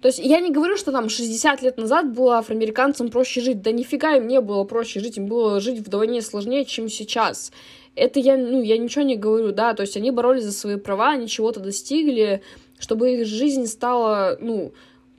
То 0.05 0.09
есть 0.09 0.19
я 0.19 0.41
не 0.41 0.51
говорю, 0.51 0.77
что 0.77 0.93
там 0.93 1.09
60 1.09 1.63
лет 1.63 1.79
назад 1.79 2.13
было 2.13 2.37
афроамериканцам 2.37 3.09
проще 3.09 3.41
жить. 3.41 3.63
Да 3.63 3.73
нифига 3.73 4.17
им 4.17 4.29
не 4.29 4.43
было 4.43 4.65
проще 4.65 5.01
жить, 5.01 5.17
им 5.17 5.25
было 5.25 5.61
жить 5.61 5.79
вдвойне 5.79 6.21
сложнее, 6.21 6.67
чем 6.67 6.91
сейчас 6.91 7.51
это 7.97 8.21
я, 8.21 8.37
ну, 8.37 8.61
я 8.61 8.77
ничего 8.77 9.03
не 9.03 9.17
говорю, 9.17 9.53
да, 9.53 9.73
то 9.73 9.81
есть 9.81 9.97
они 9.97 10.11
боролись 10.11 10.45
за 10.45 10.53
свои 10.53 10.77
права, 10.77 11.13
они 11.13 11.27
чего-то 11.27 11.61
достигли, 11.61 12.43
чтобы 12.79 13.15
их 13.15 13.27
жизнь 13.27 13.67
стала, 13.67 14.37
ну, 14.43 14.75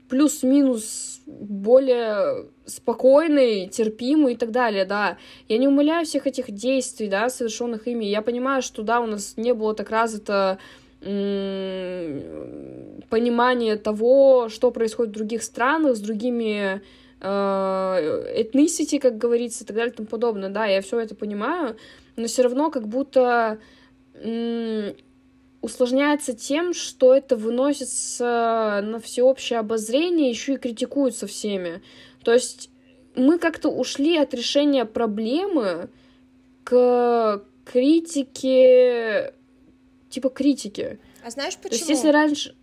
плюс-минус 0.08 1.20
более 1.26 2.46
спокойной, 2.66 3.66
терпимой 3.66 4.34
и 4.34 4.36
так 4.36 4.52
далее, 4.52 4.84
да. 4.84 5.18
Я 5.48 5.58
не 5.58 5.66
умоляю 5.66 6.06
всех 6.06 6.28
этих 6.28 6.52
действий, 6.52 7.08
да, 7.08 7.28
совершенных 7.28 7.88
ими. 7.88 8.04
Я 8.04 8.22
понимаю, 8.22 8.62
что, 8.62 8.82
да, 8.82 9.00
у 9.00 9.06
нас 9.06 9.34
не 9.36 9.52
было 9.52 9.74
так 9.74 9.90
развито 9.90 10.58
понимание 13.08 13.76
того, 13.76 14.48
что 14.48 14.72
происходит 14.72 15.12
в 15.12 15.16
других 15.16 15.42
странах, 15.44 15.96
с 15.96 16.00
другими 16.00 16.82
ethnicity, 17.20 18.98
как 18.98 19.16
говорится, 19.16 19.62
и 19.64 19.66
так 19.66 19.76
далее 19.76 19.92
и 19.92 19.96
тому 19.96 20.08
подобное. 20.08 20.48
Да, 20.50 20.66
я 20.66 20.80
все 20.82 20.98
это 20.98 21.14
понимаю, 21.14 21.76
но 22.16 22.26
все 22.26 22.42
равно 22.42 22.70
как 22.70 22.88
будто 22.88 23.58
усложняется 25.60 26.32
тем, 26.34 26.74
что 26.74 27.14
это 27.14 27.36
выносится 27.36 28.80
на 28.82 28.98
всеобщее 28.98 29.60
обозрение, 29.60 30.28
еще 30.28 30.54
и 30.54 30.58
критикуется 30.58 31.26
всеми. 31.26 31.80
То 32.24 32.32
есть 32.32 32.70
мы 33.14 33.38
как-то 33.38 33.68
ушли 33.68 34.18
от 34.18 34.34
решения 34.34 34.84
проблемы 34.84 35.88
к 36.64 37.42
критике, 37.64 39.32
типа 40.08 40.28
критики. 40.30 40.98
А 41.24 41.30
знаешь 41.30 41.56
почему? 41.56 41.70
То 41.70 41.76
есть 41.76 41.88
если 41.88 42.08
раньше... 42.08 42.56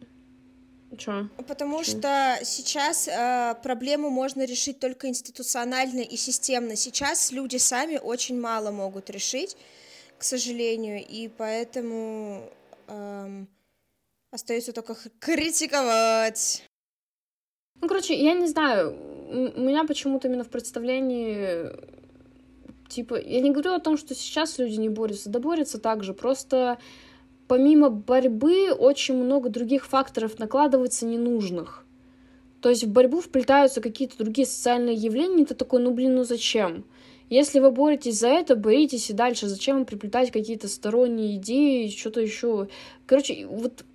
Чё? 0.98 1.28
Потому 1.48 1.84
Чё? 1.84 1.92
что 1.92 2.40
сейчас 2.44 3.08
э, 3.08 3.56
проблему 3.64 4.10
можно 4.10 4.46
решить 4.46 4.80
только 4.80 5.08
институционально 5.08 6.02
и 6.02 6.16
системно. 6.18 6.76
Сейчас 6.76 7.32
люди 7.32 7.58
сами 7.58 7.98
очень 7.98 8.40
мало 8.40 8.72
могут 8.72 9.10
решить, 9.10 9.58
к 10.20 10.24
сожалению, 10.24 11.04
и 11.04 11.30
поэтому 11.30 12.48
эм, 12.88 13.48
остается 14.32 14.72
только 14.72 14.96
критиковать. 15.20 16.64
Ну, 17.82 17.88
короче, 17.88 18.16
я 18.16 18.34
не 18.34 18.48
знаю, 18.48 18.96
у 19.56 19.60
меня 19.60 19.84
почему-то 19.86 20.28
именно 20.28 20.44
в 20.44 20.50
представлении, 20.50 21.70
типа, 22.88 23.20
я 23.20 23.42
не 23.42 23.52
говорю 23.52 23.74
о 23.74 23.80
том, 23.80 23.98
что 23.98 24.14
сейчас 24.16 24.58
люди 24.58 24.76
не 24.76 24.90
борются, 24.90 25.30
да 25.30 25.40
борются 25.40 25.80
также, 25.80 26.14
просто 26.14 26.78
помимо 27.54 27.92
борьбы 27.92 28.72
очень 28.72 29.14
много 29.14 29.48
других 29.48 29.86
факторов 29.86 30.40
накладывается 30.40 31.06
ненужных. 31.06 31.86
То 32.62 32.70
есть 32.70 32.84
в 32.84 32.92
борьбу 32.92 33.22
вплетаются 33.22 33.80
какие-то 33.80 34.18
другие 34.18 34.48
социальные 34.48 34.96
явления, 34.96 35.44
и 35.44 35.46
ты 35.46 35.54
такой, 35.54 35.80
ну 35.80 35.92
блин, 35.92 36.16
ну 36.16 36.24
зачем? 36.24 36.84
Если 37.30 37.60
вы 37.60 37.70
боретесь 37.70 38.18
за 38.18 38.30
это, 38.30 38.56
боритесь 38.56 39.12
и 39.12 39.14
дальше. 39.14 39.48
Зачем 39.48 39.76
вам 39.76 39.86
приплетать 39.86 40.32
какие-то 40.32 40.68
сторонние 40.68 41.36
идеи, 41.36 41.90
что-то 41.90 42.22
еще? 42.22 42.70
Короче, 43.06 43.46
вот 43.46 43.86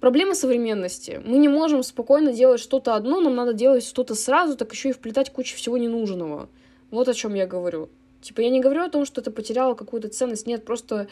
проблема 0.00 0.34
современности. 0.34 1.22
Мы 1.24 1.38
не 1.38 1.48
можем 1.48 1.84
спокойно 1.84 2.32
делать 2.32 2.60
что-то 2.60 2.96
одно, 2.96 3.20
нам 3.20 3.36
надо 3.36 3.52
делать 3.52 3.84
что-то 3.84 4.16
сразу, 4.16 4.56
так 4.56 4.72
еще 4.72 4.88
и 4.88 4.92
вплетать 4.92 5.30
кучу 5.30 5.56
всего 5.56 5.78
ненужного. 5.78 6.48
Вот 6.90 7.06
о 7.06 7.14
чем 7.14 7.34
я 7.34 7.46
говорю. 7.46 7.90
Типа, 8.26 8.40
я 8.40 8.50
не 8.50 8.58
говорю 8.58 8.82
о 8.82 8.88
том, 8.88 9.04
что 9.04 9.20
это 9.20 9.30
потеряло 9.30 9.74
какую-то 9.74 10.08
ценность. 10.08 10.48
Нет, 10.48 10.64
просто 10.64 11.06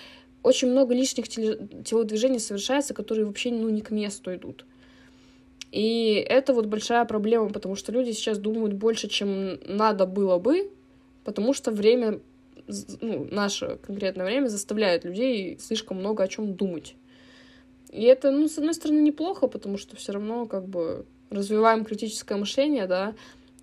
очень 0.44 0.70
много 0.70 0.94
лишних 0.94 1.26
телодвижений 1.28 2.38
совершается, 2.38 2.94
которые 2.94 3.26
вообще 3.26 3.50
ну, 3.50 3.68
не 3.70 3.80
к 3.80 3.90
месту 3.90 4.34
идут. 4.34 4.64
И 5.72 6.24
это 6.28 6.52
вот 6.52 6.66
большая 6.66 7.04
проблема, 7.04 7.48
потому 7.48 7.74
что 7.74 7.90
люди 7.90 8.12
сейчас 8.12 8.38
думают 8.38 8.74
больше, 8.74 9.08
чем 9.08 9.58
надо 9.66 10.06
было 10.06 10.38
бы, 10.38 10.70
потому 11.24 11.52
что 11.52 11.72
время, 11.72 12.20
ну, 13.00 13.26
наше 13.32 13.78
конкретное 13.84 14.26
время 14.26 14.46
заставляет 14.48 15.04
людей 15.04 15.58
слишком 15.58 15.96
много 15.96 16.22
о 16.22 16.28
чем 16.28 16.54
думать. 16.54 16.94
И 17.90 18.02
это, 18.02 18.30
ну, 18.30 18.46
с 18.48 18.58
одной 18.58 18.74
стороны, 18.74 19.00
неплохо, 19.00 19.48
потому 19.48 19.78
что 19.78 19.96
все 19.96 20.12
равно 20.12 20.46
как 20.46 20.68
бы 20.68 21.06
развиваем 21.30 21.84
критическое 21.84 22.36
мышление, 22.36 22.86
да, 22.86 23.14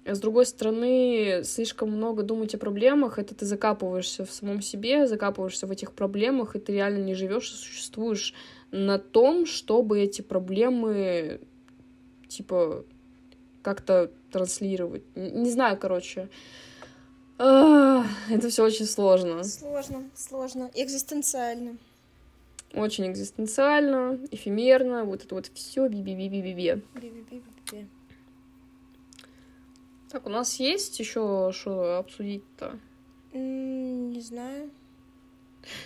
с 0.05 0.19
другой 0.19 0.45
стороны, 0.45 1.41
слишком 1.43 1.91
много 1.91 2.23
думать 2.23 2.55
о 2.55 2.57
проблемах, 2.57 3.19
это 3.19 3.35
ты 3.35 3.45
закапываешься 3.45 4.25
в 4.25 4.31
самом 4.31 4.61
себе, 4.61 5.07
закапываешься 5.07 5.67
в 5.67 5.71
этих 5.71 5.93
проблемах, 5.93 6.55
и 6.55 6.59
ты 6.59 6.73
реально 6.73 7.03
не 7.03 7.13
живешь 7.13 7.51
и 7.51 7.55
существуешь 7.55 8.33
на 8.71 8.97
том, 8.97 9.45
чтобы 9.45 9.99
эти 9.99 10.21
проблемы, 10.21 11.39
типа, 12.27 12.83
как-то 13.61 14.11
транслировать. 14.31 15.03
Не 15.15 15.51
знаю, 15.51 15.77
короче. 15.77 16.29
Это 17.37 18.49
все 18.49 18.63
очень 18.63 18.85
сложно. 18.85 19.43
Сложно, 19.43 20.09
сложно. 20.15 20.71
Экзистенциально. 20.73 21.77
Очень 22.73 23.11
экзистенциально, 23.11 24.17
эфемерно, 24.31 25.03
вот 25.03 25.25
это 25.25 25.35
вот 25.35 25.51
все 25.53 25.87
би-би-би-би-би. 25.87 26.81
Би-би-би-би-би. 26.95 27.87
Так, 30.11 30.25
у 30.25 30.29
нас 30.29 30.55
есть 30.59 30.99
еще 30.99 31.51
что 31.53 31.97
обсудить-то? 31.97 32.77
Не 33.33 34.19
знаю. 34.21 34.71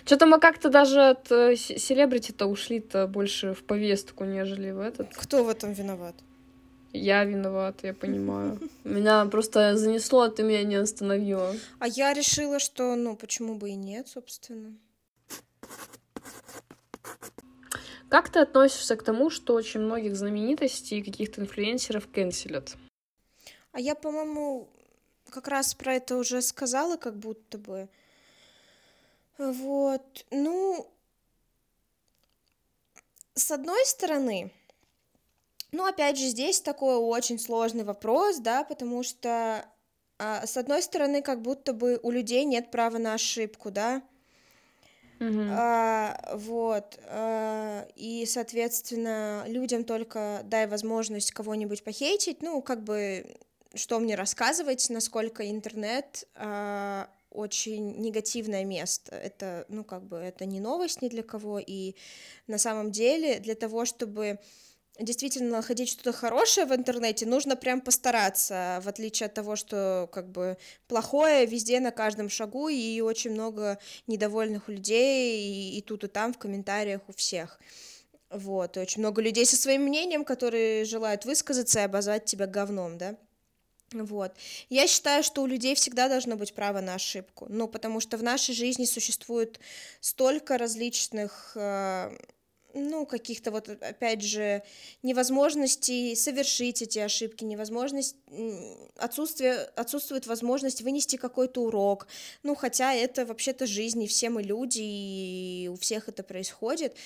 Что-то 0.04 0.26
мы 0.26 0.40
как-то 0.40 0.68
даже 0.68 1.00
от 1.10 1.30
э, 1.30 1.54
се- 1.54 1.78
селебрити-то 1.78 2.46
ушли-то 2.46 3.06
больше 3.06 3.52
в 3.52 3.62
повестку, 3.62 4.24
нежели 4.24 4.72
в 4.72 4.80
этот. 4.80 5.14
Кто 5.14 5.44
в 5.44 5.48
этом 5.48 5.72
виноват? 5.72 6.16
Я 6.92 7.24
виноват, 7.24 7.84
я 7.84 7.92
понимаю. 7.92 8.58
Меня 8.84 9.24
просто 9.26 9.76
занесло, 9.76 10.22
а 10.22 10.30
ты 10.30 10.42
меня 10.42 10.64
не 10.64 10.76
остановила. 10.76 11.54
А 11.78 11.86
я 11.86 12.14
решила, 12.14 12.58
что, 12.58 12.96
ну, 12.96 13.16
почему 13.16 13.54
бы 13.54 13.70
и 13.70 13.74
нет, 13.74 14.08
собственно. 14.08 14.74
Как 18.08 18.30
ты 18.30 18.40
относишься 18.40 18.96
к 18.96 19.02
тому, 19.02 19.30
что 19.30 19.54
очень 19.54 19.80
многих 19.80 20.16
знаменитостей 20.16 20.98
и 20.98 21.02
каких-то 21.02 21.42
инфлюенсеров 21.42 22.08
канцелят? 22.08 22.76
А 23.76 23.78
я, 23.78 23.94
по-моему, 23.94 24.70
как 25.28 25.48
раз 25.48 25.74
про 25.74 25.96
это 25.96 26.16
уже 26.16 26.40
сказала, 26.40 26.96
как 26.96 27.18
будто 27.18 27.58
бы. 27.58 27.90
Вот, 29.36 30.24
ну, 30.30 30.90
с 33.34 33.50
одной 33.50 33.84
стороны, 33.84 34.50
ну, 35.72 35.84
опять 35.84 36.16
же, 36.16 36.24
здесь 36.28 36.62
такой 36.62 36.96
очень 36.96 37.38
сложный 37.38 37.84
вопрос, 37.84 38.38
да, 38.38 38.64
потому 38.64 39.02
что, 39.02 39.66
а, 40.18 40.46
с 40.46 40.56
одной 40.56 40.80
стороны, 40.80 41.20
как 41.20 41.42
будто 41.42 41.74
бы 41.74 42.00
у 42.02 42.10
людей 42.10 42.46
нет 42.46 42.70
права 42.70 42.96
на 42.96 43.12
ошибку, 43.12 43.70
да, 43.70 44.02
Мгм. 45.18 45.48
А, 45.50 46.34
вот, 46.34 46.98
а, 47.04 47.88
и, 47.94 48.26
соответственно, 48.26 49.44
людям 49.46 49.84
только 49.84 50.40
дай 50.44 50.66
возможность 50.66 51.32
кого-нибудь 51.32 51.84
похейтить, 51.84 52.42
ну, 52.42 52.60
как 52.60 52.82
бы, 52.82 53.36
что 53.76 53.98
мне 53.98 54.14
рассказывать, 54.14 54.88
насколько 54.90 55.48
интернет 55.50 56.26
а, 56.34 57.08
очень 57.30 58.00
негативное 58.00 58.64
место. 58.64 59.14
Это, 59.14 59.66
ну, 59.68 59.84
как 59.84 60.04
бы, 60.04 60.16
это 60.16 60.46
не 60.46 60.60
новость 60.60 61.02
ни 61.02 61.08
для 61.08 61.22
кого, 61.22 61.58
и 61.58 61.94
на 62.46 62.58
самом 62.58 62.90
деле 62.90 63.38
для 63.38 63.54
того, 63.54 63.84
чтобы 63.84 64.38
действительно 64.98 65.56
находить 65.56 65.90
что-то 65.90 66.12
хорошее 66.12 66.66
в 66.66 66.74
интернете, 66.74 67.26
нужно 67.26 67.56
прям 67.56 67.80
постараться, 67.80 68.80
в 68.82 68.88
отличие 68.88 69.26
от 69.26 69.34
того, 69.34 69.56
что 69.56 70.08
как 70.12 70.30
бы 70.30 70.56
плохое 70.88 71.46
везде 71.46 71.80
на 71.80 71.90
каждом 71.90 72.28
шагу, 72.28 72.68
и 72.68 73.00
очень 73.00 73.32
много 73.32 73.78
недовольных 74.06 74.68
людей 74.68 75.40
и, 75.42 75.78
и 75.78 75.82
тут, 75.82 76.04
и 76.04 76.08
там 76.08 76.32
в 76.32 76.38
комментариях 76.38 77.02
у 77.08 77.12
всех. 77.12 77.60
Вот, 78.30 78.76
и 78.76 78.80
очень 78.80 79.00
много 79.00 79.22
людей 79.22 79.46
со 79.46 79.56
своим 79.56 79.82
мнением, 79.82 80.24
которые 80.24 80.84
желают 80.84 81.24
высказаться 81.24 81.80
и 81.80 81.84
обозвать 81.84 82.24
тебя 82.24 82.46
говном, 82.46 82.98
да. 82.98 83.16
Вот. 83.92 84.32
Я 84.68 84.86
считаю, 84.86 85.22
что 85.22 85.42
у 85.42 85.46
людей 85.46 85.74
всегда 85.74 86.08
должно 86.08 86.36
быть 86.36 86.54
право 86.54 86.80
на 86.80 86.94
ошибку. 86.94 87.46
Ну, 87.48 87.68
потому 87.68 88.00
что 88.00 88.16
в 88.16 88.22
нашей 88.22 88.54
жизни 88.54 88.84
существует 88.84 89.60
столько 90.00 90.58
различных 90.58 91.52
э, 91.54 92.16
ну, 92.76 93.06
каких-то 93.06 93.50
вот, 93.50 93.68
опять 93.68 94.22
же, 94.22 94.62
невозможностей 95.02 96.14
совершить 96.14 96.82
эти 96.82 96.98
ошибки, 96.98 97.44
невозможность, 97.44 98.16
отсутствие, 98.96 99.54
отсутствует 99.76 100.26
возможность 100.26 100.82
вынести 100.82 101.16
какой-то 101.16 101.62
урок, 101.62 102.06
ну, 102.42 102.54
хотя 102.54 102.92
это 102.92 103.24
вообще-то 103.24 103.66
жизнь, 103.66 104.02
и 104.02 104.06
все 104.06 104.30
мы 104.30 104.42
люди, 104.42 104.82
и 104.82 105.70
у 105.72 105.76
всех 105.76 106.08
это 106.08 106.22
происходит, 106.22 106.96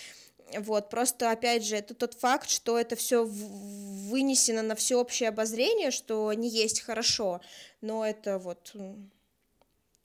вот, 0.59 0.91
просто, 0.91 1.31
опять 1.31 1.65
же, 1.65 1.77
это 1.77 1.95
тот 1.95 2.15
факт, 2.15 2.49
что 2.49 2.79
это 2.79 2.97
все 2.97 3.25
вынесено 3.25 4.63
на 4.63 4.75
всеобщее 4.75 5.29
обозрение, 5.29 5.91
что 5.91 6.33
не 6.33 6.49
есть 6.49 6.81
хорошо, 6.81 7.41
но 7.81 8.05
это 8.05 8.39
вот 8.39 8.75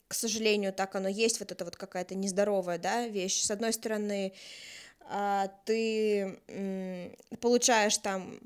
к 0.07 0.13
сожалению, 0.13 0.71
так 0.71 0.95
оно 0.95 1.09
есть, 1.09 1.39
вот 1.39 1.51
это 1.51 1.65
вот 1.65 1.75
какая-то 1.75 2.13
нездоровая, 2.13 2.77
да, 2.77 3.07
вещь. 3.07 3.41
С 3.41 3.49
одной 3.49 3.73
стороны, 3.73 4.33
а, 5.01 5.49
ты 5.65 6.39
получаешь 7.41 7.97
там 7.97 8.39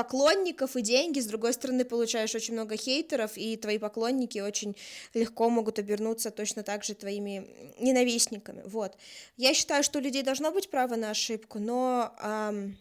поклонников 0.00 0.76
и 0.76 0.80
деньги, 0.80 1.20
с 1.20 1.26
другой 1.26 1.52
стороны 1.52 1.84
получаешь 1.84 2.34
очень 2.34 2.54
много 2.54 2.74
хейтеров, 2.74 3.36
и 3.36 3.56
твои 3.58 3.76
поклонники 3.76 4.38
очень 4.38 4.74
легко 5.12 5.50
могут 5.50 5.78
обернуться 5.78 6.30
точно 6.30 6.62
так 6.62 6.84
же 6.84 6.94
твоими 6.94 7.46
ненавистниками, 7.78 8.62
вот. 8.64 8.96
Я 9.36 9.52
считаю, 9.52 9.82
что 9.82 9.98
у 9.98 10.02
людей 10.02 10.22
должно 10.22 10.52
быть 10.52 10.70
право 10.70 10.96
на 10.96 11.10
ошибку, 11.10 11.58
но 11.58 12.14
эм, 12.22 12.78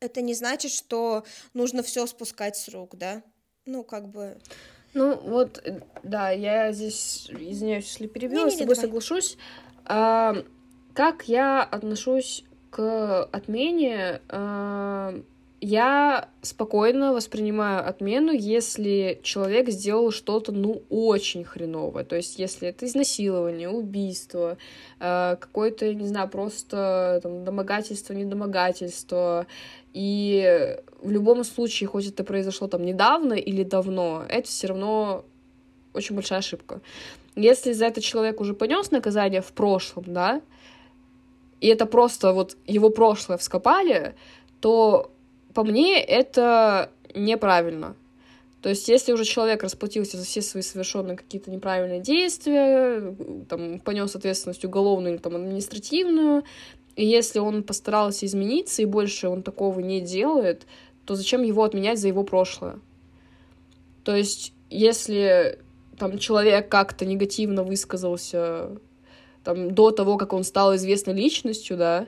это 0.00 0.20
не 0.20 0.34
значит, 0.34 0.72
что 0.72 1.24
нужно 1.54 1.82
все 1.82 2.06
спускать 2.06 2.58
с 2.58 2.68
рук, 2.68 2.96
да, 2.96 3.22
ну, 3.64 3.82
как 3.82 4.08
бы... 4.08 4.36
Ну, 4.92 5.16
вот, 5.20 5.64
да, 6.02 6.32
я 6.32 6.70
здесь, 6.72 7.30
извиняюсь, 7.30 7.86
если 7.86 8.08
перебила, 8.08 8.40
не, 8.40 8.44
не, 8.44 8.50
с 8.50 8.58
тобой 8.58 8.74
давай. 8.74 8.88
соглашусь. 8.88 9.38
А, 9.86 10.34
как 10.92 11.28
я 11.28 11.62
отношусь 11.62 12.44
к 12.70 13.24
отмене 13.32 14.20
э, 14.28 15.20
я 15.60 16.28
спокойно 16.40 17.12
воспринимаю 17.12 17.86
отмену, 17.86 18.32
если 18.32 19.20
человек 19.22 19.68
сделал 19.68 20.10
что-то, 20.10 20.52
ну, 20.52 20.82
очень 20.88 21.44
хреновое. 21.44 22.04
То 22.04 22.16
есть, 22.16 22.38
если 22.38 22.68
это 22.68 22.86
изнасилование, 22.86 23.68
убийство, 23.68 24.56
э, 25.00 25.36
какое-то, 25.38 25.92
не 25.94 26.06
знаю, 26.06 26.28
просто 26.28 27.20
там, 27.22 27.44
домогательство, 27.44 28.14
недомогательство. 28.14 29.46
И 29.92 30.78
в 31.02 31.10
любом 31.10 31.44
случае, 31.44 31.88
хоть 31.88 32.06
это 32.06 32.24
произошло 32.24 32.66
там 32.66 32.82
недавно 32.82 33.34
или 33.34 33.62
давно, 33.62 34.24
это 34.28 34.48
все 34.48 34.68
равно 34.68 35.24
очень 35.92 36.14
большая 36.14 36.38
ошибка. 36.38 36.80
Если 37.36 37.72
за 37.72 37.86
это 37.86 38.00
человек 38.00 38.40
уже 38.40 38.54
понес 38.54 38.90
наказание 38.90 39.42
в 39.42 39.52
прошлом, 39.52 40.04
да, 40.06 40.40
и 41.60 41.66
это 41.66 41.86
просто 41.86 42.32
вот 42.32 42.56
его 42.66 42.90
прошлое 42.90 43.38
вскопали, 43.38 44.14
то 44.60 45.10
по 45.54 45.64
мне 45.64 46.00
это 46.02 46.90
неправильно. 47.14 47.96
То 48.62 48.68
есть, 48.68 48.88
если 48.88 49.12
уже 49.12 49.24
человек 49.24 49.62
расплатился 49.62 50.18
за 50.18 50.24
все 50.24 50.42
свои 50.42 50.62
совершенные 50.62 51.16
какие-то 51.16 51.50
неправильные 51.50 52.00
действия, 52.00 53.16
там, 53.48 53.80
понес 53.80 54.14
ответственность 54.14 54.64
уголовную 54.64 55.14
или 55.14 55.20
там, 55.20 55.34
административную, 55.34 56.44
и 56.96 57.06
если 57.06 57.38
он 57.38 57.62
постарался 57.62 58.26
измениться 58.26 58.82
и 58.82 58.86
больше 58.86 59.28
он 59.28 59.42
такого 59.42 59.80
не 59.80 60.00
делает, 60.00 60.66
то 61.06 61.14
зачем 61.14 61.42
его 61.42 61.64
отменять 61.64 61.98
за 61.98 62.08
его 62.08 62.22
прошлое? 62.22 62.80
То 64.04 64.14
есть, 64.14 64.52
если 64.68 65.58
там 65.98 66.18
человек 66.18 66.68
как-то 66.68 67.06
негативно 67.06 67.64
высказался 67.64 68.78
там, 69.44 69.72
до 69.72 69.90
того, 69.90 70.16
как 70.16 70.32
он 70.32 70.44
стал 70.44 70.74
известной 70.76 71.14
личностью, 71.14 71.76
да, 71.76 72.06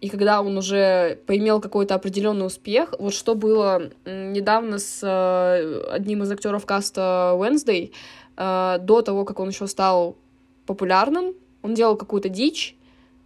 и 0.00 0.08
когда 0.08 0.40
он 0.40 0.56
уже 0.56 1.20
поимел 1.26 1.60
какой-то 1.60 1.94
определенный 1.94 2.46
успех, 2.46 2.94
вот 2.98 3.12
что 3.12 3.34
было 3.34 3.90
недавно 4.06 4.78
с 4.78 5.00
э, 5.02 5.82
одним 5.90 6.22
из 6.22 6.30
актеров 6.30 6.64
каста 6.64 7.34
Wednesday, 7.36 7.92
э, 8.36 8.78
до 8.80 9.02
того, 9.02 9.24
как 9.26 9.40
он 9.40 9.50
еще 9.50 9.66
стал 9.66 10.16
популярным, 10.64 11.34
он 11.62 11.74
делал 11.74 11.96
какую-то 11.96 12.30
дичь, 12.30 12.76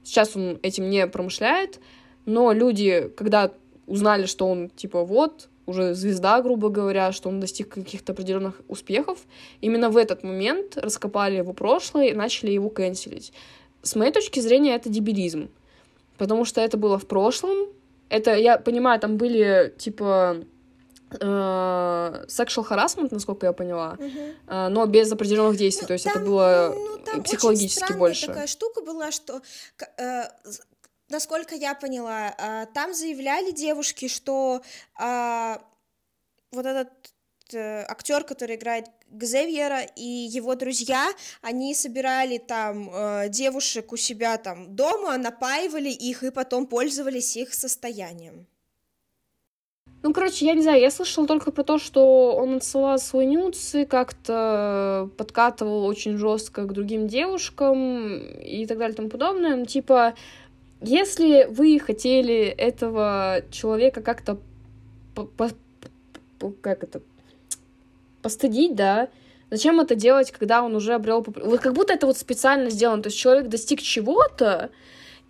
сейчас 0.02 0.34
он 0.34 0.58
этим 0.62 0.90
не 0.90 1.06
промышляет, 1.06 1.78
но 2.26 2.52
люди, 2.52 3.12
когда 3.16 3.52
узнали, 3.86 4.26
что 4.26 4.48
он, 4.48 4.70
типа, 4.70 5.04
вот, 5.04 5.48
уже 5.66 5.95
звезда, 5.95 6.41
грубо 6.43 6.69
говоря, 6.69 7.12
что 7.12 7.28
он 7.28 7.41
достиг 7.41 7.69
каких-то 7.69 8.12
определенных 8.12 8.61
успехов, 8.69 9.19
именно 9.61 9.91
в 9.91 9.97
этот 9.97 10.23
момент 10.23 10.77
раскопали 10.77 11.36
его 11.36 11.53
прошлое 11.53 12.09
и 12.09 12.15
начали 12.15 12.51
его 12.51 12.70
канцелить. 12.70 13.32
С 13.82 13.97
моей 13.97 14.12
точки 14.12 14.41
зрения, 14.41 14.74
это 14.74 14.89
дебилизм 14.89 15.49
потому 16.19 16.45
что 16.45 16.61
это 16.61 16.77
было 16.77 16.99
в 16.99 17.07
прошлом. 17.07 17.69
Это, 18.09 18.35
я 18.35 18.59
понимаю, 18.59 19.01
там 19.01 19.16
были, 19.16 19.74
типа, 19.78 20.45
э, 21.11 21.24
sexual 22.28 22.69
harassment, 22.69 23.09
насколько 23.11 23.47
я 23.47 23.53
поняла, 23.53 23.97
э, 24.47 24.69
но 24.69 24.86
без 24.86 25.11
определенных 25.11 25.57
действий, 25.57 25.82
ну, 25.85 25.89
то 25.89 25.93
есть 25.95 26.05
там, 26.05 26.15
это 26.15 26.24
было 26.24 26.74
ну, 27.15 27.23
психологически 27.23 27.93
больше. 27.95 28.27
такая 28.27 28.47
штука 28.47 28.82
была, 28.82 29.11
что, 29.11 29.41
э, 29.99 30.24
насколько 31.15 31.55
я 31.55 31.74
поняла, 31.74 32.35
э, 32.36 32.66
там 32.74 32.93
заявляли 32.93 33.53
девушки, 33.53 34.09
что 34.09 34.62
э, 35.01 35.57
вот 36.51 36.66
этот 36.66 36.91
э, 37.53 37.85
актер, 37.89 38.24
который 38.24 38.57
играет 38.57 38.86
Гзевьера 39.09 39.82
и 39.97 40.09
его 40.39 40.55
друзья, 40.57 41.09
они 41.41 41.74
собирали 41.74 42.39
там 42.39 42.91
э, 42.93 43.28
девушек 43.28 43.93
у 43.93 43.97
себя 43.97 44.39
там 44.39 44.74
дома, 44.74 45.16
напаивали 45.16 45.91
их 45.91 46.23
и 46.24 46.31
потом 46.31 46.66
пользовались 46.66 47.36
их 47.36 47.55
состоянием. 47.55 48.47
Ну, 50.05 50.12
короче, 50.12 50.45
я 50.45 50.53
не 50.53 50.61
знаю, 50.61 50.82
я 50.82 50.91
слышала 50.91 51.27
только 51.27 51.51
про 51.51 51.62
то, 51.65 51.78
что 51.78 52.36
он 52.36 52.57
отсылал 52.57 52.99
свои 52.99 53.24
нюцы, 53.24 53.86
как-то 53.86 55.09
подкатывал 55.16 55.86
очень 55.86 56.19
жестко 56.19 56.65
к 56.65 56.73
другим 56.74 57.09
девушкам 57.09 58.19
и 58.19 58.66
так 58.66 58.77
далее 58.77 58.93
и 58.93 58.97
тому 58.97 59.09
подобное. 59.09 59.57
Ну, 59.57 59.65
типа, 59.65 60.15
если 60.86 61.47
вы 61.51 61.78
хотели 61.78 62.47
этого 62.47 63.43
человека 63.51 64.02
как-то 64.02 64.39
как 66.61 66.82
это 66.82 67.01
постыдить, 68.23 68.74
да, 68.74 69.09
Зачем 69.51 69.78
это 69.78 69.94
делать, 69.94 70.32
когда 70.32 70.62
он 70.65 70.74
уже 70.74 70.94
обрел 70.94 71.24
Вот 71.24 71.61
как 71.61 71.74
будто 71.74 71.93
это 71.93 72.06
вот 72.06 72.19
специально 72.19 72.70
сделано. 72.70 73.02
То 73.05 73.09
есть 73.09 73.19
человек 73.19 73.48
достиг 73.48 73.81
чего-то, 73.81 74.70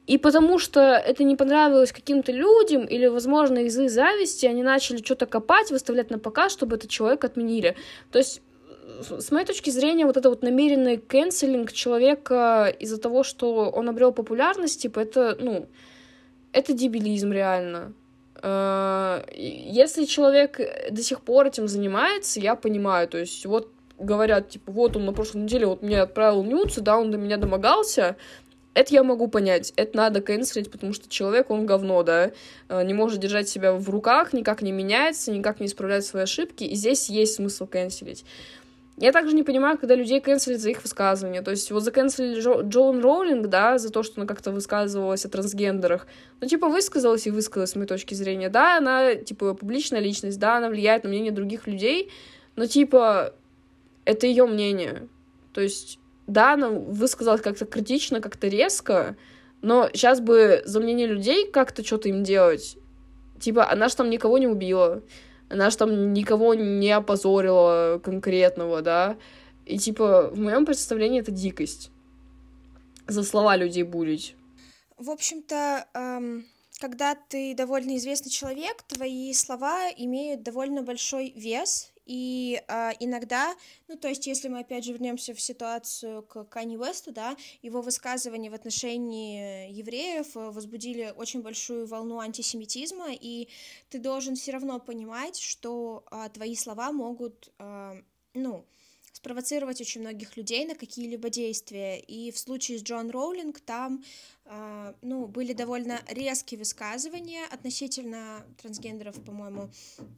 и 0.07 0.17
потому 0.19 0.59
что 0.59 0.81
это 0.81 1.25
не 1.25 1.37
понравилось 1.37 1.93
каким-то 1.93 2.33
людям, 2.33 2.85
или, 2.87 3.07
возможно, 3.07 3.59
из 3.59 3.79
их 3.79 3.91
зависти, 3.91 4.47
они 4.47 4.63
начали 4.63 5.03
что-то 5.03 5.27
копать, 5.27 5.71
выставлять 5.71 6.11
на 6.11 6.19
показ, 6.19 6.53
чтобы 6.53 6.77
этот 6.77 6.91
человек 6.91 7.25
отменили. 7.25 7.77
То 8.13 8.19
есть, 8.19 8.41
с 9.01 9.31
моей 9.31 9.47
точки 9.47 9.71
зрения, 9.71 10.07
вот 10.07 10.17
это 10.17 10.29
вот 10.29 10.43
намеренный 10.43 10.99
канцелинг 10.99 11.73
человека 11.73 12.75
из-за 12.79 12.99
того, 12.99 13.25
что 13.25 13.71
он 13.71 13.89
обрел 13.89 14.13
популярность, 14.13 14.83
типа, 14.83 15.01
это, 15.01 15.37
ну, 15.41 15.67
это 16.53 16.73
дебилизм 16.73 17.33
реально. 17.33 17.93
Э, 18.43 19.25
если 19.35 20.05
человек 20.05 20.61
до 20.91 21.03
сих 21.03 21.21
пор 21.21 21.47
этим 21.47 21.69
занимается, 21.69 22.41
я 22.41 22.55
понимаю, 22.55 23.09
то 23.09 23.19
есть 23.19 23.47
вот 23.47 23.71
говорят, 23.99 24.51
типа, 24.51 24.73
вот 24.73 24.97
он 24.97 25.05
на 25.05 25.13
прошлой 25.13 25.43
неделе 25.43 25.67
вот 25.67 25.83
мне 25.83 26.01
отправил 26.01 26.43
нюцы, 26.45 26.81
да, 26.81 26.99
он 26.99 27.11
до 27.11 27.19
меня 27.19 27.37
домогался, 27.37 28.17
это 28.75 28.93
я 28.93 29.05
могу 29.05 29.29
понять, 29.29 29.73
это 29.77 29.97
надо 29.97 30.21
канцелить, 30.21 30.71
потому 30.71 30.93
что 30.93 31.09
человек, 31.09 31.51
он 31.51 31.65
говно, 31.65 32.03
да, 32.03 32.33
э, 32.69 32.85
не 32.85 32.93
может 32.93 33.21
держать 33.21 33.49
себя 33.49 33.73
в 33.73 33.89
руках, 33.89 34.33
никак 34.33 34.63
не 34.63 34.73
меняется, 34.73 35.31
никак 35.31 35.61
не 35.61 35.67
исправляет 35.67 36.05
свои 36.05 36.25
ошибки, 36.25 36.65
и 36.65 36.75
здесь 36.75 37.09
есть 37.09 37.37
смысл 37.37 37.67
канцелить. 37.67 38.25
Я 38.97 39.11
также 39.11 39.35
не 39.35 39.43
понимаю, 39.43 39.77
когда 39.77 39.97
людей 39.97 40.21
канцелят 40.21 40.61
за 40.61 40.71
их 40.71 40.83
высказывания. 40.83 41.43
То 41.43 41.51
есть 41.51 41.71
вот 41.73 41.83
заканцелили 41.83 42.41
Джо, 42.41 42.61
Джоан 42.63 43.03
Роулинг, 43.03 43.49
да, 43.49 43.79
за 43.79 43.91
то, 43.91 44.05
что 44.05 44.21
она 44.21 44.27
как-то 44.27 44.53
высказывалась 44.53 45.25
о 45.25 45.29
трансгендерах. 45.29 46.07
Ну, 46.41 46.47
типа, 46.47 46.69
высказалась 46.69 47.27
и 47.27 47.31
высказалась, 47.31 47.71
с 47.71 47.75
моей 47.75 47.89
точки 47.89 48.15
зрения. 48.15 48.51
Да, 48.51 48.79
она, 48.79 49.17
типа, 49.17 49.55
публичная 49.55 50.01
личность, 50.01 50.39
да, 50.39 50.59
она 50.59 50.69
влияет 50.69 51.03
на 51.03 51.11
мнение 51.11 51.33
других 51.33 51.67
людей, 51.67 52.13
но, 52.55 52.67
типа, 52.67 53.35
это 54.05 54.29
ее 54.29 54.47
мнение. 54.47 55.09
То 55.53 55.61
есть, 55.61 55.99
да, 56.29 56.53
она 56.53 56.71
высказалась 56.71 57.41
как-то 57.41 57.65
критично, 57.65 58.21
как-то 58.21 58.47
резко, 58.47 59.17
но 59.61 59.89
сейчас 59.93 60.21
бы 60.21 60.63
за 60.67 60.79
мнение 60.79 61.09
людей 61.09 61.51
как-то 61.51 61.85
что-то 61.85 62.09
им 62.09 62.23
делать. 62.23 62.77
Типа, 63.41 63.69
она 63.69 63.89
же 63.89 63.97
там 63.97 64.09
никого 64.09 64.39
не 64.39 64.47
убила 64.47 65.03
она 65.55 65.71
же 65.71 65.77
там 65.77 66.13
никого 66.13 66.55
не 66.55 66.91
опозорила 66.91 68.01
конкретного, 68.03 68.83
да, 68.83 69.17
и, 69.65 69.79
типа, 69.79 70.31
в 70.31 70.39
моем 70.39 70.67
представлении 70.67 71.21
это 71.21 71.31
дикость. 71.31 71.91
За 73.07 73.23
слова 73.23 73.57
людей 73.57 73.85
булить. 73.85 74.35
В 74.99 75.11
общем-то, 75.11 75.87
эм, 75.95 76.45
когда 76.81 77.15
ты 77.15 77.55
довольно 77.55 77.97
известный 77.97 78.31
человек, 78.31 78.83
твои 78.83 79.33
слова 79.33 79.91
имеют 79.97 80.43
довольно 80.43 80.83
большой 80.83 81.33
вес, 81.37 81.93
и 82.07 82.63
а, 82.69 82.93
иногда, 83.01 83.55
ну, 83.89 83.97
то 83.97 84.09
есть, 84.09 84.27
если 84.27 84.49
мы 84.49 84.61
опять 84.61 84.85
же 84.85 84.93
вернемся 84.93 85.35
в 85.35 85.41
ситуацию 85.41 86.23
к 86.23 86.45
Кани 86.45 86.77
Весту, 86.77 87.13
да, 87.13 87.37
его 87.63 87.81
высказывания 87.81 88.51
в 88.51 88.55
отношении 88.55 89.71
евреев 89.73 90.37
э, 90.37 90.51
возбудили 90.51 91.15
очень 91.17 91.43
большую 91.43 91.87
волну 91.87 92.19
антисемитизма, 92.19 93.09
и 93.13 93.49
ты 93.89 93.99
должен 93.99 94.37
все 94.37 94.53
равно 94.53 94.79
понимать, 94.81 95.39
что 95.39 96.05
а, 96.11 96.29
твои 96.29 96.55
слова 96.57 96.93
могут, 96.93 97.53
а, 97.59 97.97
ну, 98.35 98.67
спровоцировать 99.25 99.81
очень 99.81 100.03
многих 100.03 100.37
людей 100.37 100.67
на 100.67 100.75
какие-либо 100.75 101.31
действия. 101.31 101.99
И 101.99 102.31
в 102.31 102.39
случае 102.39 102.79
с 102.79 102.83
Джон 102.83 103.11
Роулинг 103.11 103.59
там 103.61 104.05
э, 104.45 104.93
ну, 105.01 105.27
были 105.27 105.55
довольно 105.55 105.99
резкие 106.09 106.59
высказывания 106.59 107.47
относительно 107.47 108.45
трансгендеров, 108.61 109.25
по-моему. 109.25 109.71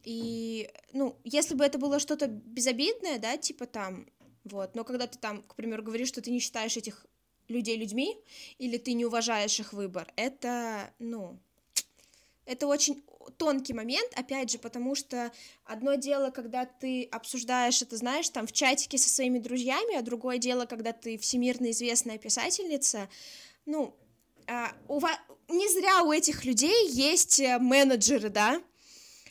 И, 0.03 0.69
ну, 0.93 1.17
если 1.23 1.55
бы 1.55 1.65
это 1.65 1.79
было 1.79 2.01
что-то 2.01 2.27
безобидное, 2.27 3.21
да, 3.21 3.37
типа 3.37 3.67
там, 3.67 4.09
вот, 4.43 4.75
но 4.75 4.83
когда 4.83 5.07
ты 5.07 5.19
там, 5.19 5.43
к 5.43 5.55
примеру, 5.55 5.85
говоришь, 5.85 6.09
что 6.09 6.21
ты 6.21 6.33
не 6.33 6.41
считаешь 6.41 6.77
этих 6.77 7.07
людей 7.47 7.77
людьми, 7.77 8.19
или 8.59 8.77
ты 8.77 8.95
не 8.95 9.07
уважаешь 9.07 9.61
их 9.61 9.73
выбор, 9.73 10.13
это, 10.17 10.93
ну, 10.99 11.39
это 12.45 12.67
очень 12.67 13.05
тонкий 13.37 13.73
момент, 13.73 14.13
опять 14.15 14.51
же, 14.51 14.59
потому 14.59 14.95
что 14.95 15.33
одно 15.65 15.95
дело, 15.95 16.31
когда 16.31 16.65
ты 16.65 17.05
обсуждаешь 17.05 17.83
это, 17.83 17.97
знаешь, 17.97 18.29
там 18.29 18.47
в 18.47 18.53
чатике 18.53 18.99
со 18.99 19.09
своими 19.09 19.39
друзьями, 19.39 19.97
а 19.97 20.03
другое 20.03 20.39
дело, 20.39 20.67
когда 20.67 20.93
ты 20.93 21.19
всемирно 21.19 21.71
известная 21.71 22.19
писательница, 22.19 23.09
ну, 23.65 23.95
а, 24.47 24.73
у 24.89 24.99
вас... 24.99 25.17
не 25.49 25.69
зря 25.69 26.03
у 26.03 26.13
этих 26.13 26.45
людей 26.45 26.89
есть 26.91 27.41
э, 27.41 27.59
менеджеры, 27.59 28.31
да, 28.31 28.61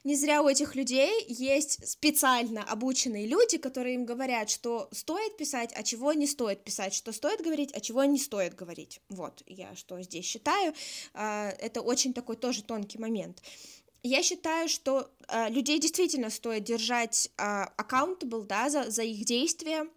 не 0.05 0.15
зря 0.15 0.43
у 0.43 0.47
этих 0.47 0.75
людей 0.75 1.25
есть 1.27 1.85
специально 1.89 2.63
обученные 2.63 3.25
люди, 3.25 3.57
которые 3.57 3.95
им 3.95 4.05
говорят, 4.05 4.51
что 4.51 4.87
стоит 4.91 5.35
писать, 5.35 5.73
а 5.75 5.81
чего 5.81 6.13
не 6.13 6.27
стоит 6.27 6.63
писать, 6.63 6.93
что 6.93 7.11
стоит 7.11 7.41
говорить, 7.41 7.71
а 7.73 7.79
чего 7.79 8.03
не 8.03 8.19
стоит 8.19 8.53
говорить. 8.53 9.01
Вот, 9.09 9.41
я 9.47 9.75
что 9.75 9.99
здесь 10.03 10.25
считаю, 10.25 10.75
а, 11.15 11.49
это 11.49 11.81
очень 11.81 12.13
такой 12.13 12.35
тоже 12.35 12.61
тонкий 12.61 12.99
момент. 12.99 13.41
Я 14.07 14.21
считаю, 14.21 14.69
что 14.69 15.09
э, 15.27 15.49
людей 15.49 15.79
действительно 15.79 16.29
стоит 16.29 16.63
держать 16.63 17.29
э, 17.37 17.65
accountable, 17.77 18.45
да, 18.45 18.69
за, 18.69 18.89
за 18.91 19.03
их 19.03 19.25
действия, 19.25 19.87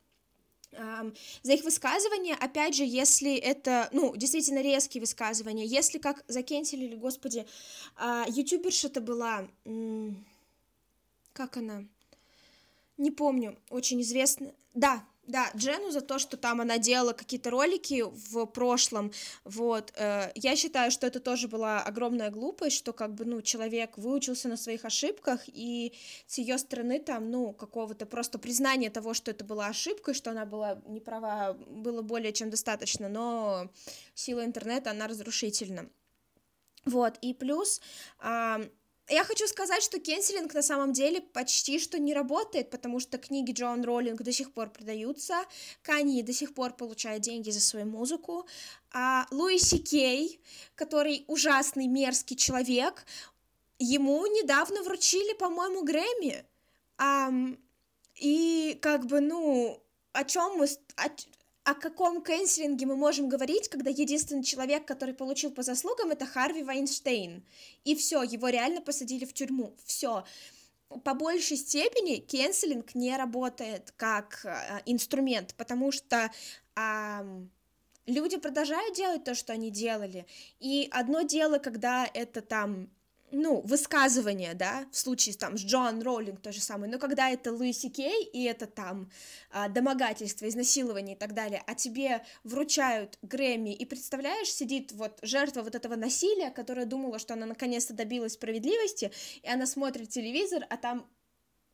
э, 0.72 1.12
за 1.42 1.52
их 1.52 1.64
высказывания, 1.64 2.34
опять 2.34 2.74
же, 2.74 2.84
если 2.84 3.34
это, 3.36 3.88
ну, 3.92 4.16
действительно 4.16 4.62
резкие 4.62 5.02
высказывания, 5.02 5.66
если 5.66 5.98
как 5.98 6.24
закенсилили, 6.26 6.94
господи, 6.94 7.46
э, 7.98 8.24
ютуберша-то 8.28 9.00
была, 9.00 9.46
э, 9.64 10.10
как 11.34 11.58
она, 11.58 11.84
не 12.96 13.10
помню, 13.10 13.58
очень 13.68 14.00
известная, 14.00 14.54
да, 14.74 15.04
да, 15.28 15.50
Джену 15.54 15.90
за 15.90 16.00
то, 16.00 16.18
что 16.18 16.36
там 16.36 16.60
она 16.60 16.78
делала 16.78 17.12
какие-то 17.12 17.50
ролики 17.50 18.02
в 18.02 18.46
прошлом, 18.46 19.12
вот, 19.44 19.92
э, 19.96 20.32
я 20.34 20.56
считаю, 20.56 20.90
что 20.90 21.06
это 21.06 21.20
тоже 21.20 21.48
была 21.48 21.82
огромная 21.82 22.30
глупость, 22.30 22.76
что 22.76 22.92
как 22.92 23.14
бы, 23.14 23.24
ну, 23.24 23.42
человек 23.42 23.98
выучился 23.98 24.48
на 24.48 24.56
своих 24.56 24.84
ошибках, 24.84 25.42
и 25.46 25.92
с 26.26 26.38
ее 26.38 26.56
стороны 26.58 26.98
там, 26.98 27.30
ну, 27.30 27.52
какого-то 27.52 28.06
просто 28.06 28.38
признания 28.38 28.90
того, 28.90 29.14
что 29.14 29.30
это 29.30 29.44
была 29.44 29.66
ошибка, 29.66 30.14
что 30.14 30.30
она 30.30 30.46
была 30.46 30.80
не 30.86 31.00
права, 31.00 31.52
было 31.52 32.02
более 32.02 32.32
чем 32.32 32.50
достаточно, 32.50 33.08
но 33.08 33.70
сила 34.14 34.44
интернета, 34.44 34.90
она 34.90 35.06
разрушительна. 35.06 35.90
Вот, 36.86 37.18
и 37.20 37.34
плюс, 37.34 37.82
я 39.08 39.24
хочу 39.24 39.46
сказать, 39.46 39.82
что 39.82 39.98
кенселинг 39.98 40.54
на 40.54 40.62
самом 40.62 40.92
деле 40.92 41.20
почти 41.20 41.78
что 41.78 41.98
не 41.98 42.14
работает, 42.14 42.70
потому 42.70 43.00
что 43.00 43.18
книги 43.18 43.52
Джон 43.52 43.84
Роллинг 43.84 44.22
до 44.22 44.32
сих 44.32 44.52
пор 44.52 44.70
продаются, 44.70 45.44
Канье 45.82 46.22
до 46.22 46.32
сих 46.32 46.54
пор 46.54 46.72
получает 46.74 47.22
деньги 47.22 47.50
за 47.50 47.60
свою 47.60 47.86
музыку, 47.86 48.46
а 48.92 49.26
Луиси 49.30 49.78
Кей, 49.78 50.40
который 50.74 51.24
ужасный 51.26 51.86
мерзкий 51.86 52.36
человек, 52.36 53.06
ему 53.78 54.26
недавно 54.26 54.82
вручили, 54.82 55.34
по-моему, 55.34 55.84
Грэмми. 55.84 56.44
Um, 56.98 57.58
и 58.16 58.76
как 58.82 59.06
бы, 59.06 59.20
ну, 59.20 59.80
о 60.12 60.24
чем 60.24 60.58
мы, 60.58 60.66
о, 60.96 61.08
о 61.68 61.74
каком 61.74 62.22
кэнселинге 62.22 62.86
мы 62.86 62.96
можем 62.96 63.28
говорить, 63.28 63.68
когда 63.68 63.90
единственный 63.90 64.42
человек, 64.42 64.86
который 64.86 65.12
получил 65.12 65.50
по 65.50 65.62
заслугам, 65.62 66.12
это 66.12 66.24
Харви 66.24 66.62
Вайнштейн. 66.62 67.44
И 67.84 67.94
все, 67.94 68.22
его 68.22 68.48
реально 68.48 68.80
посадили 68.80 69.26
в 69.26 69.34
тюрьму. 69.34 69.76
Все. 69.84 70.24
По 71.04 71.12
большей 71.12 71.58
степени 71.58 72.20
кэнселинг 72.20 72.94
не 72.94 73.14
работает 73.14 73.92
как 73.98 74.46
э, 74.46 74.80
инструмент, 74.86 75.54
потому 75.58 75.92
что 75.92 76.30
э, 76.74 77.40
люди 78.06 78.38
продолжают 78.38 78.96
делать 78.96 79.24
то, 79.24 79.34
что 79.34 79.52
они 79.52 79.70
делали. 79.70 80.24
И 80.60 80.88
одно 80.90 81.20
дело, 81.20 81.58
когда 81.58 82.08
это 82.14 82.40
там 82.40 82.88
ну, 83.30 83.60
высказывание, 83.60 84.54
да, 84.54 84.86
в 84.90 84.96
случае 84.96 85.34
там 85.34 85.56
с 85.56 85.62
Джон 85.62 86.02
Роллинг 86.02 86.40
то 86.40 86.52
же 86.52 86.60
самое, 86.60 86.90
но 86.90 86.98
когда 86.98 87.30
это 87.30 87.52
Луиси 87.52 87.88
Кей, 87.88 88.24
и 88.24 88.44
это 88.44 88.66
там 88.66 89.10
а, 89.50 89.68
домогательство, 89.68 90.48
изнасилование 90.48 91.16
и 91.16 91.18
так 91.18 91.34
далее, 91.34 91.62
а 91.66 91.74
тебе 91.74 92.24
вручают 92.44 93.18
Грэмми, 93.22 93.74
и 93.74 93.84
представляешь, 93.84 94.52
сидит 94.52 94.92
вот 94.92 95.18
жертва 95.22 95.62
вот 95.62 95.74
этого 95.74 95.96
насилия, 95.96 96.50
которая 96.50 96.86
думала, 96.86 97.18
что 97.18 97.34
она 97.34 97.46
наконец-то 97.46 97.94
добилась 97.94 98.34
справедливости, 98.34 99.12
и 99.42 99.48
она 99.48 99.66
смотрит 99.66 100.08
телевизор, 100.08 100.64
а 100.70 100.76
там 100.76 101.06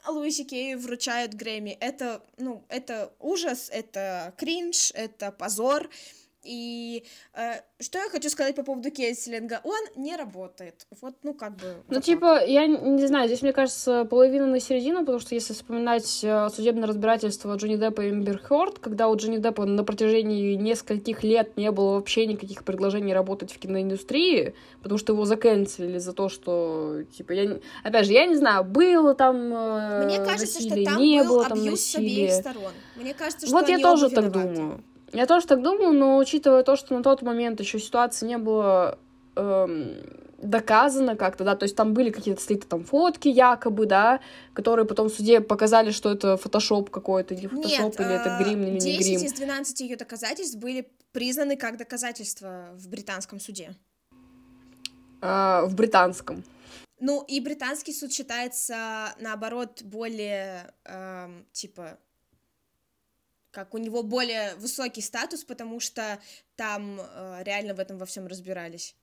Луиси 0.07 0.45
Кей 0.45 0.75
вручают 0.75 1.35
Грэмми. 1.35 1.79
Это, 1.81 2.23
ну, 2.37 2.65
это 2.69 3.15
ужас, 3.21 3.71
это 3.73 4.35
кринж, 4.37 4.93
это 4.95 5.33
позор, 5.33 5.89
и 6.45 7.05
э, 7.35 7.55
что 7.81 7.99
я 7.99 8.09
хочу 8.09 8.29
сказать 8.29 8.55
по 8.55 8.63
поводу 8.63 8.91
кейселинга? 8.91 9.61
Он 9.65 9.81
не 9.97 10.17
работает. 10.17 10.87
Вот, 11.01 11.17
ну, 11.23 11.35
как 11.35 11.57
бы... 11.57 11.75
Ну, 11.89 11.97
вот 11.97 12.05
типа, 12.05 12.41
так. 12.41 12.49
я 12.49 12.67
не 12.67 13.07
знаю, 13.07 13.27
здесь, 13.27 13.43
мне 13.43 13.53
кажется, 13.53 14.05
половина 14.05 14.47
на 14.47 14.61
середину, 14.61 15.01
потому 15.01 15.19
что 15.19 15.35
если 15.35 15.53
вспоминать 15.53 16.21
э, 16.23 16.49
судебное 16.55 16.87
разбирательство 16.87 17.55
Джонни 17.57 17.77
Деппа 17.77 18.03
и 18.03 18.11
Эмбер 18.11 18.39
Хёрд, 18.39 18.79
когда 18.79 19.09
у 19.09 19.17
Джонни 19.17 19.39
Деппа 19.39 19.65
на 19.65 19.85
протяжении 19.85 20.55
нескольких 20.55 21.23
лет 21.23 21.57
не 21.57 21.71
было 21.71 21.95
вообще 21.95 22.27
никаких 22.27 22.65
предложений 22.65 23.15
работать 23.15 23.53
в 23.53 23.59
киноиндустрии, 23.59 24.55
потому 24.83 24.99
что 24.99 25.13
его 25.13 25.25
заканчивали 25.25 25.99
за 25.99 26.13
то, 26.13 26.29
что, 26.29 27.03
типа, 27.17 27.33
я... 27.33 27.59
Опять 27.83 28.07
же, 28.07 28.13
я 28.13 28.27
не 28.27 28.37
знаю, 28.37 28.65
было 28.65 29.15
там 29.15 29.37
э, 29.53 30.05
Мне 30.07 30.19
кажется, 30.19 30.61
насилие, 30.61 30.85
что 30.85 30.93
там 30.93 31.03
не 31.03 31.23
был 31.23 31.29
было 31.29 31.49
там 31.49 31.59
насилия. 31.59 31.77
с 31.77 31.95
обеих 31.97 32.33
сторон. 32.33 32.73
Мне 32.97 33.15
кажется, 33.15 33.47
что 33.47 33.55
Вот 33.55 33.69
я 33.69 33.79
тоже 33.79 34.11
так 34.11 34.31
думаю. 34.31 34.83
Я 35.15 35.27
тоже 35.27 35.47
так 35.47 35.63
думаю, 35.63 35.93
но 35.93 36.19
учитывая 36.19 36.65
то, 36.65 36.77
что 36.77 36.95
на 36.95 37.03
тот 37.03 37.23
момент 37.23 37.61
еще 37.61 37.79
ситуации 37.79 38.27
не 38.27 38.37
было 38.37 38.99
эм, 39.37 39.95
доказано 40.39 41.17
как-то, 41.17 41.45
да, 41.45 41.55
то 41.55 41.65
есть 41.65 41.77
там 41.77 41.95
были 41.95 42.11
какие-то 42.11 42.43
слиты 42.43 42.67
там 42.67 42.85
фотки 42.85 43.29
якобы, 43.29 43.87
да, 43.87 44.21
которые 44.55 44.87
потом 44.87 45.09
в 45.09 45.15
суде 45.15 45.41
показали, 45.41 45.93
что 45.93 46.11
это 46.11 46.37
фотошоп 46.37 46.91
какой-то, 46.91 47.37
не 47.37 47.47
фотошоп, 47.47 47.99
Нет, 47.99 48.01
или 48.01 48.15
это 48.15 48.39
грим, 48.43 48.63
или 48.63 48.71
не 48.71 48.99
грим. 48.99 49.19
10 49.19 49.23
из 49.23 49.33
12 49.35 49.81
ее 49.81 49.97
доказательств 49.97 50.57
были 50.59 50.89
признаны 51.13 51.57
как 51.57 51.77
доказательства 51.77 52.71
в 52.75 52.89
британском 52.89 53.39
суде. 53.39 53.75
А, 55.21 55.65
в 55.65 55.77
британском. 55.77 56.43
Ну, 57.01 57.23
и 57.23 57.41
британский 57.41 57.93
суд 57.93 58.13
считается, 58.13 59.15
наоборот, 59.21 59.83
более, 59.83 60.73
эм, 60.85 61.47
типа, 61.53 61.99
как 63.55 63.73
у 63.73 63.79
него 63.79 64.03
более 64.03 64.57
высокий 64.57 65.01
статус, 65.01 65.45
потому 65.45 65.81
что 65.81 66.19
там 66.57 67.01
э, 67.01 67.43
реально 67.45 67.75
в 67.75 67.81
этом 67.81 67.97
во 67.99 68.05
всем 68.05 68.27
разбирались. 68.27 68.97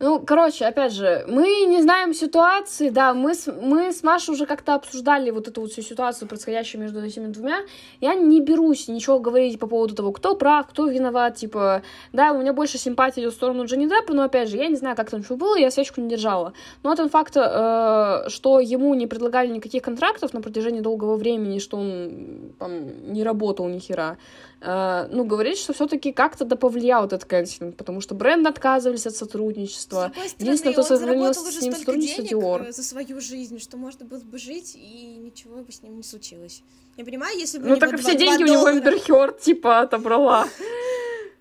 Ну, 0.00 0.20
короче, 0.20 0.66
опять 0.66 0.92
же, 0.92 1.24
мы 1.28 1.66
не 1.66 1.80
знаем 1.80 2.14
ситуации, 2.14 2.88
да, 2.88 3.14
мы 3.14 3.32
с, 3.32 3.46
мы 3.46 3.92
с 3.92 4.02
Машей 4.02 4.34
уже 4.34 4.44
как-то 4.44 4.74
обсуждали 4.74 5.30
вот 5.30 5.46
эту 5.46 5.60
вот 5.60 5.70
всю 5.70 5.82
ситуацию, 5.82 6.28
происходящую 6.28 6.82
между 6.82 7.00
этими 7.00 7.28
двумя. 7.28 7.60
Я 8.00 8.14
не 8.14 8.40
берусь 8.40 8.88
ничего 8.88 9.20
говорить 9.20 9.60
по 9.60 9.68
поводу 9.68 9.94
того, 9.94 10.10
кто 10.10 10.34
прав, 10.34 10.66
кто 10.66 10.86
виноват, 10.86 11.36
типа, 11.36 11.82
да, 12.12 12.32
у 12.32 12.40
меня 12.40 12.52
больше 12.52 12.76
симпатии 12.76 13.20
идет 13.20 13.34
в 13.34 13.36
сторону 13.36 13.66
Джонни 13.66 13.86
Деппа, 13.86 14.12
но, 14.14 14.24
опять 14.24 14.48
же, 14.48 14.56
я 14.56 14.66
не 14.66 14.74
знаю, 14.74 14.96
как 14.96 15.10
там 15.10 15.22
что 15.22 15.36
было, 15.36 15.56
я 15.56 15.70
свечку 15.70 16.00
не 16.00 16.08
держала. 16.08 16.54
Но 16.82 16.96
тот 16.96 17.12
факт, 17.12 17.36
э, 17.36 18.28
что 18.28 18.58
ему 18.58 18.94
не 18.94 19.06
предлагали 19.06 19.46
никаких 19.46 19.84
контрактов 19.84 20.34
на 20.34 20.40
протяжении 20.40 20.80
долгого 20.80 21.16
времени, 21.16 21.60
что 21.60 21.76
он 21.76 22.52
там 22.58 23.12
не 23.12 23.22
работал 23.22 23.68
ни 23.68 23.78
хера, 23.78 24.16
ну, 24.64 25.24
говорит, 25.24 25.58
что 25.58 25.72
все-таки 25.72 26.12
как-то 26.12 26.44
да 26.44 26.56
повлиял 26.56 27.04
этот 27.04 27.24
кэнсинг, 27.24 27.76
потому 27.76 28.00
что 28.00 28.14
бренды 28.14 28.48
отказывались 28.48 29.06
от 29.06 29.14
сотрудничества. 29.14 30.12
Единственное, 30.38 30.72
кто 30.72 30.82
сохранил 30.82 31.34
с 31.34 31.62
ним 31.62 31.74
сотрудничество, 31.74 32.24
Диор. 32.24 32.72
за 32.72 32.82
свою 32.82 33.20
жизнь, 33.20 33.58
что 33.58 33.76
можно 33.76 34.06
было 34.06 34.20
бы 34.20 34.38
жить, 34.38 34.74
и 34.74 35.16
ничего 35.20 35.62
бы 35.62 35.70
с 35.70 35.82
ним 35.82 35.96
не 35.96 36.02
случилось. 36.02 36.62
Я 36.96 37.04
понимаю, 37.04 37.38
если 37.38 37.58
бы 37.58 37.68
Ну, 37.68 37.76
так 37.76 37.98
все 37.98 38.16
деньги 38.16 38.44
у 38.44 38.46
него 38.46 38.70
Эмбер 38.70 39.32
типа, 39.32 39.80
отобрала. 39.80 40.48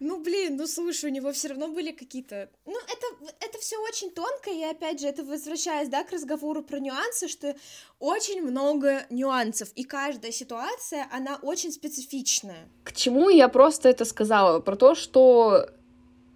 Ну, 0.05 0.19
блин, 0.19 0.57
ну 0.57 0.67
слушай, 0.67 1.09
у 1.09 1.13
него 1.13 1.31
все 1.31 1.47
равно 1.47 1.69
были 1.69 1.91
какие-то... 1.91 2.49
Ну, 2.65 2.75
это, 2.77 3.33
это 3.39 3.57
все 3.59 3.77
очень 3.77 4.11
тонко, 4.11 4.49
и 4.49 4.61
опять 4.61 4.99
же, 4.99 5.07
это 5.07 5.23
возвращаясь, 5.23 5.87
да, 5.87 6.03
к 6.03 6.11
разговору 6.11 6.61
про 6.61 6.79
нюансы, 6.79 7.29
что 7.29 7.55
очень 7.99 8.41
много 8.41 9.05
нюансов, 9.09 9.69
и 9.75 9.85
каждая 9.85 10.33
ситуация, 10.33 11.07
она 11.09 11.39
очень 11.41 11.71
специфичная. 11.71 12.67
К 12.83 12.91
чему 12.91 13.29
я 13.29 13.47
просто 13.47 13.87
это 13.87 14.03
сказала? 14.03 14.59
Про 14.59 14.75
то, 14.75 14.93
что 14.93 15.69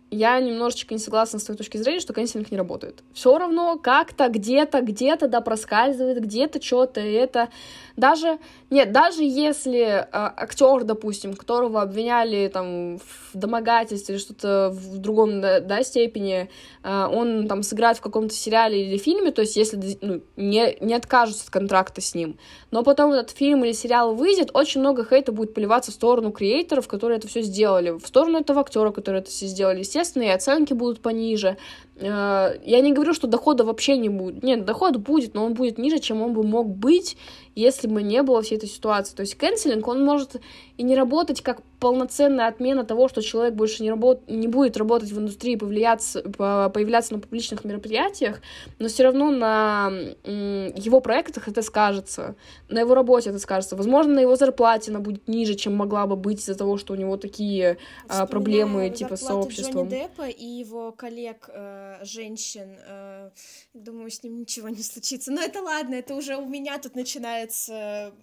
я 0.09 0.39
немножечко 0.39 0.93
не 0.93 0.99
согласна 0.99 1.39
с 1.39 1.43
твоей 1.43 1.57
точки 1.57 1.77
зрения, 1.77 1.99
что 1.99 2.13
канцелинг 2.13 2.49
не 2.51 2.57
работает. 2.57 3.03
Все 3.13 3.37
равно 3.37 3.77
как-то 3.77 4.29
где-то, 4.29 4.81
где-то 4.81 5.27
да 5.27 5.41
проскальзывает, 5.41 6.21
где-то 6.21 6.61
что-то 6.61 7.01
это. 7.01 7.49
Даже, 7.97 8.37
нет, 8.69 8.91
даже 8.91 9.23
если 9.23 9.81
э, 9.81 10.07
актер, 10.11 10.83
допустим, 10.83 11.33
которого 11.33 11.81
обвиняли 11.81 12.47
там 12.47 12.99
в 12.99 13.31
домогательстве 13.33 14.15
или 14.15 14.21
что-то 14.21 14.69
в 14.71 14.99
другом 14.99 15.41
да, 15.41 15.59
да, 15.59 15.83
степени, 15.83 16.49
э, 16.83 17.07
он 17.11 17.47
там 17.47 17.63
сыграет 17.63 17.97
в 17.97 18.01
каком-то 18.01 18.33
сериале 18.33 18.87
или 18.87 18.97
фильме, 18.97 19.31
то 19.31 19.41
есть 19.41 19.57
если 19.57 19.97
ну, 20.01 20.21
не, 20.35 20.77
не 20.79 20.93
откажутся 20.93 21.45
от 21.45 21.49
контракта 21.49 21.99
с 22.01 22.13
ним, 22.13 22.37
но 22.69 22.83
потом 22.83 23.13
этот 23.13 23.35
фильм 23.35 23.65
или 23.65 23.71
сериал 23.71 24.13
выйдет, 24.13 24.51
очень 24.53 24.81
много 24.81 25.03
хейта 25.03 25.31
будет 25.31 25.53
поливаться 25.55 25.91
в 25.91 25.95
сторону 25.95 26.31
креаторов, 26.31 26.87
которые 26.87 27.17
это 27.17 27.27
все 27.27 27.41
сделали, 27.41 27.89
в 27.89 28.05
сторону 28.05 28.39
этого 28.39 28.61
актера, 28.61 28.91
который 28.91 29.21
это 29.21 29.31
все 29.31 29.47
сделали. 29.47 29.81
Естественно, 29.97 30.23
и 30.25 30.27
оценки 30.27 30.73
будут 30.73 31.01
пониже. 31.01 31.57
Э, 31.99 32.59
я 32.63 32.81
не 32.81 32.93
говорю, 32.93 33.13
что 33.13 33.27
дохода 33.27 33.63
вообще 33.63 33.97
не 33.97 34.09
будет. 34.09 34.43
Нет, 34.43 34.65
доход 34.65 34.97
будет, 34.97 35.33
но 35.33 35.45
он 35.45 35.53
будет 35.53 35.77
ниже, 35.77 35.99
чем 35.99 36.21
он 36.21 36.33
бы 36.33 36.43
мог 36.43 36.69
быть, 36.69 37.17
если 37.55 37.87
бы 37.87 38.03
не 38.03 38.21
было 38.21 38.41
всей 38.41 38.57
этой 38.57 38.69
ситуации. 38.69 39.15
То 39.15 39.21
есть 39.21 39.35
кэнселинг, 39.35 39.87
он 39.87 40.03
может 40.03 40.35
и 40.77 40.83
не 40.83 40.95
работать 40.95 41.41
как 41.41 41.61
полноценная 41.79 42.47
отмена 42.47 42.83
того, 42.83 43.07
что 43.07 43.21
человек 43.21 43.53
больше 43.53 43.83
не, 43.83 43.89
работ... 43.89 44.21
не 44.27 44.47
будет 44.47 44.77
работать 44.77 45.11
в 45.11 45.19
индустрии, 45.19 45.55
появляться, 45.55 46.21
появляться 46.21 47.13
на 47.13 47.19
публичных 47.19 47.63
мероприятиях, 47.65 48.41
но 48.79 48.87
все 48.87 49.03
равно 49.03 49.29
на 49.31 49.91
его 50.25 51.01
проектах 51.01 51.47
это 51.47 51.61
скажется, 51.61 52.35
на 52.69 52.79
его 52.79 52.95
работе 52.95 53.29
это 53.29 53.39
скажется. 53.39 53.75
Возможно, 53.75 54.15
на 54.15 54.19
его 54.19 54.35
зарплате 54.35 54.91
она 54.91 54.99
будет 54.99 55.27
ниже, 55.27 55.55
чем 55.55 55.75
могла 55.75 56.07
бы 56.07 56.15
быть 56.15 56.41
из-за 56.41 56.55
того, 56.55 56.77
что 56.77 56.93
у 56.93 56.95
него 56.95 57.17
такие 57.17 57.77
а, 58.07 58.25
проблемы 58.25 58.89
типа 58.89 59.15
с 59.15 59.21
сообществом. 59.21 59.87
Джонни 59.87 60.01
Деппа 60.01 60.27
и 60.27 60.45
его 60.45 60.91
коллег 60.91 61.49
э 61.53 61.86
э, 62.01 62.05
женщин. 62.05 62.77
Э, 62.87 63.31
думаю, 63.73 64.09
с 64.09 64.23
ним 64.23 64.39
ничего 64.39 64.69
не 64.69 64.83
случится. 64.83 65.31
Но 65.31 65.41
это 65.41 65.61
ладно, 65.61 65.95
это 65.95 66.15
уже 66.15 66.35
у 66.35 66.47
меня 66.47 66.77
тут 66.79 66.95
начинается 66.95 68.13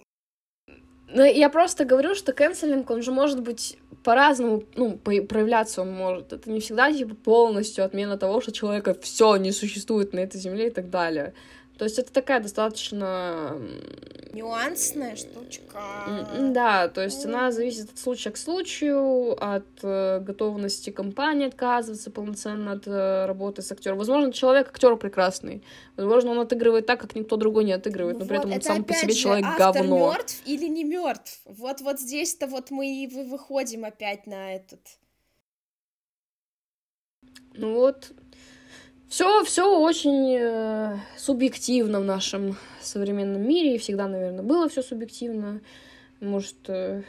ну, 1.09 1.23
я 1.23 1.51
просто 1.51 1.85
говорю, 1.85 2.15
что 2.15 2.33
канцелинг, 2.33 2.91
он 2.91 3.03
же 3.03 3.13
может 3.13 3.43
быть 3.43 3.79
по-разному, 4.05 4.65
ну, 4.75 4.97
проявляться 4.99 5.83
он 5.83 5.93
может. 5.93 6.33
Это 6.33 6.51
не 6.51 6.61
всегда, 6.61 6.93
типа, 6.93 7.15
полностью 7.15 7.85
отмена 7.85 8.17
того, 8.17 8.41
что 8.41 8.53
человека 8.53 8.95
все 8.95 9.37
не 9.37 9.53
существует 9.53 10.13
на 10.13 10.21
этой 10.21 10.41
земле 10.41 10.69
и 10.69 10.71
так 10.71 10.91
далее. 10.91 11.35
То 11.79 11.85
есть 11.85 11.99
это 11.99 12.13
такая 12.13 12.41
достаточно... 12.41 13.59
Нюансная 14.33 15.17
штучка. 15.17 15.81
Да, 16.53 16.89
то 16.89 17.03
есть 17.03 17.25
она 17.25 17.53
зависит 17.53 17.91
от 17.93 17.99
случая 17.99 18.31
к 18.31 18.37
случаю, 18.37 19.37
от 19.41 19.67
э, 19.83 20.21
готовности 20.21 20.91
компании 20.91 21.47
отказываться 21.47 22.11
полноценно 22.11 22.73
от 22.73 22.87
э, 22.87 23.27
работы 23.27 23.63
с 23.63 23.71
актером. 23.71 23.99
Возможно, 23.99 24.33
человек 24.33 24.69
актер 24.71 24.97
прекрасный. 24.97 25.63
Возможно, 25.97 26.33
он 26.33 26.41
отыгрывает 26.41 26.87
так, 26.87 27.01
как 27.01 27.15
никто 27.15 27.37
другой 27.37 27.65
не 27.65 27.73
отыгрывает, 27.73 28.19
но 28.19 28.25
вот, 28.25 28.29
при 28.29 28.39
этом 28.39 28.53
он 28.53 28.63
сам 28.63 28.85
по 28.85 28.95
себе 28.95 29.13
же, 29.13 29.21
человек 29.21 29.47
автор 29.47 29.83
говно. 29.83 30.11
мертв 30.11 30.43
или 30.45 30.67
не 30.67 30.83
мертв? 30.83 31.41
Вот, 31.45 31.81
вот 31.81 32.01
здесь-то 32.01 32.49
вот 32.49 32.71
мы 32.71 32.87
и 32.87 33.07
выходим 33.07 33.85
опять 33.85 34.27
на 34.27 34.55
этот. 34.55 34.81
Ну 37.57 37.75
вот, 37.75 38.11
все, 39.15 39.45
все 39.45 39.79
очень 39.79 40.37
э, 40.41 40.97
субъективно 41.17 42.01
в 42.01 42.05
нашем 42.05 42.57
современном 42.81 43.47
мире, 43.47 43.77
и 43.77 43.79
всегда, 43.79 44.09
наверное, 44.09 44.43
было 44.43 44.69
все 44.69 44.83
субъективно. 44.83 45.61
Может, 46.19 46.57
э, 46.67 47.03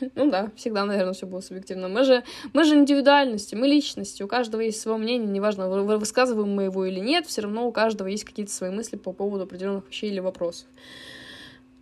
ну 0.14 0.30
да, 0.30 0.50
всегда, 0.56 0.84
наверное, 0.84 1.14
все 1.14 1.24
было 1.24 1.40
субъективно. 1.40 1.88
Мы 1.88 2.04
же, 2.04 2.22
мы 2.52 2.64
же 2.64 2.74
индивидуальности, 2.74 3.54
мы 3.54 3.66
личности, 3.66 4.22
у 4.22 4.28
каждого 4.28 4.60
есть 4.60 4.78
свое 4.78 4.98
мнение, 4.98 5.26
неважно, 5.26 5.70
высказываем 5.70 6.54
мы 6.54 6.64
его 6.64 6.84
или 6.84 7.00
нет, 7.00 7.24
все 7.24 7.40
равно 7.40 7.66
у 7.66 7.72
каждого 7.72 8.08
есть 8.08 8.24
какие-то 8.24 8.52
свои 8.52 8.68
мысли 8.68 8.96
по 8.96 9.12
поводу 9.12 9.44
определенных 9.44 9.88
вещей 9.88 10.10
или 10.10 10.20
вопросов. 10.20 10.66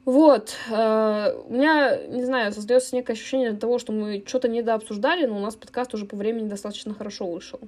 Вот, 0.05 0.55
э, 0.71 1.43
у 1.45 1.53
меня, 1.53 2.07
не 2.07 2.25
знаю, 2.25 2.53
создается 2.53 2.95
некое 2.95 3.15
ощущение 3.15 3.53
того, 3.55 3.81
что 3.81 3.93
мы 3.93 4.23
что-то 4.25 4.47
недообсуждали, 4.47 5.27
но 5.27 5.37
у 5.37 5.41
нас 5.41 5.57
подкаст 5.57 5.93
уже 5.95 6.07
по 6.07 6.15
времени 6.15 6.49
достаточно 6.49 6.95
хорошо 6.95 7.27
вышел. 7.27 7.59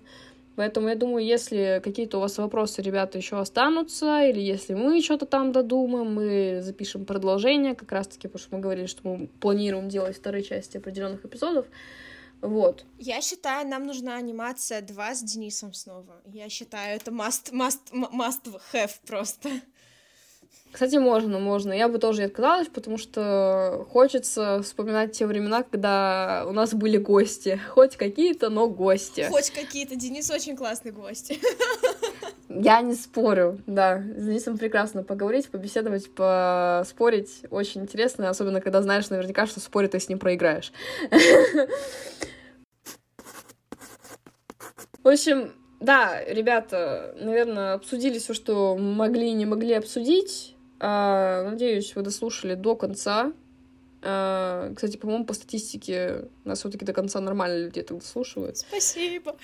Поэтому 0.58 0.88
я 0.88 0.96
думаю, 0.96 1.24
если 1.24 1.80
какие-то 1.84 2.18
у 2.18 2.20
вас 2.20 2.36
вопросы, 2.36 2.82
ребята, 2.82 3.16
еще 3.16 3.38
останутся, 3.38 4.24
или 4.24 4.40
если 4.40 4.74
мы 4.74 5.00
что-то 5.00 5.24
там 5.24 5.52
додумаем, 5.52 6.12
мы 6.12 6.62
запишем 6.62 7.04
продолжение, 7.04 7.76
как 7.76 7.92
раз-таки, 7.92 8.26
потому 8.26 8.40
что 8.40 8.56
мы 8.56 8.60
говорили, 8.60 8.86
что 8.86 9.06
мы 9.06 9.28
планируем 9.28 9.88
делать 9.88 10.16
вторые 10.16 10.42
части 10.42 10.76
определенных 10.76 11.24
эпизодов. 11.24 11.66
Вот. 12.40 12.84
Я 12.98 13.20
считаю, 13.20 13.68
нам 13.68 13.86
нужна 13.86 14.16
анимация 14.16 14.82
2 14.82 15.14
с 15.14 15.22
Денисом 15.22 15.72
снова. 15.74 16.20
Я 16.26 16.48
считаю, 16.48 16.96
это 16.96 17.12
must, 17.12 17.52
must, 17.52 17.92
must 17.92 18.60
have 18.72 18.90
просто. 19.06 19.48
Кстати, 20.72 20.96
можно, 20.96 21.38
можно. 21.38 21.72
Я 21.72 21.88
бы 21.88 21.98
тоже 21.98 22.24
отказалась, 22.24 22.68
потому 22.68 22.98
что 22.98 23.86
хочется 23.90 24.60
вспоминать 24.62 25.12
те 25.12 25.26
времена, 25.26 25.62
когда 25.62 26.44
у 26.46 26.52
нас 26.52 26.74
были 26.74 26.98
гости. 26.98 27.60
Хоть 27.70 27.96
какие-то, 27.96 28.50
но 28.50 28.68
гости. 28.68 29.26
Хоть 29.30 29.50
какие-то. 29.50 29.96
Денис 29.96 30.30
очень 30.30 30.56
классный 30.56 30.92
гость. 30.92 31.32
Я 32.48 32.80
не 32.80 32.94
спорю, 32.94 33.60
да. 33.66 33.98
С 33.98 34.24
Денисом 34.24 34.56
прекрасно 34.56 35.02
поговорить, 35.02 35.50
побеседовать, 35.50 36.14
поспорить. 36.14 37.44
Очень 37.50 37.82
интересно, 37.82 38.30
особенно 38.30 38.60
когда 38.60 38.80
знаешь 38.82 39.10
наверняка, 39.10 39.46
что 39.46 39.60
спорить 39.60 39.90
ты 39.92 40.00
с 40.00 40.08
ним 40.08 40.18
проиграешь. 40.18 40.72
В 45.02 45.08
общем, 45.08 45.52
да, 45.80 46.22
ребята, 46.24 47.14
наверное, 47.20 47.74
обсудили 47.74 48.18
все, 48.18 48.34
что 48.34 48.76
могли 48.76 49.28
и 49.28 49.34
не 49.34 49.46
могли 49.46 49.74
обсудить. 49.74 50.54
А, 50.80 51.42
надеюсь, 51.42 51.94
вы 51.94 52.02
дослушали 52.02 52.54
до 52.54 52.76
конца. 52.76 53.32
А, 54.00 54.72
кстати, 54.74 54.96
по-моему, 54.96 55.24
по 55.24 55.34
статистике 55.34 56.26
нас 56.44 56.60
все-таки 56.60 56.84
до 56.84 56.92
конца 56.92 57.20
нормально 57.20 57.64
людей 57.64 57.82
так 57.82 57.98
дослушивают. 57.98 58.58
Спасибо. 58.58 59.36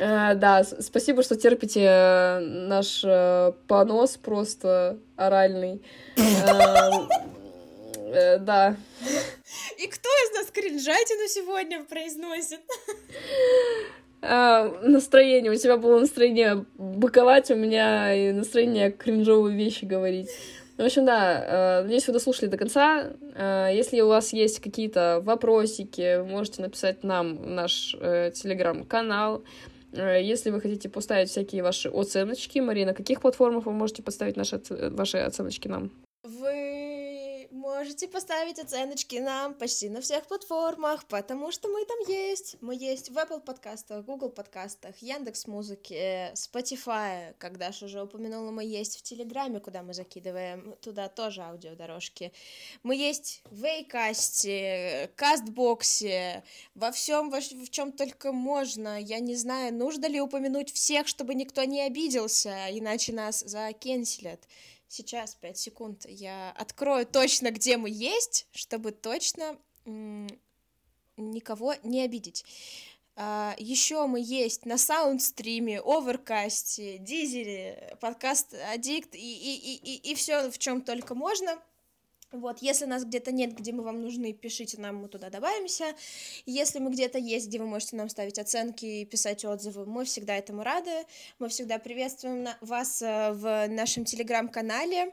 А, 0.00 0.34
да, 0.34 0.64
спасибо, 0.64 1.22
что 1.22 1.36
терпите 1.36 2.38
наш 2.40 3.02
э, 3.04 3.52
понос 3.66 4.16
просто 4.16 4.98
оральный. 5.16 5.82
Э, 8.14 8.38
да. 8.38 8.76
И 9.78 9.86
кто 9.88 10.08
из 10.08 10.36
нас 10.36 10.50
кринжатину 10.52 11.26
сегодня 11.26 11.82
произносит? 11.84 12.60
А, 14.26 14.70
настроение, 14.82 15.52
у 15.52 15.54
тебя 15.54 15.76
было 15.76 16.00
настроение 16.00 16.64
быковать, 16.78 17.50
у 17.50 17.56
меня 17.56 18.14
и 18.14 18.32
настроение 18.32 18.90
кринжовые 18.90 19.56
вещи 19.56 19.84
говорить. 19.84 20.28
В 20.78 20.82
общем, 20.82 21.04
да, 21.04 21.78
э, 21.78 21.82
надеюсь, 21.82 22.06
вы 22.06 22.14
дослушали 22.14 22.48
до 22.48 22.56
конца. 22.56 23.12
Э, 23.36 23.68
если 23.72 24.00
у 24.00 24.08
вас 24.08 24.32
есть 24.32 24.60
какие-то 24.60 25.20
вопросики, 25.22 26.18
вы 26.18 26.24
можете 26.24 26.62
написать 26.62 27.04
нам 27.04 27.36
в 27.36 27.46
наш 27.46 27.94
э, 28.00 28.32
телеграм-канал. 28.34 29.44
Если 29.92 30.50
вы 30.50 30.60
хотите 30.60 30.88
поставить 30.88 31.28
всякие 31.28 31.62
ваши 31.62 31.88
оценочки, 31.88 32.58
Марина, 32.58 32.90
на 32.90 32.94
каких 32.94 33.20
платформах 33.20 33.66
вы 33.66 33.72
можете 33.72 34.02
поставить 34.02 34.36
наши, 34.36 34.60
ваши 34.68 35.18
оценочки 35.18 35.68
нам? 35.68 35.92
Можете 37.64 38.08
поставить 38.08 38.58
оценочки 38.58 39.16
нам 39.16 39.54
почти 39.54 39.88
на 39.88 40.02
всех 40.02 40.26
платформах, 40.26 41.06
потому 41.06 41.50
что 41.50 41.68
мы 41.68 41.82
там 41.86 41.96
есть. 42.06 42.56
Мы 42.60 42.74
есть 42.74 43.08
в 43.08 43.16
Apple 43.16 43.40
подкастах, 43.40 44.04
Google 44.04 44.28
подкастах, 44.28 44.94
Яндекс 44.98 45.46
Музыке, 45.46 46.32
Spotify, 46.34 47.34
как 47.38 47.56
Даша 47.56 47.86
уже 47.86 48.02
упомянула, 48.02 48.50
мы 48.50 48.64
есть 48.64 48.98
в 48.98 49.02
Телеграме, 49.02 49.60
куда 49.60 49.82
мы 49.82 49.94
закидываем 49.94 50.76
туда 50.82 51.08
тоже 51.08 51.40
аудиодорожки. 51.40 52.32
Мы 52.82 52.96
есть 52.96 53.40
в 53.50 53.64
Вейкасте, 53.64 55.10
Кастбоксе, 55.16 56.44
во 56.74 56.92
всем, 56.92 57.30
во, 57.30 57.40
в 57.40 57.70
чем 57.70 57.92
только 57.92 58.32
можно. 58.32 59.00
Я 59.00 59.20
не 59.20 59.36
знаю, 59.36 59.72
нужно 59.72 60.04
ли 60.06 60.20
упомянуть 60.20 60.70
всех, 60.70 61.08
чтобы 61.08 61.34
никто 61.34 61.64
не 61.64 61.80
обиделся, 61.80 62.66
иначе 62.70 63.14
нас 63.14 63.40
закенселят. 63.40 64.40
Сейчас, 64.88 65.34
5 65.34 65.58
секунд, 65.58 66.06
я 66.08 66.52
открою 66.52 67.06
точно, 67.06 67.50
где 67.50 67.76
мы 67.76 67.90
есть, 67.90 68.46
чтобы 68.52 68.92
точно 68.92 69.58
никого 71.16 71.74
не 71.82 72.02
обидеть. 72.02 72.44
Uh, 73.16 73.54
еще 73.58 74.08
мы 74.08 74.20
есть 74.20 74.66
на 74.66 74.76
саундстриме, 74.76 75.80
оверкасте, 75.80 76.98
дизеле, 76.98 77.96
подкаст 78.00 78.54
Аддикт 78.72 79.14
и, 79.14 79.18
и, 79.18 79.54
и, 79.54 79.76
и, 79.76 80.10
и 80.10 80.14
все, 80.16 80.50
в 80.50 80.58
чем 80.58 80.82
только 80.82 81.14
можно. 81.14 81.62
Вот, 82.34 82.58
если 82.60 82.84
нас 82.84 83.04
где-то 83.04 83.30
нет, 83.30 83.54
где 83.56 83.72
мы 83.72 83.84
вам 83.84 84.02
нужны, 84.02 84.32
пишите 84.32 84.80
нам, 84.80 84.96
мы 84.96 85.08
туда 85.08 85.30
добавимся. 85.30 85.84
Если 86.46 86.80
мы 86.80 86.90
где-то 86.90 87.16
есть, 87.16 87.46
где 87.46 87.60
вы 87.60 87.66
можете 87.66 87.94
нам 87.94 88.08
ставить 88.08 88.40
оценки 88.40 88.84
и 88.84 89.04
писать 89.04 89.44
отзывы, 89.44 89.86
мы 89.86 90.04
всегда 90.04 90.36
этому 90.36 90.64
рады. 90.64 90.90
Мы 91.38 91.48
всегда 91.48 91.78
приветствуем 91.78 92.48
вас 92.60 93.02
э, 93.02 93.32
в 93.32 93.68
нашем 93.68 94.04
телеграм-канале. 94.04 95.12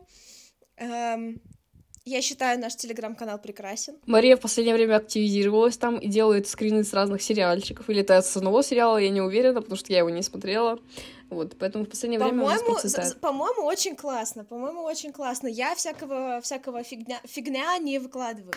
Эм, 0.77 1.39
я 2.06 2.22
считаю 2.23 2.60
наш 2.60 2.76
телеграм-канал 2.76 3.38
прекрасен. 3.38 3.93
Мария 4.07 4.35
в 4.35 4.39
последнее 4.39 4.76
время 4.76 4.95
активизировалась 4.95 5.77
там 5.77 5.99
и 5.99 6.07
делает 6.07 6.48
скрины 6.48 6.84
с 6.84 6.93
разных 6.93 7.22
сериальчиков. 7.22 7.88
Или 7.91 8.02
это 8.02 8.19
с 8.23 8.35
одного 8.35 8.64
сериала, 8.64 8.98
я 8.98 9.11
не 9.11 9.22
уверена, 9.22 9.61
потому 9.61 9.77
что 9.77 9.93
я 9.93 9.99
его 9.99 10.10
не 10.10 10.23
смотрела. 10.23 10.80
Вот, 11.32 11.58
поэтому 11.58 11.86
в 11.86 11.90
последнее 11.90 12.20
время 12.20 12.41
по-моему, 12.41 12.78
по-моему, 13.22 13.64
очень 13.64 13.95
классно, 13.95 14.44
по-моему, 14.44 14.84
очень 14.84 15.14
классно. 15.14 15.48
Я 15.48 15.76
всякого, 15.76 16.41
всякого 16.41 16.84
фигня, 16.84 17.22
фигня 17.24 17.78
не 17.78 17.99
выкладываю. 17.99 18.53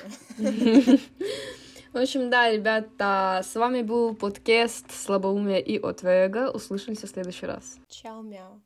В 1.93 1.97
общем, 1.97 2.31
да, 2.31 2.51
ребята, 2.51 3.43
с 3.49 3.55
вами 3.55 3.83
был 3.83 4.17
подкаст 4.17 4.91
«Слабоумие 4.91 5.63
и 5.63 5.79
Отвега». 5.81 6.51
Услышимся 6.51 7.07
в 7.07 7.11
следующий 7.11 7.47
раз. 7.47 7.77
Чао, 7.89 8.23
мяу. 8.23 8.61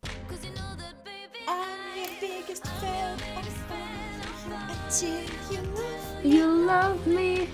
You 6.24 6.66
love 6.66 7.06
me, 7.06 7.47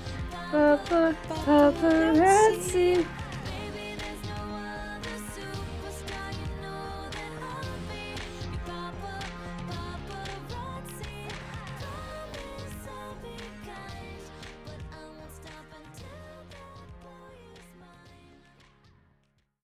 Papa, 0.52 1.14
paparazzi. 1.44 3.05